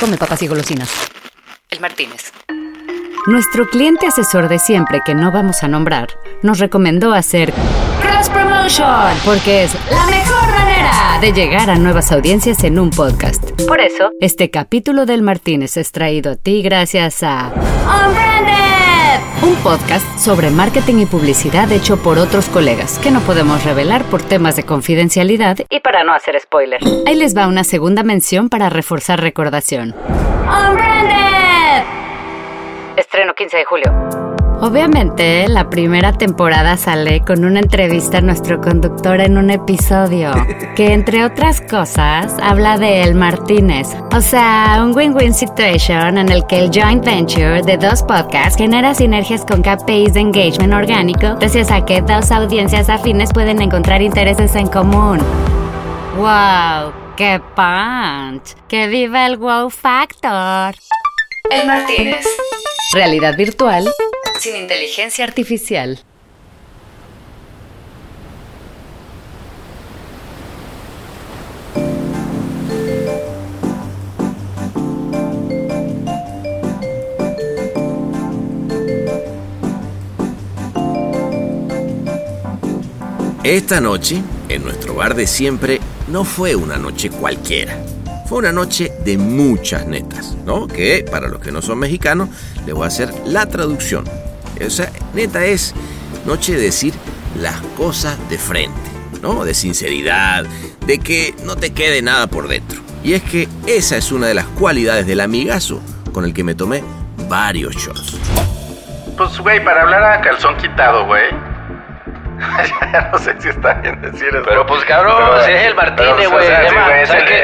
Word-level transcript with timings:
Come 0.00 0.16
papas 0.16 0.42
y 0.42 0.46
golosinas. 0.46 0.90
El 1.68 1.78
Martínez. 1.80 2.32
Nuestro 3.26 3.68
cliente 3.68 4.06
asesor 4.06 4.48
de 4.48 4.58
siempre, 4.58 5.02
que 5.04 5.14
no 5.14 5.30
vamos 5.30 5.62
a 5.62 5.68
nombrar, 5.68 6.08
nos 6.42 6.58
recomendó 6.58 7.12
hacer 7.12 7.52
Cross 8.00 8.30
Promotion 8.30 9.14
porque 9.26 9.64
es 9.64 9.74
la 9.90 10.06
mejor 10.06 10.48
manera 10.48 11.18
de 11.20 11.32
llegar 11.34 11.68
a 11.68 11.76
nuevas 11.76 12.12
audiencias 12.12 12.64
en 12.64 12.78
un 12.78 12.88
podcast. 12.88 13.44
Por 13.68 13.78
eso, 13.78 14.10
este 14.20 14.50
capítulo 14.50 15.04
del 15.04 15.20
Martínez 15.20 15.76
es 15.76 15.92
traído 15.92 16.32
a 16.32 16.36
ti 16.36 16.62
gracias 16.62 17.22
a 17.22 17.52
Unbranded, 17.84 18.59
un 19.42 19.54
podcast 19.56 20.18
sobre 20.18 20.50
marketing 20.50 21.00
y 21.00 21.06
publicidad 21.06 21.70
hecho 21.72 21.96
por 22.02 22.18
otros 22.18 22.48
colegas 22.48 22.98
que 22.98 23.10
no 23.10 23.20
podemos 23.20 23.64
revelar 23.64 24.04
por 24.04 24.22
temas 24.22 24.56
de 24.56 24.64
confidencialidad 24.64 25.58
y 25.68 25.80
para 25.80 26.04
no 26.04 26.12
hacer 26.12 26.38
spoiler. 26.40 26.80
Ahí 27.06 27.14
les 27.14 27.36
va 27.36 27.46
una 27.48 27.64
segunda 27.64 28.02
mención 28.02 28.48
para 28.48 28.68
reforzar 28.68 29.20
recordación. 29.20 29.94
Unbranded. 30.42 31.84
Estreno 32.96 33.34
15 33.34 33.56
de 33.56 33.64
julio. 33.64 34.19
Obviamente, 34.62 35.48
la 35.48 35.70
primera 35.70 36.12
temporada 36.12 36.76
sale 36.76 37.22
con 37.22 37.46
una 37.46 37.60
entrevista 37.60 38.18
a 38.18 38.20
nuestro 38.20 38.60
conductor 38.60 39.18
en 39.18 39.38
un 39.38 39.48
episodio, 39.48 40.32
que 40.76 40.92
entre 40.92 41.24
otras 41.24 41.62
cosas 41.62 42.34
habla 42.42 42.76
de 42.76 43.02
El 43.02 43.14
Martínez. 43.14 43.88
O 44.14 44.20
sea, 44.20 44.82
un 44.84 44.94
win-win 44.94 45.32
situation 45.32 46.18
en 46.18 46.28
el 46.30 46.46
que 46.46 46.58
el 46.58 46.70
joint 46.70 47.02
venture 47.02 47.62
de 47.62 47.78
dos 47.78 48.02
podcasts 48.02 48.58
genera 48.58 48.94
sinergias 48.94 49.46
con 49.46 49.62
KPIs 49.62 50.12
de 50.12 50.20
engagement 50.20 50.74
orgánico, 50.74 51.36
gracias 51.36 51.70
a 51.70 51.82
que 51.86 52.02
dos 52.02 52.30
audiencias 52.30 52.90
afines 52.90 53.32
pueden 53.32 53.62
encontrar 53.62 54.02
intereses 54.02 54.54
en 54.56 54.66
común. 54.66 55.20
¡Wow! 56.18 56.92
¡Qué 57.16 57.40
punch! 57.56 58.56
¡Que 58.68 58.88
viva 58.88 59.24
el 59.24 59.38
wow 59.38 59.70
factor! 59.70 60.74
El 61.50 61.66
Martínez. 61.66 62.26
Realidad 62.92 63.36
virtual 63.38 63.90
sin 64.40 64.56
inteligencia 64.56 65.24
artificial. 65.24 66.00
Esta 83.44 83.80
noche, 83.80 84.22
en 84.48 84.62
nuestro 84.62 84.94
bar 84.94 85.14
de 85.14 85.26
siempre, 85.26 85.80
no 86.08 86.24
fue 86.24 86.54
una 86.54 86.78
noche 86.78 87.10
cualquiera. 87.10 87.76
Fue 88.26 88.38
una 88.38 88.52
noche 88.52 88.92
de 89.04 89.18
muchas 89.18 89.86
netas, 89.86 90.36
¿no? 90.46 90.68
Que 90.68 91.04
para 91.10 91.28
los 91.28 91.40
que 91.40 91.50
no 91.50 91.60
son 91.60 91.80
mexicanos, 91.80 92.28
les 92.64 92.74
voy 92.74 92.84
a 92.84 92.86
hacer 92.86 93.12
la 93.26 93.46
traducción. 93.46 94.04
O 94.66 94.70
sea, 94.70 94.90
neta 95.14 95.44
es 95.44 95.74
noche 96.26 96.54
de 96.54 96.62
decir 96.62 96.94
las 97.40 97.56
cosas 97.76 98.16
de 98.28 98.38
frente, 98.38 98.90
¿no? 99.22 99.44
De 99.44 99.54
sinceridad, 99.54 100.44
de 100.86 100.98
que 100.98 101.34
no 101.44 101.56
te 101.56 101.72
quede 101.72 102.02
nada 102.02 102.26
por 102.26 102.48
dentro. 102.48 102.80
Y 103.02 103.14
es 103.14 103.22
que 103.22 103.48
esa 103.66 103.96
es 103.96 104.12
una 104.12 104.26
de 104.26 104.34
las 104.34 104.44
cualidades 104.46 105.06
del 105.06 105.20
amigazo 105.20 105.80
con 106.12 106.24
el 106.24 106.34
que 106.34 106.44
me 106.44 106.54
tomé 106.54 106.82
varios 107.28 107.74
shots. 107.76 108.18
Pues, 109.16 109.38
güey, 109.38 109.62
para 109.64 109.82
hablar 109.82 110.02
a 110.04 110.20
calzón 110.20 110.56
quitado, 110.56 111.06
güey. 111.06 111.24
ya 112.92 113.10
no 113.12 113.18
sé 113.18 113.34
si 113.38 113.48
está 113.48 113.74
bien 113.74 114.00
decir 114.00 114.28
eso. 114.28 114.42
Pero 114.46 114.66
pues 114.66 114.82
cabrón, 114.84 115.14
Pero, 115.30 115.44
si 115.44 115.52
es 115.52 115.62
el 115.66 115.74
Martínez, 115.74 116.30
güey. 116.30 116.46
sea, 116.46 116.70
sí, 116.70 116.74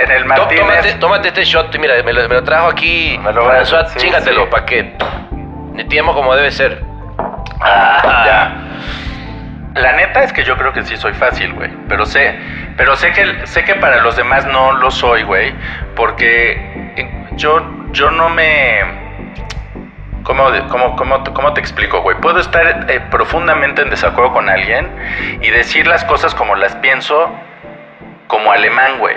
en 0.05 0.11
el 0.11 0.25
Martínez. 0.25 0.61
Tómate, 0.67 0.95
tómate 0.95 1.29
este 1.29 1.45
shot, 1.45 1.75
y 1.75 1.79
mira, 1.79 2.03
me 2.03 2.13
lo, 2.13 2.29
me 2.29 2.35
lo 2.37 2.45
trajo 2.45 2.69
aquí 2.69 3.19
Me 3.23 3.33
lo 3.33 3.45
voy 3.45 3.57
a- 3.57 3.63
François, 3.63 3.89
sí, 3.93 3.99
chingatelo, 3.99 4.45
sí. 4.45 4.49
para 4.51 4.65
que 4.65 4.97
como 6.15 6.35
debe 6.35 6.51
ser. 6.51 6.83
Ah, 7.61 8.23
ya. 8.27 9.81
La 9.81 9.93
neta 9.93 10.23
es 10.23 10.33
que 10.33 10.43
yo 10.43 10.57
creo 10.57 10.73
que 10.73 10.83
sí 10.85 10.97
soy 10.97 11.13
fácil, 11.13 11.53
güey. 11.53 11.71
Pero 11.89 12.07
sé, 12.07 12.35
pero 12.77 12.97
sé 12.97 13.13
que 13.13 13.47
sé 13.47 13.65
que 13.65 13.75
para 13.75 14.01
los 14.01 14.17
demás 14.17 14.47
no 14.47 14.73
lo 14.73 14.91
soy, 14.91 15.23
güey. 15.23 15.53
Porque 15.95 16.53
eh, 16.97 17.27
yo, 17.33 17.63
yo 17.93 18.11
no 18.11 18.31
me. 18.31 18.81
¿Cómo, 20.23 20.45
cómo, 20.71 20.97
cómo, 20.97 21.23
cómo 21.23 21.53
te 21.53 21.61
explico, 21.61 22.01
güey? 22.03 22.17
Puedo 22.21 22.41
estar 22.41 22.87
eh, 22.91 23.01
profundamente 23.11 23.83
en 23.83 23.91
desacuerdo 23.91 24.33
con 24.33 24.49
alguien 24.49 24.89
y 25.41 25.51
decir 25.51 25.87
las 25.87 26.05
cosas 26.05 26.35
como 26.35 26.57
las 26.57 26.75
pienso, 26.77 27.31
como 28.27 28.51
alemán, 28.51 28.99
güey. 28.99 29.17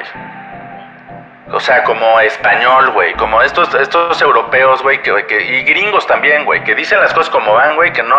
O 1.51 1.59
sea, 1.59 1.83
como 1.83 2.19
español, 2.19 2.91
güey. 2.93 3.13
Como 3.13 3.41
estos, 3.41 3.73
estos 3.75 4.21
europeos, 4.21 4.81
güey. 4.83 5.01
Que, 5.01 5.11
que- 5.27 5.59
y 5.59 5.63
gringos 5.63 6.05
también, 6.07 6.45
güey. 6.45 6.63
Que 6.63 6.75
dicen 6.75 6.99
las 6.99 7.13
cosas 7.13 7.29
como 7.31 7.53
van, 7.53 7.75
güey. 7.75 7.91
Que 7.91 8.03
no. 8.03 8.15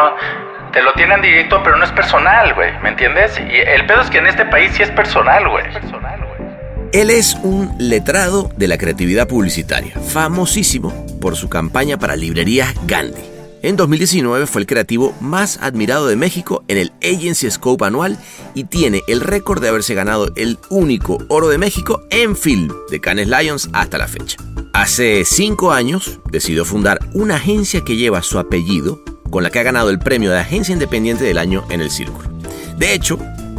Te 0.72 0.82
lo 0.82 0.92
tienen 0.94 1.20
directo, 1.22 1.60
pero 1.62 1.76
no 1.76 1.84
es 1.84 1.92
personal, 1.92 2.54
güey. 2.54 2.72
¿Me 2.80 2.90
entiendes? 2.90 3.38
Y 3.40 3.56
el 3.56 3.86
pedo 3.86 4.00
es 4.02 4.10
que 4.10 4.18
en 4.18 4.26
este 4.26 4.44
país 4.46 4.72
sí 4.74 4.82
es 4.82 4.90
personal, 4.90 5.48
güey. 5.48 5.64
Personal, 5.72 6.18
güey. 6.18 6.50
Él 6.92 7.10
es 7.10 7.34
un 7.42 7.74
letrado 7.78 8.50
de 8.56 8.66
la 8.66 8.76
creatividad 8.78 9.28
publicitaria, 9.28 9.94
famosísimo 10.00 10.92
por 11.20 11.36
su 11.36 11.48
campaña 11.48 11.98
para 11.98 12.16
librerías 12.16 12.74
Gandhi. 12.86 13.29
En 13.62 13.76
2019 13.76 14.46
fue 14.46 14.62
el 14.62 14.66
creativo 14.66 15.14
más 15.20 15.58
admirado 15.60 16.06
de 16.06 16.16
México 16.16 16.64
en 16.68 16.78
el 16.78 16.92
Agency 17.02 17.50
Scope 17.50 17.84
anual 17.84 18.18
y 18.54 18.64
tiene 18.64 19.02
el 19.06 19.20
récord 19.20 19.60
de 19.60 19.68
haberse 19.68 19.94
ganado 19.94 20.30
el 20.34 20.58
único 20.70 21.18
oro 21.28 21.48
de 21.48 21.58
México 21.58 22.02
en 22.08 22.36
film 22.36 22.72
de 22.90 23.00
Cannes 23.00 23.28
Lions 23.28 23.68
hasta 23.74 23.98
la 23.98 24.08
fecha. 24.08 24.38
Hace 24.72 25.26
cinco 25.26 25.72
años 25.72 26.20
decidió 26.30 26.64
fundar 26.64 27.00
una 27.12 27.36
agencia 27.36 27.82
que 27.84 27.96
lleva 27.96 28.22
su 28.22 28.38
apellido, 28.38 29.02
con 29.28 29.42
la 29.42 29.50
que 29.50 29.58
ha 29.58 29.64
ganado 29.64 29.90
el 29.90 29.98
premio 29.98 30.30
de 30.30 30.38
Agencia 30.38 30.72
Independiente 30.72 31.24
del 31.24 31.36
Año 31.36 31.66
en 31.68 31.82
el 31.82 31.90
Círculo. 31.90 32.30
De 32.78 32.94
hecho, 32.94 33.18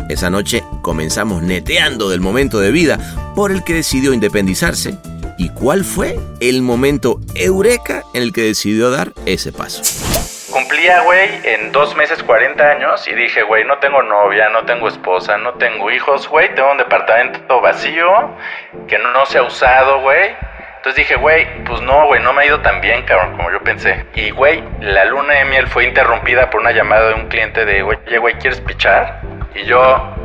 esa 0.09 0.31
noche 0.31 0.63
comenzamos 0.81 1.43
neteando 1.43 2.09
del 2.09 2.21
momento 2.21 2.59
de 2.59 2.71
vida 2.71 3.33
por 3.35 3.51
el 3.51 3.63
que 3.63 3.75
decidió 3.75 4.13
independizarse 4.13 4.97
y 5.41 5.49
cuál 5.49 5.83
fue 5.83 6.19
el 6.39 6.61
momento 6.61 7.19
eureka 7.33 8.03
en 8.13 8.21
el 8.21 8.31
que 8.31 8.41
decidió 8.41 8.91
dar 8.91 9.07
ese 9.25 9.51
paso. 9.51 9.81
Cumplía, 10.53 11.01
güey, 11.01 11.29
en 11.43 11.71
dos 11.71 11.95
meses 11.95 12.21
40 12.21 12.63
años 12.63 13.07
y 13.07 13.15
dije, 13.15 13.41
güey, 13.41 13.65
no 13.65 13.79
tengo 13.79 14.03
novia, 14.03 14.49
no 14.49 14.65
tengo 14.65 14.87
esposa, 14.87 15.39
no 15.39 15.53
tengo 15.53 15.89
hijos, 15.89 16.27
güey, 16.27 16.53
tengo 16.53 16.71
un 16.73 16.77
departamento 16.77 17.59
vacío 17.59 18.37
que 18.87 18.99
no 18.99 19.25
se 19.25 19.39
ha 19.39 19.41
usado, 19.41 20.01
güey. 20.01 20.29
Entonces 20.75 20.97
dije, 20.97 21.15
güey, 21.15 21.47
pues 21.63 21.81
no, 21.81 22.05
güey, 22.05 22.21
no 22.21 22.33
me 22.33 22.43
ha 22.43 22.45
ido 22.45 22.59
tan 22.59 22.79
bien, 22.79 23.01
cabrón, 23.05 23.35
como 23.35 23.51
yo 23.51 23.63
pensé. 23.63 24.05
Y, 24.13 24.29
güey, 24.29 24.63
la 24.79 25.05
luna 25.05 25.33
de 25.33 25.45
miel 25.45 25.65
fue 25.65 25.85
interrumpida 25.85 26.51
por 26.51 26.61
una 26.61 26.71
llamada 26.71 27.09
de 27.09 27.13
un 27.15 27.29
cliente 27.29 27.65
de, 27.65 27.81
güey, 27.81 27.97
güey, 28.19 28.35
¿quieres 28.35 28.61
pichar? 28.61 29.21
Y 29.55 29.63
yo, 29.63 30.15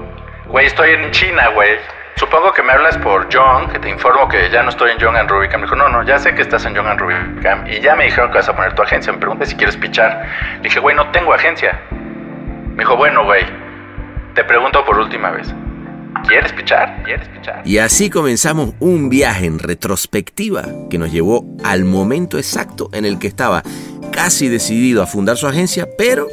güey, 0.48 0.66
estoy 0.66 0.90
en 0.90 1.10
China, 1.10 1.48
güey. 1.48 1.78
Supongo 2.16 2.50
que 2.54 2.62
me 2.62 2.72
hablas 2.72 2.96
por 2.98 3.28
John, 3.30 3.68
que 3.70 3.78
te 3.78 3.90
informo 3.90 4.26
que 4.26 4.48
ya 4.50 4.62
no 4.62 4.70
estoy 4.70 4.90
en 4.90 4.98
John 4.98 5.16
and 5.16 5.28
Rubicam. 5.28 5.60
Me 5.60 5.66
dijo, 5.66 5.76
no, 5.76 5.86
no, 5.90 6.02
ya 6.02 6.18
sé 6.18 6.34
que 6.34 6.40
estás 6.40 6.64
en 6.64 6.74
John 6.74 6.86
and 6.86 6.98
Rubicam. 6.98 7.66
Y 7.66 7.80
ya 7.82 7.94
me 7.94 8.04
dijeron 8.04 8.30
que 8.30 8.38
vas 8.38 8.48
a 8.48 8.56
poner 8.56 8.74
tu 8.74 8.80
agencia. 8.80 9.12
Me 9.12 9.18
pregunté 9.18 9.44
si 9.44 9.54
quieres 9.54 9.76
pichar. 9.76 10.26
Dije, 10.62 10.80
güey, 10.80 10.96
no 10.96 11.10
tengo 11.10 11.34
agencia. 11.34 11.78
Me 11.90 12.78
dijo, 12.78 12.96
bueno, 12.96 13.22
güey, 13.24 13.44
te 14.34 14.44
pregunto 14.44 14.82
por 14.86 14.98
última 14.98 15.30
vez. 15.30 15.54
¿Quieres 16.26 16.54
pichar? 16.54 17.02
¿Quieres 17.04 17.28
pichar? 17.28 17.60
Y 17.66 17.76
así 17.76 18.08
comenzamos 18.08 18.72
un 18.80 19.10
viaje 19.10 19.44
en 19.44 19.58
retrospectiva 19.58 20.64
que 20.88 20.96
nos 20.96 21.12
llevó 21.12 21.44
al 21.64 21.84
momento 21.84 22.38
exacto 22.38 22.88
en 22.94 23.04
el 23.04 23.18
que 23.18 23.26
estaba 23.26 23.62
casi 24.10 24.48
decidido 24.48 25.02
a 25.02 25.06
fundar 25.06 25.36
su 25.36 25.46
agencia, 25.46 25.86
pero 25.98 26.28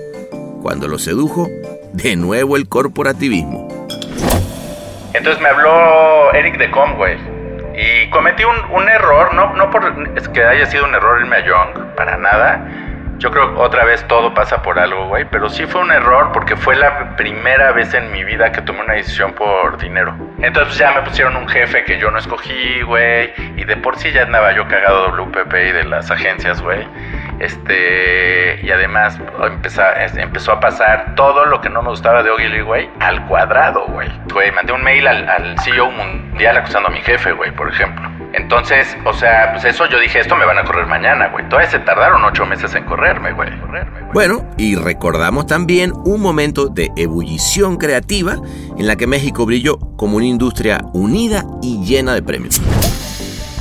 cuando 0.61 0.87
lo 0.87 0.97
sedujo, 0.97 1.49
de 1.91 2.15
nuevo 2.15 2.55
el 2.55 2.69
corporativismo. 2.69 3.82
Entonces 5.23 5.41
me 5.41 5.47
habló 5.47 6.33
Eric 6.33 6.57
de 6.57 6.67
güey. 6.67 7.17
Y 7.77 8.09
cometí 8.09 8.43
un, 8.43 8.57
un 8.71 8.89
error, 8.89 9.33
no, 9.33 9.53
no 9.53 9.69
por 9.69 9.85
es 10.17 10.27
que 10.27 10.43
haya 10.43 10.65
sido 10.65 10.83
un 10.83 10.93
error 10.93 11.21
irme 11.21 11.37
a 11.37 11.45
Young, 11.45 11.95
para 11.95 12.17
nada. 12.17 12.67
Yo 13.19 13.31
creo 13.31 13.53
que 13.53 13.61
otra 13.61 13.85
vez 13.85 14.05
todo 14.09 14.33
pasa 14.33 14.61
por 14.61 14.77
algo, 14.77 15.07
güey. 15.07 15.23
Pero 15.31 15.49
sí 15.49 15.65
fue 15.65 15.79
un 15.79 15.93
error 15.93 16.33
porque 16.33 16.57
fue 16.57 16.75
la 16.75 17.15
primera 17.15 17.71
vez 17.71 17.93
en 17.93 18.11
mi 18.11 18.25
vida 18.25 18.51
que 18.51 18.61
tomé 18.63 18.81
una 18.81 18.95
decisión 18.95 19.31
por 19.31 19.77
dinero. 19.77 20.13
Entonces 20.41 20.77
ya 20.77 20.91
me 20.91 21.03
pusieron 21.03 21.37
un 21.37 21.47
jefe 21.47 21.85
que 21.85 21.97
yo 21.97 22.11
no 22.11 22.19
escogí, 22.19 22.81
güey. 22.81 23.31
Y 23.55 23.63
de 23.63 23.77
por 23.77 23.97
sí 23.97 24.11
ya 24.11 24.23
andaba 24.23 24.51
yo 24.51 24.67
cagado 24.67 25.07
WPP 25.11 25.53
y 25.53 25.71
de 25.71 25.85
las 25.85 26.11
agencias, 26.11 26.61
güey. 26.61 26.85
Este, 27.39 28.59
y 28.63 28.71
además 28.71 29.19
empezó, 30.15 30.51
a 30.51 30.59
pasar 30.59 31.15
todo 31.15 31.45
lo 31.45 31.61
que 31.61 31.69
no 31.69 31.81
me 31.81 31.89
gustaba 31.89 32.23
de 32.23 32.29
Ogilvy, 32.29 32.89
al 32.99 33.25
cuadrado, 33.27 33.85
güey. 33.87 34.09
Güey, 34.31 34.51
mandé 34.51 34.73
un 34.73 34.83
mail 34.83 35.07
al, 35.07 35.27
al 35.27 35.59
CEO 35.59 35.91
mundial 35.91 36.57
acusando 36.57 36.89
a 36.89 36.91
mi 36.91 37.01
jefe, 37.01 37.31
güey, 37.31 37.51
por 37.51 37.69
ejemplo. 37.69 38.09
Entonces, 38.33 38.97
o 39.05 39.13
sea, 39.13 39.51
pues 39.51 39.63
eso 39.65 39.85
yo 39.85 39.99
dije, 39.99 40.19
esto 40.19 40.35
me 40.35 40.45
van 40.45 40.57
a 40.57 40.63
correr 40.63 40.87
mañana, 40.87 41.29
güey. 41.29 41.47
Todavía 41.49 41.69
se 41.69 41.79
tardaron 41.79 42.23
ocho 42.23 42.45
meses 42.45 42.73
en. 42.75 42.83
Correrme, 42.83 43.31
güey. 43.31 43.49
Bueno, 44.13 44.45
y 44.57 44.75
recordamos 44.75 45.47
también 45.47 45.93
un 46.05 46.21
momento 46.21 46.67
de 46.67 46.91
ebullición 46.97 47.77
creativa 47.77 48.35
en 48.77 48.87
la 48.87 48.95
que 48.95 49.07
México 49.07 49.45
brilló 49.45 49.77
como 49.95 50.17
una 50.17 50.25
industria 50.25 50.81
unida 50.93 51.43
y 51.61 51.83
llena 51.83 52.13
de 52.13 52.21
premios. 52.21 52.61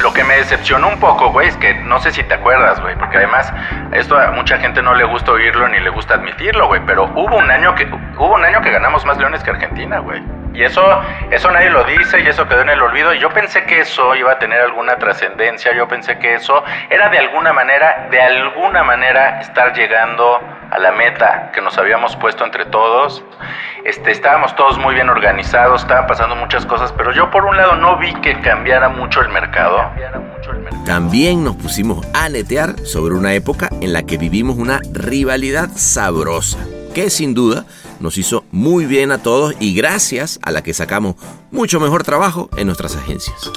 Lo 0.03 0.13
que 0.13 0.25
me 0.25 0.35
decepcionó 0.35 0.89
un 0.89 0.99
poco, 0.99 1.31
güey, 1.31 1.47
es 1.47 1.57
que 1.59 1.75
no 1.75 2.01
sé 2.01 2.11
si 2.11 2.25
te 2.25 2.35
acuerdas, 2.35 2.81
güey, 2.81 2.97
porque 2.97 3.19
además 3.19 3.53
esto 3.93 4.19
a 4.19 4.33
mucha 4.33 4.59
gente 4.59 4.83
no 4.83 4.95
le 4.95 5.05
gusta 5.05 5.31
oírlo 5.31 5.69
ni 5.69 5.79
le 5.79 5.91
gusta 5.91 6.15
admitirlo, 6.15 6.67
güey, 6.67 6.83
pero 6.85 7.05
hubo 7.05 7.37
un 7.37 7.49
año 7.49 7.73
que 7.77 7.85
hubo 7.87 8.35
un 8.35 8.45
año 8.45 8.61
que 8.63 8.73
ganamos 8.73 9.07
más 9.07 9.17
leones 9.19 9.45
que 9.45 9.51
Argentina, 9.51 10.01
güey. 10.01 10.42
Y 10.55 10.63
eso 10.65 10.83
eso 11.31 11.51
nadie 11.51 11.71
lo 11.71 11.83
dice 11.85 12.21
y 12.21 12.29
eso 12.29 12.47
quedó 12.47 12.61
en 12.61 12.69
el 12.69 12.83
olvido 12.83 13.15
y 13.15 13.19
yo 13.19 13.31
pensé 13.31 13.65
que 13.65 13.81
eso 13.81 14.15
iba 14.15 14.33
a 14.33 14.39
tener 14.39 14.61
alguna 14.61 14.97
trascendencia, 14.97 15.75
yo 15.75 15.89
pensé 15.89 16.19
que 16.19 16.35
eso 16.35 16.63
era 16.91 17.09
de 17.09 17.19
alguna 17.19 17.55
manera, 17.55 18.09
de 18.11 18.21
alguna 18.21 18.83
manera 18.83 19.41
estar 19.41 19.73
llegando 19.75 20.39
a 20.71 20.79
la 20.79 20.93
meta 20.93 21.51
que 21.55 21.63
nos 21.63 21.79
habíamos 21.79 22.17
puesto 22.17 22.45
entre 22.45 22.67
todos. 22.67 23.25
Este, 23.85 24.11
estábamos 24.11 24.55
todos 24.55 24.79
muy 24.79 24.95
bien 24.95 25.09
organizados, 25.09 25.83
estaban 25.83 26.07
pasando 26.07 26.37
muchas 26.37 26.67
cosas, 26.67 26.93
pero 26.93 27.13
yo 27.13 27.31
por 27.31 27.47
un 27.47 27.57
lado 27.57 27.77
no 27.77 27.97
vi 27.97 28.13
que 28.21 28.39
cambiara 28.41 28.91
mucho 28.91 29.23
el 29.23 29.31
mercado. 29.31 29.91
También 30.85 31.45
nos 31.45 31.57
pusimos 31.57 32.07
a 32.13 32.29
netear 32.29 32.79
sobre 32.81 33.15
una 33.15 33.33
época 33.33 33.71
en 33.81 33.93
la 33.93 34.03
que 34.03 34.19
vivimos 34.19 34.57
una 34.59 34.81
rivalidad 34.93 35.71
sabrosa, 35.75 36.59
que 36.95 37.09
sin 37.09 37.35
duda 37.35 37.65
nos 38.03 38.19
hizo 38.19 38.45
muy 38.51 38.85
bien 38.85 39.13
a 39.13 39.23
todos 39.23 39.55
y 39.61 39.75
gracias 39.75 40.39
a 40.43 40.51
la 40.51 40.63
que 40.63 40.75
sacamos 40.75 41.17
mucho 41.51 41.81
mejor 41.81 42.03
trabajo 42.03 42.51
en 42.57 42.67
nuestras 42.67 42.97
agencias. 42.97 43.51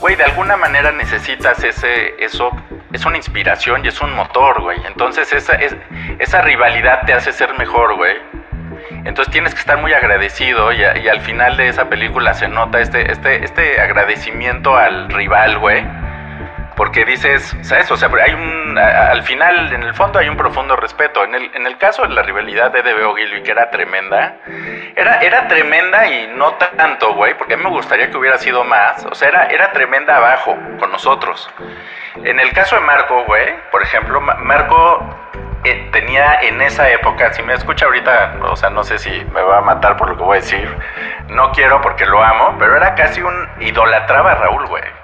Güey, 0.00 0.16
de 0.16 0.24
alguna 0.24 0.56
manera 0.56 0.90
necesitas 0.90 1.62
ese, 1.62 2.14
eso, 2.18 2.50
es 2.92 3.04
una 3.04 3.18
inspiración 3.18 3.84
y 3.84 3.88
es 3.88 4.00
un 4.00 4.12
motor, 4.14 4.60
güey. 4.60 4.78
Entonces 4.86 5.32
esa, 5.32 5.54
es, 5.54 5.76
esa 6.18 6.42
rivalidad 6.42 7.02
te 7.06 7.12
hace 7.12 7.32
ser 7.32 7.56
mejor, 7.58 7.96
güey. 7.96 8.16
Entonces 9.04 9.32
tienes 9.32 9.54
que 9.54 9.60
estar 9.60 9.80
muy 9.80 9.92
agradecido 9.92 10.72
y, 10.72 10.78
y, 10.78 11.08
al 11.08 11.20
final 11.20 11.56
de 11.56 11.68
esa 11.68 11.88
película 11.88 12.34
se 12.34 12.48
nota 12.48 12.80
este, 12.80 13.12
este, 13.12 13.44
este 13.44 13.80
agradecimiento 13.80 14.76
al 14.76 15.08
rival, 15.08 15.58
güey 15.58 15.84
porque 16.76 17.04
dices, 17.04 17.56
¿sabes? 17.62 17.90
O 17.90 17.96
sea, 17.96 18.10
hay 18.24 18.34
un, 18.34 18.78
al 18.78 19.22
final, 19.22 19.72
en 19.72 19.82
el 19.82 19.94
fondo 19.94 20.18
hay 20.18 20.28
un 20.28 20.36
profundo 20.36 20.76
respeto. 20.76 21.24
En 21.24 21.34
el, 21.34 21.50
en 21.54 21.66
el 21.66 21.78
caso 21.78 22.02
de 22.02 22.08
la 22.10 22.22
rivalidad 22.22 22.70
de 22.70 22.82
DBO 22.82 23.14
Gilby, 23.14 23.42
que 23.42 23.50
era 23.50 23.70
tremenda, 23.70 24.36
era, 24.96 25.20
era 25.20 25.48
tremenda 25.48 26.06
y 26.06 26.28
no 26.28 26.52
tanto, 26.54 27.14
güey, 27.14 27.36
porque 27.36 27.54
a 27.54 27.56
mí 27.56 27.64
me 27.64 27.70
gustaría 27.70 28.10
que 28.10 28.16
hubiera 28.16 28.38
sido 28.38 28.64
más. 28.64 29.04
O 29.06 29.14
sea, 29.14 29.28
era, 29.28 29.46
era 29.46 29.72
tremenda 29.72 30.16
abajo, 30.16 30.56
con 30.78 30.90
nosotros. 30.90 31.48
En 32.24 32.38
el 32.40 32.52
caso 32.52 32.76
de 32.76 32.82
Marco, 32.82 33.24
güey, 33.24 33.54
por 33.70 33.82
ejemplo, 33.82 34.20
Marco 34.20 34.98
eh, 35.64 35.88
tenía 35.92 36.40
en 36.42 36.60
esa 36.60 36.90
época, 36.90 37.32
si 37.32 37.42
me 37.42 37.54
escucha 37.54 37.86
ahorita, 37.86 38.36
o 38.42 38.56
sea, 38.56 38.70
no 38.70 38.82
sé 38.82 38.98
si 38.98 39.10
me 39.32 39.40
va 39.42 39.58
a 39.58 39.60
matar 39.60 39.96
por 39.96 40.10
lo 40.10 40.16
que 40.16 40.22
voy 40.22 40.38
a 40.38 40.40
decir, 40.40 40.76
no 41.28 41.52
quiero 41.52 41.80
porque 41.80 42.04
lo 42.04 42.22
amo, 42.22 42.56
pero 42.58 42.76
era 42.76 42.94
casi 42.94 43.22
un 43.22 43.48
idolatraba 43.60 44.32
a 44.32 44.34
Raúl, 44.34 44.66
güey. 44.66 45.01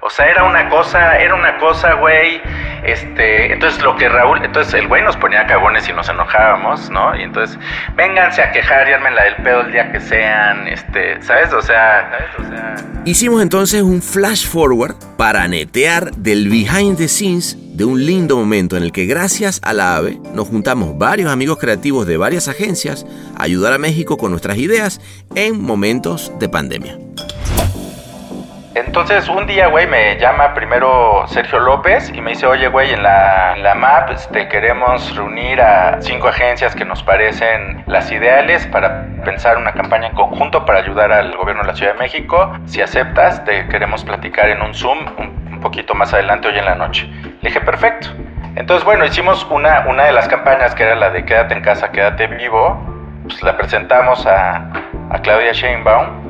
O 0.00 0.10
sea, 0.10 0.26
era 0.26 0.44
una 0.44 0.68
cosa, 0.68 1.18
era 1.18 1.34
una 1.34 1.58
cosa, 1.58 1.94
güey. 1.94 2.40
Este, 2.84 3.52
entonces 3.52 3.82
lo 3.82 3.96
que 3.96 4.08
Raúl, 4.08 4.44
entonces 4.44 4.74
el 4.74 4.86
güey 4.86 5.02
nos 5.02 5.16
ponía 5.16 5.44
cagones 5.46 5.88
y 5.88 5.92
nos 5.92 6.08
enojábamos, 6.08 6.88
¿no? 6.90 7.16
Y 7.16 7.22
entonces, 7.22 7.58
vénganse 7.96 8.40
a 8.40 8.52
quejar 8.52 8.86
y 8.88 8.92
la 8.92 9.24
del 9.24 9.36
pedo 9.42 9.62
el 9.62 9.72
día 9.72 9.90
que 9.90 10.00
sean, 10.00 10.68
este, 10.68 11.20
¿sabes? 11.22 11.52
O 11.52 11.60
sea, 11.60 12.10
¿sabes? 12.10 12.30
O 12.38 12.48
sea. 12.48 12.76
Hicimos 13.04 13.42
entonces 13.42 13.82
un 13.82 14.00
flash 14.00 14.46
forward 14.46 14.94
para 15.16 15.48
netear 15.48 16.12
del 16.12 16.48
behind 16.48 16.96
the 16.96 17.08
scenes 17.08 17.56
de 17.76 17.84
un 17.84 18.04
lindo 18.04 18.36
momento 18.36 18.76
en 18.76 18.84
el 18.84 18.92
que 18.92 19.06
gracias 19.06 19.60
a 19.64 19.72
la 19.72 19.96
AVE 19.96 20.18
nos 20.32 20.48
juntamos 20.48 20.96
varios 20.96 21.30
amigos 21.30 21.58
creativos 21.58 22.06
de 22.06 22.16
varias 22.16 22.46
agencias 22.48 23.04
a 23.36 23.42
ayudar 23.44 23.72
a 23.72 23.78
México 23.78 24.16
con 24.16 24.30
nuestras 24.30 24.58
ideas 24.58 25.00
en 25.34 25.60
momentos 25.60 26.32
de 26.38 26.48
pandemia. 26.48 26.98
Entonces 28.86 29.28
un 29.28 29.46
día, 29.46 29.66
güey, 29.66 29.88
me 29.88 30.16
llama 30.18 30.54
primero 30.54 31.24
Sergio 31.26 31.58
López 31.58 32.12
y 32.14 32.20
me 32.20 32.30
dice, 32.30 32.46
oye, 32.46 32.68
güey, 32.68 32.92
en 32.92 33.02
la, 33.02 33.56
la 33.56 33.74
MAP 33.74 34.10
este, 34.10 34.46
queremos 34.48 35.16
reunir 35.16 35.60
a 35.60 36.00
cinco 36.00 36.28
agencias 36.28 36.76
que 36.76 36.84
nos 36.84 37.02
parecen 37.02 37.82
las 37.86 38.10
ideales 38.12 38.66
para 38.68 39.04
pensar 39.24 39.56
una 39.56 39.72
campaña 39.72 40.06
en 40.06 40.14
conjunto 40.14 40.64
para 40.64 40.78
ayudar 40.78 41.10
al 41.10 41.36
gobierno 41.36 41.62
de 41.62 41.68
la 41.68 41.74
Ciudad 41.74 41.94
de 41.94 41.98
México. 41.98 42.52
Si 42.66 42.80
aceptas, 42.80 43.44
te 43.44 43.66
queremos 43.66 44.04
platicar 44.04 44.48
en 44.48 44.62
un 44.62 44.72
Zoom 44.72 44.98
un, 45.18 45.48
un 45.54 45.60
poquito 45.60 45.94
más 45.94 46.14
adelante 46.14 46.46
hoy 46.46 46.58
en 46.58 46.64
la 46.64 46.76
noche. 46.76 47.06
Le 47.06 47.48
dije, 47.48 47.60
perfecto. 47.60 48.08
Entonces, 48.54 48.84
bueno, 48.84 49.04
hicimos 49.04 49.44
una, 49.50 49.86
una 49.88 50.04
de 50.04 50.12
las 50.12 50.28
campañas 50.28 50.74
que 50.76 50.84
era 50.84 50.94
la 50.94 51.10
de 51.10 51.24
Quédate 51.24 51.54
en 51.54 51.62
casa, 51.62 51.90
quédate 51.90 52.28
vivo. 52.28 52.80
Pues 53.24 53.42
la 53.42 53.56
presentamos 53.56 54.24
a, 54.24 54.70
a 55.10 55.18
Claudia 55.20 55.52
Sheinbaum. 55.52 56.28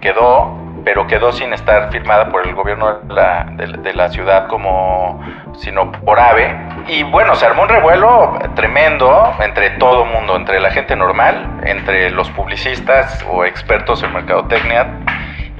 Quedó, 0.00 0.59
pero 0.84 1.06
quedó 1.06 1.32
sin 1.32 1.52
estar 1.52 1.90
firmada 1.90 2.30
por 2.30 2.46
el 2.46 2.54
gobierno 2.54 3.00
de 3.02 3.14
la, 3.14 3.46
de, 3.56 3.66
de 3.66 3.94
la, 3.94 4.08
ciudad 4.08 4.48
como, 4.48 5.20
sino 5.58 5.92
por 5.92 6.18
AVE. 6.18 6.56
Y 6.88 7.02
bueno, 7.04 7.34
se 7.34 7.46
armó 7.46 7.62
un 7.62 7.68
revuelo 7.68 8.38
tremendo 8.54 9.34
entre 9.40 9.70
todo 9.78 10.04
mundo, 10.04 10.36
entre 10.36 10.60
la 10.60 10.70
gente 10.70 10.96
normal, 10.96 11.60
entre 11.64 12.10
los 12.10 12.30
publicistas 12.30 13.24
o 13.30 13.44
expertos 13.44 14.02
en 14.02 14.12
mercadotecnia 14.12 14.86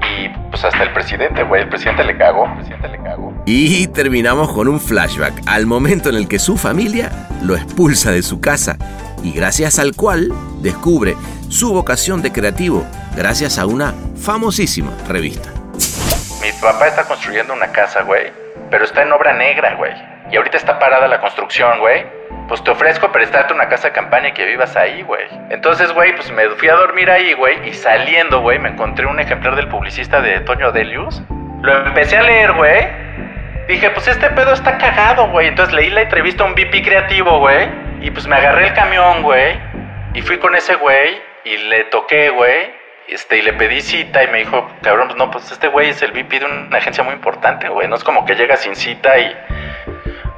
y 0.01 0.29
pues 0.49 0.63
hasta 0.65 0.83
el 0.83 0.91
presidente, 0.93 1.43
güey, 1.43 1.63
el 1.63 1.69
presidente 1.69 2.03
le 2.03 2.17
cagó, 2.17 2.45
el 2.45 2.53
presidente 2.55 2.87
le 2.89 2.97
cagó. 2.97 3.33
Y 3.45 3.87
terminamos 3.87 4.51
con 4.51 4.67
un 4.67 4.79
flashback 4.79 5.33
al 5.45 5.65
momento 5.65 6.09
en 6.09 6.15
el 6.15 6.27
que 6.27 6.39
su 6.39 6.57
familia 6.57 7.11
lo 7.43 7.55
expulsa 7.55 8.11
de 8.11 8.21
su 8.21 8.41
casa 8.41 8.77
y 9.23 9.31
gracias 9.33 9.79
al 9.79 9.95
cual 9.95 10.29
descubre 10.61 11.15
su 11.49 11.73
vocación 11.73 12.21
de 12.21 12.31
creativo 12.31 12.85
gracias 13.15 13.59
a 13.59 13.65
una 13.65 13.93
famosísima 14.15 14.91
revista. 15.07 15.49
Mi 16.41 16.51
papá 16.61 16.87
está 16.87 17.03
construyendo 17.03 17.53
una 17.53 17.67
casa, 17.71 18.01
güey, 18.03 18.31
pero 18.69 18.85
está 18.85 19.03
en 19.03 19.11
obra 19.11 19.33
negra, 19.33 19.75
güey. 19.75 19.91
Y 20.31 20.37
ahorita 20.37 20.57
está 20.57 20.79
parada 20.79 21.07
la 21.07 21.19
construcción, 21.19 21.79
güey. 21.79 22.05
Pues 22.47 22.63
te 22.63 22.71
ofrezco 22.71 23.11
prestarte 23.11 23.53
una 23.53 23.67
casa 23.67 23.89
de 23.89 23.93
campaña 23.93 24.29
y 24.29 24.31
que 24.31 24.45
vivas 24.45 24.75
ahí, 24.75 25.03
güey. 25.03 25.25
Entonces, 25.49 25.93
güey, 25.93 26.15
pues 26.15 26.31
me 26.31 26.49
fui 26.51 26.69
a 26.69 26.75
dormir 26.75 27.09
ahí, 27.09 27.33
güey. 27.33 27.67
Y 27.67 27.73
saliendo, 27.73 28.41
güey, 28.41 28.57
me 28.57 28.69
encontré 28.69 29.05
un 29.05 29.19
ejemplar 29.19 29.55
del 29.55 29.67
publicista 29.67 30.21
de 30.21 30.39
Toño 30.41 30.71
Delius. 30.71 31.21
Lo 31.61 31.85
empecé 31.85 32.17
a 32.17 32.23
leer, 32.23 32.53
güey. 32.53 32.87
Dije, 33.67 33.89
pues 33.91 34.07
este 34.07 34.29
pedo 34.31 34.53
está 34.53 34.77
cagado, 34.77 35.29
güey. 35.29 35.47
Entonces 35.47 35.73
leí 35.73 35.89
la 35.89 36.01
entrevista 36.01 36.43
a 36.43 36.47
un 36.47 36.53
VP 36.53 36.81
creativo, 36.81 37.39
güey. 37.39 37.69
Y 38.01 38.09
pues 38.11 38.27
me 38.27 38.35
agarré 38.35 38.67
el 38.67 38.73
camión, 38.73 39.21
güey. 39.21 39.59
Y 40.13 40.21
fui 40.21 40.37
con 40.39 40.55
ese 40.55 40.75
güey. 40.75 41.21
Y 41.45 41.57
le 41.57 41.85
toqué, 41.85 42.29
güey. 42.29 42.73
Este, 43.07 43.37
y 43.37 43.41
le 43.41 43.53
pedí 43.53 43.81
cita 43.81 44.23
y 44.23 44.27
me 44.27 44.39
dijo, 44.39 44.67
cabrón, 44.81 45.07
pues 45.07 45.17
no, 45.17 45.29
pues 45.29 45.51
este 45.51 45.67
güey 45.67 45.89
es 45.89 46.01
el 46.01 46.11
VP 46.11 46.39
de 46.39 46.45
una 46.45 46.77
agencia 46.77 47.03
muy 47.03 47.13
importante, 47.13 47.67
güey. 47.69 47.87
No 47.87 47.95
es 47.95 48.03
como 48.03 48.25
que 48.25 48.35
llega 48.35 48.57
sin 48.57 48.75
cita 48.75 49.17
y. 49.19 49.35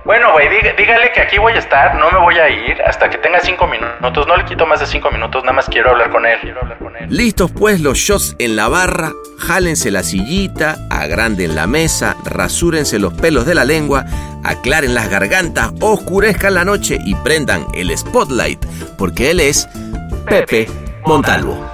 Bueno, 0.05 0.33
güey, 0.33 0.49
dígale 0.49 1.13
que 1.13 1.21
aquí 1.21 1.37
voy 1.37 1.53
a 1.53 1.59
estar, 1.59 1.95
no 1.95 2.11
me 2.11 2.19
voy 2.19 2.37
a 2.37 2.49
ir 2.49 2.81
hasta 2.81 3.09
que 3.09 3.17
tenga 3.19 3.39
cinco 3.39 3.67
minutos. 3.67 4.27
No 4.27 4.35
le 4.35 4.43
quito 4.43 4.65
más 4.65 4.81
de 4.81 4.85
cinco 4.85 5.09
minutos, 5.11 5.43
nada 5.43 5.53
más 5.53 5.67
quiero 5.67 5.91
hablar 5.91 6.09
con 6.09 6.25
él. 6.25 6.37
Quiero 6.41 6.59
hablar 6.59 6.77
con 6.77 6.93
él. 6.97 7.05
Listos 7.09 7.51
pues 7.51 7.79
los 7.79 7.97
shots 7.97 8.35
en 8.37 8.57
la 8.57 8.67
barra, 8.67 9.13
jálense 9.39 9.91
la 9.91 10.03
sillita, 10.03 10.75
agranden 10.89 11.55
la 11.55 11.67
mesa, 11.67 12.17
rasúrense 12.25 12.99
los 12.99 13.13
pelos 13.13 13.45
de 13.45 13.55
la 13.55 13.63
lengua, 13.63 14.03
aclaren 14.43 14.93
las 14.93 15.09
gargantas, 15.09 15.71
oscurezcan 15.79 16.53
la 16.55 16.65
noche 16.65 16.97
y 17.05 17.15
prendan 17.15 17.65
el 17.73 17.97
spotlight, 17.97 18.59
porque 18.97 19.31
él 19.31 19.39
es 19.39 19.69
Pepe 20.27 20.67
Montalvo. 21.05 21.65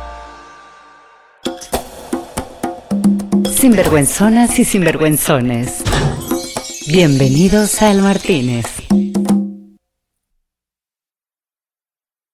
Sinvergüenzonas 3.49 4.59
y 4.59 4.65
sinvergüenzones. 4.65 5.83
Bienvenidos 6.91 7.83
al 7.83 8.01
Martínez. 8.01 8.65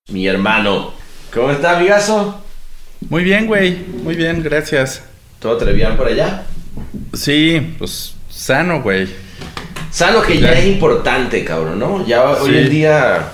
Mi 0.08 0.28
hermano, 0.28 0.94
¿cómo 1.34 1.52
estás, 1.52 1.76
amigazo? 1.76 2.42
Muy 3.10 3.26
bien, 3.26 3.48
güey. 3.48 3.76
Muy 4.02 4.16
bien, 4.16 4.42
gracias. 4.42 5.04
¿Todo 5.40 5.58
te 5.58 5.74
bien 5.74 5.98
por 5.98 6.08
allá? 6.08 6.44
Sí, 7.14 7.76
pues 7.78 8.16
sano, 8.30 8.82
güey. 8.82 9.10
Sano 9.92 10.22
que 10.22 10.40
ya, 10.40 10.54
ya 10.54 10.60
es 10.60 10.68
importante, 10.68 11.44
cabrón, 11.44 11.78
¿no? 11.78 12.08
Ya 12.08 12.24
sí. 12.36 12.44
hoy 12.44 12.58
en 12.58 12.70
día... 12.70 13.28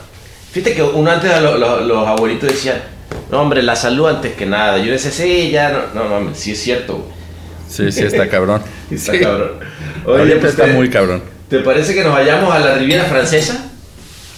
Fíjate 0.52 0.74
que 0.74 0.82
uno 0.82 1.12
antes 1.12 1.40
lo, 1.40 1.56
lo, 1.56 1.82
los 1.82 2.08
abuelitos 2.08 2.50
decían, 2.50 2.82
no, 3.30 3.42
hombre, 3.42 3.62
la 3.62 3.76
salud 3.76 4.08
antes 4.08 4.34
que 4.34 4.48
nada. 4.48 4.80
Yo 4.80 4.92
decía, 4.92 5.12
sí, 5.12 5.52
ya, 5.52 5.92
no, 5.94 6.04
no, 6.04 6.20
no, 6.20 6.34
sí 6.34 6.54
es 6.54 6.64
cierto, 6.64 6.96
güey. 6.96 7.22
Sí, 7.70 7.92
sí, 7.92 8.06
está 8.06 8.28
cabrón. 8.28 8.64
está 8.92 9.12
sí. 9.12 9.20
cabrón. 9.20 9.60
Oye, 10.06 10.36
pues 10.38 10.52
está 10.52 10.66
te, 10.66 10.74
muy 10.74 10.90
cabrón. 10.90 11.22
¿Te 11.50 11.60
parece 11.60 11.94
que 11.94 12.04
nos 12.04 12.14
vayamos 12.14 12.54
a 12.54 12.60
la 12.60 12.76
Riviera 12.76 13.06
Francesa? 13.06 13.72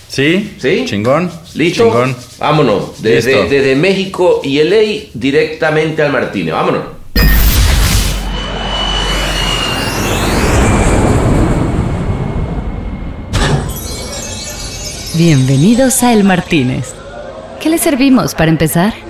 Sí. 0.10 0.55
¿Sí? 0.60 0.84
Chingón. 0.86 1.32
¿Listo? 1.55 1.86
Chingón. 1.86 2.15
Vámonos. 2.39 3.01
Desde, 3.01 3.32
Listo. 3.34 3.50
desde 3.50 3.75
México 3.75 4.41
y 4.43 4.62
LA 4.62 5.10
directamente 5.13 6.01
al 6.01 6.12
Martínez. 6.12 6.53
Vámonos. 6.53 6.84
Bienvenidos 15.15 16.01
a 16.01 16.12
El 16.12 16.24
Martínez. 16.24 16.93
¿Qué 17.62 17.70
le 17.70 17.77
servimos 17.77 18.34
para 18.34 18.50
empezar? 18.50 19.02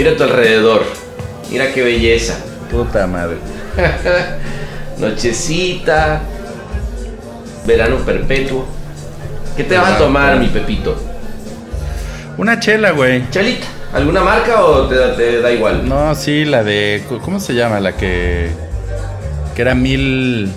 Mira 0.00 0.12
a 0.12 0.16
tu 0.16 0.22
alrededor. 0.22 0.82
Mira 1.50 1.74
qué 1.74 1.82
belleza. 1.82 2.38
Puta 2.70 3.06
madre. 3.06 3.36
Nochecita. 4.98 6.22
Verano 7.66 7.96
perpetuo. 7.96 8.64
¿Qué 9.58 9.64
te 9.64 9.76
vas 9.76 9.92
a 9.92 9.98
tomar, 9.98 10.38
mi. 10.38 10.46
Pepito? 10.46 10.96
Una 12.38 12.58
chela, 12.58 12.92
güey. 12.92 13.28
Chalita. 13.30 13.66
¿Alguna 13.92 14.22
marca 14.22 14.64
o 14.64 14.86
te, 14.88 14.94
da- 14.94 15.14
te 15.14 15.42
da 15.42 15.52
igual? 15.52 15.86
No, 15.86 16.14
sí, 16.14 16.46
la 16.46 16.64
de. 16.64 17.04
¿Cómo 17.22 17.38
se 17.38 17.52
llama? 17.52 17.78
La 17.78 17.94
que. 17.94 18.48
Que 19.54 19.60
era 19.60 19.74
mil. 19.74 20.50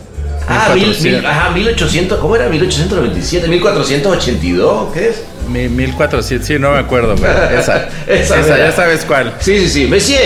Ah, 0.48 0.70
mil, 0.74 0.86
1400. 0.88 1.04
mil, 1.04 1.26
ajá, 1.26 1.50
1800, 1.50 2.20
¿cómo 2.20 2.36
era? 2.38 2.48
1897, 2.48 3.50
1482, 3.50 4.94
¿qué 4.94 5.10
es? 5.10 5.22
Mi- 5.50 5.70
1400, 5.70 6.48
sí, 6.48 6.58
no 6.60 6.72
me 6.72 6.80
acuerdo, 6.80 7.16
güey. 7.18 7.32
Esa. 7.60 7.88
Esa 8.08 8.40
esa, 8.40 8.58
ya 8.58 8.72
sabes 8.72 9.06
cuál. 9.06 9.34
Sí, 9.40 9.60
sí, 9.60 9.70
sí. 9.70 9.86
Monsieur, 9.88 10.22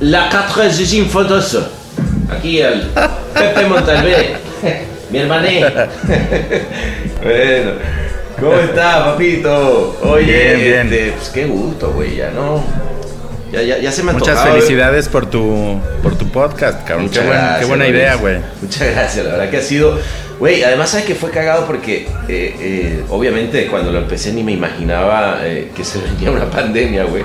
la 0.00 0.28
4 0.30 0.70
fotos. 1.08 1.58
Aquí 2.30 2.60
el 2.60 2.88
Pepe 3.34 3.66
Montalvé, 3.66 4.36
mi 5.10 5.18
hermané. 5.18 5.60
bueno, 7.22 7.70
¿cómo 8.38 8.54
está, 8.54 9.04
papito? 9.06 9.98
Oye, 10.02 10.54
Bien, 10.54 10.60
bien. 10.60 10.92
este, 10.92 11.12
pues 11.16 11.28
qué 11.30 11.46
gusto, 11.46 11.92
güey, 11.92 12.16
ya 12.16 12.30
no. 12.30 12.62
Ya, 13.52 13.62
ya, 13.62 13.78
ya 13.78 13.90
se 13.90 14.02
me 14.04 14.12
Muchas 14.12 14.28
antojaba, 14.28 14.54
felicidades 14.54 15.08
por 15.08 15.26
tu 15.28 15.80
por 16.02 16.16
tu 16.16 16.28
podcast, 16.28 16.86
cabrón. 16.86 17.08
Qué, 17.10 17.18
buen- 17.18 17.30
gracias, 17.30 17.58
qué 17.58 17.64
buena 17.64 17.88
idea, 17.88 18.14
güey. 18.16 18.38
Muchas 18.62 18.90
gracias, 18.92 19.24
la 19.26 19.32
verdad 19.32 19.50
que 19.50 19.56
ha 19.56 19.62
sido. 19.62 19.98
Güey, 20.38 20.62
además, 20.62 20.90
¿sabes 20.90 21.04
que 21.06 21.14
fue 21.14 21.30
cagado? 21.30 21.66
Porque, 21.66 22.06
eh, 22.28 22.56
eh, 22.60 23.04
obviamente, 23.10 23.66
cuando 23.66 23.92
lo 23.92 23.98
empecé 23.98 24.32
ni 24.32 24.42
me 24.42 24.52
imaginaba 24.52 25.40
eh, 25.42 25.70
que 25.76 25.84
se 25.84 25.98
venía 26.14 26.30
una 26.30 26.48
pandemia, 26.50 27.04
güey. 27.04 27.24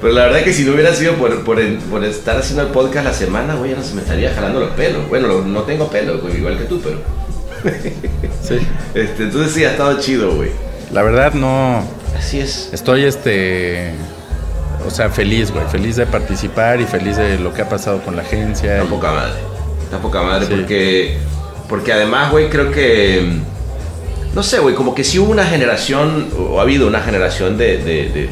Pero 0.00 0.12
la 0.14 0.24
verdad 0.26 0.42
que 0.44 0.52
si 0.52 0.64
no 0.64 0.72
hubiera 0.74 0.94
sido 0.94 1.14
por, 1.14 1.44
por, 1.44 1.58
estar 2.04 2.36
haciendo 2.36 2.62
el 2.62 2.68
podcast 2.68 3.06
la 3.06 3.12
semana, 3.14 3.54
güey, 3.54 3.70
ya 3.72 3.76
no 3.76 3.82
se 3.82 3.94
me 3.94 4.02
estaría 4.02 4.32
jalando 4.34 4.60
los 4.60 4.70
pelos. 4.70 5.08
Bueno, 5.08 5.28
lo- 5.28 5.42
no 5.44 5.62
tengo 5.62 5.88
pelo, 5.90 6.18
güey, 6.20 6.36
igual 6.36 6.56
que 6.58 6.64
tú, 6.64 6.80
pero. 6.82 6.98
Sí. 8.42 8.58
Este, 8.94 9.22
entonces 9.24 9.52
sí, 9.52 9.64
ha 9.64 9.70
estado 9.72 9.98
chido, 9.98 10.34
güey. 10.36 10.50
La 10.92 11.02
verdad 11.02 11.32
no. 11.32 11.82
Así 12.16 12.38
es. 12.40 12.68
Estoy 12.72 13.04
este. 13.04 13.92
O 14.86 14.90
sea, 14.90 15.08
feliz, 15.10 15.50
güey. 15.50 15.64
Feliz 15.66 15.96
de 15.96 16.06
participar 16.06 16.80
y 16.80 16.84
feliz 16.84 17.16
de 17.16 17.38
lo 17.38 17.52
que 17.54 17.62
ha 17.62 17.68
pasado 17.68 18.00
con 18.02 18.16
la 18.16 18.22
agencia. 18.22 18.74
Está 18.74 18.84
y- 18.84 18.88
poca 18.88 19.12
madre. 19.12 19.40
Está 19.84 19.98
poca 19.98 20.22
madre 20.22 20.46
Sí. 20.46 20.52
porque. 20.54 21.18
Porque 21.68 21.92
además, 21.92 22.30
güey, 22.30 22.50
creo 22.50 22.70
que. 22.70 23.38
No 24.34 24.42
sé, 24.42 24.58
güey, 24.58 24.74
como 24.74 24.94
que 24.94 25.04
sí 25.04 25.18
hubo 25.18 25.30
una 25.30 25.44
generación, 25.46 26.28
o 26.38 26.58
ha 26.58 26.62
habido 26.62 26.86
una 26.88 27.00
generación 27.00 27.56
de, 27.56 27.78
de, 27.78 28.08
de- 28.10 28.28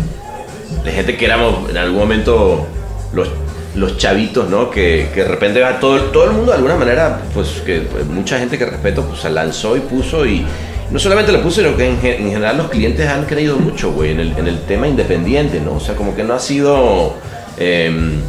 de 0.84 0.92
gente 0.92 1.16
que 1.16 1.24
éramos 1.24 1.70
en 1.70 1.76
algún 1.76 1.98
momento 2.00 2.66
los, 3.12 3.28
los 3.76 3.96
chavitos, 3.98 4.48
¿no? 4.50 4.68
Que, 4.70 5.08
que 5.14 5.22
de 5.22 5.28
repente 5.28 5.64
a 5.64 5.78
todo, 5.78 5.96
todo 6.06 6.24
el 6.24 6.32
mundo 6.32 6.50
de 6.50 6.56
alguna 6.56 6.74
manera, 6.76 7.20
pues 7.32 7.62
que 7.64 7.82
pues, 7.82 8.04
mucha 8.06 8.38
gente 8.38 8.58
que 8.58 8.66
respeto, 8.66 9.04
pues 9.04 9.20
se 9.20 9.30
lanzó 9.30 9.76
y 9.76 9.80
puso 9.80 10.26
y. 10.26 10.44
No 10.92 10.98
solamente 10.98 11.32
lo 11.32 11.40
puso, 11.42 11.62
sino 11.62 11.76
que 11.76 11.88
en, 11.88 12.00
gen- 12.00 12.20
en 12.22 12.30
general 12.32 12.58
los 12.58 12.68
clientes 12.68 13.08
han 13.08 13.24
creído 13.24 13.56
mucho, 13.56 13.92
güey, 13.92 14.10
en 14.12 14.20
el, 14.20 14.36
en 14.36 14.46
el 14.46 14.60
tema 14.62 14.86
independiente, 14.86 15.58
¿no? 15.60 15.74
O 15.76 15.80
sea, 15.80 15.94
como 15.94 16.14
que 16.14 16.22
no 16.22 16.34
ha 16.34 16.38
sido. 16.38 17.14
em, 17.58 18.20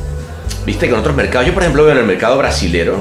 Viste 0.66 0.88
que 0.88 0.94
en 0.94 1.00
otros 1.00 1.14
mercados, 1.16 1.46
yo 1.46 1.54
por 1.54 1.62
ejemplo 1.64 1.84
veo 1.84 1.92
en 1.92 2.00
el 2.00 2.06
mercado 2.06 2.38
brasilero, 2.38 2.96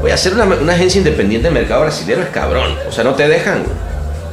voy 0.00 0.10
a 0.10 0.14
hacer 0.14 0.32
una, 0.34 0.72
agencia 0.72 0.98
independiente 0.98 1.46
en 1.46 1.54
el 1.54 1.60
mercado 1.60 1.82
brasilero 1.82 2.20
es 2.20 2.28
cabrón, 2.30 2.74
o 2.88 2.90
sea, 2.90 3.04
no 3.04 3.14
te 3.14 3.28
dejan, 3.28 3.62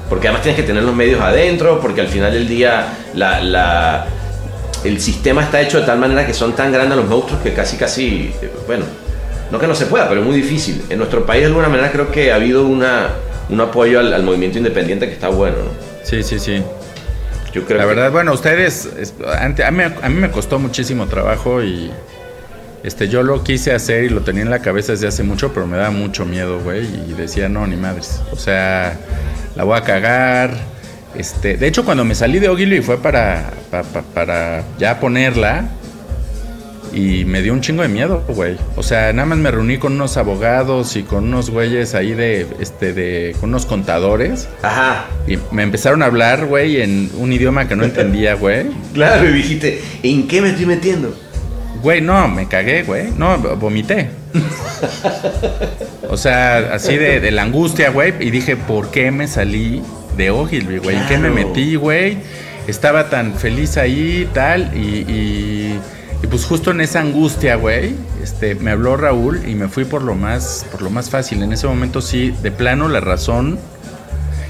porque 0.10 0.28
además 0.28 0.42
tienes 0.42 0.60
que 0.60 0.66
tener 0.66 0.82
los 0.82 0.96
medios 0.96 1.22
adentro, 1.22 1.80
porque 1.80 2.02
al 2.02 2.08
final 2.08 2.32
del 2.34 2.48
día 2.48 2.88
la, 3.14 3.42
la- 3.42 4.06
el 4.84 5.00
sistema 5.00 5.44
está 5.44 5.62
hecho 5.62 5.80
de 5.80 5.86
tal 5.86 6.00
manera 6.00 6.26
que 6.26 6.34
son 6.34 6.54
tan 6.54 6.72
grandes 6.72 6.98
los 6.98 7.08
monstruos 7.08 7.42
que 7.44 7.54
casi, 7.54 7.78
casi, 7.78 8.32
eh, 8.42 8.52
bueno, 8.66 8.86
no 9.52 9.60
que 9.60 9.68
no 9.68 9.76
se 9.76 9.86
pueda, 9.86 10.08
pero 10.10 10.22
es 10.22 10.26
muy 10.28 10.36
difícil. 10.36 10.84
En 10.90 10.98
nuestro 10.98 11.28
país 11.28 11.42
de 11.42 11.48
alguna 11.48 11.70
manera 11.70 11.92
creo 11.92 12.12
que 12.12 12.32
ha 12.32 12.36
habido 12.36 12.66
una, 12.66 13.10
un 13.50 13.62
apoyo 13.62 14.00
al, 14.00 14.14
al 14.14 14.24
movimiento 14.24 14.58
independiente 14.58 15.08
que 15.08 15.14
está 15.14 15.30
bueno, 15.30 15.58
¿no? 15.58 15.72
Sí, 16.04 16.24
sí, 16.24 16.40
sí. 16.40 16.62
Yo 17.54 17.64
creo 17.66 17.78
La 17.78 17.84
que- 17.84 17.90
verdad, 17.96 18.12
bueno, 18.12 18.34
ustedes, 18.34 18.90
a 19.38 19.48
mí, 19.72 19.84
a 19.84 20.10
mí 20.10 20.16
me 20.16 20.30
costó 20.32 20.60
muchísimo 20.60 21.08
trabajo 21.08 21.64
y 21.64 21.90
este, 22.84 23.08
yo 23.08 23.24
lo 23.24 23.44
quise 23.44 23.72
hacer 23.74 24.04
y 24.04 24.10
lo 24.10 24.22
tenía 24.22 24.42
en 24.44 24.50
la 24.50 24.60
cabeza 24.60 24.92
desde 24.92 25.08
hace 25.08 25.24
mucho, 25.24 25.54
pero 25.54 25.66
me 25.66 25.78
daba 25.78 25.92
mucho 25.92 26.26
miedo, 26.26 26.60
güey, 26.60 26.86
y 26.86 27.14
decía, 27.18 27.48
no, 27.50 27.66
ni 27.66 27.76
madres. 27.78 28.22
O 28.32 28.36
sea, 28.36 28.98
la 29.56 29.64
voy 29.64 29.78
a 29.78 29.82
cagar. 29.82 30.52
Este, 31.18 31.56
de 31.56 31.68
hecho, 31.68 31.86
cuando 31.86 32.04
me 32.04 32.14
salí 32.14 32.40
de 32.40 32.50
Ogilvy 32.50 32.82
fue 32.82 32.98
para, 32.98 33.52
pa- 33.72 33.84
pa- 33.84 34.02
para 34.02 34.64
ya 34.78 35.00
ponerla 35.00 35.66
y 36.96 37.26
me 37.26 37.42
dio 37.42 37.54
un 37.54 37.62
chingo 37.62 37.82
de 37.84 37.90
miedo, 37.90 38.24
güey. 38.30 38.56
O 38.76 38.82
sea, 38.84 39.14
nada 39.14 39.26
más 39.28 39.38
me 39.38 39.52
reuní 39.52 39.78
con 39.78 39.94
unos 39.94 40.18
abogados 40.18 40.96
y 40.96 41.04
con 41.04 41.26
unos 41.26 41.50
güeyes 41.52 41.94
ahí 41.94 42.14
de, 42.14 42.48
este, 42.60 42.94
de, 42.94 43.36
con 43.40 43.50
unos 43.50 43.66
contadores. 43.66 44.48
Ajá, 44.64 45.06
Y 45.28 45.38
me 45.52 45.64
empezaron 45.64 46.02
a 46.02 46.06
hablar, 46.08 46.46
güey, 46.46 46.82
en 46.82 47.12
un 47.18 47.32
idioma 47.34 47.68
que 47.68 47.76
no 47.76 47.84
entendía, 47.86 48.34
güey. 48.36 48.66
claro, 48.94 49.30
y 49.30 49.34
dijiste, 49.34 49.82
¿en 50.04 50.28
qué 50.28 50.42
me 50.42 50.50
estoy 50.50 50.66
metiendo? 50.66 51.16
Güey, 51.84 52.02
no, 52.02 52.28
me 52.28 52.48
cagué, 52.48 52.82
güey. 52.84 53.12
No, 53.18 53.38
vomité. 53.38 54.10
O 56.10 56.18
sea, 56.18 56.74
así 56.74 56.98
de, 56.98 57.20
de 57.20 57.32
la 57.32 57.44
angustia, 57.44 57.90
güey. 57.92 58.14
Y 58.20 58.32
dije, 58.32 58.56
¿por 58.56 58.90
qué 58.92 59.12
me 59.12 59.28
salí 59.28 59.82
de 60.18 60.32
Ogilvy, 60.32 60.78
güey? 60.80 60.96
¿En 60.96 61.06
qué 61.08 61.18
me 61.18 61.30
Claro. 61.32 61.48
metí, 61.50 61.76
güey? 61.76 62.18
Estaba 62.68 63.10
tan 63.10 63.36
feliz 63.36 63.78
ahí, 63.78 64.28
tal. 64.34 64.72
Y, 64.76 64.80
y, 65.12 65.80
y 66.24 66.28
pues 66.28 66.46
justo 66.46 66.72
en 66.72 66.82
esa 66.82 67.02
angustia, 67.02 67.56
güey, 67.56 67.96
este, 68.24 68.56
me 68.56 68.72
habló 68.72 68.98
Raúl 68.98 69.42
y 69.48 69.56
me 69.56 69.68
fui 69.68 69.86
por 69.86 70.02
lo 70.02 70.16
más, 70.16 70.66
por 70.72 70.82
lo 70.82 70.90
más 70.90 71.10
fácil. 71.10 71.44
En 71.44 71.54
ese 71.54 71.68
momento 71.68 72.02
sí, 72.02 72.34
de 72.42 72.52
plano, 72.52 72.88
la 72.88 73.00
razón 73.00 73.60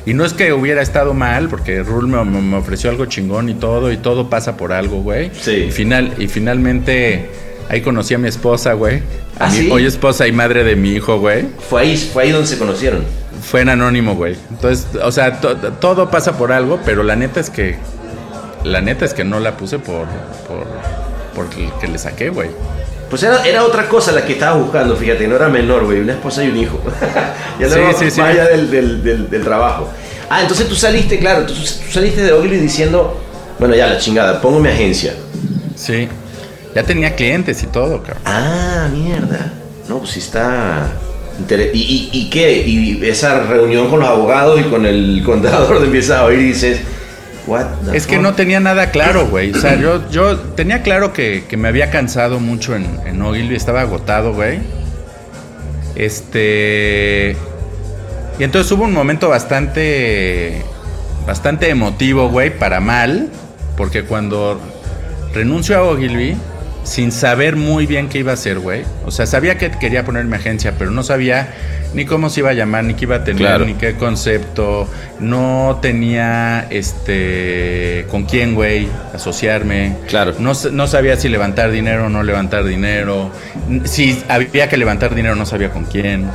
y 0.05 0.13
no 0.13 0.23
es 0.23 0.33
que 0.33 0.53
hubiera 0.53 0.81
estado 0.83 1.13
mal, 1.15 1.49
porque 1.49 1.81
Rule 1.81 2.07
me, 2.07 2.23
me- 2.23 2.57
ofreció 2.57 2.91
algo 2.91 3.07
chingón 3.07 3.49
y 3.49 3.55
todo, 3.55 3.91
y 3.91 3.97
todo 3.97 4.29
pasa 4.29 4.55
por 4.55 4.71
algo, 4.71 5.01
güey. 5.01 5.31
Sí. 5.33 5.65
Y, 5.67 5.71
final, 5.71 6.13
y 6.19 6.27
finalmente 6.27 7.27
ahí 7.69 7.81
conocí 7.81 8.13
a 8.13 8.19
mi 8.19 8.27
esposa, 8.27 8.73
güey. 8.73 9.01
¿Ah, 9.39 9.49
mi- 9.49 9.57
sí? 9.57 9.69
Hoy 9.71 9.85
esposa 9.87 10.27
y 10.27 10.31
madre 10.31 10.63
de 10.63 10.75
mi 10.75 10.91
hijo, 10.91 11.19
güey. 11.19 11.47
Fue 11.69 11.81
ahí, 11.81 11.97
fue 11.97 12.23
ahí 12.23 12.31
donde 12.31 12.47
se 12.47 12.59
conocieron. 12.59 13.03
Fue 13.41 13.61
en 13.61 13.69
anónimo, 13.69 14.13
güey. 14.15 14.35
Entonces, 14.51 14.85
o 15.03 15.11
sea, 15.11 15.41
to- 15.41 15.55
todo 15.57 16.11
pasa 16.11 16.37
por 16.37 16.51
algo, 16.51 16.79
pero 16.85 17.01
la 17.03 17.15
neta 17.15 17.39
es 17.39 17.49
que. 17.49 17.75
La 18.63 18.81
neta 18.81 19.05
es 19.05 19.13
que 19.15 19.23
no 19.23 19.39
la 19.39 19.57
puse 19.57 19.79
por. 19.79 20.05
por. 20.47 20.65
Por 21.35 21.45
el 21.45 21.71
que 21.79 21.87
le 21.87 21.97
saqué, 21.99 22.29
güey. 22.29 22.49
Pues 23.09 23.21
era, 23.21 23.45
era 23.45 23.63
otra 23.63 23.87
cosa 23.87 24.11
la 24.11 24.25
que 24.25 24.33
estaba 24.33 24.57
buscando, 24.57 24.95
fíjate, 24.95 25.27
no 25.27 25.35
era 25.35 25.47
menor, 25.47 25.85
güey, 25.85 25.99
una 25.99 26.13
esposa 26.13 26.43
y 26.43 26.49
un 26.49 26.57
hijo. 26.57 26.79
ya 27.59 27.69
Sí, 27.69 27.75
sí, 27.99 28.11
sí. 28.11 28.19
más 28.21 28.31
allá 28.31 28.45
del, 28.47 28.71
del, 28.71 29.03
del- 29.03 29.29
del 29.29 29.43
trabajo. 29.43 29.89
Ah, 30.29 30.41
entonces 30.41 30.67
tú 30.67 30.73
saliste, 30.75 31.19
claro, 31.19 31.45
tú, 31.45 31.53
tú 31.53 31.91
saliste 31.91 32.23
de 32.23 32.33
Ogilvy 32.33 32.57
diciendo, 32.57 33.21
bueno, 33.59 33.75
ya 33.75 33.85
la 33.87 33.99
chingada, 33.99 34.41
pongo 34.41 34.59
mi 34.59 34.69
agencia. 34.69 35.13
Sí. 35.75 36.07
Ya 36.73 36.81
tenía 36.83 37.15
clientes 37.15 37.61
y 37.61 37.67
todo, 37.67 37.99
cabrón. 38.01 38.23
Ah, 38.25 38.87
mierda. 38.91 39.53
No, 39.87 39.99
pues 39.99 40.09
sí 40.11 40.19
está... 40.19 40.87
inter- 41.39 41.69
¿Y, 41.75 41.79
y, 41.81 42.09
y 42.21 42.29
qué? 42.31 42.57
Y 42.65 43.05
esa 43.07 43.41
reunión 43.43 43.87
con 43.89 43.99
los 43.99 44.09
abogados 44.09 44.59
y 44.59 44.63
con 44.63 44.85
el 44.85 45.21
contador 45.25 45.77
te 45.77 45.85
empiezas 45.85 46.17
a 46.17 46.25
oír 46.25 46.39
y 46.39 46.43
dices, 46.47 46.79
what 47.47 47.65
the 47.85 47.95
Es 47.97 48.07
que 48.07 48.15
fuck? 48.15 48.23
no 48.23 48.33
tenía 48.33 48.59
nada 48.59 48.91
claro, 48.91 49.27
güey. 49.27 49.51
O 49.51 49.59
sea, 49.59 49.75
yo, 49.75 50.09
yo 50.09 50.37
tenía 50.39 50.81
claro 50.81 51.13
que, 51.13 51.43
que 51.47 51.57
me 51.57 51.67
había 51.67 51.89
cansado 51.91 52.39
mucho 52.39 52.75
en, 52.75 52.85
en 53.05 53.21
Ogilvy, 53.21 53.55
estaba 53.55 53.81
agotado, 53.81 54.33
güey. 54.33 54.59
Este. 55.95 57.35
Y 58.39 58.43
entonces 58.43 58.71
hubo 58.71 58.83
un 58.83 58.93
momento 58.93 59.29
bastante. 59.29 60.61
bastante 61.25 61.69
emotivo, 61.69 62.29
güey, 62.29 62.57
para 62.57 62.79
mal. 62.79 63.29
Porque 63.77 64.03
cuando 64.03 64.59
renuncio 65.33 65.77
a 65.77 65.83
Ogilvy, 65.83 66.35
sin 66.85 67.11
saber 67.11 67.57
muy 67.57 67.85
bien 67.85 68.07
qué 68.07 68.19
iba 68.19 68.31
a 68.31 68.35
hacer, 68.35 68.59
güey. 68.59 68.83
O 69.05 69.11
sea, 69.11 69.25
sabía 69.25 69.57
que 69.57 69.69
quería 69.71 70.05
poner 70.05 70.23
mi 70.25 70.35
agencia, 70.35 70.73
pero 70.77 70.91
no 70.91 71.03
sabía 71.03 71.53
ni 71.93 72.05
cómo 72.05 72.29
se 72.29 72.39
iba 72.41 72.51
a 72.51 72.53
llamar, 72.53 72.83
ni 72.85 72.93
qué 72.93 73.03
iba 73.05 73.17
a 73.17 73.23
tener, 73.23 73.37
Claro. 73.41 73.65
ni 73.65 73.73
qué 73.73 73.95
concepto. 73.95 74.89
No 75.19 75.79
tenía, 75.81 76.67
este, 76.69 78.05
con 78.09 78.23
quién, 78.25 78.53
güey, 78.55 78.87
asociarme. 79.13 79.95
Claro. 80.07 80.35
No, 80.39 80.53
no 80.71 80.87
sabía 80.87 81.15
si 81.17 81.27
levantar 81.29 81.71
dinero 81.71 82.05
o 82.05 82.09
no 82.09 82.21
levantar 82.23 82.63
dinero. 82.65 83.31
Si 83.85 84.21
había 84.27 84.69
que 84.69 84.77
levantar 84.77 85.15
dinero, 85.15 85.35
no 85.35 85.45
sabía 85.45 85.69
con 85.71 85.85
quién. 85.85 86.25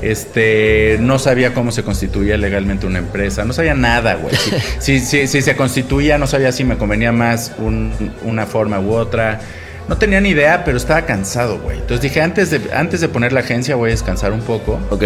Este, 0.00 0.96
no 1.00 1.18
sabía 1.20 1.54
cómo 1.54 1.70
se 1.70 1.84
constituía 1.84 2.36
legalmente 2.36 2.86
una 2.86 2.98
empresa, 2.98 3.44
no 3.44 3.52
sabía 3.52 3.74
nada, 3.74 4.14
güey. 4.14 4.34
Si, 4.80 4.98
si, 5.00 5.00
si- 5.00 5.26
si 5.28 5.42
se 5.42 5.54
constituía, 5.54 6.18
no 6.18 6.26
sabía 6.26 6.50
si 6.50 6.64
me 6.64 6.76
convenía 6.76 7.12
más 7.12 7.52
un- 7.58 7.92
una 8.24 8.46
forma 8.46 8.80
u 8.80 8.92
otra. 8.94 9.40
No 9.88 9.98
tenía 9.98 10.20
ni 10.20 10.30
idea, 10.30 10.64
pero 10.64 10.76
estaba 10.76 11.02
cansado, 11.02 11.58
güey. 11.58 11.78
Entonces 11.78 12.00
dije, 12.00 12.20
antes 12.20 12.50
de, 12.50 12.60
antes 12.72 13.00
de 13.00 13.08
poner 13.08 13.32
la 13.32 13.40
agencia 13.40 13.76
voy 13.76 13.90
a 13.90 13.92
descansar 13.92 14.32
un 14.32 14.40
poco. 14.40 14.78
Ok. 14.90 15.04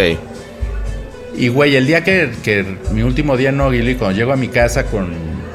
Y, 1.37 1.49
güey, 1.49 1.76
el 1.76 1.87
día 1.87 2.02
que, 2.02 2.30
que 2.42 2.64
mi 2.92 3.02
último 3.02 3.37
día 3.37 3.50
en 3.50 3.61
Ogilvy, 3.61 3.97
cuando 3.97 4.16
llego 4.16 4.33
a 4.33 4.37
mi 4.37 4.49
casa 4.49 4.85
con, 4.87 5.12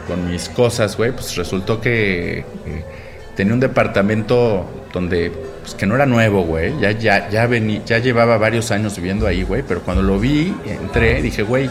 con 0.08 0.30
mis 0.30 0.50
cosas, 0.50 0.96
güey, 0.96 1.12
pues 1.12 1.36
resultó 1.36 1.82
que 1.82 2.44
tenía 3.36 3.54
un 3.54 3.60
departamento 3.60 4.70
donde, 4.94 5.32
pues 5.62 5.74
que 5.74 5.86
no 5.86 5.96
era 5.96 6.06
nuevo, 6.06 6.44
güey. 6.44 6.74
Ya, 6.80 6.92
ya, 6.92 7.30
ya, 7.30 7.48
vení, 7.48 7.82
ya 7.86 7.98
llevaba 7.98 8.38
varios 8.38 8.72
años 8.72 8.96
viviendo 8.96 9.26
ahí, 9.26 9.44
güey. 9.44 9.64
Pero 9.68 9.82
cuando 9.82 10.04
lo 10.04 10.20
vi, 10.20 10.54
entré, 10.66 11.22
dije, 11.22 11.44
güey, 11.44 11.70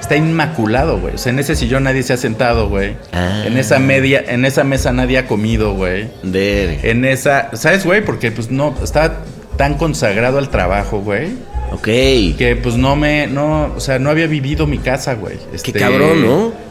está 0.00 0.16
inmaculado, 0.16 0.98
güey. 0.98 1.14
O 1.14 1.18
sea, 1.18 1.32
en 1.32 1.38
ese 1.38 1.54
sillón 1.54 1.84
nadie 1.84 2.02
se 2.02 2.12
ha 2.12 2.16
sentado, 2.16 2.68
güey. 2.68 2.96
Ah. 3.12 3.44
En 3.46 3.56
esa 3.56 3.78
media, 3.78 4.24
en 4.26 4.44
esa 4.44 4.64
mesa 4.64 4.92
nadie 4.92 5.18
ha 5.18 5.26
comido, 5.26 5.74
güey. 5.74 6.08
De... 6.22 6.80
En 6.90 7.04
esa, 7.04 7.50
¿sabes, 7.54 7.84
güey? 7.84 8.04
Porque 8.04 8.30
pues 8.32 8.50
no, 8.50 8.74
estaba 8.82 9.18
tan 9.56 9.74
consagrado 9.74 10.38
al 10.38 10.48
trabajo, 10.48 11.00
güey. 11.00 11.32
Ok. 11.72 11.84
Que 11.84 12.58
pues 12.60 12.76
no 12.76 12.96
me, 12.96 13.26
no, 13.26 13.72
o 13.76 13.80
sea, 13.80 13.98
no 13.98 14.10
había 14.10 14.26
vivido 14.26 14.66
mi 14.66 14.78
casa, 14.78 15.14
güey. 15.14 15.36
Qué 15.36 15.56
Este, 15.56 15.72
cabrón, 15.78 16.22
¿no? 16.24 16.70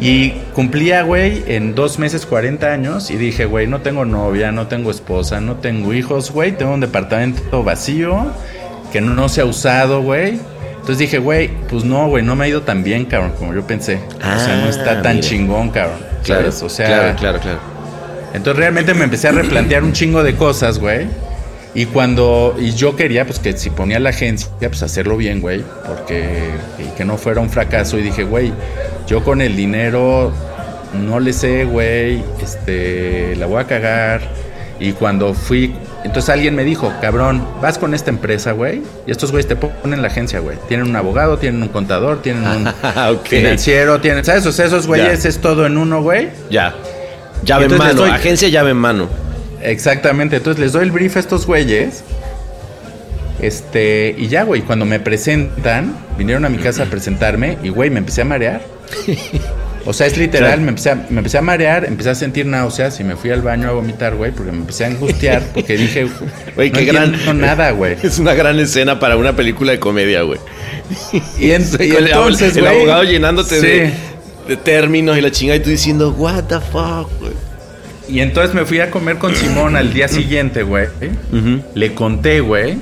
Y 0.00 0.30
cumplía, 0.54 1.02
güey, 1.02 1.42
en 1.48 1.74
dos 1.74 1.98
meses 1.98 2.24
40 2.24 2.72
años 2.72 3.10
y 3.10 3.16
dije, 3.16 3.46
güey, 3.46 3.66
no 3.66 3.80
tengo 3.80 4.04
novia, 4.04 4.52
no 4.52 4.68
tengo 4.68 4.92
esposa, 4.92 5.40
no 5.40 5.56
tengo 5.56 5.92
hijos, 5.92 6.30
güey, 6.30 6.52
tengo 6.52 6.72
un 6.74 6.80
departamento 6.80 7.64
vacío 7.64 8.26
que 8.92 9.00
no, 9.00 9.14
no 9.14 9.28
se 9.28 9.40
ha 9.40 9.44
usado, 9.44 10.02
güey. 10.02 10.38
Entonces 10.88 11.06
dije, 11.06 11.18
güey, 11.18 11.50
pues 11.68 11.84
no, 11.84 12.08
güey, 12.08 12.24
no 12.24 12.34
me 12.34 12.46
ha 12.46 12.48
ido 12.48 12.62
tan 12.62 12.82
bien, 12.82 13.04
cabrón, 13.04 13.34
como 13.38 13.52
yo 13.52 13.66
pensé. 13.66 13.96
o 14.16 14.20
sea, 14.22 14.56
no 14.56 14.64
Ah, 14.64 14.68
está 14.70 15.02
tan 15.02 15.16
mira. 15.16 15.28
chingón, 15.28 15.68
cabrón. 15.68 15.98
Claro, 16.24 16.50
¿sabes? 16.50 16.62
O 16.62 16.68
sea, 16.70 16.86
claro, 16.86 17.16
claro, 17.18 17.40
claro. 17.40 17.58
entonces 18.32 18.58
realmente 18.58 18.94
me 18.94 19.04
empecé 19.04 19.28
a 19.28 19.32
replantear 19.32 19.84
un 19.84 19.92
chingo 19.92 20.22
de 20.22 20.34
cosas, 20.34 20.78
güey. 20.78 21.06
Y 21.74 21.84
cuando, 21.84 22.56
y 22.58 22.72
yo 22.72 22.96
quería, 22.96 23.26
pues 23.26 23.38
que 23.38 23.52
si 23.58 23.68
ponía 23.68 24.00
la 24.00 24.08
agencia, 24.08 24.48
pues 24.60 24.82
hacerlo 24.82 25.18
bien, 25.18 25.42
güey. 25.42 25.62
Porque, 25.86 26.52
y 26.78 26.84
que 26.96 27.04
no 27.04 27.18
fuera 27.18 27.42
un 27.42 27.50
fracaso. 27.50 27.98
Y 27.98 28.02
dije, 28.02 28.24
güey, 28.24 28.50
yo 29.06 29.22
con 29.22 29.42
el 29.42 29.56
dinero 29.56 30.32
no 30.94 31.20
le 31.20 31.34
sé, 31.34 31.66
güey, 31.66 32.24
este, 32.42 33.36
la 33.36 33.44
voy 33.44 33.60
a 33.60 33.64
cagar. 33.66 34.22
Y 34.80 34.92
cuando 34.92 35.34
fui, 35.34 35.74
entonces 36.04 36.30
alguien 36.30 36.54
me 36.54 36.64
dijo, 36.64 36.92
cabrón, 37.00 37.46
vas 37.60 37.76
con 37.78 37.92
esta 37.94 38.10
empresa, 38.10 38.52
güey. 38.52 38.82
Y 39.06 39.10
estos 39.10 39.30
güeyes 39.32 39.48
te 39.48 39.56
ponen 39.56 40.00
la 40.00 40.08
agencia, 40.08 40.38
güey. 40.40 40.56
Tienen 40.68 40.86
un 40.88 40.96
abogado, 40.96 41.38
tienen 41.38 41.62
un 41.62 41.68
contador, 41.68 42.22
tienen 42.22 42.46
un 42.46 42.66
Ok. 43.12 43.26
financiero, 43.26 44.00
tienen, 44.00 44.24
¿sabes? 44.24 44.46
O 44.46 44.52
sea, 44.52 44.66
esos 44.66 44.86
güeyes 44.86 45.24
es 45.24 45.38
todo 45.40 45.66
en 45.66 45.76
uno, 45.76 46.02
güey. 46.02 46.30
Ya. 46.50 46.74
Llave 47.44 47.66
en 47.66 47.76
mano. 47.78 47.94
doy- 47.94 48.10
Agencia 48.10 48.48
llave 48.48 48.70
en 48.70 48.76
mano. 48.78 49.08
Exactamente, 49.60 50.36
entonces 50.36 50.60
les 50.60 50.72
doy 50.72 50.84
el 50.84 50.92
brief 50.92 51.16
a 51.16 51.20
estos 51.20 51.44
güeyes. 51.46 52.04
Este, 53.40 54.14
y 54.18 54.28
ya, 54.28 54.42
güey, 54.44 54.62
cuando 54.62 54.84
me 54.84 54.98
presentan, 55.00 55.96
vinieron 56.16 56.44
a 56.44 56.48
mi 56.48 56.58
casa 56.58 56.84
a 56.84 56.86
presentarme 56.86 57.58
y, 57.62 57.68
güey, 57.68 57.90
me 57.90 57.98
empecé 57.98 58.22
a 58.22 58.24
marear. 58.24 58.60
O 59.86 59.92
sea, 59.92 60.06
es 60.06 60.18
literal, 60.18 60.48
Claro. 60.50 60.62
me, 60.62 60.68
empecé 60.68 60.90
a, 60.90 60.94
me 61.08 61.18
empecé 61.18 61.38
a 61.38 61.42
marear, 61.42 61.84
empecé 61.86 62.10
a 62.10 62.14
sentir 62.14 62.44
náuseas 62.46 62.98
y 63.00 63.04
me 63.04 63.16
fui 63.16 63.30
al 63.30 63.40
baño 63.42 63.68
a 63.68 63.72
vomitar, 63.72 64.16
güey, 64.16 64.32
porque 64.32 64.52
me 64.52 64.58
empecé 64.58 64.84
a 64.84 64.88
angustiar, 64.88 65.42
porque 65.54 65.76
dije, 65.76 66.06
Güey, 66.54 66.70
no 66.70 66.78
qué 66.78 66.84
gran. 66.84 67.04
entiendo 67.14 67.34
nada, 67.34 67.70
güey. 67.70 67.96
Es 68.02 68.18
una 68.18 68.34
gran 68.34 68.58
escena 68.58 68.98
para 69.00 69.16
una 69.16 69.34
película 69.34 69.72
de 69.72 69.78
comedia, 69.80 70.22
güey. 70.22 70.40
Y, 71.38 71.52
en- 71.52 71.62
y 71.80 71.88
Con 71.88 71.96
el, 71.98 72.06
entonces, 72.08 72.56
el 72.56 72.66
abogado 72.66 73.04
llenándote 73.04 73.60
sí. 73.60 73.66
de, 73.66 73.92
de 74.48 74.56
términos 74.56 75.16
y 75.16 75.20
la 75.22 75.30
chingada 75.30 75.56
y 75.56 75.60
tú 75.60 75.70
diciendo, 75.70 76.14
what 76.18 76.44
the 76.44 76.60
fuck, 76.60 77.08
güey. 77.20 77.32
Y 78.10 78.20
entonces 78.20 78.54
me 78.54 78.64
fui 78.64 78.80
a 78.80 78.90
comer 78.90 79.18
con 79.18 79.34
Simón 79.34 79.76
al 79.76 79.92
día 79.92 80.08
siguiente, 80.08 80.62
güey. 80.62 80.86
Le 81.74 81.94
conté, 81.94 82.40
güey. 82.40 82.78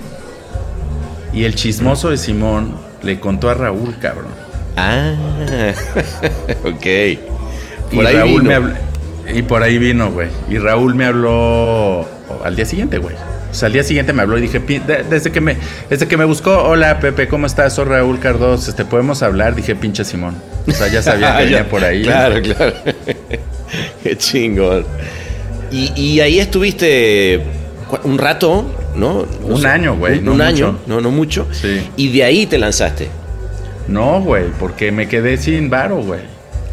Y 1.33 1.43
el 1.45 1.55
chismoso 1.57 2.11
de 2.11 2.17
Simón 2.17 2.77
le 3.03 3.19
contó 3.19 3.51
a 3.51 3.55
Raúl, 3.55 3.97
cabrón. 4.01 4.29
Ah, 4.77 5.15
ok. 6.65 6.87
Y 6.87 7.97
Por 7.97 8.07
ahí 8.07 8.17
Raúl 8.17 8.31
vino. 8.41 8.43
me 8.45 8.55
habló. 8.55 8.75
Y 9.35 9.43
por 9.43 9.63
ahí 9.63 9.79
vino, 9.79 10.11
güey. 10.13 10.29
Y 10.51 10.59
Raúl 10.59 10.95
me 10.95 11.05
habló 11.07 12.07
al 12.45 12.55
día 12.57 12.65
siguiente, 12.65 12.99
güey. 12.99 13.15
O 13.51 13.55
sea, 13.55 13.67
al 13.69 13.73
día 13.73 13.83
siguiente 13.85 14.13
me 14.13 14.23
habló 14.23 14.37
y 14.39 14.43
dije, 14.43 14.61
"Pi- 14.61 14.81
de- 14.81 15.03
desde 15.05 15.33
que 15.33 15.41
me, 15.41 15.57
desde 15.89 16.07
que 16.07 16.17
me 16.17 16.25
buscó, 16.27 16.53
hola 16.63 17.01
Pepe, 17.01 17.27
¿cómo 17.27 17.47
estás? 17.47 17.75
Soy 17.75 17.87
Raúl 17.87 18.19
Cardos, 18.21 18.69
este, 18.69 18.85
podemos 18.85 19.23
hablar, 19.23 19.55
dije, 19.55 19.75
pinche 19.75 20.05
Simón. 20.05 20.37
O 20.67 20.73
sea, 20.73 20.89
ya 20.89 21.01
sabía 21.03 21.29
que 21.33 21.33
Ah, 21.33 21.45
venía 21.45 21.69
por 21.69 21.83
ahí. 21.83 22.03
Claro, 22.03 22.43
claro. 22.43 22.75
Qué 24.03 24.17
chingón. 24.19 24.85
Y, 25.71 25.91
y 26.01 26.21
ahí 26.21 26.39
estuviste 26.39 27.41
un 28.05 28.19
rato, 28.19 28.67
¿no? 28.95 29.27
No 29.41 29.55
Un 29.55 29.67
año, 29.67 29.97
güey, 29.97 30.19
Un, 30.19 30.25
no 30.27 30.33
un 30.33 30.43
año, 30.43 30.79
no, 30.87 31.01
no 31.01 31.11
mucho. 31.11 31.47
Sí. 31.53 31.81
Y 31.97 32.13
de 32.13 32.25
ahí 32.25 32.47
te 32.47 32.59
lanzaste. 32.59 33.09
No, 33.89 34.21
güey, 34.21 34.47
porque 34.59 34.91
me 34.93 35.09
quedé 35.09 35.37
sin 35.37 35.71
varo, 35.71 35.97
güey. 35.99 36.21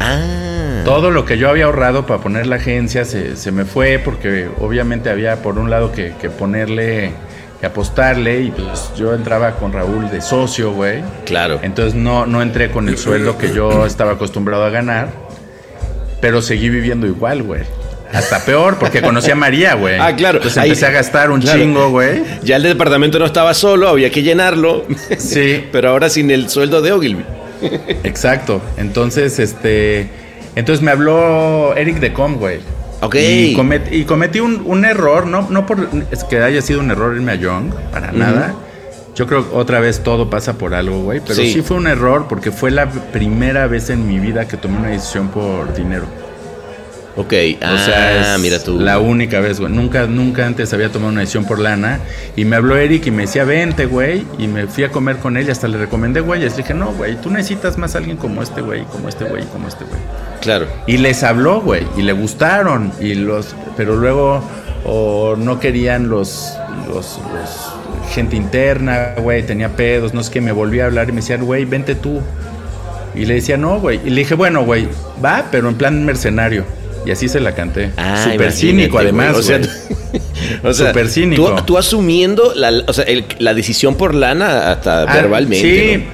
Ah. 0.00 0.82
Todo 0.84 1.10
lo 1.10 1.24
que 1.24 1.38
yo 1.38 1.48
había 1.48 1.64
ahorrado 1.64 2.06
para 2.06 2.20
poner 2.20 2.46
la 2.46 2.56
agencia 2.56 3.04
se, 3.04 3.36
se 3.36 3.52
me 3.52 3.64
fue 3.64 3.98
porque 4.04 4.48
obviamente 4.60 5.08
había 5.08 5.36
por 5.36 5.58
un 5.58 5.70
lado 5.70 5.92
que, 5.92 6.12
que 6.20 6.28
ponerle, 6.28 7.12
que 7.60 7.66
apostarle 7.66 8.42
y 8.42 8.50
pues 8.50 8.92
yo 8.96 9.14
entraba 9.14 9.52
con 9.52 9.72
Raúl 9.72 10.10
de 10.10 10.20
socio, 10.20 10.72
güey. 10.72 11.02
Claro. 11.24 11.60
Entonces 11.62 11.94
no, 11.94 12.26
no 12.26 12.42
entré 12.42 12.70
con 12.70 12.88
el 12.88 12.98
sueldo 12.98 13.38
que 13.38 13.52
yo 13.54 13.86
estaba 13.86 14.12
acostumbrado 14.12 14.64
a 14.64 14.70
ganar, 14.70 15.08
pero 16.20 16.42
seguí 16.42 16.68
viviendo 16.68 17.06
igual, 17.06 17.42
güey. 17.42 17.62
Hasta 18.14 18.44
peor, 18.44 18.76
porque 18.78 19.02
conocí 19.02 19.30
a 19.30 19.34
María, 19.34 19.74
güey. 19.74 19.98
Ah, 19.98 20.14
claro. 20.16 20.38
Entonces 20.38 20.58
Ahí- 20.58 20.70
empecé 20.70 20.86
a 20.86 20.90
gastar 20.90 21.30
un 21.30 21.40
claro. 21.40 21.58
chingo, 21.58 21.90
güey. 21.90 22.22
Ya 22.42 22.56
el 22.56 22.62
departamento 22.62 23.18
no 23.18 23.26
estaba 23.26 23.52
solo, 23.54 23.88
había 23.88 24.10
que 24.10 24.22
llenarlo. 24.22 24.84
Sí. 25.18 25.64
Pero 25.72 25.90
ahora 25.90 26.08
sin 26.08 26.30
el 26.30 26.48
sueldo 26.48 26.80
de 26.82 26.92
Ogilvy. 26.92 27.24
Exacto. 28.04 28.60
Entonces, 28.76 29.38
este. 29.38 30.08
Entonces 30.56 30.82
me 30.84 30.90
habló 30.92 31.74
Eric 31.76 31.98
de 31.98 32.12
Com, 32.12 32.36
güey. 32.36 32.58
Ok. 33.00 33.16
Y, 33.16 33.54
comet- 33.54 33.90
y 33.92 34.04
cometí 34.04 34.40
un, 34.40 34.62
un 34.64 34.84
error, 34.84 35.26
no, 35.26 35.46
no 35.50 35.66
por 35.66 35.88
es 36.10 36.24
que 36.24 36.38
haya 36.42 36.62
sido 36.62 36.80
un 36.80 36.90
error 36.90 37.14
irme 37.14 37.32
a 37.32 37.34
Young, 37.34 37.72
para 37.92 38.12
nada. 38.12 38.54
Yo 39.14 39.26
creo 39.26 39.48
que 39.48 39.54
otra 39.56 39.78
vez 39.80 40.02
todo 40.02 40.30
pasa 40.30 40.54
por 40.54 40.74
algo, 40.74 41.02
güey. 41.02 41.20
Pero 41.20 41.34
Sí. 41.34 41.52
sí. 41.52 41.62
fue 41.62 41.76
un 41.76 41.86
error 41.86 42.26
porque 42.28 42.50
fue 42.50 42.70
la 42.70 42.88
primera 42.90 43.66
vez 43.66 43.90
en 43.90 44.08
mi 44.08 44.18
vida 44.18 44.48
que 44.48 44.56
tomé 44.56 44.78
una 44.78 44.88
decisión 44.88 45.28
por 45.28 45.74
dinero. 45.74 46.04
Ok. 47.16 47.32
O 47.32 47.78
sea, 47.78 48.32
ah, 48.32 48.34
es 48.34 48.40
mira 48.40 48.58
tú. 48.58 48.80
la 48.80 48.98
única 48.98 49.38
vez, 49.40 49.60
güey. 49.60 49.72
Nunca, 49.72 50.06
nunca 50.06 50.46
antes 50.46 50.72
había 50.72 50.90
tomado 50.90 51.12
una 51.12 51.20
decisión 51.20 51.44
por 51.44 51.60
lana. 51.60 52.00
Y 52.34 52.44
me 52.44 52.56
habló 52.56 52.76
Eric 52.76 53.06
y 53.06 53.10
me 53.12 53.22
decía, 53.22 53.44
vente, 53.44 53.86
güey. 53.86 54.26
Y 54.38 54.48
me 54.48 54.66
fui 54.66 54.82
a 54.82 54.90
comer 54.90 55.18
con 55.18 55.36
él 55.36 55.46
y 55.46 55.50
hasta 55.52 55.68
le 55.68 55.78
recomendé, 55.78 56.18
güey. 56.20 56.40
Y 56.40 56.48
le 56.48 56.50
dije, 56.50 56.74
no, 56.74 56.92
güey, 56.92 57.14
tú 57.20 57.30
necesitas 57.30 57.78
más 57.78 57.94
alguien 57.94 58.16
como 58.16 58.42
este, 58.42 58.62
güey, 58.62 58.82
como 58.84 59.08
este, 59.08 59.24
güey, 59.26 59.44
como 59.44 59.68
este, 59.68 59.84
güey. 59.84 60.00
Claro. 60.40 60.66
Y 60.88 60.96
les 60.96 61.22
habló, 61.22 61.60
güey, 61.60 61.84
y 61.96 62.02
le 62.02 62.12
gustaron, 62.12 62.92
y 63.00 63.14
los, 63.14 63.54
pero 63.76 63.96
luego 63.96 64.42
o 64.84 65.36
no 65.38 65.60
querían 65.60 66.08
los, 66.10 66.52
los, 66.88 67.18
los- 67.32 68.10
gente 68.12 68.36
interna, 68.36 69.14
güey, 69.18 69.42
tenía 69.44 69.70
pedos, 69.76 70.12
no 70.12 70.22
sé 70.22 70.30
qué, 70.30 70.40
me 70.42 70.52
volví 70.52 70.78
a 70.80 70.84
hablar 70.86 71.08
y 71.08 71.12
me 71.12 71.20
decían, 71.22 71.44
güey, 71.44 71.64
vente 71.64 71.94
tú. 71.94 72.20
Y 73.14 73.24
le 73.26 73.34
decía, 73.34 73.56
no, 73.56 73.80
güey. 73.80 74.00
Y 74.04 74.10
le 74.10 74.20
dije, 74.20 74.34
bueno, 74.34 74.64
güey, 74.64 74.88
va, 75.24 75.46
pero 75.50 75.68
en 75.68 75.76
plan 75.76 76.04
mercenario. 76.04 76.64
Y 77.06 77.10
así 77.10 77.28
se 77.28 77.40
la 77.40 77.54
canté. 77.54 77.90
Ah, 77.96 78.26
Súper 78.30 78.52
cínico, 78.52 78.98
además, 78.98 79.36
O 79.36 79.42
sea, 79.42 79.58
güey. 79.58 79.70
o 80.62 80.72
sea, 80.72 80.88
Súper 80.88 81.08
cínico. 81.08 81.54
Tú, 81.56 81.62
tú 81.64 81.78
asumiendo 81.78 82.52
la, 82.54 82.72
o 82.86 82.92
sea, 82.92 83.04
el- 83.04 83.24
la 83.38 83.54
decisión 83.54 83.96
por 83.96 84.14
lana 84.14 84.70
hasta 84.70 85.02
Ah, 85.02 85.14
verbalmente. 85.14 85.96
Sí, 85.98 86.04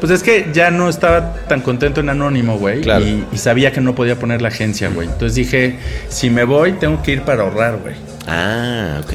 pues 0.00 0.12
es 0.12 0.22
que 0.22 0.48
ya 0.52 0.70
no 0.70 0.88
estaba 0.88 1.34
tan 1.48 1.60
contento 1.60 2.00
en 2.00 2.08
Anónimo, 2.08 2.58
güey. 2.58 2.80
Claro. 2.80 3.04
Y, 3.06 3.24
y 3.32 3.36
sabía 3.36 3.70
que 3.72 3.80
no 3.82 3.94
podía 3.94 4.18
poner 4.18 4.40
la 4.40 4.48
agencia, 4.48 4.88
güey. 4.88 5.08
Entonces 5.08 5.34
dije, 5.34 5.76
si 6.08 6.30
me 6.30 6.44
voy, 6.44 6.72
tengo 6.72 7.02
que 7.02 7.12
ir 7.12 7.22
para 7.22 7.42
ahorrar, 7.42 7.78
güey. 7.78 7.94
Ah, 8.26 9.00
ok. 9.04 9.12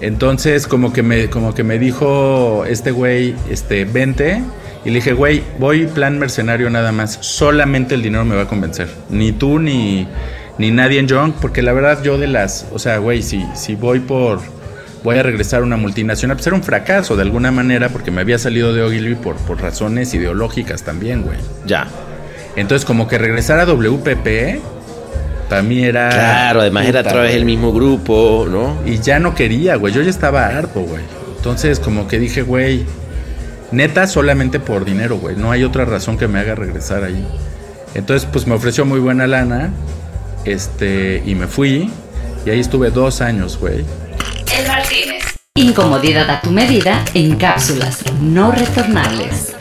Entonces, 0.00 0.66
como 0.66 0.92
que 0.92 1.02
me, 1.02 1.28
como 1.30 1.54
que 1.54 1.64
me 1.64 1.78
dijo 1.78 2.64
este 2.68 2.90
güey, 2.92 3.34
este, 3.50 3.84
vente. 3.84 4.42
Y 4.84 4.90
le 4.90 4.96
dije, 4.96 5.12
güey, 5.12 5.42
voy 5.58 5.86
plan 5.86 6.18
mercenario 6.18 6.70
nada 6.70 6.92
más. 6.92 7.18
Solamente 7.20 7.94
el 7.96 8.02
dinero 8.02 8.24
me 8.24 8.36
va 8.36 8.42
a 8.42 8.48
convencer. 8.48 8.88
Ni 9.10 9.32
tú 9.32 9.58
ni, 9.58 10.06
ni 10.60 10.70
nadie 10.70 11.00
en 11.00 11.08
Young. 11.08 11.32
Porque 11.40 11.62
la 11.62 11.72
verdad, 11.72 12.02
yo 12.02 12.18
de 12.18 12.28
las. 12.28 12.66
O 12.72 12.78
sea, 12.78 12.98
güey, 12.98 13.22
si, 13.22 13.44
si 13.54 13.74
voy 13.74 14.00
por. 14.00 14.40
Voy 15.02 15.16
a 15.16 15.22
regresar 15.22 15.62
a 15.62 15.64
una 15.64 15.78
multinacional, 15.78 16.36
pues 16.36 16.46
era 16.46 16.54
un 16.54 16.62
fracaso 16.62 17.16
de 17.16 17.22
alguna 17.22 17.50
manera, 17.50 17.88
porque 17.88 18.10
me 18.10 18.20
había 18.20 18.36
salido 18.38 18.74
de 18.74 18.82
Ogilvy 18.82 19.14
por, 19.14 19.36
por 19.36 19.58
razones 19.58 20.12
ideológicas 20.12 20.82
también, 20.82 21.22
güey. 21.22 21.38
Ya. 21.64 21.88
Entonces, 22.54 22.84
como 22.84 23.08
que 23.08 23.16
regresar 23.16 23.60
a 23.60 23.64
WPP, 23.64 24.60
para 25.48 25.62
mí 25.62 25.82
era. 25.82 26.10
Claro, 26.10 26.60
además 26.60 26.86
era 26.86 27.00
a 27.00 27.02
puta, 27.02 27.12
través 27.14 27.32
del 27.32 27.44
güey. 27.44 27.56
mismo 27.56 27.72
grupo, 27.72 28.46
¿no? 28.50 28.76
Y 28.84 28.98
ya 28.98 29.18
no 29.18 29.34
quería, 29.34 29.76
güey. 29.76 29.94
Yo 29.94 30.02
ya 30.02 30.10
estaba 30.10 30.46
harto, 30.46 30.80
güey. 30.80 31.02
Entonces, 31.38 31.80
como 31.80 32.06
que 32.06 32.18
dije, 32.18 32.42
güey, 32.42 32.84
neta, 33.72 34.06
solamente 34.06 34.60
por 34.60 34.84
dinero, 34.84 35.16
güey. 35.16 35.34
No 35.34 35.50
hay 35.50 35.64
otra 35.64 35.86
razón 35.86 36.18
que 36.18 36.28
me 36.28 36.38
haga 36.40 36.54
regresar 36.54 37.04
ahí. 37.04 37.26
Entonces, 37.94 38.28
pues 38.30 38.46
me 38.46 38.54
ofreció 38.54 38.84
muy 38.84 39.00
buena 39.00 39.26
lana. 39.26 39.70
Este, 40.44 41.22
y 41.24 41.34
me 41.34 41.46
fui. 41.46 41.90
Y 42.46 42.50
ahí 42.50 42.60
estuve 42.60 42.90
dos 42.90 43.20
años, 43.20 43.58
güey. 43.58 43.84
El 44.58 44.66
Martínez. 44.66 45.24
Incomodidad 45.54 46.30
a 46.30 46.40
tu 46.40 46.50
medida 46.50 47.04
en 47.14 47.36
cápsulas 47.36 48.02
no 48.20 48.52
retornables. 48.52 49.54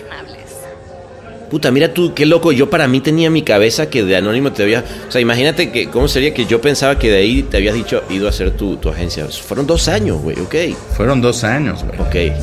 Puta, 1.49 1.71
mira 1.71 1.93
tú, 1.93 2.13
qué 2.13 2.27
loco. 2.27 2.51
Yo 2.51 2.69
para 2.69 2.87
mí 2.87 3.01
tenía 3.01 3.27
en 3.27 3.33
mi 3.33 3.41
cabeza 3.41 3.89
que 3.89 4.03
de 4.03 4.15
Anónimo 4.15 4.53
te 4.53 4.63
había. 4.63 4.83
O 5.07 5.11
sea, 5.11 5.19
imagínate 5.19 5.71
que 5.71 5.89
cómo 5.89 6.07
sería 6.07 6.33
que 6.33 6.45
yo 6.45 6.61
pensaba 6.61 6.99
que 6.99 7.09
de 7.09 7.17
ahí 7.17 7.41
te 7.41 7.57
habías 7.57 7.73
dicho 7.73 8.03
ido 8.09 8.27
a 8.27 8.29
hacer 8.29 8.51
tu, 8.51 8.77
tu 8.77 8.89
agencia. 8.89 9.25
Fueron 9.27 9.65
dos 9.65 9.87
años, 9.87 10.21
güey, 10.21 10.39
ok. 10.39 10.55
Fueron 10.95 11.21
dos 11.21 11.43
años, 11.43 11.83
güey. 11.83 11.99
Ok. 11.99 12.35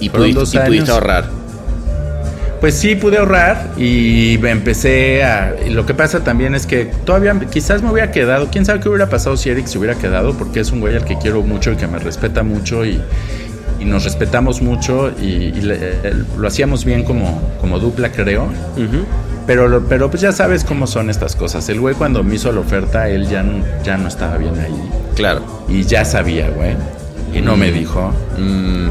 Y, 0.00 0.10
pudiste, 0.10 0.56
y 0.56 0.60
pudiste 0.66 0.90
ahorrar. 0.90 1.43
Pues 2.60 2.74
sí, 2.76 2.94
pude 2.94 3.18
ahorrar 3.18 3.72
y 3.76 4.38
me 4.40 4.50
empecé 4.50 5.22
a... 5.22 5.54
y 5.66 5.70
Lo 5.70 5.84
que 5.84 5.92
pasa 5.92 6.20
también 6.24 6.54
es 6.54 6.66
que 6.66 6.86
todavía 7.04 7.38
quizás 7.50 7.82
me 7.82 7.90
hubiera 7.90 8.10
quedado, 8.10 8.48
quién 8.50 8.64
sabe 8.64 8.80
qué 8.80 8.88
hubiera 8.88 9.10
pasado 9.10 9.36
si 9.36 9.50
Eric 9.50 9.66
se 9.66 9.78
hubiera 9.78 9.96
quedado, 9.96 10.32
porque 10.34 10.60
es 10.60 10.70
un 10.72 10.80
güey 10.80 10.96
al 10.96 11.04
que 11.04 11.18
quiero 11.18 11.42
mucho 11.42 11.72
y 11.72 11.76
que 11.76 11.86
me 11.86 11.98
respeta 11.98 12.42
mucho 12.42 12.86
y, 12.86 13.00
y 13.80 13.84
nos 13.84 14.04
respetamos 14.04 14.62
mucho 14.62 15.10
y, 15.20 15.24
y 15.26 15.60
le- 15.60 15.98
lo 16.38 16.48
hacíamos 16.48 16.86
bien 16.86 17.04
como, 17.04 17.42
como 17.60 17.78
dupla, 17.78 18.10
creo. 18.12 18.44
Ujú. 18.44 19.04
Pero, 19.46 19.68
lo- 19.68 19.84
pero 19.84 20.08
pues 20.08 20.22
ya 20.22 20.32
sabes 20.32 20.64
cómo 20.64 20.86
son 20.86 21.10
estas 21.10 21.36
cosas. 21.36 21.68
El 21.68 21.80
güey 21.80 21.94
cuando 21.94 22.22
me 22.24 22.36
hizo 22.36 22.50
la 22.50 22.60
oferta, 22.60 23.10
él 23.10 23.28
ya 23.28 23.42
no, 23.42 23.62
ya 23.84 23.98
no 23.98 24.08
estaba 24.08 24.38
bien 24.38 24.58
ahí. 24.58 24.90
Claro. 25.16 25.42
Y 25.68 25.82
ya 25.82 26.06
sabía, 26.06 26.48
güey. 26.48 26.74
Y 27.34 27.42
no 27.42 27.56
me 27.58 27.70
dijo. 27.70 28.10
Mm. 28.38 28.88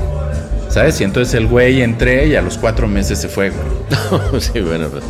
¿Sabes? 0.73 0.99
Y 1.01 1.03
entonces 1.03 1.35
el 1.35 1.45
güey 1.45 1.83
entré 1.83 2.25
y 2.25 2.35
a 2.35 2.41
los 2.41 2.57
cuatro 2.57 2.87
meses 2.87 3.19
se 3.19 3.29
fue, 3.29 3.51
güey. 3.51 4.41
sí, 4.41 4.59
bueno, 4.59 4.89
pues. 4.89 5.03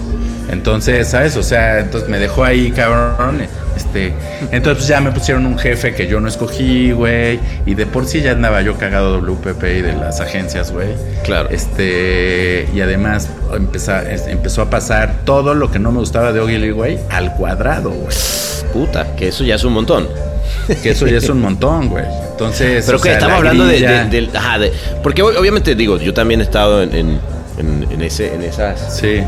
Entonces, 0.49 1.07
¿sabes? 1.07 1.35
O 1.37 1.43
sea, 1.43 1.79
entonces 1.79 2.09
me 2.09 2.19
dejó 2.19 2.43
ahí, 2.43 2.71
cabrón. 2.71 3.37
Este, 3.75 4.13
entonces 4.51 4.77
pues, 4.83 4.87
ya 4.87 5.01
me 5.01 5.11
pusieron 5.11 5.45
un 5.47 5.57
jefe 5.57 5.95
que 5.95 6.07
yo 6.07 6.19
no 6.19 6.27
escogí, 6.27 6.91
güey. 6.91 7.39
Y 7.65 7.73
de 7.73 7.85
por 7.85 8.05
sí 8.05 8.21
ya 8.21 8.31
andaba 8.31 8.61
yo 8.61 8.75
cagado 8.77 9.19
WPP 9.19 9.63
y 9.63 9.81
de 9.81 9.93
las 9.93 10.19
agencias, 10.19 10.71
güey. 10.71 10.89
Claro. 11.23 11.49
Este, 11.49 12.67
y 12.73 12.81
además 12.81 13.29
empezó, 13.55 14.61
a 14.61 14.69
pasar 14.69 15.15
todo 15.25 15.53
lo 15.55 15.71
que 15.71 15.79
no 15.79 15.91
me 15.91 15.99
gustaba 15.99 16.31
de 16.33 16.39
Ogilvy, 16.39 16.71
güey, 16.71 16.99
al 17.09 17.33
cuadrado, 17.35 17.89
güey. 17.89 18.15
Puta, 18.73 19.15
que 19.15 19.29
eso 19.29 19.43
ya 19.43 19.55
es 19.55 19.63
un 19.63 19.73
montón. 19.73 20.07
Que 20.81 20.91
eso 20.91 21.07
ya 21.07 21.17
es 21.17 21.29
un 21.29 21.41
montón, 21.41 21.89
güey. 21.89 22.05
Entonces, 22.31 22.85
Pero 22.85 22.97
que 22.99 23.09
sea, 23.09 23.13
estamos 23.13 23.43
la 23.43 23.49
hablando 23.51 23.65
de, 23.65 23.79
de- 23.81 24.29
ajá, 24.37 24.59
de- 24.59 24.71
porque 25.01 25.21
ob- 25.23 25.37
obviamente 25.37 25.75
digo, 25.75 25.97
yo 25.97 26.13
también 26.13 26.39
he 26.39 26.43
estado 26.43 26.81
en, 26.83 26.93
en, 26.95 27.19
en- 27.57 27.87
en 27.91 28.01
ese, 28.01 28.33
en 28.33 28.41
esas 28.43 28.97
Sí. 28.97 29.21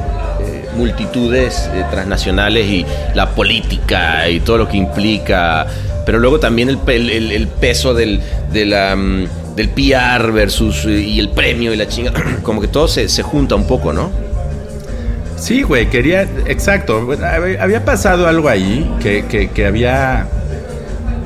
Multitudes 0.75 1.69
eh, 1.73 1.83
transnacionales 1.91 2.65
y 2.67 2.85
la 3.13 3.29
política 3.31 4.29
y 4.29 4.39
todo 4.41 4.57
lo 4.59 4.67
que 4.67 4.77
implica, 4.77 5.65
pero 6.05 6.19
luego 6.19 6.39
también 6.39 6.69
el, 6.69 6.77
pe- 6.77 6.97
el- 6.97 7.09
el- 7.09 7.31
el 7.31 7.47
peso 7.47 7.93
del, 7.93 8.21
de 8.51 8.95
mm, 8.95 9.25
PR 9.73 10.31
versus 10.31 10.85
eh, 10.85 10.99
y 10.99 11.19
el 11.19 11.29
premio 11.29 11.73
y 11.73 11.77
la 11.77 11.87
chinga, 11.87 12.11
como 12.43 12.61
que 12.61 12.67
todo 12.67 12.87
se, 12.87 13.07
se 13.09 13.23
junta 13.23 13.55
un 13.55 13.65
poco, 13.67 13.93
¿no? 13.93 14.11
Sí, 15.37 15.63
güey, 15.63 15.89
quería, 15.89 16.21
exacto, 16.47 17.07
había 17.59 17.83
pasado 17.83 18.27
algo 18.27 18.47
ahí 18.47 18.89
que, 19.01 19.25
que 19.53 19.65
había, 19.65 20.27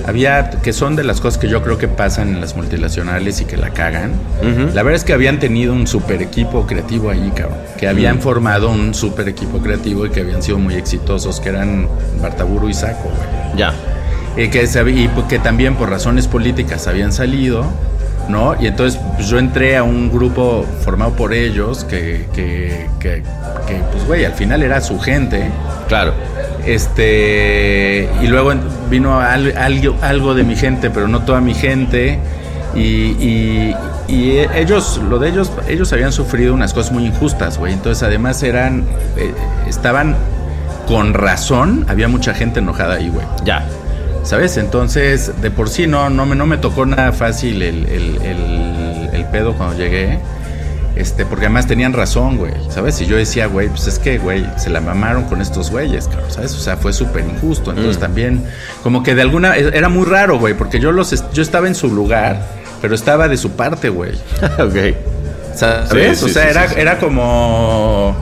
había, 0.09 0.49
que 0.49 0.73
son 0.73 0.95
de 0.95 1.03
las 1.03 1.21
cosas 1.21 1.39
que 1.39 1.47
yo 1.47 1.61
creo 1.63 1.77
que 1.77 1.87
pasan 1.87 2.29
en 2.29 2.41
las 2.41 2.55
multinacionales 2.55 3.39
y 3.41 3.45
que 3.45 3.57
la 3.57 3.69
cagan. 3.69 4.11
La 4.73 4.83
verdad 4.83 4.95
es 4.95 5.03
que 5.03 5.13
habían 5.13 5.39
tenido 5.39 5.73
un 5.73 5.87
super 5.87 6.21
equipo 6.21 6.65
creativo 6.67 7.09
ahí, 7.09 7.31
cabrón, 7.35 7.59
que 7.77 7.87
habían 7.87 8.19
formado 8.19 8.69
un 8.69 8.93
super 8.93 9.27
equipo 9.29 9.59
creativo 9.59 10.05
y 10.05 10.09
que 10.09 10.21
habían 10.21 10.43
sido 10.43 10.57
muy 10.57 10.75
exitosos, 10.75 11.39
que 11.39 11.49
eran 11.49 11.87
Bartaburo 12.21 12.67
y 12.69 12.73
Saco, 12.73 13.03
güey. 13.03 13.57
Ya. 13.57 13.73
Eh, 14.35 14.49
que, 14.49 14.63
y 14.63 15.07
pues, 15.09 15.25
que 15.27 15.39
también 15.39 15.75
por 15.75 15.89
razones 15.89 16.27
políticas 16.27 16.87
habían 16.87 17.11
salido, 17.11 17.65
¿no? 18.29 18.55
Y 18.61 18.67
entonces 18.67 18.99
pues, 19.15 19.27
yo 19.27 19.37
entré 19.39 19.75
a 19.75 19.83
un 19.83 20.09
grupo 20.11 20.65
formado 20.85 21.11
por 21.13 21.33
ellos 21.33 21.83
que, 21.83 22.27
que, 22.33 22.87
que, 22.99 23.23
que, 23.67 23.81
pues, 23.91 24.05
güey, 24.07 24.23
al 24.25 24.33
final 24.33 24.63
era 24.63 24.79
su 24.81 24.99
gente. 24.99 25.49
Claro. 25.87 26.13
Este, 26.65 28.09
y 28.21 28.27
luego 28.27 28.53
vino 28.89 29.19
al- 29.19 29.55
algo, 29.57 29.95
algo 30.01 30.33
de 30.33 30.43
mi 30.43 30.55
gente, 30.55 30.89
pero 30.89 31.07
no 31.07 31.21
toda 31.21 31.41
mi 31.41 31.53
gente. 31.53 32.19
Y, 32.75 32.79
y- 33.19 33.75
y 34.07 34.39
ellos, 34.55 34.99
lo 35.07 35.19
de 35.19 35.29
ellos, 35.29 35.51
ellos 35.67 35.93
habían 35.93 36.11
sufrido 36.11 36.53
unas 36.53 36.73
cosas 36.73 36.91
muy 36.91 37.05
injustas, 37.05 37.57
güey. 37.59 37.73
Entonces, 37.73 38.01
además 38.03 38.41
eran, 38.41 38.83
eh, 39.17 39.31
estaban 39.67 40.15
con 40.87 41.13
razón, 41.13 41.85
había 41.89 42.07
mucha 42.07 42.33
gente 42.33 42.59
enojada 42.59 42.95
ahí, 42.95 43.09
güey. 43.09 43.25
Ya. 43.45 43.65
¿Sabes? 44.29 44.57
Entonces, 44.57 45.31
de 45.41 45.49
por 45.49 45.69
sí 45.69 45.87
no, 45.87 46.09
no, 46.11 46.25
me, 46.27 46.35
no 46.35 46.45
me 46.45 46.57
tocó 46.57 46.85
nada 46.85 47.11
fácil 47.13 47.63
el, 47.63 47.85
el- 47.87 48.21
el- 48.21 49.09
el 49.11 49.25
pedo 49.31 49.53
cuando 49.55 49.75
llegué. 49.75 50.19
Este, 50.95 51.25
porque 51.25 51.45
además 51.45 51.65
tenían 51.65 51.93
razón, 51.93 52.37
güey. 52.37 52.51
¿Sabes? 52.69 53.01
Y 53.01 53.05
yo 53.07 53.15
decía, 53.17 53.47
güey, 53.47 53.69
pues 53.69 53.87
es 53.87 53.97
que, 53.97 54.17
güey, 54.19 54.45
se 54.57 54.69
la 54.69 54.81
mamaron 54.81 55.23
con 55.23 55.41
estos 55.41 55.71
güeyes, 55.71 56.07
cabrón. 56.07 56.29
¿Sabes? 56.29 56.53
O 56.53 56.59
sea, 56.59 56.77
fue 56.77 56.93
súper 56.93 57.23
injusto. 57.25 57.71
Entonces 57.71 57.97
Mm. 57.97 58.01
también, 58.01 58.43
como 58.83 59.01
que 59.01 59.15
de 59.15 59.21
alguna. 59.23 59.55
Era 59.55 59.89
muy 59.89 60.05
raro, 60.05 60.37
güey, 60.37 60.53
porque 60.53 60.79
yo, 60.79 60.91
los, 60.91 61.11
est- 61.13 61.31
yo 61.33 61.41
estaba 61.41 61.67
en 61.67 61.73
su 61.75 61.87
lugar, 61.89 62.45
pero 62.81 62.93
estaba 62.93 63.27
de 63.29 63.37
su 63.37 63.51
parte, 63.51 63.89
güey. 63.89 64.11
ok. 64.59 64.95
¿Sabes? 65.55 66.19
Sí, 66.19 66.25
o 66.25 66.27
sea, 66.29 66.43
sí, 66.43 66.49
era, 66.49 66.65
era 66.73 66.99
como. 66.99 68.15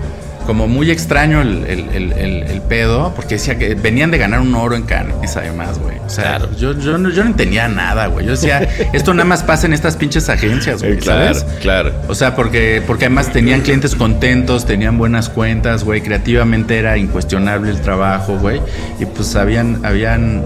Como 0.48 0.68
muy 0.68 0.90
extraño 0.90 1.42
el, 1.42 1.66
el- 1.66 1.90
el- 1.94 2.14
el- 2.14 2.44
el 2.44 2.62
pedo, 2.62 3.14
porque 3.16 3.36
decía 3.36 3.58
que 3.60 3.76
venían 3.76 4.10
de 4.12 4.18
ganar 4.18 4.40
un 4.40 4.56
oro 4.56 4.76
en 4.76 4.84
Cannes, 4.84 5.36
además, 5.38 5.78
güey. 5.78 5.98
O 6.06 6.10
sea, 6.10 6.38
Claro. 6.38 6.50
yo, 6.58 6.72
yo, 6.80 6.98
no, 6.98 7.10
yo 7.10 7.24
no 7.26 7.32
entendía 7.32 7.68
nada, 7.68 8.08
güey. 8.08 8.26
Yo 8.26 8.32
decía, 8.32 8.62
esto 8.94 9.14
nada 9.14 9.26
más 9.26 9.44
pasa 9.44 9.68
en 9.68 9.74
estas 9.74 9.98
pinches 9.98 10.30
agencias, 10.30 10.82
güey, 10.82 10.98
Claro, 10.98 11.36
¿sabes? 11.36 11.44
claro. 11.62 11.92
O 12.08 12.16
sea, 12.16 12.34
porque, 12.36 12.82
porque 12.88 13.06
además 13.06 13.32
tenían 13.34 13.60
clientes 13.62 13.94
contentos, 13.94 14.66
tenían 14.66 14.98
buenas 14.98 15.28
cuentas, 15.30 15.84
güey. 15.84 16.02
Creativamente 16.02 16.78
era 16.80 16.98
incuestionable 16.98 17.70
el 17.70 17.82
trabajo, 17.82 18.38
güey. 18.40 18.62
Y 19.02 19.06
pues 19.06 19.36
habían, 19.36 19.86
habían, 19.86 20.44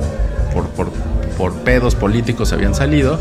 por, 0.51 0.67
por, 0.69 0.91
por 1.37 1.53
pedos 1.59 1.93
políticos 1.93 2.51
habían 2.53 2.73
salido. 2.73 3.19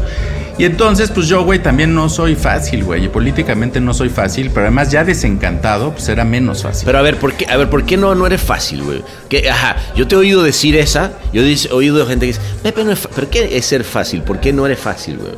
Y 0.59 0.65
entonces, 0.65 1.11
pues 1.11 1.27
yo, 1.27 1.45
güey, 1.45 1.59
también 1.59 1.95
no 1.95 2.09
soy 2.09 2.35
fácil, 2.35 2.85
güey. 2.85 3.05
Y 3.05 3.09
políticamente 3.09 3.81
no 3.81 3.95
soy 3.95 4.09
fácil, 4.09 4.51
pero 4.51 4.67
además 4.67 4.91
ya 4.91 5.05
desencantado, 5.05 5.93
pues 5.93 6.09
era 6.09 6.25
menos 6.25 6.63
fácil. 6.63 6.85
Pero 6.85 6.99
a 6.99 7.03
ver, 7.03 7.17
¿por 7.17 7.33
qué, 7.33 7.47
a 7.49 7.57
ver, 7.57 7.71
¿por 7.71 7.85
qué 7.85 7.97
no, 7.97 8.15
no 8.15 8.27
eres 8.27 8.41
fácil, 8.41 8.83
güey? 8.83 9.03
Que, 9.29 9.49
ajá, 9.49 9.77
yo 9.97 10.07
te 10.07 10.15
he 10.15 10.19
oído 10.19 10.43
decir 10.43 10.77
esa, 10.77 11.13
yo 11.33 11.43
he 11.43 11.73
oído 11.73 12.07
gente 12.07 12.27
que 12.27 12.33
dice, 12.33 12.43
Pepe, 12.63 12.85
no 12.85 12.93
es 12.93 13.09
¿pero 13.15 13.31
qué 13.31 13.57
es 13.57 13.65
ser 13.65 13.85
fácil? 13.85 14.23
¿Por 14.23 14.41
qué 14.41 14.53
no 14.53 14.67
eres 14.67 14.79
fácil, 14.79 15.19
güey? 15.19 15.33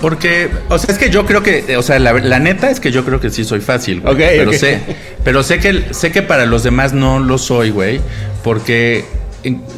Porque, 0.00 0.48
o 0.68 0.78
sea, 0.78 0.92
es 0.92 0.98
que 0.98 1.10
yo 1.10 1.26
creo 1.26 1.42
que, 1.42 1.76
o 1.76 1.82
sea, 1.82 1.98
la, 1.98 2.12
la 2.14 2.38
neta 2.38 2.70
es 2.70 2.80
que 2.80 2.90
yo 2.90 3.04
creo 3.04 3.20
que 3.20 3.30
sí 3.30 3.44
soy 3.44 3.60
fácil, 3.60 4.00
güey. 4.00 4.14
Ok, 4.14 4.20
pero 4.20 4.52
sé, 4.52 4.80
pero 5.22 5.42
sé 5.42 5.58
que 5.58 5.92
sé 5.92 6.10
que 6.10 6.22
para 6.22 6.46
los 6.46 6.62
demás 6.62 6.94
no 6.94 7.20
lo 7.20 7.36
soy, 7.36 7.70
güey, 7.70 8.00
porque 8.42 9.04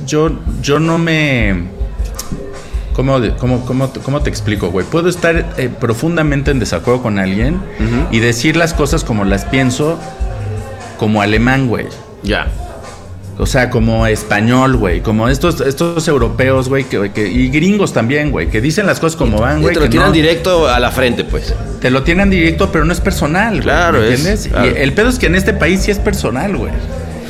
yo 0.06 0.30
yo 0.62 0.78
no 0.78 0.98
me 0.98 1.73
¿Cómo, 2.94 3.18
cómo, 3.38 3.66
cómo, 3.66 3.92
cómo 4.02 4.22
te 4.22 4.30
explico, 4.30 4.70
güey? 4.70 4.87
Puedo 4.87 5.09
estar 5.09 5.52
eh, 5.59 5.68
profundamente 5.68 6.50
en 6.52 6.59
desacuerdo 6.61 7.02
con 7.02 7.18
alguien 7.18 7.61
y 8.11 8.20
decir 8.20 8.57
las 8.57 8.72
cosas 8.72 9.04
como 9.04 9.24
las 9.24 9.44
pienso, 9.44 9.98
como 10.98 11.20
alemán, 11.20 11.66
güey. 11.68 11.87
Ya. 12.22 12.46
O 13.37 13.46
sea, 13.46 13.68
como 13.68 14.07
español, 14.07 14.76
güey. 14.76 15.00
Como 15.00 15.28
estos, 15.28 15.61
estos 15.61 16.07
europeos, 16.07 16.68
güey, 16.68 16.85
que, 16.85 17.11
que- 17.11 17.28
y 17.28 17.48
gringos 17.48 17.92
también, 17.92 18.30
güey, 18.30 18.48
que 18.48 18.61
dicen 18.61 18.87
las 18.87 19.00
cosas 19.00 19.16
como 19.16 19.38
van, 19.40 19.61
güey. 19.61 19.74
te 19.74 19.80
lo 19.80 20.07
no- 20.07 20.12
directo 20.12 20.68
a 20.68 20.78
la 20.78 20.92
frente, 20.92 21.24
pues. 21.24 21.52
te 21.80 21.90
lo 21.90 22.04
tienen 22.04 22.30
directo, 22.30 22.70
pero 22.70 22.85
no 22.85 22.92
es 22.92 23.00
personal, 23.00 23.54
güey. 23.54 23.62
Claro, 23.62 23.98
¿me 23.98 24.07
es- 24.07 24.20
entiendes? 24.20 24.48
claro. 24.48 24.66
Y 24.70 24.80
el 24.80 24.92
pedo 24.92 25.09
es 25.09 25.18
que 25.18 25.26
en 25.26 25.35
este 25.35 25.52
país 25.52 25.80
sí 25.83 25.90
es 25.90 25.98
personal, 25.98 26.57
güey. 26.57 26.70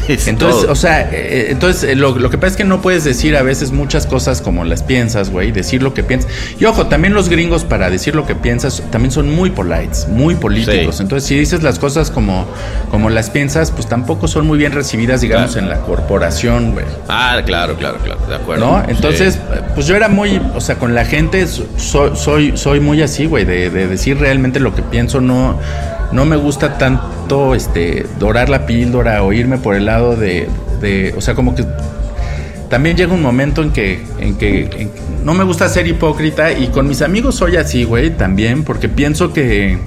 Es 0.09 0.29
Entonces, 0.29 0.62
todo. 0.62 0.73
o 0.73 0.75
sea, 0.77 1.09
eh, 1.12 1.47
entonces 1.51 1.85
eh, 1.85 1.95
lo, 1.97 2.19
lo 2.19 2.29
que 2.31 2.37
pasa 2.37 2.49
es 2.53 2.57
que 2.57 2.64
no 2.64 2.83
puedes 2.83 3.05
decir 3.05 3.37
a 3.37 3.43
veces 3.43 3.73
muchas 3.73 4.07
cosas 4.07 4.43
como 4.43 4.64
las 4.64 4.83
piensas, 4.83 5.31
güey, 5.31 5.51
decir 5.53 5.83
lo 5.83 5.95
que 5.95 6.03
piensas. 6.03 6.31
Y 6.59 6.64
ojo, 6.67 6.87
también 6.88 7.14
los 7.14 7.29
gringos 7.29 7.64
para 7.64 7.88
decir 7.90 8.14
lo 8.14 8.27
que 8.27 8.35
piensas 8.35 8.83
también 8.90 9.11
son 9.12 9.31
muy 9.35 9.51
polites, 9.51 10.07
muy 10.09 10.35
políticos. 10.35 10.97
Sí. 10.97 11.03
Entonces, 11.03 11.27
si 11.29 11.37
dices 11.38 11.62
las 11.62 11.79
cosas 11.79 12.11
como, 12.11 12.47
como 12.90 13.09
las 13.11 13.31
piensas, 13.31 13.71
pues 13.71 13.87
tampoco 13.88 14.29
son 14.29 14.47
muy 14.47 14.59
bien 14.59 14.73
recibidas, 14.73 15.21
digamos, 15.23 15.53
Claro. 15.53 15.67
en 15.67 15.71
la 15.73 15.81
corporación, 15.87 16.73
güey. 16.73 16.85
Ah, 17.09 17.40
claro, 17.45 17.77
claro, 17.77 17.99
claro, 18.05 18.21
de 18.29 18.35
acuerdo. 18.35 18.67
¿No? 18.67 18.83
Entonces, 18.88 19.35
Sí. 19.35 19.40
pues 19.75 19.87
yo 19.87 19.97
era 19.97 20.09
muy, 20.09 20.40
o 20.55 20.61
sea, 20.61 20.77
con 20.77 20.95
la 20.95 21.05
gente 21.05 21.47
so- 21.47 22.14
soy, 22.14 22.57
soy 22.57 22.81
muy 22.81 23.01
así, 23.03 23.27
güey, 23.27 23.45
de, 23.45 23.71
de 23.71 23.87
decir 23.88 24.19
realmente 24.19 24.61
lo 24.61 24.75
que 24.75 24.83
pienso, 24.83 25.21
no, 25.21 25.59
no 26.14 26.24
me 26.24 26.37
gusta 26.37 26.79
tanto 26.79 27.55
este 27.55 28.07
dorar 28.18 28.48
la 28.48 28.64
píldora 28.66 29.22
o 29.22 29.33
irme 29.33 29.59
por 29.59 29.74
el 29.74 29.85
lado 29.87 30.16
de, 30.16 30.48
de- 30.81 31.12
o 31.16 31.20
sea, 31.20 31.35
como 31.35 31.55
que 31.55 31.64
también 32.70 32.96
llega 32.96 33.12
un 33.12 33.22
momento 33.22 33.62
en 33.62 33.70
que, 33.72 34.00
en 34.18 34.37
que, 34.37 34.61
en 34.64 34.88
que 34.88 35.00
no 35.22 35.35
me 35.35 35.44
gusta 35.44 35.68
ser 35.68 35.87
hipócrita 35.87 36.53
y 36.53 36.68
con 36.68 36.88
mis 36.88 37.03
amigos 37.03 37.35
soy 37.37 37.57
así, 37.57 37.85
güey, 37.85 38.11
también, 38.11 38.64
porque 38.64 38.88
pienso 38.88 39.33
que, 39.33 39.79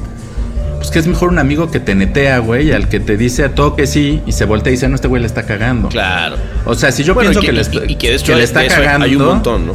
pues 0.77 0.91
que 0.91 0.99
es 0.99 1.07
mejor 1.07 1.29
un 1.29 1.39
amigo 1.39 1.69
que 1.71 1.79
te 1.79 1.95
netea, 1.95 2.37
güey, 2.39 2.71
al 2.71 2.87
que 2.87 2.99
te 2.99 3.17
dice 3.17 3.43
a 3.43 3.55
todo 3.55 3.75
que 3.75 3.87
sí 3.87 4.21
y 4.25 4.31
se 4.33 4.45
voltea 4.45 4.71
y 4.71 4.75
dice, 4.75 4.87
no, 4.87 4.95
este 4.95 5.07
güey 5.07 5.21
le 5.21 5.27
está 5.27 5.43
cagando. 5.43 5.89
Claro. 5.89 6.35
O 6.65 6.75
sea, 6.75 6.91
si 6.91 7.03
yo 7.03 7.13
Bueno, 7.13 7.31
pienso 7.31 7.43
y 7.43 7.45
que, 7.47 7.79
le, 7.79 7.87
y- 7.87 7.91
y 7.93 7.95
que 7.95 8.13
hecho 8.15 8.35
le 8.35 8.43
está 8.43 8.65
cagando. 8.67 9.05
hay 9.05 9.15
un 9.15 9.25
montón, 9.25 9.67
¿no? 9.67 9.73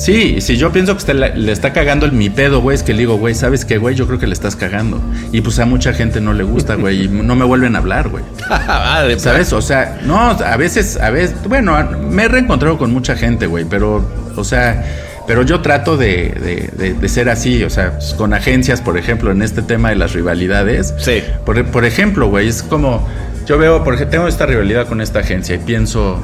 Sí, 0.00 0.40
si 0.40 0.56
yo 0.56 0.72
pienso 0.72 0.92
que 0.94 0.98
usted 0.98 1.14
le, 1.36 1.52
está 1.52 1.74
cagando 1.74 2.06
el 2.06 2.12
mi 2.12 2.30
pedo, 2.30 2.62
güey, 2.62 2.74
es 2.74 2.82
que 2.82 2.94
le 2.94 3.00
digo, 3.00 3.16
güey, 3.18 3.34
¿sabes 3.34 3.66
qué, 3.66 3.76
güey? 3.76 3.94
Yo 3.94 4.06
creo 4.06 4.18
que 4.18 4.26
le 4.26 4.32
estás 4.32 4.56
cagando. 4.56 4.98
Y 5.30 5.42
pues 5.42 5.58
a 5.58 5.66
mucha 5.66 5.92
gente 5.92 6.22
no 6.22 6.32
le 6.32 6.42
gusta, 6.42 6.76
güey, 6.76 7.04
y 7.04 7.08
no 7.08 7.36
me 7.36 7.44
vuelven 7.44 7.76
a 7.76 7.80
hablar, 7.80 8.08
güey. 8.08 8.24
Ah, 8.48 9.02
de- 9.06 9.18
¿Sabes? 9.18 9.52
O 9.52 9.60
sea, 9.60 10.00
no, 10.06 10.18
a 10.30 10.56
veces, 10.56 10.96
a 10.98 11.10
veces, 11.10 11.34
bueno, 11.46 11.76
me 12.08 12.24
he 12.24 12.28
reencontrado 12.28 12.78
con 12.78 12.90
mucha 12.92 13.14
gente, 13.14 13.44
güey, 13.46 13.66
pero, 13.66 14.02
o 14.36 14.42
sea, 14.42 14.82
pero 15.26 15.42
yo 15.42 15.60
trato 15.60 15.98
de, 15.98 16.30
de- 16.30 16.70
de- 16.82 16.94
de 16.94 17.08
ser 17.10 17.28
así, 17.28 17.62
o 17.62 17.68
sea, 17.68 17.92
pues, 17.98 18.14
con 18.14 18.32
agencias, 18.32 18.80
por 18.80 18.96
ejemplo, 18.96 19.30
en 19.32 19.42
este 19.42 19.60
tema 19.60 19.90
de 19.90 19.96
las 19.96 20.14
rivalidades. 20.14 20.94
Sí. 20.96 21.22
Por, 21.44 21.62
por 21.66 21.84
ejemplo, 21.84 22.26
güey, 22.30 22.48
es 22.48 22.62
como, 22.62 23.06
yo 23.46 23.58
veo, 23.58 23.84
porque 23.84 24.06
tengo 24.06 24.28
esta 24.28 24.46
rivalidad 24.46 24.86
con 24.86 25.02
esta 25.02 25.18
agencia 25.18 25.56
y 25.56 25.58
pienso, 25.58 26.18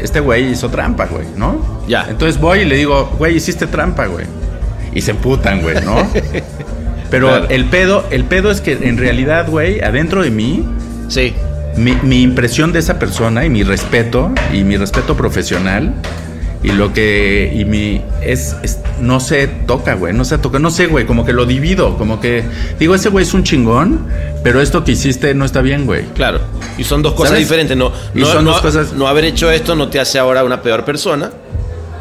este 0.00 0.20
güey 0.20 0.52
hizo 0.52 0.68
trampa, 0.68 1.06
güey, 1.06 1.26
¿no? 1.36 1.73
Ya. 1.88 2.06
Entonces 2.08 2.40
voy 2.40 2.60
y 2.60 2.64
le 2.64 2.76
digo, 2.76 3.12
güey, 3.18 3.36
hiciste 3.36 3.66
trampa, 3.66 4.06
güey. 4.06 4.26
Y 4.94 5.00
se 5.00 5.10
emputan, 5.12 5.60
güey, 5.62 5.76
¿no? 5.84 5.96
Pero 7.10 7.28
Claro. 7.28 7.46
el 7.50 7.64
pedo, 7.66 8.04
el 8.10 8.24
pedo 8.24 8.50
es 8.50 8.60
que 8.60 8.72
en 8.72 8.96
realidad, 8.96 9.48
güey, 9.48 9.80
adentro 9.80 10.22
de 10.22 10.30
mí, 10.30 10.64
Sí. 11.08 11.34
mi, 11.76 11.92
mi 12.02 12.22
impresión 12.22 12.72
de 12.72 12.78
esa 12.78 12.98
persona 12.98 13.44
y 13.44 13.50
mi 13.50 13.62
respeto 13.62 14.32
y 14.52 14.64
mi 14.64 14.76
respeto 14.76 15.16
profesional 15.16 15.92
y 16.62 16.68
lo 16.72 16.92
que 16.94 17.52
y 17.54 17.64
mi 17.66 18.00
es, 18.22 18.56
es- 18.62 18.78
no 19.00 19.20
se 19.20 19.46
toca, 19.48 19.94
güey, 19.94 20.14
no 20.14 20.24
se 20.24 20.38
toca, 20.38 20.58
no 20.58 20.70
sé, 20.70 20.86
güey, 20.86 21.04
como 21.04 21.26
que 21.26 21.32
lo 21.34 21.44
divido, 21.46 21.98
como 21.98 22.20
que 22.20 22.42
digo 22.78 22.94
ese 22.94 23.10
güey 23.10 23.24
es 23.24 23.34
un 23.34 23.42
chingón, 23.44 24.06
pero 24.42 24.60
esto 24.62 24.82
que 24.82 24.92
hiciste 24.92 25.34
no 25.34 25.44
está 25.44 25.60
bien, 25.60 25.84
güey. 25.84 26.04
Claro. 26.14 26.40
Y 26.78 26.84
son 26.84 27.02
dos 27.02 27.12
cosas 27.12 27.30
¿Sabes? 27.32 27.44
diferentes. 27.44 27.76
No, 27.76 27.92
Y 28.14 28.20
no, 28.20 28.26
son 28.26 28.44
no- 28.44 28.52
dos 28.52 28.62
cosas- 28.62 28.92
no 28.94 29.06
haber 29.08 29.24
hecho 29.26 29.50
esto 29.50 29.74
no 29.76 29.88
te 29.88 30.00
hace 30.00 30.18
ahora 30.18 30.42
una 30.42 30.62
peor 30.62 30.84
persona. 30.84 31.30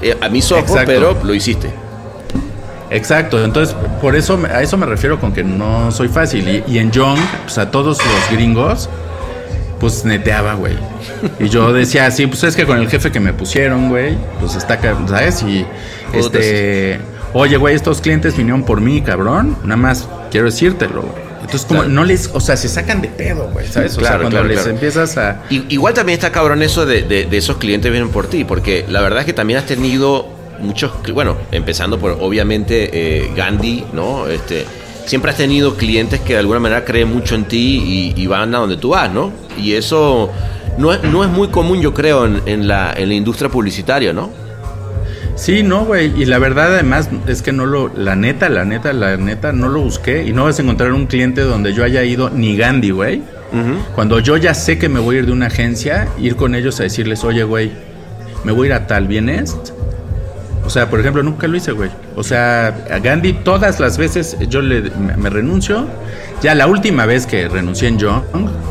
Eh, 0.03 0.17
a 0.19 0.29
mis 0.29 0.51
ojos, 0.51 0.69
Exacto. 0.69 0.91
pero 0.91 1.17
lo 1.23 1.33
hiciste. 1.33 1.69
Exacto, 2.89 3.43
entonces 3.43 3.75
por 4.01 4.15
eso 4.15 4.39
a 4.53 4.61
eso 4.61 4.77
me 4.77 4.85
refiero 4.85 5.19
con 5.19 5.33
que 5.33 5.43
no 5.43 5.91
soy 5.91 6.09
fácil 6.09 6.47
y, 6.47 6.63
y 6.71 6.77
en 6.77 6.91
Young, 6.91 7.17
pues 7.43 7.57
a 7.57 7.71
todos 7.71 7.97
los 7.97 8.31
gringos 8.31 8.87
pues 9.83 10.05
neteaba, 10.05 10.53
güey. 10.53 10.77
Y 11.41 11.49
yo 11.49 11.73
decía, 11.73 12.09
sí, 12.09 12.25
pues 12.25 12.41
es 12.45 12.55
que 12.55 12.65
con 12.65 12.77
el 12.77 12.89
jefe 12.89 13.11
que 13.11 13.19
me 13.19 13.33
pusieron, 13.33 13.89
güey, 13.89 14.15
pues 14.39 14.55
está, 14.55 14.79
¿sabes? 15.07 15.43
Y 15.43 15.65
este, 16.13 16.99
oye, 17.33 17.57
güey, 17.57 17.75
estos 17.75 17.99
clientes 17.99 18.37
vinieron 18.37 18.63
por 18.63 18.79
mí, 18.79 19.01
cabrón, 19.01 19.57
nada 19.63 19.75
más 19.75 20.07
quiero 20.31 20.45
decírtelo, 20.45 21.01
güey. 21.01 21.22
Entonces, 21.43 21.65
como 21.65 21.81
Claro. 21.81 21.93
no 21.93 22.03
les, 22.05 22.29
o 22.33 22.39
sea, 22.39 22.57
se 22.57 22.67
sacan 22.69 23.01
de 23.01 23.07
pedo, 23.09 23.49
güey, 23.53 23.67
¿sabes? 23.67 23.91
O 23.93 23.99
sea, 23.99 24.09
Claro, 24.09 24.23
cuando 24.23 24.39
claro, 24.41 24.47
les 24.55 24.65
empiezas 24.67 25.17
a... 25.17 25.43
Igual 25.49 25.93
también 25.93 26.17
está 26.17 26.31
cabrón 26.31 26.61
eso 26.63 26.85
de, 26.85 27.03
de- 27.03 27.25
de 27.25 27.37
esos 27.37 27.57
clientes 27.57 27.91
vienen 27.91 28.09
por 28.09 28.27
ti, 28.27 28.43
porque 28.43 28.85
la 28.89 29.01
verdad 29.01 29.19
es 29.19 29.25
que 29.25 29.33
también 29.33 29.59
has 29.59 29.65
tenido 29.65 30.27
muchos, 30.59 30.91
bueno, 31.13 31.35
empezando 31.51 31.99
por 31.99 32.17
obviamente 32.21 32.89
eh, 32.93 33.31
Gandhi, 33.35 33.83
¿no? 33.93 34.27
Este, 34.27 34.65
siempre 35.05 35.31
has 35.31 35.37
tenido 35.37 35.75
clientes 35.75 36.21
que 36.21 36.33
de 36.33 36.39
alguna 36.39 36.59
manera 36.59 36.85
creen 36.85 37.13
mucho 37.13 37.35
en 37.35 37.45
ti 37.45 38.13
y, 38.15 38.21
y 38.21 38.27
van 38.27 38.55
a 38.55 38.59
donde 38.59 38.77
tú 38.77 38.89
vas, 38.89 39.11
¿no? 39.11 39.31
Y 39.57 39.73
eso 39.73 40.31
no 40.77 40.93
es, 40.93 41.03
no 41.03 41.23
es 41.23 41.29
muy 41.29 41.49
común, 41.49 41.81
yo 41.81 41.93
creo, 41.93 42.25
en, 42.25 42.41
en 42.45 42.67
la, 42.67 42.93
en 42.95 43.09
la 43.09 43.13
industria 43.15 43.49
publicitaria, 43.49 44.13
¿no? 44.13 44.29
Sí, 45.35 45.63
no, 45.63 45.85
güey. 45.85 46.13
Y 46.21 46.25
la 46.25 46.37
verdad, 46.37 46.73
además, 46.73 47.09
es 47.27 47.41
que 47.41 47.51
no 47.51 47.65
lo. 47.65 47.91
La 47.95 48.15
neta, 48.15 48.49
la 48.49 48.65
neta, 48.65 48.93
la 48.93 49.17
neta, 49.17 49.51
no 49.51 49.67
lo 49.67 49.81
busqué. 49.81 50.23
Y 50.23 50.31
no 50.33 50.43
vas 50.43 50.59
a 50.59 50.61
encontrar 50.61 50.93
un 50.93 51.07
cliente 51.07 51.41
donde 51.41 51.73
yo 51.73 51.83
haya 51.83 52.03
ido 52.03 52.29
ni 52.29 52.55
Gandhi, 52.55 52.91
güey. 52.91 53.21
Cuando 53.93 54.19
yo 54.19 54.35
ya 54.37 54.55
sé 54.55 54.79
que 54.79 54.89
me 54.89 54.99
voy 54.99 55.17
a 55.17 55.19
ir 55.19 55.25
de 55.27 55.31
una 55.31 55.45
agencia, 55.45 56.07
ir 56.19 56.35
con 56.35 56.55
ellos 56.55 56.79
a 56.79 56.83
decirles, 56.83 57.23
oye, 57.23 57.43
güey, 57.43 57.71
me 58.43 58.51
voy 58.51 58.65
a 58.65 58.69
ir 58.69 58.73
a 58.73 58.87
tal, 58.87 59.07
¿vienes? 59.07 59.55
O 60.65 60.71
sea, 60.71 60.89
por 60.89 60.99
ejemplo, 60.99 61.21
nunca 61.21 61.45
lo 61.47 61.55
hice, 61.55 61.71
güey. 61.71 61.91
O 62.15 62.23
sea, 62.23 62.67
a 62.89 62.97
Gandhi 62.97 63.33
todas 63.33 63.79
las 63.79 63.99
veces 63.99 64.37
yo 64.49 64.61
le, 64.61 64.81
me, 64.81 65.15
me 65.17 65.29
renuncio. 65.29 65.85
Ya 66.41 66.55
la 66.55 66.65
última 66.65 67.05
vez 67.05 67.27
que 67.27 67.47
renuncié 67.47 67.89
en 67.89 67.99
Young, 67.99 68.23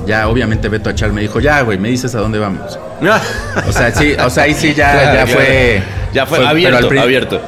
ya 0.04 0.26
obviamente 0.28 0.68
Beto 0.68 0.90
Achal 0.90 1.12
me 1.12 1.20
dijo, 1.20 1.38
ya, 1.38 1.60
güey, 1.62 1.78
me 1.78 1.88
dices 1.88 2.14
a 2.16 2.18
dónde 2.18 2.38
vamos. 2.40 2.76
O 3.68 3.72
sea, 3.72 3.92
sí, 3.92 4.14
o 4.14 4.30
sea, 4.30 4.44
ahí 4.44 4.54
sí 4.54 4.74
ya, 4.74 4.90
Claro, 4.92 5.06
ya 5.18 5.24
claro. 5.26 5.40
fue. 5.40 5.82
Ya 6.12 6.26
fue, 6.26 6.38
pero 6.38 6.50
abierto, 6.50 6.76
al 6.78 6.88
prin- 6.88 7.00
abierto. 7.02 7.40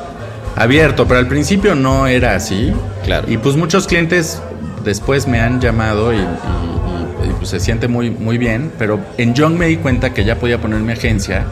Abierto, 0.57 1.07
pero 1.09 1.21
al 1.21 1.27
principio 1.29 1.75
no 1.75 2.07
era 2.07 2.35
así. 2.37 2.73
Claro. 3.05 3.27
Y 3.31 3.37
pues 3.39 3.57
muchos 3.57 3.87
clientes 3.87 4.41
después 4.85 5.27
me 5.27 5.41
han 5.41 5.61
llamado 5.61 6.13
y, 6.13 6.17
y- 6.17 6.21
y- 6.21 7.29
y, 7.29 7.33
pues 7.39 7.49
se 7.51 7.61
siente 7.61 7.89
muy, 7.89 8.11
muy 8.11 8.39
bien. 8.39 8.71
Pero 8.79 9.01
en 9.19 9.35
Young 9.35 9.55
me 9.55 9.67
di 9.67 9.77
cuenta 9.77 10.15
que 10.15 10.25
ya 10.25 10.37
podía 10.37 10.59
poner 10.59 10.81
mi 10.81 10.93
agencia. 10.93 11.45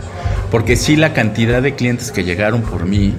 Porque 0.51 0.77
sí 0.77 0.97
la 0.97 1.13
cantidad 1.15 1.61
de 1.63 1.75
clientes 1.75 2.13
que 2.13 2.25
llegaron 2.25 2.63
por 2.63 2.85
mí 2.85 3.15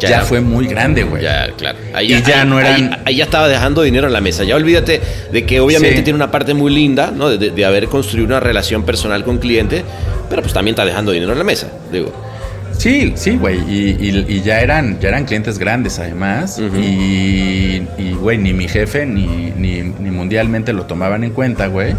ya, 0.00 0.20
fue 0.22 0.40
muy 0.40 0.66
grande, 0.66 1.02
güey. 1.04 1.22
Ya, 1.22 1.48
claro. 1.56 1.78
Ahí, 1.94 2.12
Y 2.12 2.22
ya 2.22 2.42
ahí- 2.42 2.48
no 2.48 2.60
eran- 2.60 2.92
ahí- 2.92 3.00
ahí 3.06 3.16
ya 3.16 3.24
estaba 3.24 3.48
dejando 3.48 3.82
dinero 3.82 4.06
en 4.08 4.12
la 4.12 4.20
mesa. 4.20 4.44
Ya 4.44 4.54
olvídate 4.56 5.00
de 5.32 5.46
que 5.46 5.58
obviamente 5.60 5.96
Sí. 5.98 6.02
tiene 6.02 6.16
una 6.16 6.30
parte 6.30 6.54
muy 6.54 6.72
linda, 6.72 7.12
¿no? 7.14 7.30
De- 7.30 7.50
de 7.50 7.64
haber 7.64 7.88
construido 7.88 8.26
una 8.26 8.40
relación 8.40 8.82
personal 8.84 9.24
con 9.24 9.38
cliente, 9.38 9.84
pero 10.28 10.42
pues 10.42 10.52
también 10.52 10.74
está 10.74 10.84
dejando 10.84 11.12
dinero 11.12 11.32
en 11.32 11.38
la 11.38 11.44
mesa, 11.44 11.68
digo. 11.90 12.12
Sí, 12.78 13.12
sí, 13.16 13.36
güey. 13.36 13.58
Y, 13.68 13.96
y- 14.00 14.24
y 14.28 14.40
ya 14.42 14.60
eran, 14.60 14.98
ya 15.00 15.08
eran 15.10 15.24
clientes 15.24 15.58
grandes 15.58 15.98
además. 15.98 16.58
Y, 16.58 17.82
y, 17.98 18.12
güey, 18.18 18.38
ni 18.38 18.52
mi 18.54 18.68
jefe 18.68 19.04
ni, 19.04 19.52
ni, 19.56 19.82
ni 19.82 20.10
mundialmente 20.10 20.72
lo 20.72 20.86
tomaban 20.86 21.24
en 21.24 21.30
cuenta, 21.32 21.66
güey. 21.66 21.94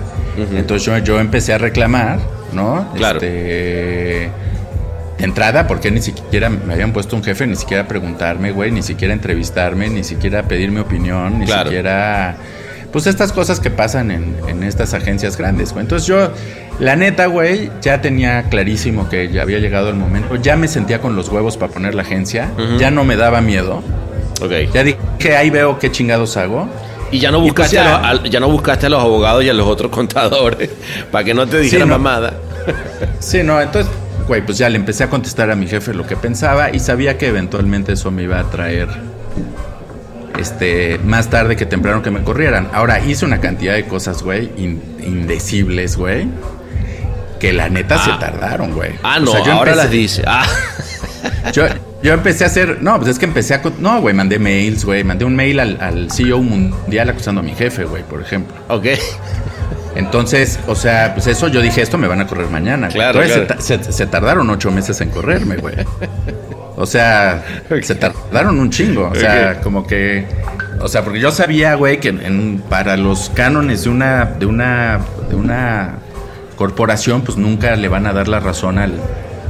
Entonces 0.56 0.86
yo, 0.86 0.98
yo 1.00 1.20
empecé 1.20 1.54
a 1.54 1.58
reclamar, 1.58 2.20
¿no? 2.54 2.88
Claro. 2.96 3.18
Este, 3.18 3.28
de 5.18 5.26
entrada, 5.26 5.68
porque 5.68 5.92
ni 5.92 6.02
siquiera 6.02 6.50
me 6.50 6.74
habían 6.74 6.94
puesto 6.94 7.18
un 7.18 7.24
jefe, 7.24 7.46
ni 7.46 7.58
siquiera 7.58 7.86
preguntarme, 7.86 8.52
güey, 8.52 8.72
ni 8.72 8.82
siquiera 8.82 9.14
entrevistarme, 9.14 9.90
ni 9.90 10.06
siquiera 10.06 10.44
pedir 10.44 10.72
mi 10.72 10.80
opinión, 10.80 11.40
ni 11.40 11.46
Claro. 11.46 11.70
siquiera. 11.70 12.38
Pues 12.92 13.06
estas 13.08 13.32
cosas 13.32 13.60
que 13.60 13.70
pasan 13.70 14.10
en, 14.12 14.36
en 14.48 14.64
estas 14.64 14.94
agencias 14.96 15.38
grandes, 15.38 15.74
güey. 15.74 15.84
Entonces 15.84 16.08
yo, 16.08 16.32
la 16.80 16.96
neta, 16.96 17.28
güey, 17.28 17.70
ya 17.82 18.02
tenía 18.02 18.44
clarísimo 18.50 19.08
que 19.10 19.30
ya 19.32 19.44
había 19.44 19.60
llegado 19.60 19.90
el 19.90 19.96
momento. 19.96 20.36
Ya 20.38 20.56
me 20.56 20.68
sentía 20.68 21.00
con 21.00 21.16
los 21.16 21.30
huevos 21.30 21.56
para 21.58 21.72
poner 21.72 21.94
la 21.94 22.02
agencia. 22.02 22.50
Ya 22.80 22.90
no 22.90 23.04
me 23.04 23.16
daba 23.16 23.42
miedo. 23.42 23.84
Ok. 24.42 24.52
Ya 24.74 24.84
dije, 24.84 25.36
ahí 25.38 25.50
veo 25.52 25.78
qué 25.78 25.92
chingados 25.92 26.36
hago. 26.38 26.68
Y 27.12 27.20
ya 27.20 27.30
no 27.32 27.38
pues 27.40 27.50
buscaste, 27.52 27.76
ya- 27.76 27.96
a 27.98 28.14
los, 28.16 28.30
ya 28.30 28.40
no 28.40 28.50
buscaste 28.50 28.86
a 28.86 28.90
los 28.90 29.02
abogados 29.04 29.44
y 29.44 29.50
a 29.50 29.54
los 29.54 29.68
otros 29.68 29.92
contadores 30.00 30.70
para 31.12 31.24
que 31.24 31.34
no 31.34 31.48
te 31.48 31.60
dijeran 31.60 31.90
no. 31.90 31.98
mamada. 31.98 32.34
Sí, 33.20 33.42
no, 33.44 33.60
entonces, 33.62 33.92
güey, 34.28 34.44
pues 34.46 34.58
ya 34.60 34.70
le 34.70 34.76
empecé 34.78 35.04
a 35.04 35.10
contestar 35.10 35.50
a 35.52 35.56
mi 35.56 35.68
jefe 35.68 35.94
lo 35.94 36.06
que 36.06 36.16
pensaba 36.16 36.70
y 36.74 36.80
sabía 36.80 37.18
que 37.18 37.28
eventualmente 37.28 37.94
eso 37.94 38.10
me 38.12 38.24
iba 38.24 38.40
a 38.40 38.44
traer 38.50 38.88
este 40.40 41.00
más 41.04 41.30
tarde 41.30 41.56
que 41.56 41.66
temprano 41.66 42.02
que 42.02 42.12
me 42.12 42.22
corrieran. 42.24 42.70
Ahora 42.74 43.00
hice 43.00 43.26
una 43.26 43.40
cantidad 43.40 43.74
de 43.74 43.86
cosas, 43.86 44.24
güey, 44.24 44.52
in- 44.58 44.82
indecibles, 45.06 45.96
güey, 45.98 46.28
que 47.40 47.54
la 47.54 47.70
neta 47.70 47.96
Ah. 48.00 48.06
se 48.06 48.12
tardaron, 48.26 48.74
güey. 48.74 48.92
Ah, 49.04 49.18
O 49.18 49.22
no, 49.22 49.32
sea, 49.32 49.44
yo 49.46 49.54
ahora 49.54 49.72
empecé- 49.74 49.76
las 49.84 49.92
dice. 49.92 50.24
Ah, 50.28 50.46
Yo, 51.54 51.64
yo 52.02 52.14
empecé 52.14 52.46
a 52.46 52.48
hacer, 52.48 52.78
no, 52.82 52.98
pues 52.98 53.10
es 53.10 53.20
que 53.20 53.26
empecé 53.26 53.54
a, 53.54 53.62
no, 53.80 54.00
güey, 54.02 54.14
mandé 54.16 54.40
mails, 54.40 54.86
güey, 54.86 55.04
mandé 55.04 55.26
un 55.26 55.36
mail 55.36 55.60
al, 55.60 55.78
al 55.82 56.10
CEO 56.12 56.42
mundial 56.42 57.10
acusando 57.10 57.42
a 57.42 57.44
mi 57.44 57.54
jefe, 57.54 57.84
güey, 57.86 58.04
por 58.04 58.22
ejemplo. 58.22 58.56
ok. 58.70 58.86
Entonces, 59.96 60.60
o 60.68 60.76
sea, 60.76 61.14
pues 61.14 61.28
eso 61.28 61.48
yo 61.50 61.62
dije, 61.62 61.82
esto 61.82 61.98
me 61.98 62.08
van 62.08 62.22
a 62.22 62.28
correr 62.28 62.48
mañana. 62.50 62.88
Claro, 62.90 63.22
Entonces 63.22 63.48
claro. 63.48 63.62
Se, 63.62 63.84
se- 63.84 63.92
se 63.92 64.06
tardaron 64.06 64.50
ocho 64.50 64.72
meses 64.72 65.02
en 65.02 65.10
correrme, 65.10 65.58
güey. 65.58 65.76
O 66.82 66.86
sea, 66.86 67.44
se 67.82 67.94
tardaron 67.96 68.58
un 68.58 68.70
chingo. 68.70 69.10
O 69.12 69.16
sea, 69.16 69.60
como 69.60 69.86
que, 69.86 70.26
o 70.80 70.88
sea, 70.88 71.04
porque 71.04 71.20
yo 71.20 71.30
sabía, 71.30 71.76
güey, 71.76 72.00
que 72.00 72.08
en- 72.08 72.64
para 72.70 72.96
los 72.96 73.30
cánones 73.36 73.84
de 73.84 73.90
una, 73.90 74.24
de 74.26 74.46
una, 74.46 75.02
de 75.30 75.36
una 75.36 75.96
corporación, 76.56 77.22
pues 77.22 77.38
nunca 77.38 77.76
le 77.76 77.90
van 77.90 78.08
a 78.08 78.14
dar 78.14 78.30
la 78.30 78.40
razón 78.40 78.78
al, 78.78 78.94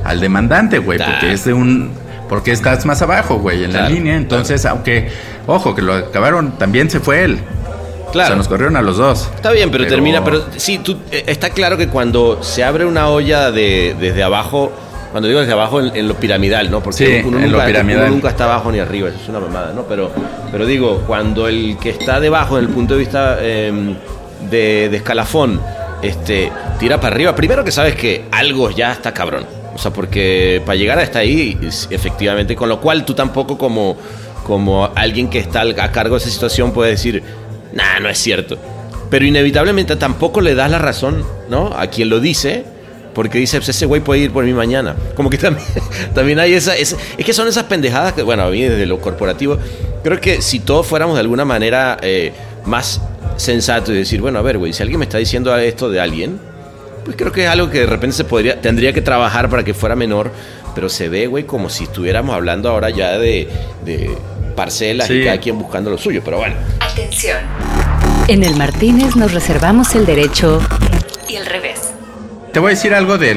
al 0.03 0.19
demandante, 0.19 0.79
güey, 0.79 0.97
porque 0.97 1.31
es 1.33 1.45
de 1.45 1.53
un, 1.53 1.91
porque 2.27 2.51
estás 2.51 2.85
más 2.87 3.01
abajo, 3.03 3.37
güey, 3.37 3.63
en 3.63 3.73
la 3.73 3.87
línea. 3.87 4.15
Entonces, 4.15 4.65
aunque, 4.65 5.09
ojo, 5.45 5.75
que 5.75 5.83
lo 5.83 5.93
acabaron, 5.93 6.57
también 6.57 6.89
se 6.89 6.99
fue 6.99 7.23
él. 7.25 7.33
O 7.35 8.11
sea, 8.11 8.11
Claro. 8.11 8.37
nos 8.37 8.47
corrieron 8.47 8.75
a 8.75 8.81
los 8.81 8.97
dos. 8.97 9.29
Está 9.35 9.51
bien, 9.51 9.69
pero, 9.69 9.85
termina. 9.85 10.23
Pero 10.23 10.43
sí, 10.57 10.79
tú, 10.79 10.97
eh, 11.11 11.25
está 11.27 11.51
claro 11.51 11.77
que 11.77 11.89
cuando 11.89 12.41
se 12.41 12.63
abre 12.63 12.85
una 12.85 13.07
olla 13.09 13.51
de, 13.51 13.95
desde 13.99 14.23
abajo, 14.23 14.71
cuando 15.12 15.28
digo 15.28 15.39
desde 15.39 15.54
abajo, 15.54 15.80
en, 15.82 15.95
en 15.95 16.08
lo 16.08 16.15
piramidal, 16.15 16.69
¿no? 16.69 16.82
Porque 16.82 16.98
Sí, 17.22 17.28
uno, 17.28 17.38
en 17.39 17.45
lo 17.52 17.58
nunca, 17.58 17.65
piramidal. 17.67 18.02
uno 18.04 18.12
nunca 18.12 18.30
está 18.30 18.43
abajo 18.45 18.72
ni 18.72 18.80
arriba, 18.80 19.10
eso 19.10 19.17
es 19.22 19.30
una 19.30 19.39
mamada, 19.39 19.74
¿no? 19.74 19.84
Pero, 19.84 20.12
pero 20.52 20.65
digo, 20.65 21.04
cuando 21.08 21.48
el 21.48 21.78
que 21.82 21.89
está 21.89 22.19
debajo, 22.19 22.58
en 22.58 22.65
el 22.65 22.69
punto 22.72 22.93
de 22.93 23.00
vista 23.00 23.38
eh, 23.39 23.72
de, 24.50 24.89
de 24.89 24.98
escalafón, 24.98 25.60
este, 26.02 26.52
tira 26.80 27.00
para 27.00 27.15
arriba, 27.15 27.36
primero 27.36 27.63
que 27.63 27.72
sabes 27.72 27.95
que 27.95 28.26
algo 28.32 28.69
ya 28.72 28.91
está 28.91 29.13
cabrón. 29.13 29.45
O 29.76 29.78
sea, 29.78 29.91
porque 29.91 30.62
para 30.65 30.76
llegar 30.76 31.00
hasta 31.00 31.19
ahí, 31.19 31.58
efectivamente, 31.89 32.56
con 32.56 32.67
lo 32.69 32.80
cual 32.82 33.06
tú 33.06 33.13
tampoco 33.13 33.58
como, 33.58 33.95
como 34.43 34.89
alguien 34.95 35.30
que 35.30 35.39
está 35.39 35.62
a 35.62 35.91
cargo 35.91 36.15
de 36.15 36.22
esa 36.22 36.30
situación 36.30 36.72
puedes 36.74 36.95
decir, 36.98 37.24
nah, 37.74 38.00
no 38.02 38.10
es 38.10 38.17
cierto. 38.17 38.58
Pero 39.10 39.26
inevitablemente 39.26 39.95
tampoco 39.95 40.41
le 40.41 40.54
das 40.54 40.69
la 40.69 40.80
razón, 40.80 41.24
¿no? 41.50 41.74
A 41.78 41.88
quien 41.88 42.10
lo 42.10 42.19
dice, 42.19 42.65
Porque 43.13 43.38
dice, 43.39 43.58
pues 43.58 43.69
ese 43.69 43.86
güey 43.86 44.02
puede 44.02 44.22
ir 44.22 44.32
por 44.32 44.43
mí 44.45 44.54
mañana. 44.54 44.95
Como 45.15 45.30
que 45.30 45.38
también, 45.38 45.65
también 46.13 46.39
hay 46.39 46.54
esa, 46.54 46.76
es, 46.76 46.95
es 47.17 47.26
que 47.26 47.34
son 47.34 47.48
esas 47.48 47.63
pendejadas 47.63 48.13
que, 48.13 48.22
bueno, 48.24 48.43
a 48.43 48.50
mí 48.50 48.62
desde 48.62 48.86
lo 48.86 49.00
corporativo, 49.02 49.58
creo 50.04 50.19
que 50.22 50.41
si 50.41 50.60
todos 50.60 50.86
fuéramos 50.86 51.15
de 51.15 51.22
alguna 51.22 51.43
manera 51.45 51.98
eh, 52.02 52.32
más 52.65 53.02
sensatos 53.38 53.89
y 53.95 53.98
decir, 53.98 54.22
bueno, 54.22 54.39
a 54.39 54.41
ver, 54.41 54.58
güey, 54.58 54.74
si 54.74 54.84
alguien 54.84 55.00
me 55.00 55.06
está 55.06 55.17
diciendo 55.17 55.56
esto 55.58 55.89
de 55.89 56.00
alguien, 56.00 56.39
pues 57.06 57.17
creo 57.17 57.32
que 57.32 57.45
es 57.45 57.50
algo 57.50 57.69
que 57.69 57.80
de 57.80 57.86
repente 57.88 58.15
se 58.15 58.24
podría, 58.26 58.62
tendría 58.62 58.93
que 58.93 59.02
trabajar 59.02 59.50
para 59.50 59.63
que 59.63 59.74
fuera 59.74 59.95
menor, 59.95 60.32
pero 60.76 60.88
se 60.89 61.10
ve, 61.10 61.28
güey, 61.28 61.45
como 61.45 61.69
si 61.69 61.86
estuviéramos 61.86 62.36
hablando 62.36 62.69
ahora 62.69 62.89
ya 62.91 63.17
de, 63.17 63.50
de 63.84 64.15
parcelas 64.56 65.10
y 65.10 65.19
Sí. 65.19 65.26
cada 65.26 65.39
quien 65.39 65.58
buscando 65.58 65.89
lo 65.89 65.98
suyo, 65.98 66.22
pero 66.24 66.38
bueno. 66.38 66.56
Atención. 66.80 67.38
En 68.28 68.43
el 68.43 68.56
Martínez 68.56 69.15
nos 69.15 69.34
reservamos 69.34 69.95
el 69.95 70.06
derecho 70.06 70.62
Y 71.28 71.36
el 71.38 71.45
revés. 71.48 71.80
Te 72.53 72.59
voy 72.59 72.67
a 72.67 72.75
decir 72.75 72.93
algo 72.93 73.17
de, 73.17 73.35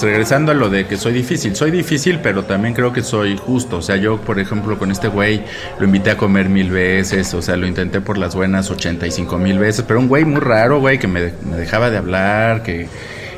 regresando 0.00 0.52
a 0.52 0.54
lo 0.54 0.68
de 0.70 0.86
que 0.86 0.96
soy 0.96 1.12
difícil. 1.12 1.56
Soy 1.56 1.70
difícil, 1.70 2.20
pero 2.22 2.44
también 2.44 2.72
creo 2.74 2.92
que 2.92 3.02
soy 3.02 3.36
justo. 3.36 3.78
O 3.78 3.82
sea, 3.82 3.96
yo, 3.96 4.18
por 4.20 4.38
ejemplo, 4.38 4.78
con 4.78 4.90
este 4.92 5.08
güey 5.08 5.42
lo 5.78 5.84
invité 5.84 6.10
a 6.12 6.16
comer 6.16 6.48
mil 6.48 6.70
veces. 6.70 7.34
O 7.34 7.42
sea, 7.42 7.56
lo 7.56 7.66
intenté 7.66 8.00
por 8.00 8.16
las 8.16 8.34
buenas 8.34 8.70
85 8.70 9.38
mil 9.38 9.58
veces. 9.58 9.84
Pero 9.86 9.98
un 10.00 10.08
güey 10.08 10.24
muy 10.24 10.40
raro, 10.40 10.78
güey, 10.80 10.98
que 10.98 11.08
me, 11.08 11.32
me 11.50 11.56
dejaba 11.56 11.90
de 11.90 11.98
hablar, 11.98 12.62
que 12.62 12.88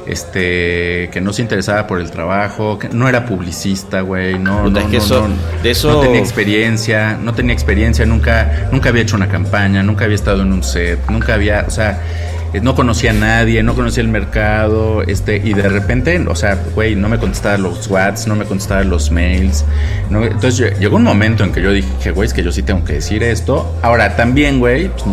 este 0.06 1.08
que 1.12 1.20
no 1.20 1.32
se 1.32 1.42
interesaba 1.42 1.86
por 1.86 2.00
el 2.00 2.10
trabajo, 2.10 2.78
que 2.78 2.88
no 2.88 3.08
era 3.08 3.26
publicista, 3.26 4.00
güey, 4.00 4.38
no, 4.38 4.62
no, 4.64 4.70
no, 4.98 5.04
eso- 5.04 5.28
no, 5.28 5.62
de 5.62 5.70
eso- 5.70 5.92
no 5.92 6.00
tenía 6.00 6.20
experiencia, 6.20 7.18
no 7.22 7.34
tenía 7.34 7.52
experiencia, 7.52 8.06
nunca, 8.06 8.68
nunca 8.72 8.88
había 8.88 9.02
hecho 9.02 9.16
una 9.16 9.28
campaña, 9.28 9.82
nunca 9.82 10.04
había 10.06 10.14
estado 10.16 10.42
en 10.42 10.52
un 10.52 10.62
set, 10.62 10.98
nunca 11.10 11.34
había, 11.34 11.64
o 11.66 11.70
sea, 11.70 11.92
eh, 11.92 12.39
no 12.62 12.74
conocía 12.74 13.10
a 13.10 13.14
nadie, 13.14 13.62
no 13.62 13.74
conocía 13.74 14.02
el 14.02 14.08
mercado, 14.08 15.02
este, 15.02 15.36
y 15.36 15.52
de 15.54 15.68
repente, 15.68 16.18
o 16.26 16.34
sea, 16.34 16.58
güey, 16.74 16.96
no 16.96 17.08
me 17.08 17.18
contestaba 17.18 17.56
los 17.58 17.86
WhatsApp, 17.88 18.26
no 18.28 18.34
me 18.36 18.44
contestaba 18.44 18.82
los 18.82 19.10
mails. 19.10 19.64
no- 20.10 20.24
entonces 20.24 20.58
lle- 20.60 20.78
llegó 20.78 20.96
un 20.96 21.04
momento 21.04 21.44
en 21.44 21.52
que 21.52 21.62
yo 21.62 21.70
dije, 21.72 22.10
güey, 22.10 22.26
es 22.26 22.34
que 22.34 22.42
yo 22.42 22.50
sí 22.50 22.62
tengo 22.62 22.82
que 22.84 22.94
decir 22.94 23.22
esto. 23.22 23.72
Ahora 23.82 24.16
también, 24.16 24.58
güey, 24.58 24.88
pues, 24.88 25.04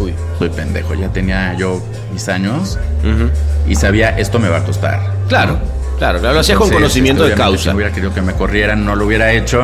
uy, 0.00 0.14
soy 0.38 0.48
pendejo, 0.48 0.94
ya 0.94 1.08
tenía 1.08 1.54
yo 1.56 1.82
mis 2.12 2.28
años 2.28 2.78
y 3.68 3.74
sabía, 3.76 4.18
esto 4.18 4.38
me 4.38 4.48
va 4.48 4.58
a 4.58 4.64
costar. 4.64 5.00
Claro, 5.28 5.58
claro, 5.98 6.18
claro, 6.18 6.34
lo 6.34 6.40
hacías 6.40 6.58
con 6.58 6.70
conocimiento 6.70 7.22
este, 7.24 7.30
de 7.30 7.36
Si 7.36 7.42
causa. 7.42 7.70
no 7.70 7.76
hubiera 7.76 7.92
querido 7.92 8.12
que 8.14 8.22
me 8.22 8.32
corrieran, 8.34 8.84
no 8.84 8.96
lo 8.96 9.06
hubiera 9.06 9.32
hecho. 9.32 9.62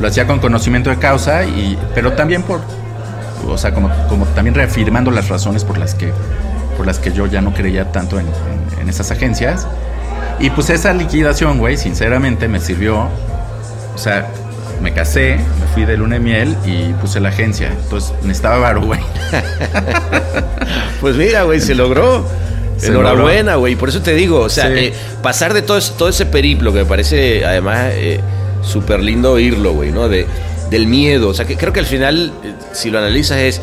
Lo 0.00 0.06
hacía 0.08 0.26
con 0.26 0.38
conocimiento 0.38 0.90
de 0.90 0.96
causa, 0.96 1.44
y, 1.44 1.76
pero 1.94 2.12
también 2.12 2.42
por, 2.42 2.60
o 3.46 3.58
sea, 3.58 3.72
como, 3.72 3.90
como 4.08 4.24
también 4.26 4.54
reafirmando 4.54 5.10
las 5.10 5.28
razones 5.28 5.64
por 5.64 5.78
las 5.78 5.94
que, 5.94 6.12
por 6.76 6.86
las 6.86 6.98
que 6.98 7.12
yo 7.12 7.26
ya 7.26 7.40
no 7.40 7.52
creía 7.54 7.92
tanto 7.92 8.18
en, 8.18 8.26
en- 8.26 8.80
en 8.82 8.88
esas 8.88 9.10
agencias. 9.10 9.66
Y 10.40 10.50
pues 10.50 10.70
esa 10.70 10.92
liquidación, 10.92 11.58
güey, 11.58 11.76
sinceramente 11.76 12.48
me 12.48 12.60
sirvió. 12.60 13.08
O 13.94 13.98
sea, 13.98 14.28
me 14.80 14.92
casé, 14.92 15.36
me 15.60 15.66
fui 15.74 15.84
de 15.84 15.96
luna 15.96 16.14
de 16.14 16.20
miel 16.20 16.56
y 16.64 16.92
puse 16.94 17.18
la 17.20 17.30
agencia. 17.30 17.68
Entonces 17.82 18.12
necesitaba 18.22 18.58
varo, 18.58 18.82
güey. 18.82 19.00
Pues 21.00 21.16
mira, 21.16 21.42
güey, 21.44 21.60
se 21.60 21.74
logró. 21.74 22.24
Se 22.76 22.88
Enhorabuena, 22.88 23.56
güey. 23.56 23.74
Por 23.76 23.88
eso 23.88 24.02
te 24.02 24.14
digo, 24.14 24.40
o 24.40 24.48
sea, 24.48 24.66
Sí. 24.68 24.72
eh, 24.76 24.92
pasar 25.22 25.52
de 25.54 25.62
todo, 25.62 25.78
ese- 25.78 25.92
todo 25.96 26.08
ese 26.08 26.26
periplo 26.26 26.72
que 26.72 26.80
me 26.80 26.84
parece 26.84 27.44
además 27.44 27.86
eh, 27.92 28.20
súper 28.62 29.00
lindo 29.00 29.32
oírlo, 29.32 29.72
güey, 29.72 29.90
¿no? 29.90 30.08
De, 30.08 30.26
del 30.70 30.86
miedo. 30.86 31.28
O 31.28 31.34
sea, 31.34 31.46
que 31.46 31.56
creo 31.56 31.72
que 31.72 31.80
al 31.80 31.86
final, 31.86 32.32
eh, 32.44 32.52
si 32.72 32.90
lo 32.90 32.98
analizas, 32.98 33.38
es 33.38 33.60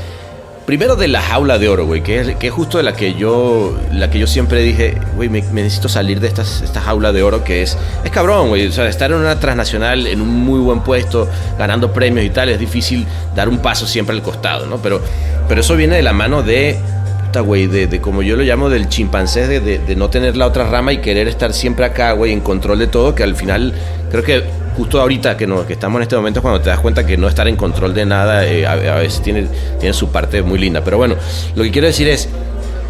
primero 0.65 0.95
de 0.95 1.07
la 1.07 1.21
jaula 1.21 1.59
de 1.59 1.69
oro, 1.69 1.85
güey, 1.85 2.01
que 2.01 2.19
es, 2.19 2.51
justo 2.51 2.77
de 2.79 2.83
la 2.83 2.93
que 2.93 3.13
yo, 3.13 3.77
la 3.91 4.09
que 4.09 4.17
yo 4.17 4.25
siempre 4.25 4.63
dije, 4.63 4.97
güey, 5.15 5.29
me, 5.29 5.41
necesito 5.43 5.89
salir 5.89 6.19
de 6.19 6.27
estas, 6.27 6.61
esta 6.63 6.81
jaula 6.81 7.11
de 7.13 7.21
oro 7.21 7.43
que 7.43 7.61
es, 7.61 7.77
es 8.03 8.09
cabrón, 8.09 8.47
güey. 8.49 8.65
O 8.67 8.71
sea, 8.71 8.87
estar 8.89 9.11
en 9.11 9.17
una 9.17 9.39
transnacional, 9.39 10.07
en 10.07 10.21
un 10.21 10.29
muy 10.29 10.59
buen 10.59 10.81
puesto, 10.81 11.29
ganando 11.59 11.93
premios 11.93 12.25
y 12.25 12.31
tal, 12.31 12.49
es 12.49 12.59
difícil 12.59 13.05
dar 13.35 13.47
un 13.47 13.59
paso 13.59 13.85
siempre 13.85 14.15
al 14.15 14.23
costado, 14.23 14.65
¿no? 14.65 14.77
Pero, 14.77 15.01
pero 15.47 15.61
eso 15.61 15.75
viene 15.75 15.97
de 15.97 16.01
la 16.01 16.13
mano 16.13 16.41
de 16.41 16.79
puta, 17.27 17.41
güey, 17.41 17.67
de, 17.67 17.85
de 17.85 18.01
como 18.01 18.23
yo 18.23 18.35
lo 18.35 18.41
llamo 18.41 18.69
del 18.69 18.89
chimpancé, 18.89 19.47
de, 19.47 19.59
de- 19.59 19.77
de 19.77 19.95
no 19.95 20.09
tener 20.09 20.35
la 20.35 20.47
otra 20.47 20.63
rama 20.67 20.93
y 20.93 20.97
querer 20.97 21.27
estar 21.27 21.53
siempre 21.53 21.85
acá, 21.85 22.13
güey, 22.13 22.31
en 22.33 22.41
control 22.41 22.79
de 22.79 22.87
todo, 22.87 23.13
que 23.13 23.21
al 23.21 23.35
final 23.35 23.71
creo 24.09 24.23
que 24.23 24.43
justo 24.77 24.99
ahorita 25.01 25.37
que, 25.37 25.47
no, 25.47 25.65
que 25.65 25.73
estamos 25.73 25.97
en 25.99 26.03
este 26.03 26.15
momento 26.15 26.39
es 26.39 26.41
cuando 26.41 26.61
te 26.61 26.69
das 26.69 26.79
cuenta 26.79 27.05
que 27.05 27.17
no 27.17 27.27
estar 27.27 27.47
en 27.47 27.55
control 27.55 27.93
de 27.93 28.05
nada 28.05 28.45
eh, 28.45 28.65
a, 28.65 28.73
a 28.73 28.95
veces 28.99 29.21
tiene, 29.21 29.47
tiene 29.79 29.93
su 29.93 30.09
parte 30.09 30.41
muy 30.41 30.59
linda. 30.59 30.83
Pero 30.83 30.97
bueno, 30.97 31.15
lo 31.55 31.63
que 31.63 31.71
quiero 31.71 31.87
decir 31.87 32.07
es, 32.07 32.27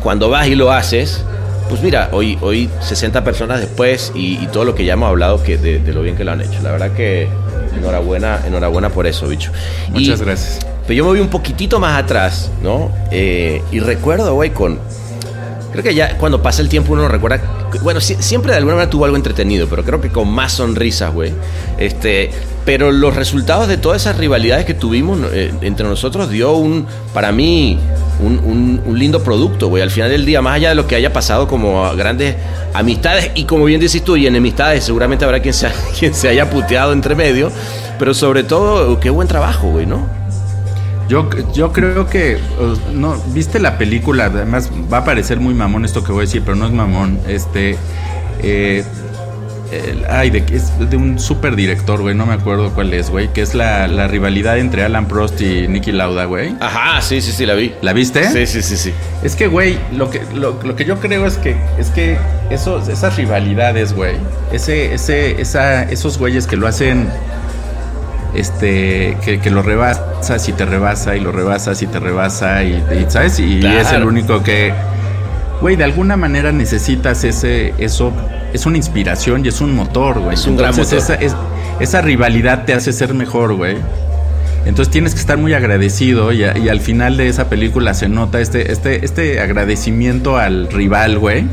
cuando 0.04 0.30
vas 0.30 0.48
y 0.48 0.56
lo 0.56 0.72
haces, 0.72 1.24
pues 1.70 1.82
mira, 1.82 2.10
hoy, 2.12 2.38
hoy 2.42 2.70
60 2.82 3.24
personas 3.24 3.60
después 3.60 4.12
y, 4.16 4.38
y 4.44 4.48
todo 4.52 4.66
lo 4.66 4.76
que 4.76 4.86
ya 4.86 4.94
hemos 4.94 5.10
hablado 5.10 5.42
que 5.44 5.58
de, 5.58 5.80
de 5.80 5.94
lo 5.94 6.02
bien 6.02 6.16
que 6.16 6.24
lo 6.24 6.32
han 6.32 6.42
hecho. 6.42 6.60
La 6.64 6.72
verdad 6.72 6.92
que 6.92 7.28
enhorabuena, 7.78 8.40
enhorabuena 8.48 8.90
por 8.90 9.08
eso, 9.08 9.28
bicho. 9.28 9.52
Y- 9.90 9.92
Muchas 10.02 10.22
gracias. 10.22 10.60
pero 10.88 10.94
yo 10.98 11.06
me 11.06 11.14
vi 11.14 11.20
un 11.20 11.30
poquitito 11.30 11.80
más 11.80 12.02
atrás, 12.02 12.52
¿no? 12.64 12.92
Eh, 13.12 13.62
y 13.72 13.80
recuerdo, 13.80 14.34
güey, 14.36 14.52
con... 14.52 14.80
Creo 15.76 15.84
que 15.84 15.96
ya 15.96 16.18
cuando 16.18 16.42
pasa 16.42 16.62
el 16.62 16.70
tiempo 16.70 16.94
uno 16.94 17.08
recuerda... 17.08 17.42
Bueno, 17.84 18.00
si- 18.00 18.16
siempre 18.22 18.52
de 18.52 18.58
alguna 18.60 18.76
manera 18.76 18.90
tuvo 18.90 19.06
algo 19.06 19.18
entretenido, 19.18 19.68
pero 19.68 19.84
creo 19.84 20.00
que 20.00 20.10
con 20.10 20.30
más 20.30 20.54
sonrisas, 20.54 21.14
güey. 21.14 21.34
Este, 21.78 22.32
pero 22.64 22.92
los 22.92 23.16
resultados 23.16 23.68
de 23.68 23.78
todas 23.78 24.02
esas 24.04 24.18
rivalidades 24.18 24.66
que 24.66 24.74
tuvimos 24.74 25.20
eh, 25.34 25.52
entre 25.62 25.86
nosotros 25.86 26.30
dio 26.30 26.54
un, 26.54 26.86
para 27.14 27.32
mí, 27.34 27.78
un 28.22 28.82
lindo 28.98 29.22
producto, 29.24 29.68
güey. 29.68 29.84
Al 29.84 29.92
final 29.92 30.10
del 30.10 30.26
día, 30.26 30.42
más 30.42 30.56
allá 30.56 30.70
de 30.70 30.76
lo 30.76 30.88
que 30.88 30.96
haya 30.96 31.12
pasado 31.12 31.48
como 31.48 31.94
grandes 31.96 32.36
amistades, 32.74 33.32
y 33.36 33.44
como 33.44 33.66
bien 33.66 33.82
dices 33.82 34.04
tú, 34.04 34.16
y 34.16 34.26
enemistades, 34.28 34.84
seguramente 34.84 35.26
habrá 35.26 35.42
quien 35.42 35.54
se, 35.54 35.68
quien 36.00 36.14
se 36.14 36.30
haya 36.30 36.50
puteado 36.50 36.94
entre 36.94 37.16
medio, 37.16 37.52
pero 38.00 38.14
sobre 38.14 38.44
todo, 38.44 39.00
qué 39.00 39.10
buen 39.10 39.28
trabajo, 39.28 39.70
güey, 39.70 39.86
¿no? 39.86 40.08
Yo, 41.08 41.30
yo 41.54 41.72
creo 41.72 42.08
que, 42.08 42.38
no, 42.94 43.16
viste 43.28 43.60
la 43.60 43.78
película, 43.78 44.26
además 44.26 44.70
va 44.92 45.00
a 45.00 45.06
parecer 45.06 45.40
muy 45.40 45.54
mamón 45.54 45.86
esto 45.86 46.04
que 46.04 46.12
voy 46.12 46.22
a 46.22 46.26
decir, 46.26 46.42
pero 46.44 46.56
no 46.56 46.66
es 46.66 46.72
mamón. 46.72 47.20
Este, 47.28 47.78
eh, 48.42 48.84
el- 49.72 50.06
ay, 50.10 50.30
de, 50.32 50.44
es 50.56 50.72
de 50.90 50.98
un 50.98 51.20
super 51.20 51.56
director, 51.56 52.02
güey, 52.02 52.16
no 52.16 52.26
me 52.26 52.34
acuerdo 52.34 52.72
cuál 52.74 52.94
es, 52.94 53.10
güey, 53.12 53.32
que 53.34 53.42
es 53.42 53.54
la, 53.54 53.88
la 53.88 54.08
rivalidad 54.08 54.58
entre 54.58 54.84
Alan 54.84 55.08
Prost 55.08 55.40
y 55.42 55.68
Nicky 55.68 55.92
Lauda, 55.92 56.26
güey. 56.26 56.56
Ajá, 56.60 57.02
sí, 57.02 57.22
sí, 57.22 57.32
sí, 57.32 57.46
la 57.46 57.54
vi. 57.54 57.74
¿La 57.82 57.94
viste? 57.94 58.28
Sí, 58.32 58.46
sí, 58.48 58.62
sí, 58.64 58.76
sí. 58.78 58.92
Es 59.24 59.36
que, 59.36 59.48
güey, 59.48 59.78
lo 59.92 60.10
que, 60.10 60.22
lo, 60.34 60.60
lo 60.64 60.76
que 60.76 60.86
yo 60.86 61.00
creo 61.00 61.26
es 61.28 61.38
que, 61.38 61.56
es 61.78 61.90
que 61.92 62.18
esos, 62.50 62.88
esas 62.88 63.16
rivalidades, 63.18 63.94
güey, 63.94 64.16
ese, 64.52 64.94
ese, 64.94 65.40
esa, 65.42 65.84
esos 65.84 66.18
güeyes 66.18 66.48
que 66.48 66.56
lo 66.58 66.68
hacen, 66.68 67.10
este, 68.36 69.18
que, 69.24 69.40
que 69.40 69.50
lo 69.52 69.62
rebasas 69.62 70.48
y 70.50 70.54
te 70.54 70.66
rebasa 70.66 71.16
y 71.16 71.20
lo 71.20 71.32
rebasas 71.32 71.82
y 71.82 71.88
te 71.88 72.00
rebasa 72.00 72.64
y, 72.64 72.74
y, 72.74 73.06
¿sabes? 73.10 73.40
Y 73.40 73.60
Claro. 73.60 73.80
es 73.80 73.92
el 73.92 74.04
único 74.04 74.44
que, 74.44 74.74
güey, 75.62 75.76
de 75.76 75.84
alguna 75.84 76.18
manera 76.18 76.52
necesitas 76.52 77.24
ese, 77.24 77.74
eso, 77.78 78.12
es 78.54 78.66
una 78.66 78.78
inspiración 78.78 79.46
y 79.46 79.50
es 79.50 79.62
un 79.62 79.74
motor, 79.76 80.20
güey. 80.20 80.36
Es 80.36 80.46
un 80.48 80.58
gran 80.58 80.72
Entonces, 80.72 81.02
motor. 81.04 81.16
Esa, 81.24 81.26
es- 81.26 81.36
esa 81.80 82.02
rivalidad 82.02 82.64
te 82.66 82.74
hace 82.74 82.94
ser 82.94 83.14
mejor, 83.14 83.54
güey. 83.54 83.76
Entonces 84.66 84.92
tienes 84.92 85.14
que 85.14 85.20
estar 85.20 85.38
muy 85.38 85.54
agradecido 85.54 86.32
y, 86.32 86.44
a- 86.44 86.58
y 86.58 86.70
al 86.70 86.80
final 86.80 87.18
de 87.18 87.28
esa 87.28 87.50
película 87.50 87.94
se 87.94 88.08
nota 88.10 88.40
este, 88.40 88.72
este, 88.72 89.06
este 89.06 89.40
agradecimiento 89.42 90.38
al 90.38 90.70
rival, 90.72 91.20
güey. 91.20 91.46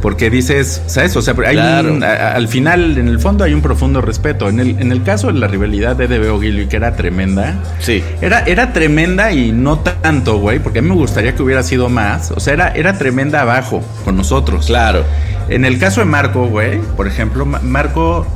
Porque 0.00 0.30
dices, 0.30 0.82
¿sabes? 0.86 1.14
O 1.16 1.22
sea, 1.22 1.34
hay 1.46 1.54
Claro. 1.56 1.92
un- 1.92 2.02
a- 2.02 2.32
al 2.34 2.48
final, 2.48 2.96
en 2.96 3.08
el 3.08 3.18
fondo 3.20 3.44
hay 3.44 3.52
un 3.54 3.60
profundo 3.62 4.00
respeto. 4.00 4.48
En 4.48 4.58
el, 4.60 4.70
en 4.80 4.92
el 4.92 5.02
caso 5.02 5.26
de 5.26 5.34
la 5.34 5.46
rivalidad 5.46 5.94
de 5.96 6.08
DB 6.08 6.30
O'Gilly, 6.30 6.66
que 6.68 6.76
era 6.76 6.96
tremenda, 6.96 7.54
Sí. 7.80 8.02
era, 8.20 8.40
era 8.40 8.72
tremenda 8.72 9.32
y 9.32 9.52
no 9.52 9.78
tanto, 9.80 10.38
güey, 10.38 10.58
porque 10.58 10.78
a 10.78 10.82
mí 10.82 10.88
me 10.88 10.94
gustaría 10.94 11.34
que 11.34 11.42
hubiera 11.42 11.62
sido 11.62 11.88
más. 11.88 12.30
O 12.30 12.40
sea, 12.40 12.54
era, 12.54 12.68
era 12.74 12.96
tremenda 12.98 13.42
abajo 13.42 13.82
con 14.04 14.16
nosotros. 14.16 14.66
Claro. 14.66 15.04
En 15.48 15.64
el 15.64 15.78
caso 15.78 16.00
de 16.00 16.06
Marco, 16.06 16.46
güey, 16.46 16.78
por 16.96 17.06
ejemplo, 17.06 17.44
Ma- 17.44 17.60
Marco 17.62 18.26